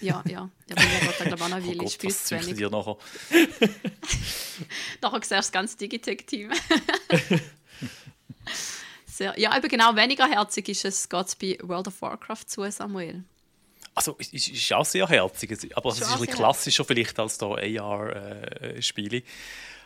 Ja, 0.00 0.22
ja. 0.26 0.48
Ja, 0.70 0.74
bei 0.74 0.82
mir 0.82 0.88
geht 1.00 1.16
glaube 1.18 1.36
ich, 1.36 1.42
auch 1.42 1.48
noch 1.48 1.50
Oh 1.50 1.54
eine 1.56 1.66
Weile. 1.66 1.76
Gott, 1.76 1.86
Ich 1.88 1.92
spiele 1.94 2.12
was 2.14 2.22
zu 2.24 2.28
züchtet 2.28 2.46
wenig. 2.48 2.60
ihr 2.62 2.70
nachher? 2.70 2.96
Nachher 5.02 5.18
siehst 5.18 5.30
du 5.30 5.34
das 5.36 5.52
ganze 5.52 5.76
Digitech-Team. 5.76 6.50
Sehr, 9.06 9.38
ja, 9.38 9.56
eben 9.56 9.68
genau, 9.68 9.96
weniger 9.96 10.28
herzig 10.28 10.68
ist 10.68 10.84
es, 10.84 11.08
geht 11.08 11.26
es 11.26 11.36
bei 11.36 11.58
World 11.62 11.88
of 11.88 12.02
Warcraft 12.02 12.44
zu, 12.46 12.70
Samuel. 12.70 13.24
Also, 13.94 14.14
es 14.18 14.30
ist, 14.32 14.48
ist 14.48 14.72
auch 14.74 14.84
sehr 14.84 15.08
herzig, 15.08 15.74
aber 15.74 15.88
es 15.88 16.00
ist 16.00 16.12
ein 16.12 16.20
bisschen 16.20 16.34
klassischer 16.34 16.84
vielleicht 16.84 17.18
als 17.18 17.38
da 17.38 17.46
AR-Spiele. 17.46 19.22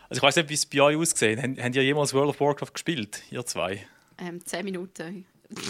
also 0.08 0.18
ich 0.18 0.22
weiß 0.22 0.36
nicht, 0.36 0.48
wie 0.48 0.54
es 0.54 0.66
bei 0.66 0.80
euch 0.80 0.96
ausgesehen 0.96 1.40
Haben, 1.40 1.62
habt 1.62 1.76
ihr 1.76 1.84
jemals 1.84 2.12
World 2.12 2.30
of 2.30 2.40
Warcraft 2.40 2.72
gespielt, 2.72 3.22
ihr 3.30 3.46
zwei? 3.46 3.86
Ähm, 4.18 4.44
zehn 4.44 4.64
Minuten. 4.64 5.24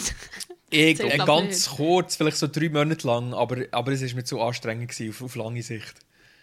Ich, 0.72 1.00
äh, 1.00 1.18
ganz 1.18 1.66
nicht. 1.66 1.76
kurz, 1.76 2.14
vielleicht 2.14 2.36
so 2.36 2.46
drei 2.46 2.68
Monate 2.68 3.04
lang, 3.04 3.34
aber, 3.34 3.64
aber 3.72 3.90
es 3.90 4.02
war 4.02 4.14
mir 4.14 4.22
zu 4.22 4.40
anstrengend 4.40 4.88
gewesen, 4.88 5.10
auf, 5.10 5.20
auf 5.20 5.34
lange 5.34 5.64
Sicht. 5.64 5.94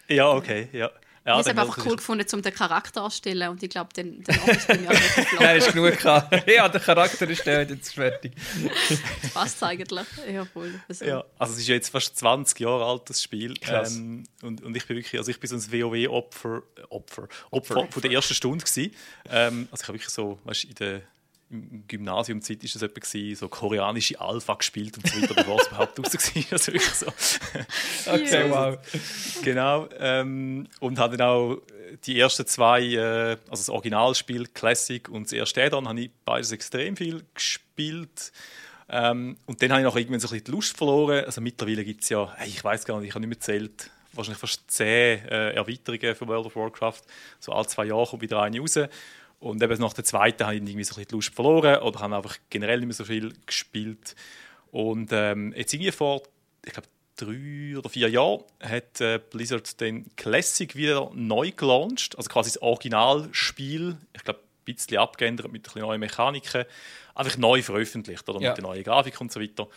Ja, 0.06 0.32
okay, 0.32 0.68
ja. 0.72 0.90
Ich 1.28 1.30
ja 1.30 1.36
habe 1.36 1.40
es 1.42 1.46
einfach 1.58 1.78
cool 1.84 1.90
ist- 1.92 1.96
gefunden, 1.98 2.26
um 2.32 2.42
den 2.42 2.54
Charakter 2.54 3.02
anzustellen 3.02 3.48
und 3.50 3.62
ich 3.62 3.68
glaube, 3.68 3.92
den, 3.92 4.22
den 4.24 4.38
Office 4.38 4.66
bin 4.66 4.82
ich 4.84 4.88
auch 4.88 4.92
nicht 4.92 5.40
Nein, 5.40 5.58
ist 5.58 5.72
genug 5.72 5.98
gehabt. 5.98 6.48
Ja, 6.50 6.68
der 6.68 6.80
Charakter 6.80 7.28
ist 7.28 7.44
der, 7.44 7.68
jetzt 7.68 7.92
fertig. 7.92 8.32
Das 9.22 9.30
passt 9.34 9.62
eigentlich. 9.62 10.06
Ja, 10.32 10.46
voll. 10.46 10.80
Also, 10.88 11.04
Ja, 11.04 11.24
also 11.38 11.52
es 11.52 11.58
ist 11.60 11.68
ja 11.68 11.74
jetzt 11.74 11.90
fast 11.90 12.16
20 12.16 12.58
Jahre 12.60 12.84
alt, 12.86 13.02
das 13.10 13.22
Spiel. 13.22 13.52
Krass. 13.54 13.94
Ähm, 13.96 14.24
und, 14.42 14.62
und 14.64 14.74
ich 14.76 14.86
bin 14.86 14.96
wirklich, 14.96 15.18
also 15.18 15.30
ich 15.30 15.38
bin 15.38 15.48
so 15.50 15.56
ein 15.56 15.70
WoW-Opfer 15.82 16.62
Opfer, 16.88 17.28
Opfer 17.50 17.86
von 17.90 18.02
der 18.02 18.10
ersten 18.10 18.32
Stunde 18.34 18.64
gewesen. 18.64 18.94
Ähm, 19.30 19.68
also 19.70 19.82
ich 19.82 19.88
habe 19.88 19.98
wirklich 19.98 20.08
so, 20.14 20.38
weißt, 20.44 20.64
in 20.64 20.74
der 20.76 21.02
im 21.50 21.84
Gymnasiumzeit 21.88 22.62
ist 22.62 22.74
das 22.74 22.82
etwa 22.82 23.00
gewesen, 23.00 23.38
so 23.38 23.48
koreanische 23.48 24.20
Alpha 24.20 24.54
gespielt 24.54 24.96
und 24.98 25.06
so 25.06 25.22
weiter, 25.22 25.34
bevor 25.34 25.60
es 25.60 25.68
überhaupt 25.68 25.98
raus 25.98 26.12
war. 26.12 26.52
Also 26.52 26.72
wirklich 26.72 26.94
so. 26.94 27.06
Okay, 28.06 28.50
wow. 28.50 28.78
Genau. 29.42 29.88
Ähm, 29.98 30.66
und 30.80 30.98
habe 30.98 31.16
dann 31.16 31.28
auch 31.28 31.58
die 32.04 32.20
ersten 32.20 32.46
zwei, 32.46 32.82
äh, 32.82 33.30
also 33.48 33.62
das 33.62 33.68
Originalspiel 33.70 34.46
Classic 34.48 35.08
und 35.08 35.24
das 35.24 35.32
erste 35.32 35.62
Add-on, 35.62 35.88
habe 35.88 36.00
ich 36.00 36.10
beides 36.24 36.52
extrem 36.52 36.96
viel 36.96 37.24
gespielt. 37.34 38.32
Ähm, 38.90 39.36
und 39.46 39.62
dann 39.62 39.70
habe 39.70 39.80
ich 39.80 39.84
noch 39.84 39.96
irgendwann 39.96 40.20
so 40.20 40.28
ein 40.28 40.30
bisschen 40.30 40.44
die 40.44 40.50
Lust 40.50 40.76
verloren. 40.76 41.24
Also 41.24 41.40
mittlerweile 41.40 41.84
gibt 41.84 42.02
es 42.02 42.08
ja, 42.08 42.32
hey, 42.36 42.48
ich 42.48 42.62
weiß 42.62 42.84
gar 42.84 42.98
nicht, 43.00 43.08
ich 43.08 43.14
habe 43.14 43.26
nicht 43.26 43.28
mehr 43.28 43.36
gezählt, 43.36 43.90
wahrscheinlich 44.12 44.40
fast 44.40 44.70
zehn 44.70 45.24
äh, 45.28 45.52
Erweiterungen 45.52 46.14
für 46.14 46.26
World 46.26 46.46
of 46.46 46.56
Warcraft. 46.56 47.02
So 47.40 47.52
alle 47.52 47.66
zwei 47.66 47.86
Jahre 47.86 48.06
kommt 48.06 48.22
wieder 48.22 48.42
eine 48.42 48.60
raus. 48.60 48.78
Und 49.40 49.62
eben 49.62 49.80
nach 49.80 49.92
der 49.92 50.04
zweiten 50.04 50.44
habe 50.44 50.56
ich 50.56 50.62
irgendwie 50.62 50.82
so 50.84 50.92
ein 50.94 50.96
bisschen 50.96 51.08
die 51.08 51.14
Lust 51.14 51.34
verloren 51.34 51.80
oder 51.82 52.00
habe 52.00 52.16
einfach 52.16 52.36
generell 52.50 52.78
nicht 52.78 52.86
mehr 52.88 52.94
so 52.94 53.04
viel 53.04 53.32
gespielt. 53.46 54.16
Und 54.72 55.10
ähm, 55.12 55.52
jetzt 55.56 55.72
irgendwie 55.72 55.92
vor, 55.92 56.22
ich 56.64 56.72
glaube, 56.72 56.88
drei 57.16 57.76
oder 57.78 57.88
vier 57.88 58.08
Jahren 58.08 58.42
hat 58.60 59.00
äh, 59.00 59.18
Blizzard 59.18 59.80
den 59.80 60.14
Classic 60.16 60.74
wieder 60.74 61.10
neu 61.14 61.52
gelauncht. 61.52 62.16
Also 62.16 62.28
quasi 62.28 62.50
das 62.50 62.62
Originalspiel. 62.62 63.96
Ich 64.14 64.24
glaube, 64.24 64.40
ein 64.40 64.74
bisschen 64.74 64.98
abgeändert 64.98 65.50
mit 65.52 65.60
ein 65.60 65.62
bisschen 65.62 65.82
neuen 65.82 66.00
Mechaniken. 66.00 66.64
Einfach 67.14 67.36
neu 67.38 67.62
veröffentlicht 67.62 68.28
oder 68.28 68.40
Ja. 68.40 68.50
mit 68.50 68.58
der 68.58 68.64
neuen 68.64 68.84
Grafik 68.84 69.20
und 69.20 69.32
so 69.32 69.40
weiter. 69.40 69.68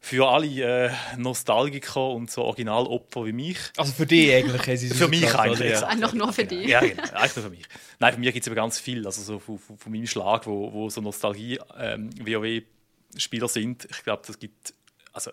Für 0.00 0.28
alle 0.28 0.86
äh, 0.86 0.90
Nostalgiker 1.16 2.10
und 2.10 2.30
so 2.30 2.42
Originalopfer 2.42 3.26
wie 3.26 3.32
mich. 3.32 3.58
Also 3.76 3.92
für 3.92 4.06
dich 4.06 4.32
eigentlich. 4.32 4.68
es 4.68 4.96
Für 4.96 5.08
mich 5.08 5.34
eigentlich, 5.34 5.72
ja. 5.72 5.86
Einfach 5.86 6.12
nur 6.12 6.32
für 6.32 6.44
dich. 6.44 6.68
Ja, 6.68 6.78
genau. 6.80 7.02
Eigentlich 7.12 7.36
nur 7.36 7.44
für 7.44 7.50
mich. 7.50 7.64
Nein, 7.98 8.14
für 8.14 8.20
mich 8.20 8.32
gibt 8.32 8.42
es 8.42 8.46
eben 8.46 8.56
ganz 8.56 8.78
viel. 8.78 9.04
Also 9.04 9.22
so 9.22 9.38
von, 9.38 9.58
von, 9.58 9.78
von 9.78 9.92
meinem 9.92 10.06
Schlag, 10.06 10.46
wo, 10.46 10.72
wo 10.72 10.90
so 10.90 11.00
Nostalgie-WoW-Spieler 11.00 13.48
sind. 13.48 13.88
Ich 13.90 14.04
glaube, 14.04 14.22
das 14.26 14.38
gibt, 14.38 14.74
also 15.12 15.30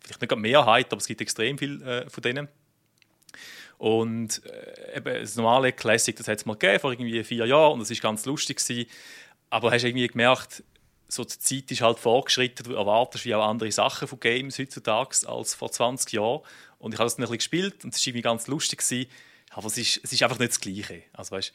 vielleicht 0.00 0.20
nicht 0.20 0.32
eine 0.32 0.40
Mehrheit, 0.40 0.92
aber 0.92 1.00
es 1.00 1.06
gibt 1.06 1.20
extrem 1.20 1.58
viel 1.58 1.82
äh, 1.82 2.08
von 2.08 2.22
denen. 2.22 2.48
Und 3.78 4.42
äh, 4.46 4.98
eben 4.98 5.22
das 5.22 5.34
normale 5.34 5.72
Classic, 5.72 6.14
das 6.14 6.28
hat 6.28 6.38
es 6.38 6.46
mal 6.46 6.54
gegeben, 6.54 6.78
vor 6.78 6.92
irgendwie 6.92 7.24
vier 7.24 7.46
Jahren, 7.46 7.72
und 7.72 7.80
das 7.80 7.90
war 7.90 7.96
ganz 7.96 8.24
lustig. 8.26 8.58
Gewesen. 8.58 8.88
Aber 9.50 9.72
hast 9.72 9.82
irgendwie 9.82 10.06
gemerkt, 10.06 10.62
so 11.12 11.24
die 11.24 11.38
Zeit 11.38 11.70
ist 11.70 11.82
halt 11.82 11.98
vorgeschritten, 11.98 12.64
du 12.64 12.74
erwartest 12.74 13.24
wie 13.26 13.34
auch 13.34 13.46
andere 13.46 13.70
Sachen 13.70 14.08
von 14.08 14.18
Games 14.18 14.58
heutzutage 14.58 15.28
als 15.28 15.54
vor 15.54 15.70
20 15.70 16.12
Jahren. 16.12 16.40
Und 16.78 16.94
ich 16.94 16.98
habe 16.98 17.06
das 17.06 17.16
dann 17.16 17.24
ein 17.24 17.26
bisschen 17.30 17.38
gespielt 17.38 17.84
und 17.84 17.94
es 17.94 18.00
war 18.00 18.06
irgendwie 18.08 18.22
ganz 18.22 18.46
lustig. 18.46 18.78
Gewesen, 18.80 19.10
aber 19.50 19.66
es 19.66 19.76
ist, 19.76 20.00
es 20.02 20.12
ist 20.12 20.22
einfach 20.22 20.38
nicht 20.38 20.52
das 20.52 20.60
Gleiche. 20.60 21.02
Also, 21.12 21.32
weißt, 21.32 21.52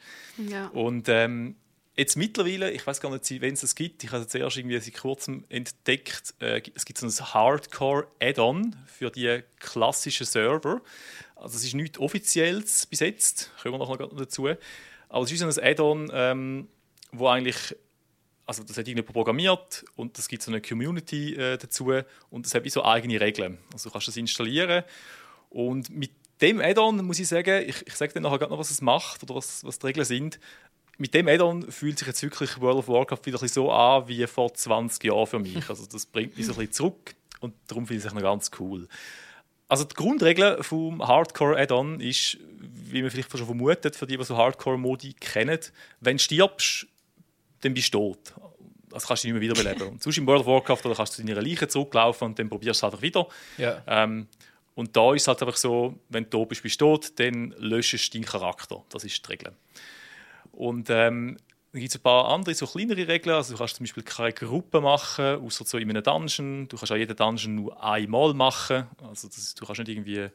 Ja. 0.48 0.68
und 0.68 1.08
ähm, 1.08 1.56
jetzt 1.96 2.16
mittlerweile, 2.16 2.70
ich 2.70 2.86
weiß 2.86 3.00
gar 3.00 3.10
nicht, 3.10 3.28
wenn 3.40 3.54
es 3.54 3.62
das 3.62 3.74
gibt, 3.74 4.04
ich 4.04 4.12
habe 4.12 4.22
es 4.22 4.28
zuerst 4.28 4.56
irgendwie 4.56 4.78
seit 4.78 4.94
kurzem 4.94 5.44
entdeckt, 5.48 6.34
äh, 6.40 6.62
es 6.76 6.84
gibt 6.84 6.98
so 6.98 7.06
ein 7.06 7.34
Hardcore-Add-on 7.34 8.76
für 8.86 9.10
die 9.10 9.42
klassischen 9.58 10.26
Server. 10.26 10.80
Also 11.34 11.56
es 11.56 11.64
ist 11.64 11.74
nichts 11.74 11.98
Offizielles 11.98 12.86
bis 12.86 13.00
jetzt, 13.00 13.50
kommen 13.62 13.78
wir 13.80 13.86
noch 13.86 13.96
dazu. 14.16 14.48
Aber 15.08 15.24
es 15.24 15.32
ist 15.32 15.40
so 15.40 15.46
ein 15.46 15.66
Add-on, 15.66 16.10
ähm, 16.12 16.68
wo 17.12 17.26
eigentlich, 17.28 17.74
also 18.48 18.62
das 18.62 18.78
hat 18.78 18.88
irgendjemand 18.88 19.12
programmiert 19.12 19.84
und 19.94 20.18
es 20.18 20.26
gibt 20.26 20.42
so 20.42 20.50
eine 20.50 20.62
Community 20.62 21.34
äh, 21.34 21.58
dazu 21.58 21.92
und 22.30 22.46
es 22.46 22.54
hat 22.54 22.64
wie 22.64 22.70
so 22.70 22.82
eigene 22.82 23.20
Regeln. 23.20 23.58
Also 23.74 23.90
du 23.90 23.92
kannst 23.92 24.08
das 24.08 24.16
installieren 24.16 24.84
und 25.50 25.90
mit 25.90 26.12
dem 26.40 26.58
Add-on 26.58 27.04
muss 27.04 27.18
ich 27.18 27.28
sagen, 27.28 27.64
ich, 27.68 27.86
ich 27.86 27.94
sage 27.94 28.14
dann 28.14 28.22
nachher 28.22 28.48
noch, 28.48 28.58
was 28.58 28.70
es 28.70 28.80
macht 28.80 29.22
oder 29.22 29.34
was, 29.34 29.64
was 29.64 29.78
die 29.78 29.86
Regeln 29.88 30.06
sind. 30.06 30.40
Mit 30.96 31.12
dem 31.12 31.28
Add-on 31.28 31.70
fühlt 31.70 31.98
sich 31.98 32.08
jetzt 32.08 32.22
wirklich 32.22 32.58
World 32.58 32.78
of 32.78 32.88
Warcraft 32.88 33.26
wieder 33.26 33.36
so 33.36 33.70
an 33.70 34.08
wie 34.08 34.26
vor 34.26 34.54
20 34.54 35.04
Jahren 35.04 35.26
für 35.26 35.38
mich. 35.38 35.68
Also 35.68 35.84
das 35.84 36.06
bringt 36.06 36.34
mich 36.34 36.46
so 36.46 36.52
ein 36.52 36.58
bisschen 36.58 36.72
zurück 36.72 37.14
und 37.40 37.52
darum 37.66 37.86
finde 37.86 38.00
ich 38.00 38.06
es 38.06 38.14
noch 38.14 38.22
ganz 38.22 38.50
cool. 38.58 38.88
Also 39.68 39.84
die 39.84 39.94
Grundregel 39.94 40.62
vom 40.62 41.06
Hardcore-Add-on 41.06 42.00
ist, 42.00 42.38
wie 42.58 43.02
man 43.02 43.10
vielleicht 43.10 43.30
schon 43.30 43.44
vermutet, 43.44 43.94
für 43.94 44.06
die, 44.06 44.16
die 44.16 44.24
so 44.24 44.38
Hardcore-Modi 44.38 45.12
kennen, 45.20 45.60
wenn 46.00 46.16
du 46.16 46.22
stirbst, 46.22 46.86
dann 47.60 47.74
bist 47.74 47.92
du 47.92 48.14
tot. 48.14 48.34
Das 48.90 49.06
kannst 49.06 49.24
du 49.24 49.28
nicht 49.28 49.34
mehr 49.34 49.42
wiederbeleben. 49.42 49.88
Und 49.88 50.02
sonst 50.02 50.16
im 50.18 50.26
World 50.26 50.40
of 50.40 50.46
Warcraft 50.46 50.86
oder 50.86 50.94
kannst 50.94 51.18
du 51.18 51.22
zu 51.22 51.26
deiner 51.26 51.42
Leiche 51.42 51.68
zurücklaufen 51.68 52.26
und 52.28 52.38
dann 52.38 52.48
probierst 52.48 52.82
du 52.82 52.86
es 52.86 52.92
einfach 52.92 53.02
wieder. 53.02 53.28
Ja. 53.58 53.82
Ähm, 53.86 54.28
und 54.74 54.96
da 54.96 55.12
ist 55.12 55.22
es 55.22 55.28
halt 55.28 55.42
einfach 55.42 55.56
so, 55.56 55.98
wenn 56.08 56.24
du 56.24 56.30
tot 56.30 56.48
bist, 56.48 56.62
bist 56.62 56.80
du 56.80 56.96
tot, 56.96 57.18
dann 57.18 57.54
löschst 57.58 58.14
du 58.14 58.18
deinen 58.18 58.24
Charakter. 58.24 58.82
Das 58.88 59.04
ist 59.04 59.26
die 59.26 59.30
Regel. 59.30 59.52
Und 60.52 60.88
ähm, 60.90 61.36
dann 61.72 61.80
gibt 61.80 61.90
es 61.90 61.98
ein 61.98 62.02
paar 62.02 62.28
andere, 62.28 62.54
so 62.54 62.66
kleinere 62.66 63.06
Regeln. 63.06 63.36
Also 63.36 63.52
du 63.52 63.58
kannst 63.58 63.76
zum 63.76 63.84
Beispiel 63.84 64.02
keine 64.02 64.32
Gruppe 64.32 64.80
machen, 64.80 65.36
außer 65.44 65.64
so 65.64 65.78
in 65.78 65.90
einem 65.90 66.02
Dungeon. 66.02 66.68
Du 66.68 66.76
kannst 66.76 66.92
auch 66.92 66.96
jeden 66.96 67.16
Dungeon 67.16 67.56
nur 67.56 67.84
einmal 67.84 68.32
machen. 68.34 68.86
Also 69.06 69.28
das, 69.28 69.54
du 69.54 69.66
kannst 69.66 69.80
nicht 69.80 69.88
irgendwie... 69.90 70.30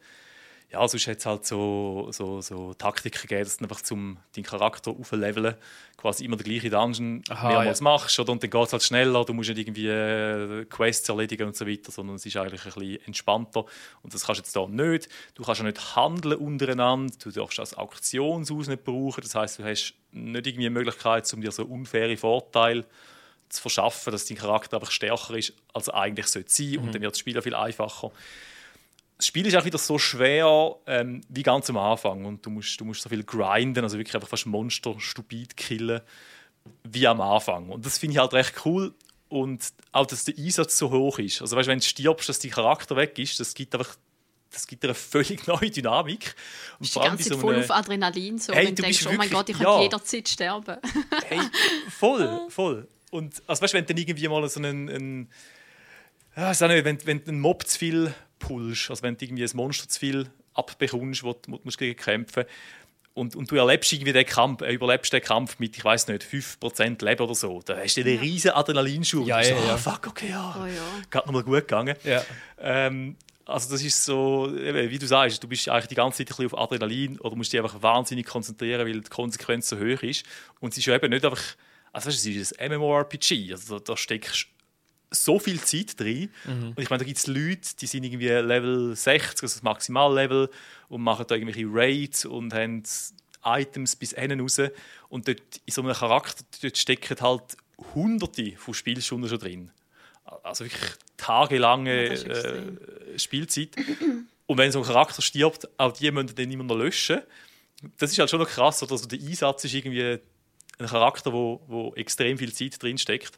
Ja, 0.74 0.88
sonst 0.88 1.06
hat 1.06 1.18
es 1.20 1.26
halt 1.28 1.46
so, 1.46 2.08
so, 2.10 2.42
so 2.42 2.74
Taktiken 2.74 3.22
gegeben, 3.22 3.44
dass 3.44 3.58
du 3.58 3.64
einfach 3.64 3.84
zum 3.84 4.18
deinen 4.36 4.44
Charakter 4.44 4.90
aufleveln 4.90 5.54
quasi 5.98 6.26
immer 6.26 6.36
der 6.36 6.46
gleiche 6.46 6.72
Dungeon 6.72 7.24
Aha, 7.30 7.48
mehrmals 7.48 7.80
ja. 7.80 7.84
machst. 7.84 8.20
Oder? 8.20 8.32
Und 8.32 8.42
dann 8.42 8.50
geht 8.50 8.66
es 8.66 8.74
halt 8.74 8.82
schneller, 8.82 9.24
du 9.24 9.34
musst 9.34 9.50
nicht 9.50 9.60
irgendwie 9.60 9.88
äh, 9.88 10.66
Quests 10.66 11.08
erledigen 11.08 11.46
und 11.46 11.56
so 11.56 11.68
weiter, 11.68 11.92
sondern 11.92 12.16
es 12.16 12.26
ist 12.26 12.36
eigentlich 12.38 12.66
ein 12.66 12.74
bisschen 12.74 13.06
entspannter. 13.06 13.66
Und 14.02 14.16
das 14.16 14.26
kannst 14.26 14.40
du 14.40 14.44
jetzt 14.44 14.54
hier 14.54 14.68
nicht. 14.68 15.10
Du 15.36 15.44
kannst 15.44 15.62
auch 15.62 15.66
nicht 15.66 15.96
handeln 15.96 16.40
untereinander, 16.40 17.14
du 17.24 17.30
darfst 17.30 17.60
das 17.60 17.78
Auktionsaus 17.78 18.68
nicht 18.68 18.84
brauchen. 18.84 19.22
Das 19.22 19.36
heißt, 19.36 19.60
du 19.60 19.64
hast 19.66 19.94
nicht 20.12 20.48
irgendwie 20.48 20.66
eine 20.66 20.72
Möglichkeit, 20.72 21.32
um 21.36 21.42
dir 21.42 21.52
so 21.52 21.66
unfaire 21.66 22.18
Vorteile 22.18 22.84
zu 23.50 23.62
verschaffen, 23.62 24.12
dass 24.12 24.26
dein 24.26 24.38
Charakter 24.38 24.78
einfach 24.78 24.92
stärker 24.92 25.38
ist, 25.38 25.54
als 25.72 25.88
er 25.88 25.96
eigentlich 25.96 26.26
sollte 26.26 26.52
sein. 26.52 26.80
Und 26.80 26.96
dann 26.96 27.02
wird 27.04 27.12
das 27.12 27.20
Spiel 27.20 27.38
auch 27.38 27.44
viel 27.44 27.54
einfacher. 27.54 28.12
Das 29.24 29.28
Spiel 29.30 29.46
ist 29.46 29.56
auch 29.56 29.64
wieder 29.64 29.78
so 29.78 29.98
schwer 29.98 30.76
ähm, 30.86 31.22
wie 31.30 31.44
ganz 31.44 31.70
am 31.70 31.78
Anfang. 31.78 32.26
Und 32.26 32.46
du 32.46 32.50
musst, 32.50 32.78
du 32.78 32.84
musst 32.84 33.04
so 33.04 33.08
viel 33.08 33.24
grinden, 33.24 33.82
also 33.82 33.98
wirklich 33.98 34.14
einfach 34.16 34.28
fast 34.28 34.46
Monster 34.46 34.96
stupid 35.00 35.56
killen, 35.56 36.02
wie 36.84 37.08
am 37.08 37.22
Anfang. 37.22 37.70
Und 37.70 37.86
das 37.86 37.98
finde 37.98 38.16
ich 38.16 38.20
halt 38.20 38.34
recht 38.34 38.66
cool. 38.66 38.94
Und 39.30 39.64
auch, 39.94 40.06
dass 40.08 40.26
der 40.26 40.38
Einsatz 40.38 40.78
so 40.78 40.92
hoch 40.92 41.20
ist. 41.20 41.40
Also, 41.42 41.56
weißt, 41.56 41.70
wenn 41.70 41.80
du 41.80 41.86
stirbst, 41.86 42.28
dass 42.28 42.40
dein 42.40 42.52
Charakter 42.52 42.98
weg 42.98 43.18
ist, 43.18 43.40
das 43.40 43.54
gibt 43.54 43.74
einfach 43.74 43.96
das 44.52 44.68
gibt 44.68 44.84
dir 44.84 44.88
eine 44.90 44.94
völlig 44.94 45.48
neue 45.48 45.72
Dynamik. 45.72 46.36
Und 46.80 46.94
Die 46.94 47.00
ganze 47.00 47.30
Zeit 47.30 47.40
voll 47.40 47.58
auf 47.58 47.72
Adrenalin, 47.72 48.40
so, 48.40 48.52
Hey, 48.52 48.68
wenn 48.68 48.76
du 48.76 48.82
denkst, 48.82 49.06
bist 49.06 49.08
oh 49.08 49.18
mein 49.18 49.32
wirklich- 49.32 49.32
Gott, 49.32 49.50
ich 49.50 49.58
ja. 49.58 49.72
kann 49.72 49.82
jederzeit 49.84 50.28
sterben. 50.28 50.78
Hey, 51.30 51.40
voll, 51.90 52.42
voll. 52.50 52.90
Und 53.10 53.42
also 53.48 53.62
weißt, 53.62 53.74
wenn 53.74 53.86
dann 53.86 53.96
irgendwie 53.96 54.28
mal 54.28 54.50
so 54.50 54.60
einen, 54.60 54.90
einen 54.90 55.30
ja, 56.36 56.44
ich 56.44 56.50
weiß 56.50 56.64
auch 56.64 56.68
nicht, 56.68 56.84
wenn, 56.84 57.06
wenn 57.06 57.26
einen 57.26 57.40
Mob 57.40 57.66
zu 57.66 57.80
viel 57.80 58.14
pullst, 58.48 58.90
also 58.90 59.04
wenn 59.04 59.18
du 59.18 59.26
irgendwie 59.26 59.44
ein 59.44 59.50
Monster 59.54 59.88
zu 59.88 60.00
viel 60.00 60.30
abbekommst, 60.54 61.24
wo 61.24 61.34
du, 61.34 61.60
musst 61.64 61.78
gegen 61.78 61.96
kämpfen 61.98 62.46
und, 63.14 63.36
und 63.36 63.52
du 63.52 63.56
erlebst 63.56 63.94
irgendwie 63.94 64.14
den 64.14 64.26
Kampf, 64.26 64.62
äh, 64.62 64.74
überlebst 64.74 65.14
den 65.14 65.22
Kampf 65.22 65.60
mit, 65.60 65.78
ich 65.78 65.84
weiß 65.86 66.08
nicht, 66.08 66.24
5% 66.24 67.04
Leben 67.06 67.22
oder 67.22 67.36
so, 67.36 67.62
da 67.64 67.78
hast 67.78 67.96
du 67.96 68.02
einen 68.02 68.20
riesen 68.20 68.52
Adrenalinschub. 68.52 69.28
Ja, 69.28 69.38
Und 69.38 69.44
ja, 69.44 69.50
so, 69.50 69.66
ja. 69.66 69.74
ah, 69.74 69.78
fuck, 69.78 70.08
okay, 70.08 70.30
ja, 70.30 70.56
Oh 70.60 70.66
ja. 70.66 71.02
geht 71.10 71.26
nochmal 71.26 71.44
gut 71.44 71.62
gegangen. 71.62 71.96
Ja. 72.04 72.24
Ähm, 72.60 73.16
also 73.46 73.72
das 73.72 73.84
ist 73.84 74.06
so, 74.06 74.50
wie 74.54 74.98
du 74.98 75.06
sagst, 75.06 75.44
du 75.44 75.48
bist 75.48 75.68
eigentlich 75.68 75.88
die 75.88 75.96
ganze 75.96 76.20
Zeit 76.20 76.28
ein 76.28 76.38
bisschen 76.38 76.54
auf 76.54 76.58
Adrenalin 76.58 77.20
oder 77.20 77.36
musst 77.36 77.52
dich 77.52 77.60
einfach 77.60 77.82
wahnsinnig 77.82 78.26
konzentrieren, 78.26 78.88
weil 78.88 79.02
die 79.02 79.10
Konsequenz 79.10 79.70
so 79.70 79.78
hoch 79.78 80.02
ist. 80.02 80.26
Und 80.60 80.72
es 80.72 80.78
ist 80.78 80.86
ja 80.86 80.96
eben 80.96 81.10
nicht 81.10 81.26
einfach, 81.26 81.42
also 81.92 82.10
es 82.10 82.26
ist 82.26 82.60
ein 82.60 82.72
MMORPG, 82.72 83.52
also 83.52 83.80
da, 83.80 83.84
da 83.84 83.98
steckst 83.98 84.48
so 85.14 85.40
viel 85.40 85.60
Zeit 85.62 86.00
drin. 86.00 86.30
Und 86.76 86.80
ich 86.80 86.90
meine, 86.90 87.00
da 87.00 87.06
gibt 87.06 87.18
es 87.18 87.28
Leute, 87.28 87.76
die 87.80 87.88
sind 87.88 88.04
irgendwie 88.04 88.28
Level 88.28 88.96
60, 88.96 89.44
also 89.44 89.56
das 89.56 89.64
Maximallevel, 89.64 90.50
und 90.90 91.02
machen 91.02 91.26
da 91.28 91.36
irgendwelche 91.36 91.68
Raids 91.70 92.26
und 92.26 92.54
haben 92.54 92.84
Items 93.44 93.96
bis 93.96 94.14
hinten 94.14 94.42
raus. 94.42 94.60
Und 95.10 95.28
dort 95.28 95.42
in 95.66 95.74
so 95.74 95.82
einem 95.82 95.94
Charakter 95.94 96.44
dort 96.62 96.78
stecken 96.78 97.20
halt 97.20 97.58
hunderte 97.94 98.54
von 98.58 98.74
Spielstunden 98.74 99.30
schon 99.30 99.40
drin. 99.40 99.72
Also 100.44 100.66
wirklich 100.66 100.92
tagelange 101.18 102.10
äh, 102.10 103.20
Spielzeit. 103.20 103.76
Und 104.46 104.58
wenn 104.58 104.72
so 104.72 104.80
ein 104.80 104.86
Charakter 104.86 105.22
stirbt, 105.22 105.68
auch 105.78 105.94
die 105.94 106.10
müssen 106.12 106.36
dann 106.36 106.52
immer 106.52 106.64
noch 106.64 106.78
löschen. 106.78 107.22
Das 107.98 108.12
ist 108.12 108.20
halt 108.20 108.30
schon 108.30 108.40
noch 108.40 108.50
krass? 108.50 108.82
Also 108.82 109.08
der 109.08 109.20
Einsatz 109.20 109.66
ist 109.66 109.74
irgendwie 109.74 110.20
ein 110.80 110.88
Charakter, 110.88 111.34
wo, 111.34 111.62
wo 111.68 111.94
extrem 111.96 112.38
viel 112.38 112.54
Zeit 112.54 112.82
drin 112.82 112.98
steckt. 112.98 113.38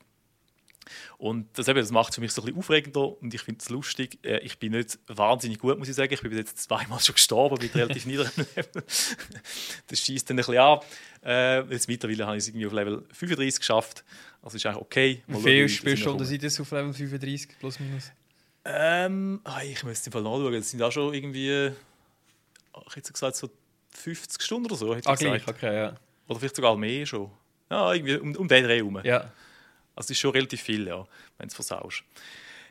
Und 1.18 1.48
das, 1.58 1.68
eben, 1.68 1.80
das 1.80 1.92
macht 1.92 2.10
es 2.10 2.16
für 2.16 2.22
mich 2.22 2.32
so 2.32 2.42
ein 2.42 2.46
bisschen 2.46 2.60
aufregender 2.60 3.22
und 3.22 3.34
ich 3.34 3.42
finde 3.42 3.60
es 3.62 3.70
lustig. 3.70 4.20
Äh, 4.24 4.40
ich 4.40 4.58
bin 4.60 4.74
nicht 4.74 5.00
wahnsinnig 5.08 5.60
gut, 5.60 5.78
muss 5.78 5.90
ich 5.90 5.96
sagen. 5.96 6.14
Ich 6.14 6.22
bin 6.22 6.36
jetzt 6.36 6.58
zweimal 6.58 7.00
schon 7.02 7.16
gestorben, 7.16 7.58
bin 7.58 7.70
relativ 7.72 8.06
niedrigem 8.08 8.46
Level. 8.56 8.84
Das 9.88 10.00
schießt 10.00 10.30
dann 10.30 10.36
ein 10.36 10.38
bisschen 10.38 10.58
an. 10.58 10.80
Äh, 11.24 11.62
jetzt 11.72 11.88
mittlerweile 11.88 12.26
habe 12.28 12.38
ich 12.38 12.44
es 12.44 12.48
irgendwie 12.50 12.68
auf 12.68 12.74
Level 12.74 13.04
35 13.12 13.60
geschafft. 13.60 14.04
Also 14.42 14.58
ist 14.58 14.66
eigentlich 14.66 14.82
okay. 14.82 15.24
Mal 15.28 15.44
wie 15.44 15.62
ich 15.64 15.76
Spielstunden 15.78 16.22
rauskomme. 16.22 16.26
sind 16.26 16.44
das 16.44 16.60
auf 16.60 16.72
Level 16.72 16.94
35 16.94 17.60
plus 17.60 17.80
minus? 17.80 18.12
Ähm, 18.64 19.42
ah, 19.44 19.62
ich 19.64 19.84
müsste 19.84 20.10
im 20.10 20.14
Fall 20.14 20.22
nachschauen. 20.24 20.54
Das 20.54 20.70
sind 20.70 20.82
auch 20.82 20.92
schon 20.92 21.14
irgendwie, 21.14 21.50
äh, 21.50 21.72
ich 22.88 22.96
hätte 22.96 23.12
gesagt, 23.12 23.36
so 23.36 23.50
50 23.92 24.42
Stunden 24.42 24.66
oder 24.68 24.76
so. 24.76 24.96
Hätte 24.96 25.10
Ah, 25.10 25.16
gleich, 25.16 25.48
okay, 25.48 25.76
ja. 25.76 25.96
Oder 26.28 26.40
vielleicht 26.40 26.56
sogar 26.56 26.76
mehr 26.76 27.06
schon. 27.06 27.32
Ja, 27.70 27.94
irgendwie 27.94 28.16
um, 28.18 28.36
um 28.36 28.48
den 28.48 28.64
Dreh 28.64 28.78
herum. 28.78 29.00
Ja, 29.04 29.32
Also 29.96 30.08
das 30.08 30.12
ist 30.12 30.20
schon 30.20 30.32
relativ 30.32 30.62
viel, 30.62 30.88
ja, 30.88 31.06
wenn 31.38 31.48
du 31.48 31.52
es 31.52 31.56
versaust. 31.56 32.04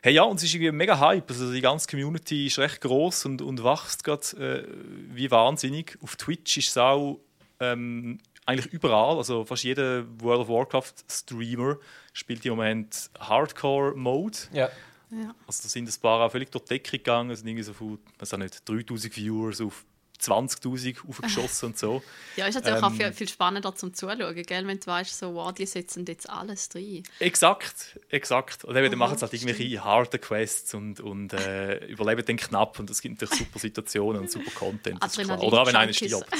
Hey, 0.02 0.12
ja, 0.12 0.22
und 0.24 0.36
es 0.36 0.42
ist 0.42 0.54
irgendwie 0.54 0.72
mega 0.72 0.98
Hype. 0.98 1.30
Also 1.30 1.50
die 1.50 1.62
ganze 1.62 1.88
Community 1.88 2.46
ist 2.46 2.58
recht 2.58 2.80
groß 2.82 3.24
und, 3.24 3.40
und 3.40 3.64
wächst 3.64 4.04
gerade 4.04 4.22
äh, 4.36 4.68
wie 5.14 5.30
wahnsinnig. 5.30 5.96
Auf 6.02 6.16
Twitch 6.16 6.58
ist 6.58 6.68
es 6.68 6.76
auch 6.76 7.20
ähm, 7.58 8.18
eigentlich 8.44 8.72
überall. 8.72 9.16
Also 9.16 9.44
fast 9.46 9.64
jeder 9.64 10.04
World 10.20 10.40
of 10.40 10.48
Warcraft-Streamer 10.48 11.78
spielt 12.12 12.44
im 12.44 12.56
Moment 12.56 13.10
Hardcore-Mode. 13.18 14.38
ja. 14.52 14.70
Ja. 15.10 15.34
Also 15.46 15.62
da 15.62 15.68
sind 15.68 15.88
ein 15.88 16.00
paar 16.00 16.26
auch 16.26 16.30
völlig 16.30 16.50
durch 16.50 16.64
die 16.64 16.70
Decke 16.70 16.98
gegangen. 16.98 17.30
Es 17.30 17.40
sind 17.40 17.48
irgendwie 17.48 17.62
so 17.62 17.72
von, 17.72 17.98
weiß 18.18 18.34
auch 18.34 18.38
nicht, 18.38 18.68
3000 18.68 19.14
Viewers 19.14 19.60
auf 19.60 19.84
20.000 20.24 21.08
aufgeschossen 21.08 21.66
und 21.66 21.78
so. 21.78 22.02
ja, 22.36 22.46
ist 22.46 22.54
natürlich 22.54 22.82
auch 22.82 22.90
Ähm, 22.90 22.96
viel, 22.96 23.12
viel 23.12 23.28
spannender 23.28 23.74
zum 23.74 23.94
Zuschauen, 23.94 24.34
gell? 24.34 24.66
wenn 24.66 24.78
du 24.80 24.86
weißt, 24.86 25.18
so, 25.18 25.34
wow, 25.34 25.52
die 25.52 25.66
setzen 25.66 26.04
jetzt 26.06 26.28
alles 26.28 26.68
drin. 26.68 27.02
Exakt, 27.18 27.98
exakt. 28.08 28.64
Und 28.64 28.76
eben, 28.76 28.90
dann 28.90 28.94
Aha, 28.94 29.08
machen 29.08 29.18
sie 29.18 29.22
halt 29.22 29.32
irgendwelche 29.32 29.84
harten 29.84 30.20
Quests 30.20 30.74
und, 30.74 31.00
und 31.00 31.32
äh, 31.32 31.84
überleben 31.86 32.24
dann 32.26 32.36
knapp 32.36 32.78
und 32.78 32.90
es 32.90 33.00
gibt 33.00 33.20
natürlich 33.20 33.46
super 33.46 33.58
Situationen 33.58 34.22
und 34.22 34.30
super 34.30 34.50
Content. 34.50 34.98
Oder 35.18 35.62
auch 35.62 35.66
wenn 35.66 35.76
einer 35.76 35.92
stirbt. 35.92 36.26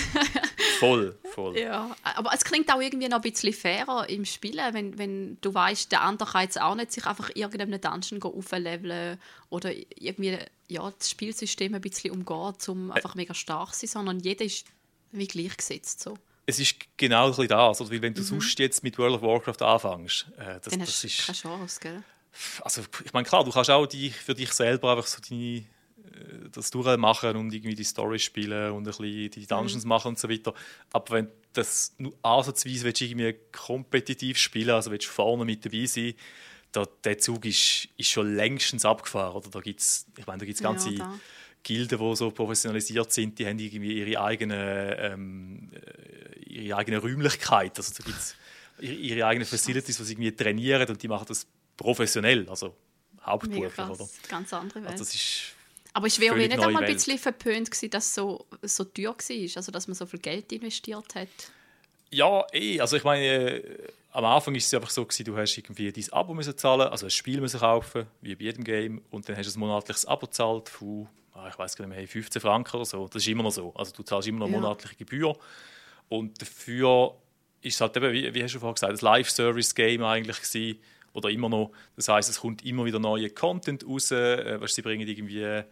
Voll, 0.80 1.16
voll. 1.34 1.58
Ja, 1.58 1.94
aber 2.02 2.32
es 2.34 2.44
klingt 2.44 2.70
auch 2.72 2.80
irgendwie 2.80 3.08
noch 3.08 3.18
ein 3.18 3.22
bisschen 3.22 3.52
fairer 3.52 4.08
im 4.08 4.24
Spielen, 4.24 4.74
wenn, 4.74 4.98
wenn 4.98 5.38
du 5.40 5.54
weißt, 5.54 5.92
der 5.92 6.02
andere 6.02 6.32
kann 6.32 6.42
jetzt 6.42 6.60
auch 6.60 6.74
nicht 6.74 6.92
sich 6.92 7.06
einfach 7.06 7.30
irgendeinem 7.34 7.80
Dungeon 7.80 8.22
aufleveln 8.22 9.18
oder 9.50 9.70
irgendwie 9.72 10.38
ja, 10.68 10.92
das 10.98 11.10
Spielsystem 11.10 11.74
ein 11.74 11.80
bisschen 11.80 12.12
umgehen, 12.12 12.54
um 12.68 12.90
einfach 12.90 13.14
mega 13.14 13.34
stark 13.34 13.74
zu 13.74 13.80
sein, 13.86 13.88
sondern 13.88 14.20
jeder 14.20 14.44
ist 14.44 14.66
wie 15.12 15.26
gleichgesetzt. 15.26 16.00
So. 16.00 16.18
Es 16.46 16.58
ist 16.58 16.76
genau 16.96 17.30
das. 17.30 17.38
Also, 17.38 17.90
weil 17.90 18.02
wenn 18.02 18.14
du 18.14 18.22
sonst 18.22 18.58
jetzt 18.58 18.82
mit 18.82 18.98
World 18.98 19.14
of 19.14 19.22
Warcraft 19.22 19.64
anfängst, 19.64 20.26
äh, 20.36 20.60
das, 20.60 20.72
Dann 20.72 20.82
hast 20.82 21.02
du 21.02 21.06
ist... 21.06 21.26
keine 21.26 21.38
Chance, 21.38 21.80
gell? 21.80 22.02
Also, 22.62 22.82
ich 23.04 23.12
meine, 23.12 23.26
klar, 23.26 23.44
du 23.44 23.50
kannst 23.50 23.70
auch 23.70 23.86
die, 23.86 24.10
für 24.10 24.34
dich 24.34 24.52
selber 24.52 24.92
einfach 24.92 25.06
so 25.06 25.20
deine, 25.28 25.58
äh, 25.58 25.64
das 26.50 26.70
durchmachen 26.70 27.36
und 27.36 27.52
irgendwie 27.52 27.76
die 27.76 27.84
Story 27.84 28.18
spielen 28.18 28.72
und 28.72 28.82
ein 28.82 28.84
bisschen 28.84 29.30
die 29.30 29.46
Dungeons 29.46 29.84
machen 29.84 30.08
und 30.08 30.18
so 30.18 30.28
weiter. 30.28 30.52
Aber 30.92 31.14
wenn 31.14 31.28
das 31.52 31.94
nur 31.98 32.12
ansatzweise 32.22 32.84
willst, 32.84 33.00
irgendwie 33.00 33.36
kompetitiv 33.52 34.38
spielen, 34.38 34.70
also 34.70 34.90
willst 34.90 35.06
du 35.06 35.12
vorne 35.12 35.44
mit 35.44 35.64
dabei 35.64 35.86
sein, 35.86 36.14
der 36.82 37.18
Zug 37.18 37.44
ist, 37.44 37.88
ist 37.96 38.10
schon 38.10 38.34
längstens 38.34 38.84
abgefahren. 38.84 39.36
Oder 39.36 39.50
da 39.50 39.60
gibt's, 39.60 40.06
ich 40.16 40.26
meine, 40.26 40.38
da 40.38 40.46
gibt 40.46 40.56
es 40.56 40.62
Ja, 40.62 40.70
ganze 40.70 40.94
da. 40.94 41.18
Gilden, 41.62 41.98
die 41.98 42.16
so 42.16 42.30
professionalisiert 42.30 43.12
sind, 43.12 43.38
die 43.38 43.46
haben 43.46 43.58
irgendwie 43.58 44.00
ihre 44.00 44.20
eigene, 44.20 44.96
ähm, 44.98 45.70
äh, 45.72 46.38
ihre 46.40 46.76
eigene 46.76 46.98
Räumlichkeit. 46.98 47.78
Also 47.78 47.94
da 47.96 48.04
gibt 48.04 48.18
es 48.18 48.36
ihre, 48.80 49.26
eigenen 49.26 49.46
Facilities, 49.46 49.96
die 49.96 50.04
sie 50.04 50.12
irgendwie 50.12 50.32
trainieren 50.32 50.88
und 50.88 51.02
die 51.02 51.08
machen 51.08 51.26
das 51.28 51.46
professionell, 51.76 52.48
also 52.48 52.76
hauptberuflich, 53.24 53.88
oder? 53.88 54.08
Ganz 54.28 54.52
andere 54.52 54.80
Welt. 54.82 54.92
Also 54.92 55.04
das 55.04 55.14
ist 55.14 55.54
aber 55.94 56.08
WoW 56.08 56.12
völlig 56.12 56.50
nicht 56.50 56.60
einmal 56.60 56.84
ein 56.84 56.92
bisschen 56.92 57.18
verpönt 57.18 57.70
gewesen, 57.70 57.90
dass 57.90 58.06
es 58.06 58.14
so, 58.16 58.46
so 58.62 58.82
teuer 58.82 59.14
war? 59.14 59.56
Also, 59.56 59.70
dass 59.70 59.86
man 59.86 59.94
so 59.94 60.06
viel 60.06 60.18
Geld 60.18 60.52
investiert 60.52 61.14
hat? 61.14 61.28
Ja, 62.14 62.46
eh. 62.52 62.80
Also 62.80 62.96
ich 62.96 63.04
meine, 63.04 63.24
äh, 63.24 63.88
am 64.12 64.24
Anfang 64.24 64.54
ist 64.54 64.66
es 64.66 64.74
einfach 64.74 64.90
so 64.90 65.04
gewesen, 65.04 65.24
du 65.24 65.36
hast 65.36 65.56
irgendwie 65.58 65.90
dein 65.90 66.12
Abo 66.12 66.34
müssen 66.34 66.56
zahlen, 66.56 66.88
also 66.88 67.06
ein 67.06 67.10
Spiel 67.10 67.40
müssen 67.40 67.60
kaufen, 67.60 68.06
wie 68.20 68.34
bei 68.36 68.44
jedem 68.44 68.62
Game, 68.64 69.02
und 69.10 69.28
dann 69.28 69.36
hast 69.36 69.52
du 69.52 69.58
ein 69.58 69.60
monatliches 69.60 70.06
Abo 70.06 70.26
gezahlt 70.26 70.68
von, 70.68 71.08
ah, 71.32 71.48
ich 71.48 71.58
weiß 71.58 71.76
gar 71.76 71.86
nicht 71.86 71.96
mehr, 71.96 72.06
15 72.06 72.40
Franken 72.40 72.76
oder 72.76 72.84
so. 72.84 73.08
Das 73.08 73.22
ist 73.22 73.28
immer 73.28 73.42
noch 73.42 73.50
so. 73.50 73.74
Also 73.74 73.92
du 73.92 74.02
zahlst 74.04 74.28
immer 74.28 74.40
noch 74.40 74.48
Ja. 74.48 74.60
monatliche 74.60 74.94
Gebühr 74.96 75.36
und 76.08 76.40
dafür 76.40 77.16
ist 77.60 77.74
es 77.74 77.80
halt 77.80 77.96
eben, 77.96 78.12
wie, 78.12 78.32
wie 78.34 78.42
hast 78.44 78.54
du 78.54 78.60
vorhin 78.60 78.74
gesagt, 78.74 78.92
ein 78.92 78.98
Live-Service-Game 79.04 80.04
eigentlich 80.04 80.40
gewesen, 80.40 80.78
oder 81.14 81.30
immer 81.30 81.48
noch. 81.48 81.70
Das 81.96 82.08
heißt, 82.08 82.28
es 82.28 82.40
kommt 82.40 82.64
immer 82.64 82.84
wieder 82.84 82.98
neuer 82.98 83.28
Content 83.30 83.86
raus, 83.86 84.10
äh, 84.10 84.60
weißt, 84.60 84.74
sie 84.74 84.82
bringen 84.82 85.06
irgendwie 85.06 85.62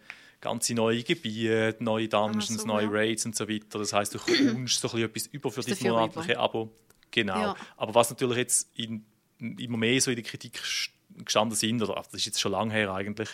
ganze 0.43 0.73
neue 0.75 1.01
Gebiete, 1.03 1.75
neue 1.79 2.07
Dungeons, 2.07 2.47
so, 2.61 2.67
neue 2.67 2.83
ja. 2.85 2.89
Raids 2.91 3.25
und 3.25 3.35
so 3.35 3.47
weiter. 3.47 3.79
Das 3.79 3.93
heißt, 3.93 4.13
du 4.13 4.19
kommst 4.19 4.81
so 4.81 4.91
ein 4.91 5.03
etwas 5.03 5.27
über 5.27 5.49
für 5.49 5.61
dein 5.61 5.77
monatliche 5.81 6.37
Abo. 6.37 6.71
Genau. 7.09 7.39
Ja. 7.39 7.55
Aber 7.77 7.95
was 7.95 8.09
natürlich 8.09 8.37
jetzt 8.37 8.69
in, 8.77 9.05
immer 9.39 9.77
mehr 9.77 9.99
so 10.01 10.11
in 10.11 10.15
der 10.17 10.23
Kritik 10.25 10.57
st- 10.59 10.89
gestanden 11.23 11.55
sind, 11.55 11.81
oder 11.81 11.95
das 11.95 12.13
ist 12.13 12.25
jetzt 12.25 12.41
schon 12.41 12.51
lange 12.51 12.73
her 12.73 12.91
eigentlich, 12.91 13.29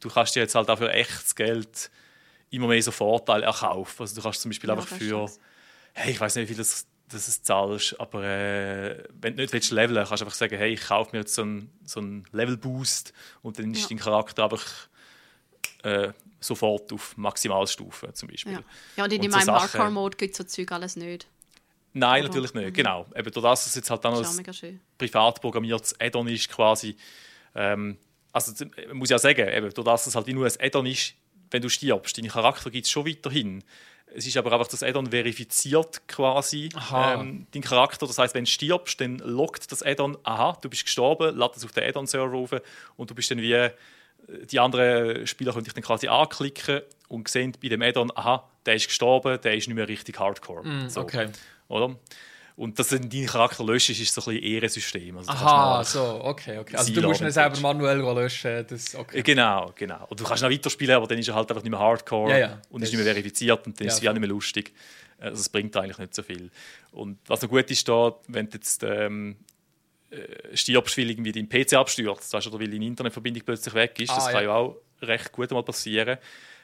du 0.00 0.08
kannst 0.08 0.34
dir 0.34 0.40
jetzt 0.40 0.54
halt 0.54 0.70
auch 0.70 0.78
für 0.78 0.90
echtes 0.92 1.34
Geld 1.34 1.90
immer 2.50 2.68
mehr 2.68 2.82
so 2.82 2.90
Vorteile 2.92 3.44
erkaufen. 3.44 4.02
Also 4.02 4.14
du 4.14 4.22
kannst 4.22 4.40
zum 4.40 4.50
Beispiel 4.50 4.68
Ja, 4.70 4.74
einfach 4.76 4.88
für, 4.96 5.30
hey, 5.92 6.12
ich 6.12 6.20
weiß 6.20 6.36
nicht, 6.36 6.44
wie 6.44 6.54
viel 6.54 6.56
das, 6.56 6.86
das 7.08 7.28
es 7.28 7.42
zahlst, 7.42 7.98
aber 8.00 8.22
äh, 8.24 9.04
wenn 9.20 9.36
du 9.36 9.42
nicht 9.42 9.52
willst 9.52 9.72
leveln, 9.72 9.96
kannst 10.06 10.22
du 10.22 10.24
einfach 10.24 10.36
sagen, 10.36 10.56
hey, 10.56 10.72
ich 10.72 10.82
kaufe 10.82 11.10
mir 11.12 11.18
jetzt 11.20 11.34
so 11.34 11.42
einen, 11.42 11.70
so 11.84 12.00
einen 12.00 12.24
Level-Boost 12.32 13.12
und 13.42 13.58
dann 13.58 13.72
ist 13.72 13.82
Ja. 13.82 13.88
dein 13.88 13.98
Charakter 13.98 14.44
einfach 14.44 14.88
äh, 15.86 16.12
sofort 16.40 16.92
auf 16.92 17.16
Maximalstufe 17.16 18.12
zum 18.12 18.28
Beispiel. 18.28 18.52
Ja, 18.52 18.62
ja 18.96 19.04
und 19.04 19.12
in 19.12 19.22
Und 19.22 19.30
so 19.30 19.38
meinem 19.38 19.60
Hardcore-Mode 19.60 20.16
gibt 20.16 20.32
es 20.32 20.38
so 20.38 20.44
Zeug 20.44 20.72
alles 20.72 20.96
nicht. 20.96 21.26
Nein, 21.92 22.20
Oder? 22.20 22.28
natürlich 22.28 22.54
nicht. 22.54 22.68
Mhm. 22.68 22.72
Genau. 22.72 23.06
Eben 23.14 23.30
durch 23.30 23.42
das, 23.42 23.64
dass 23.64 23.66
es 23.68 23.74
jetzt 23.76 23.90
halt 23.90 24.04
dann 24.04 24.54
schön. 24.54 24.80
privat 24.98 25.40
programmiertes 25.40 25.98
Add-on 25.98 26.28
ist 26.28 26.48
quasi. 26.50 26.96
Ähm, 27.54 27.96
also 28.32 28.52
man 28.88 28.98
muss 28.98 29.08
ja 29.08 29.18
sagen, 29.18 29.48
eben, 29.48 29.72
durch 29.72 29.84
das, 29.84 30.02
dass 30.02 30.06
es 30.08 30.14
halt 30.14 30.28
nur 30.28 30.46
ein 30.46 30.52
Add-on 30.60 30.86
ist, 30.86 31.14
wenn 31.50 31.62
du 31.62 31.70
stirbst, 31.70 32.18
deinen 32.18 32.28
Charakter 32.28 32.70
gibt 32.70 32.84
es 32.84 32.90
schon 32.90 33.06
weiterhin. 33.06 33.64
Es 34.14 34.26
ist 34.26 34.36
aber 34.36 34.52
einfach 34.52 34.68
das 34.68 34.82
Add-on 34.82 35.10
verifiziert 35.10 36.06
quasi 36.06 36.68
ähm, 36.94 37.46
deinen 37.50 37.62
Charakter. 37.62 38.06
Das 38.06 38.18
heißt, 38.18 38.34
wenn 38.34 38.44
du 38.44 38.50
stirbst, 38.50 39.00
dann 39.00 39.18
lockt 39.18 39.70
das 39.72 39.82
Add-on, 39.82 40.18
aha, 40.22 40.58
du 40.60 40.68
bist 40.68 40.84
gestorben, 40.84 41.36
lädt 41.36 41.56
es 41.56 41.64
auf 41.64 41.72
den 41.72 41.84
Add-on-Server 41.84 42.30
rauf 42.30 42.50
und 42.96 43.10
du 43.10 43.14
bist 43.14 43.30
dann 43.30 43.38
wie 43.38 43.52
äh, 43.52 43.70
die 44.50 44.58
anderen 44.58 45.26
Spieler 45.26 45.52
können 45.52 45.64
dich 45.64 45.74
dann 45.74 45.84
quasi 45.84 46.08
anklicken 46.08 46.80
und 47.08 47.28
sehen 47.28 47.52
bei 47.62 47.68
dem 47.68 47.82
Add-on, 47.82 48.10
aha, 48.14 48.48
der 48.64 48.74
ist 48.74 48.88
gestorben, 48.88 49.38
der 49.42 49.54
ist 49.54 49.68
nicht 49.68 49.76
mehr 49.76 49.88
richtig 49.88 50.18
Hardcore. 50.18 50.88
So, 50.88 51.00
okay. 51.00 51.28
Oder? 51.68 51.96
Und 52.56 52.78
dass 52.78 52.88
du 52.88 52.98
deinen 52.98 53.26
Charakter 53.26 53.62
löscht, 53.62 53.90
ist 53.90 54.14
so 54.14 54.22
ein 54.22 54.24
bisschen 54.24 54.42
Ehrensystem. 54.42 55.18
Also, 55.18 55.30
Aha, 55.30 55.84
so, 55.84 56.24
okay, 56.24 56.58
okay. 56.58 56.76
Also 56.76 56.92
du 56.92 57.02
musst 57.02 57.20
ihn 57.20 57.30
selber 57.30 57.60
manuell 57.60 57.98
löschen. 57.98 58.66
Das, 58.66 58.94
okay. 58.94 59.22
Genau, 59.22 59.72
genau. 59.74 60.06
Und 60.08 60.18
du 60.18 60.24
kannst 60.24 60.42
noch 60.42 60.50
weiterspielen, 60.50 60.96
aber 60.96 61.06
dann 61.06 61.18
ist 61.18 61.28
er 61.28 61.34
halt 61.34 61.50
einfach 61.50 61.62
nicht 61.62 61.70
mehr 61.70 61.78
Hardcore 61.78 62.30
Ja, 62.30 62.38
ja. 62.38 62.62
und 62.70 62.82
ist 62.82 62.92
nicht 62.92 62.96
mehr 63.04 63.12
verifiziert 63.12 63.66
und 63.66 63.78
dann 63.78 63.86
Ja, 63.86 63.92
ist 63.92 64.02
es 64.02 64.08
auch 64.08 64.12
nicht 64.12 64.20
mehr 64.20 64.30
lustig. 64.30 64.72
Also 65.18 65.38
es 65.40 65.50
bringt 65.50 65.76
eigentlich 65.76 65.98
nicht 65.98 66.14
so 66.14 66.22
viel. 66.22 66.50
Und 66.92 67.18
was 67.26 67.42
noch 67.42 67.50
gut 67.50 67.70
ist 67.70 67.86
da, 67.88 68.14
wenn 68.28 68.48
du 68.48 68.56
jetzt 68.56 68.82
ähm, 68.82 69.36
äh, 70.10 70.56
stirbst, 70.56 70.96
weil 70.98 71.10
irgendwie 71.10 71.32
dein 71.32 71.48
PC 71.48 71.74
abstürzt, 71.74 72.32
weißt, 72.32 72.46
oder 72.48 72.60
weil 72.60 72.70
deine 72.70 72.86
Internetverbindung 72.86 73.42
plötzlich 73.44 73.74
weg 73.74 73.98
ist, 74.00 74.10
das 74.10 74.26
Ah, 74.26 74.32
kann 74.32 74.42
ja. 74.44 74.50
ja 74.50 74.54
auch 74.54 74.76
recht 75.02 75.32
gut 75.32 75.50
mal 75.50 75.62
passieren, 75.62 76.18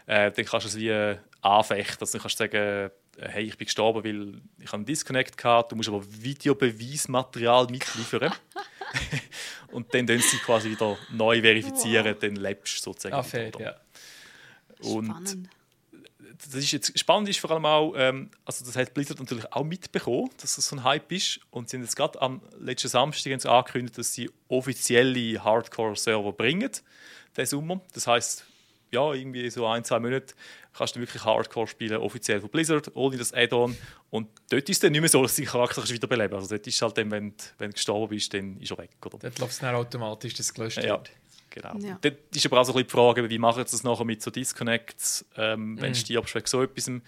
äh, 0.06 0.30
dann 0.30 0.44
kannst 0.44 0.66
du 0.66 0.68
es 0.68 0.76
wie 0.76 0.88
äh, 0.88 1.16
anfechten. 1.40 1.98
Also 2.00 2.12
dann 2.12 2.22
kannst 2.22 2.40
du 2.40 2.44
sagen, 2.44 2.56
äh, 2.56 2.90
hey, 3.28 3.44
ich 3.44 3.56
bin 3.58 3.66
gestorben, 3.66 4.04
weil 4.04 4.40
ich 4.58 4.66
habe 4.68 4.76
einen 4.76 4.86
Disconnect 4.86 5.36
gehabt, 5.36 5.72
du 5.72 5.76
musst 5.76 5.88
aber 5.88 6.02
Videobeweismaterial 6.08 7.66
mitliefern. 7.66 8.32
und 9.72 9.92
dann 9.94 10.06
sie 10.06 10.36
quasi 10.38 10.70
wieder 10.70 10.96
neu 11.10 11.40
verifizieren, 11.40 12.16
dann 12.18 12.36
lebst 12.36 12.78
du 12.78 12.92
sozusagen. 12.92 13.14
Ah, 13.14 13.48
oder? 13.48 13.60
ja. 13.60 13.74
Und 14.82 15.06
Spannend. 15.06 15.48
Das 16.46 16.62
ist 16.62 16.72
jetzt 16.72 16.98
spannend 16.98 17.28
ist 17.28 17.38
vor 17.38 17.50
allem 17.50 17.66
auch, 17.66 17.94
ähm, 17.96 18.30
also 18.44 18.64
das 18.64 18.76
hat 18.76 18.94
Blizzard 18.94 19.18
natürlich 19.18 19.52
auch 19.52 19.64
mitbekommen, 19.64 20.30
dass 20.40 20.56
das 20.56 20.66
so 20.66 20.76
ein 20.76 20.84
Hype 20.84 21.10
ist 21.12 21.40
und 21.50 21.68
sie 21.68 21.76
haben 21.76 21.84
jetzt 21.84 21.96
gerade 21.96 22.20
am 22.20 22.42
letzten 22.58 22.88
Samstag 22.88 23.32
haben 23.32 23.50
angekündigt, 23.50 23.98
dass 23.98 24.12
sie 24.12 24.30
offizielle 24.48 25.42
Hardcore-Server 25.42 26.32
bringen 26.32 26.70
diesen 27.36 27.46
Sommer. 27.46 27.80
Das 27.94 28.06
heißt, 28.06 28.44
ja, 28.90 29.12
irgendwie 29.12 29.48
so 29.50 29.66
ein, 29.66 29.84
zwei 29.84 29.98
Monate 29.98 30.34
kannst 30.74 30.96
du 30.96 31.00
wirklich 31.00 31.24
Hardcore 31.24 31.66
spielen, 31.66 31.96
offiziell 31.96 32.40
von 32.40 32.50
Blizzard, 32.50 32.90
ohne 32.94 33.16
das 33.16 33.32
Add-on. 33.32 33.76
Und 34.10 34.28
dort 34.50 34.68
ist 34.68 34.76
es 34.76 34.80
dann 34.80 34.92
nicht 34.92 35.00
mehr 35.00 35.08
so, 35.08 35.22
dass 35.22 35.34
du 35.34 35.42
deinen 35.42 35.50
Charakter 35.50 35.88
wiederbeleben 35.88 36.30
kannst. 36.30 36.44
Also 36.44 36.56
dort 36.56 36.66
ist 36.66 36.74
es 36.74 36.82
halt 36.82 36.98
dann, 36.98 37.10
wenn 37.10 37.30
du, 37.30 37.44
wenn 37.58 37.70
du 37.70 37.74
gestorben 37.74 38.08
bist, 38.08 38.32
dann 38.34 38.58
ist 38.58 38.70
er 38.70 38.78
weg. 38.78 38.90
Oder? 39.04 39.18
Dort 39.18 39.38
läuft 39.38 39.52
es 39.52 39.58
dann 39.60 39.74
automatisch, 39.74 40.34
dass 40.34 40.46
es 40.46 40.54
gelöscht 40.54 40.78
Ja, 40.78 40.98
wird. 40.98 41.10
Genau. 41.52 41.76
Ja. 41.78 41.98
Dort 42.00 42.16
ist 42.34 42.46
aber 42.46 42.60
auch 42.60 42.64
so 42.64 42.72
ein 42.72 42.76
bisschen 42.76 42.88
die 42.88 42.92
Frage, 42.92 43.30
wie 43.30 43.38
machen 43.38 43.64
sie 43.64 43.70
das 43.70 43.84
nachher 43.84 44.04
mit 44.04 44.22
so 44.22 44.30
Disconnects, 44.30 45.24
ähm, 45.36 45.80
wenn 45.80 45.92
du 45.92 45.98
stirbst 45.98 46.34
wegen 46.34 46.46
so 46.46 46.62
etwas. 46.62 46.88
Äh, 46.88 47.00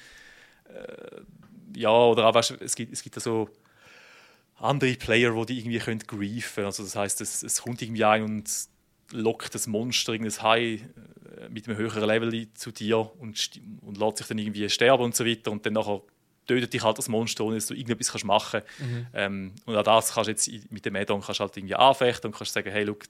ja, 1.76 1.90
oder 1.90 2.26
auch, 2.26 2.34
weißt, 2.34 2.52
es 2.60 2.76
gibt, 2.76 2.92
es 2.92 3.02
gibt 3.02 3.20
so 3.20 3.48
andere 4.58 4.94
Player, 4.94 5.34
die 5.34 5.46
die 5.46 5.58
irgendwie 5.58 5.78
können 5.78 6.00
griefen 6.00 6.64
Also 6.64 6.84
das 6.84 6.96
heißt, 6.96 7.20
es, 7.20 7.42
es 7.42 7.62
kommt 7.62 7.82
irgendwie 7.82 8.04
ein 8.04 8.22
und 8.22 8.48
lockt 9.12 9.54
das 9.54 9.66
Monster, 9.66 10.12
irgendein 10.12 10.42
Hai 10.42 10.62
äh, 10.64 11.48
mit 11.50 11.68
einem 11.68 11.76
höheren 11.76 12.04
Level 12.04 12.48
zu 12.54 12.70
dir 12.70 12.98
und, 13.18 13.50
und 13.82 13.98
lässt 13.98 14.18
sich 14.18 14.26
dann 14.26 14.38
irgendwie 14.38 14.68
sterben 14.70 15.02
und 15.02 15.14
so 15.14 15.26
weiter 15.26 15.50
und 15.50 15.66
dann 15.66 15.74
nachher 15.74 16.02
tötet 16.46 16.72
dich 16.72 16.82
halt 16.82 16.98
das 16.98 17.08
Monster, 17.08 17.44
ohne 17.44 17.56
dass 17.56 17.66
du 17.66 17.74
irgendetwas 17.74 18.10
kannst 18.10 18.24
machen 18.24 18.60
kannst. 18.78 19.06
Ähm, 19.14 19.52
und 19.64 19.76
auch 19.76 19.82
das 19.82 20.12
kannst 20.12 20.28
du 20.28 20.32
jetzt 20.32 20.70
mit 20.70 20.84
dem 20.84 20.96
Add-on 20.96 21.20
kannst 21.20 21.40
halt 21.40 21.56
irgendwie 21.56 21.74
anfechten 21.74 22.30
und 22.30 22.36
kannst 22.36 22.52
sagen, 22.52 22.70
hey, 22.70 22.84
look, 22.84 23.04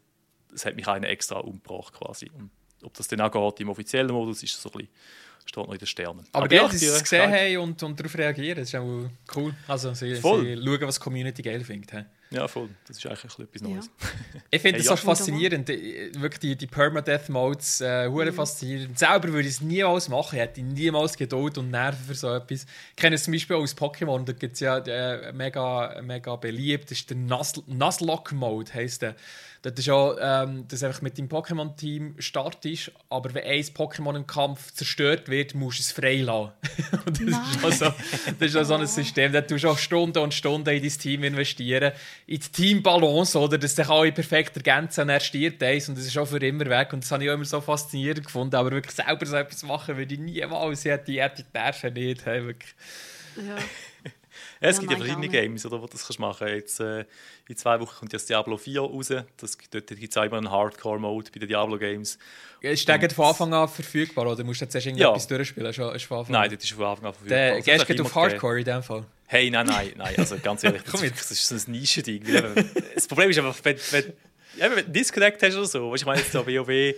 es 0.55 0.65
hat 0.67 0.77
mich 0.77 0.87
einer 0.89 1.09
extra 1.09 1.39
umgebracht 1.39 1.93
quasi. 1.95 2.31
Und 2.37 2.51
ob 2.83 2.95
das 2.95 3.09
dann 3.09 3.21
auch 3.21 3.31
geht 3.31 3.61
im 3.61 3.69
offiziellen 3.71 4.13
Modus, 4.13 4.43
ist 4.43 4.61
so 4.61 4.69
ein 4.71 4.73
bisschen, 4.73 4.89
steht 5.47 5.67
noch 5.67 5.73
in 5.73 5.79
den 5.79 5.87
Sternen. 5.87 6.25
Aber 6.33 6.53
ja, 6.53 6.61
geil, 6.63 6.71
dass 6.71 6.81
sie 6.81 6.87
die- 6.87 6.93
es 6.93 7.03
gesehen 7.03 7.33
haben 7.33 7.57
und, 7.59 7.83
und 7.83 7.99
darauf 8.01 8.17
reagieren, 8.17 8.59
das 8.61 8.69
ist 8.69 8.75
auch 8.77 9.09
cool. 9.37 9.55
Also 9.69 9.93
sie, 9.95 10.15
Voll. 10.17 10.45
sie 10.45 10.63
schauen, 10.63 10.81
was 10.83 10.95
die 10.99 11.01
Community 11.03 11.43
geil 11.43 11.63
findet. 11.65 11.93
hä? 11.93 12.05
Ja, 12.31 12.49
voll. 12.49 12.69
Das 12.89 12.97
ist 12.99 13.07
eigentlich 13.07 13.23
ein 13.25 13.29
bisschen 13.29 13.45
etwas 13.45 13.63
Ja. 13.63 13.69
Neues. 13.69 13.91
Ich 14.51 14.61
finde 14.63 14.79
Hey, 14.81 14.87
das 14.87 14.87
so 14.87 15.07
ja. 15.09 15.15
faszinierend. 15.15 15.71
äh, 15.71 16.11
Wirklich 16.17 16.41
die, 16.41 16.57
die 16.57 16.67
Permadeath-Modes, 16.67 17.81
äh, 17.83 18.09
hure 18.09 18.31
Mhm. 18.33 18.35
faszinierend. 18.35 18.99
Selber 18.99 19.29
würde 19.29 19.47
ich 19.49 19.55
es 19.55 19.61
niemals 19.61 20.09
machen. 20.09 20.35
Ich 20.37 20.41
hätte 20.41 20.63
niemals 20.63 21.17
Geduld 21.17 21.59
und 21.59 21.71
Nerven 21.71 22.05
für 22.05 22.15
so 22.15 22.35
etwas. 22.35 22.67
Ich 22.91 22.97
kenne 22.97 23.15
es 23.17 23.25
zum 23.25 23.33
Beispiel 23.35 23.55
auch 23.57 23.61
aus 23.63 23.77
Pokémon. 23.77 24.25
Da 24.25 24.33
gibt 24.33 24.55
es 24.55 24.61
ja 24.61 24.79
äh, 24.79 25.33
mega, 25.33 26.01
mega 26.03 26.35
beliebt. 26.37 26.91
Das 26.91 26.99
ist 26.99 27.11
der 27.11 27.17
Nuz- 27.19 27.63
Nuzlocke-Mode, 27.69 28.73
heisst 28.75 29.03
der. 29.03 29.15
Das 29.65 29.73
ist 29.79 29.87
ja, 29.87 30.43
ähm, 30.43 30.69
dass 30.69 30.83
einfach 30.83 31.01
mit 31.01 31.17
deinem 31.17 31.29
Pokémon-Team 31.29 32.17
startest, 32.19 32.93
aber 33.09 33.33
wenn 33.33 33.45
ein 33.45 33.63
Pokémon 33.63 34.15
im 34.15 34.27
Kampf 34.27 34.75
zerstört 34.75 35.31
wird, 35.31 35.55
musst 35.55 35.79
du 35.79 35.83
es 35.83 35.93
freilassen. 35.93 36.53
und 37.07 37.19
das 37.19 37.29
ist, 37.29 37.65
auch 37.65 37.73
so, 37.73 37.85
das 38.39 38.51
ist 38.51 38.57
auch 38.57 38.65
so 38.65 38.75
ein 38.75 38.87
System. 38.87 39.33
Da 39.33 39.41
tust 39.41 39.65
du 39.65 39.71
auch 39.71 39.79
Stunden 39.79 40.19
und 40.19 40.35
Stunden 40.35 40.69
in 40.69 40.83
dein 40.83 40.91
Team 40.91 41.25
investieren. 41.25 41.93
In 42.27 42.41
die 42.41 42.49
Teambalance, 42.49 43.39
oder? 43.39 43.57
Dass 43.57 43.75
sich 43.75 43.89
alle 43.89 44.13
perfekt 44.13 44.55
ergänzen 44.55 45.01
und 45.01 45.09
er 45.09 45.21
stirbt 45.21 45.63
eins 45.63 45.89
und 45.89 45.97
das 45.97 46.05
ist 46.05 46.19
auch 46.19 46.27
für 46.27 46.45
immer 46.45 46.67
weg. 46.67 46.93
Und 46.93 47.03
das 47.03 47.11
habe 47.11 47.25
ich 47.25 47.31
auch 47.31 47.35
immer 47.35 47.47
so 47.47 47.63
faszinierend 47.63 48.27
gefunden. 48.27 48.57
Aber 48.57 48.71
wirklich 48.71 48.95
selber 48.95 49.25
so 49.25 49.37
etwas 49.37 49.63
machen 49.63 49.97
würde 49.97 50.13
ich 50.13 50.21
niemals. 50.21 50.85
Ich 50.85 50.91
hätte 50.91 51.11
die 51.11 51.23
dürfen 51.55 51.95
nicht. 51.95 52.27
Hey, 52.27 52.45
wirklich. 52.45 52.75
Ja. 53.37 53.57
Ja, 54.61 54.69
es 54.69 54.77
Ja, 54.77 54.81
gibt 54.81 54.93
ja 54.93 54.99
verschiedene. 54.99 55.29
Games, 55.29 55.65
oder, 55.67 55.81
wo 55.81 55.87
du 55.87 55.93
das 55.93 56.07
kannst 56.07 56.19
machen 56.19 56.47
kannst. 56.49 56.81
Äh, 56.81 57.05
in 57.49 57.57
zwei 57.57 57.79
Wochen 57.81 57.95
kommt 58.01 58.13
das 58.13 58.27
Diablo 58.27 58.57
4 58.57 58.81
raus. 58.81 59.09
Das, 59.37 59.59
dort 59.71 59.87
gibt 59.89 60.11
es 60.11 60.17
auch 60.17 60.23
immer 60.25 60.39
einen 60.39 60.51
Hardcore-Mode 60.51 61.31
bei 61.33 61.41
den 61.41 61.49
Diablo-Games. 61.49 62.19
Ist 62.61 62.89
der 62.89 63.11
von 63.11 63.27
Anfang 63.27 63.53
an 63.53 63.69
verfügbar 63.69 64.27
oder 64.27 64.43
musst 64.45 64.61
du 64.61 64.65
jetzt 64.65 64.75
erst 64.75 64.87
Ja. 64.87 64.93
irgendetwas 64.93 65.27
durchspielen? 65.29 65.71
Ist, 65.71 65.79
ist 65.79 66.05
von 66.05 66.25
Nein, 66.29 66.51
das 66.55 66.65
ist 66.65 66.73
von 66.73 66.85
Anfang 66.87 67.07
an 67.07 67.13
verfügbar. 67.13 67.39
Der 67.39 67.53
Also, 67.55 67.85
gehst 67.87 67.99
du 67.99 68.03
auf. 68.05 68.15
Hardcore 68.15 68.59
in 68.61 68.65
dem 68.65 68.83
Fall. 68.83 69.05
Hey, 69.27 69.51
nein, 69.51 69.67
nein, 69.67 69.93
nein. 69.97 70.15
Also 70.19 70.37
ganz 70.39 70.63
ehrlich, 70.65 70.83
das, 70.83 71.03
jetzt. 71.03 71.21
das 71.21 71.31
ist 71.31 71.49
so 71.49 71.55
ein 71.57 71.73
Nischending. 71.73 72.23
Das 72.95 73.07
Problem 73.07 73.31
ist 73.31 73.39
einfach, 73.39 73.57
wenn, 73.63 73.77
wenn, 73.91 74.13
ja, 74.57 74.71
wenn 74.75 74.85
du 74.87 74.91
Disconnect 74.93 75.43
hast 75.43 75.55
oder 75.57 75.67
so, 75.67 75.91
weißt, 75.91 75.93
du, 75.93 75.95
ich 76.03 76.07
meine 76.07 76.21
jetzt 76.21 76.33
so 76.33 76.47
WoW, 76.47 76.95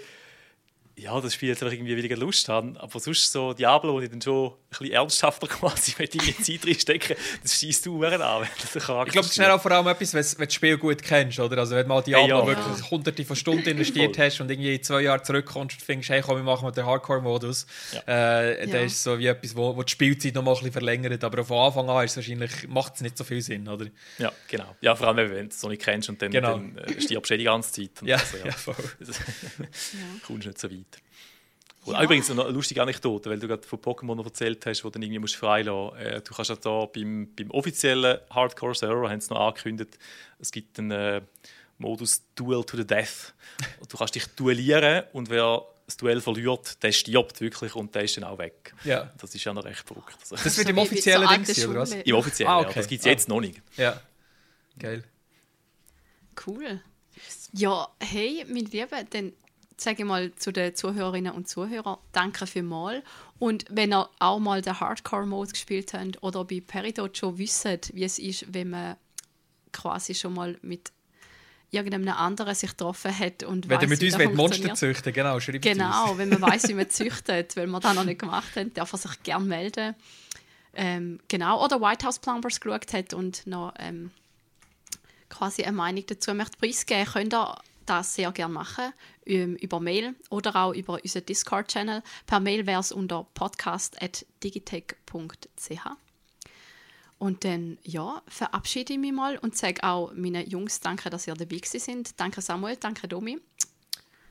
ja, 0.99 1.21
das 1.21 1.35
Spiel 1.35 1.51
jetzt 1.51 1.63
einfach 1.63 1.75
irgendwie 1.75 1.95
weniger 1.95 2.17
Lust 2.17 2.49
haben, 2.49 2.75
aber 2.79 2.99
sonst 2.99 3.31
so 3.31 3.53
Diablo, 3.53 3.93
wo 3.93 4.01
ich 4.01 4.09
dann 4.09 4.23
schon 4.23 4.47
ein 4.53 4.53
bisschen 4.71 4.93
ernsthafter 4.93 5.47
quasi 5.49 5.93
mit 5.99 6.15
in 6.15 6.21
die 6.23 6.37
Zeit 6.39 6.67
reinstecken, 6.67 7.17
das 7.43 7.59
schießt 7.61 7.85
du 7.85 8.03
an, 8.03 8.11
Charakter 8.19 9.07
Ich 9.07 9.13
glaube, 9.13 9.29
das 9.29 9.37
ist 9.37 9.41
auch 9.45 9.61
vor 9.61 9.73
allem 9.73 9.87
etwas, 9.89 10.15
wenn 10.15 10.23
du 10.39 10.45
das 10.47 10.55
Spiel 10.55 10.79
gut 10.79 11.03
kennst, 11.03 11.39
oder? 11.39 11.59
Also 11.59 11.75
wenn 11.77 11.83
du 11.83 11.89
mal 11.91 12.01
Diablo 12.03 12.27
Ja, 12.27 12.39
ja. 12.41 12.47
wirklich 12.47 12.91
hunderte 12.91 13.25
von 13.27 13.37
Stunden 13.37 13.69
investiert 13.69 14.17
hast 14.19 14.41
und 14.41 14.51
irgendwie 14.51 14.75
in 14.77 14.83
zwei 14.83 15.03
Jahre 15.03 15.23
zurückkommst 15.23 15.77
und 15.79 15.83
findest, 15.85 16.09
hey, 16.09 16.23
komm, 16.23 16.37
wir 16.37 16.43
machen 16.45 16.65
mal 16.65 16.71
den 16.73 16.87
Hardcore-Modus, 16.87 17.67
Ja. 17.93 18.01
äh, 18.09 18.61
Ja. 18.61 18.67
dann 18.73 18.87
ist 18.87 18.95
es 18.95 19.03
so 19.03 19.19
wie 19.19 19.27
etwas, 19.27 19.55
wo, 19.55 19.77
wo 19.77 19.83
die 19.83 19.91
Spielzeit 19.93 20.35
noch 20.35 20.43
mal 20.43 20.53
ein 20.53 20.55
bisschen 20.57 20.73
verlängert. 20.73 21.23
Aber 21.25 21.45
von 21.45 21.59
Anfang 21.59 21.91
an 21.91 22.07
ist 22.07 22.13
es 22.13 22.17
wahrscheinlich, 22.17 22.69
macht 22.69 22.95
es 22.95 23.01
nicht 23.03 23.19
so 23.19 23.25
viel 23.25 23.43
Sinn, 23.43 23.69
oder? 23.69 23.85
Ja, 24.17 24.33
genau. 24.49 24.75
Ja, 24.81 24.97
vor 24.97 25.09
allem, 25.09 25.31
wenn 25.31 25.49
du 25.51 25.55
es 25.55 25.63
noch 25.63 25.69
nicht 25.69 25.83
kennst 25.83 26.09
und 26.09 26.23
dann, 26.23 26.31
Genau. 26.31 26.53
dann 26.53 26.79
äh, 26.79 26.99
stirbst 27.03 27.31
du 27.31 27.37
die 27.37 27.45
ganze 27.45 27.71
Zeit. 27.73 27.91
Und 28.01 28.09
Ja, 28.09 28.17
also, 28.17 28.39
ja, 28.39 28.53
voll. 28.53 28.75
Ja. 29.01 29.07
kommst 30.27 30.47
nicht 30.47 30.59
so 30.59 30.71
weit. 30.71 30.86
Cool. 31.87 31.93
Ja. 31.95 32.01
Ah, 32.01 32.05
Übrigens 32.05 32.29
noch 32.31 32.45
eine 32.45 32.53
lustige 32.53 32.83
Anekdote, 32.83 33.31
weil 33.31 33.39
du 33.39 33.47
gerade 33.47 33.63
von 33.67 33.79
Pokémon 33.79 34.23
erzählt 34.25 34.65
hast, 34.67 34.83
wo 34.85 34.89
du 34.89 34.95
dann 34.95 35.03
irgendwie 35.03 35.21
musst 35.21 35.37
freilassen 35.37 35.97
äh, 35.99 36.21
Du 36.21 36.35
kannst 36.35 36.51
ja 36.51 36.57
da 36.57 36.87
beim, 36.87 37.33
beim 37.37 37.51
offiziellen 37.53 38.19
Hardcore-Server, 38.31 39.09
haben 39.09 39.21
sie 39.21 39.33
noch 39.33 39.41
angekündigt, 39.49 39.99
es 40.41 40.51
gibt 40.51 40.79
einen 40.81 40.91
äh, 40.91 41.21
Modus 41.79 42.23
Duel 42.35 42.65
to 42.65 42.77
the 42.77 42.87
Death. 42.87 43.35
Und 43.81 43.93
du 43.93 43.97
kannst 43.97 44.15
dich 44.17 44.27
duellieren 44.35 45.05
und 45.13 45.31
wer 45.31 45.63
das 45.87 45.97
Duell 45.97 46.21
verliert, 46.21 46.83
der 46.83 46.91
stirbt 46.91 47.41
wirklich 47.41 47.77
und 47.77 47.95
der 47.95 48.03
ist 48.03 48.17
dann 48.17 48.25
auch 48.25 48.39
weg. 48.39 48.75
Ja. 48.83 49.13
Das 49.21 49.33
ist 49.35 49.45
ja 49.45 49.55
noch 49.55 49.65
recht 49.65 49.87
verrückt. 49.87 50.17
Also, 50.21 50.35
Das 50.43 50.59
wird 50.59 50.69
im 50.71 50.79
offiziellen 50.79 51.29
Ding 51.29 51.45
sein, 51.45 51.71
oder 51.71 51.81
was? 51.81 51.93
Im 51.93 52.17
offiziellen, 52.17 52.53
Ah, 52.53 52.61
ja. 52.63 52.67
okay. 52.67 52.81
Das 52.81 52.89
gibt 52.89 53.01
es 53.03 53.07
Ah. 53.07 53.11
jetzt 53.11 53.29
noch 53.29 53.41
nicht. 53.41 53.63
Ja. 53.77 54.01
Geil. 54.79 55.05
Cool. 56.47 56.81
Ja, 57.53 57.89
hey, 58.01 58.45
meine 58.49 58.69
Lieben, 58.69 59.07
dann 59.11 59.33
sage 59.77 60.03
ich 60.03 60.09
mal 60.09 60.35
zu 60.35 60.53
den 60.53 60.75
Zuhörerinnen 60.75 61.33
und 61.33 61.49
Zuhörern, 61.49 61.99
danke 62.13 62.47
vielmals. 62.47 63.03
Und 63.39 63.67
wenn 63.69 63.93
ihr 63.93 64.09
auch 64.19 64.39
mal 64.39 64.63
den 64.63 64.79
Hardcore-Mode 64.81 65.53
gespielt 65.53 65.93
habt 65.93 66.23
oder 66.23 66.45
bei 66.45 66.61
Peridot 66.61 67.17
schon 67.17 67.39
wisst, 67.39 67.95
wie 67.95 68.05
es 68.05 68.19
ist, 68.19 68.53
wenn 68.53 68.71
man 68.71 68.97
quasi 69.73 70.15
schon 70.15 70.35
mal 70.35 70.59
mit 70.63 70.93
irgendeinem 71.71 72.15
anderen 72.15 72.55
sich 72.55 72.71
getroffen 72.71 73.17
hat 73.17 73.43
und 73.43 73.69
Wenn 73.69 73.81
weiss, 73.81 74.01
mit 74.01 74.03
uns 74.03 74.35
Monster 74.35 74.75
züchten 74.75 75.13
genau, 75.13 75.39
schreibt 75.41 75.65
es 75.65 75.73
uns. 75.73 75.79
Genau, 75.79 76.17
wenn 76.17 76.29
man 76.31 76.41
weiß, 76.41 76.69
wie 76.69 76.75
man 76.75 76.89
züchtet, 76.91 77.57
weil 77.57 77.67
man 77.67 77.83
das 77.83 77.95
noch 77.95 78.05
nicht 78.05 78.21
gemacht 78.21 78.57
hat, 78.57 78.77
darf 78.77 78.93
er 78.93 78.99
sich 78.99 79.23
gerne 79.23 79.45
melden. 79.45 79.95
Ähm, 80.75 81.21
genau, 81.29 81.63
oder 81.65 81.81
White 81.81 82.07
House 82.07 82.19
Plumbers 82.19 82.61
geschaut 82.61 82.93
hat 82.93 83.15
und 83.15 83.47
noch 83.47 83.75
ähm, 83.79 84.11
quasi 85.29 85.65
eine 85.65 85.77
Meinung 85.77 86.05
dazu 86.07 86.35
möchte 86.35 86.57
preisgeben, 86.59 87.07
könnt 87.07 87.35
ihr 87.35 87.59
das 87.87 88.15
sehr 88.15 88.31
gerne 88.33 88.53
machen, 88.55 88.93
ähm, 89.25 89.57
über 89.57 89.81
Mail 89.81 90.15
oder 90.31 90.55
auch 90.57 90.73
über 90.75 91.01
unseren 91.03 91.25
Discord-Channel. 91.27 92.03
Per 92.27 92.41
Mail 92.41 92.67
wäre 92.67 92.81
es 92.81 92.93
unter 92.93 93.27
podcast.digitech.ch. 93.35 95.87
Und 97.19 97.45
dann, 97.45 97.79
ja, 97.83 98.23
verabschiede 98.29 98.93
ich 98.93 98.99
mich 98.99 99.13
mal 99.13 99.39
und 99.39 99.57
sage 99.57 99.83
auch 99.83 100.13
meinen 100.13 100.47
Jungs 100.49 100.81
danke, 100.81 101.09
dass 101.09 101.27
ihr 101.27 101.33
dabei 101.35 101.57
gewesen 101.57 101.81
sind. 101.81 102.21
Danke 102.21 102.43
Samuel, 102.43 102.77
danke 102.77 103.09
Domi 103.09 103.39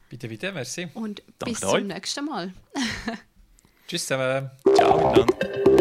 Bitte, 0.09 0.27
bitte, 0.27 0.51
merci. 0.51 0.87
und 0.93 1.23
Danke 1.39 1.55
bis 1.55 1.63
euch. 1.63 1.79
zum 1.79 1.87
nächsten 1.87 2.25
Mal. 2.25 2.53
Tschüss 3.87 4.05
zusammen. 4.05 4.51
Ciao 4.75 4.97
miteinander. 4.97 5.74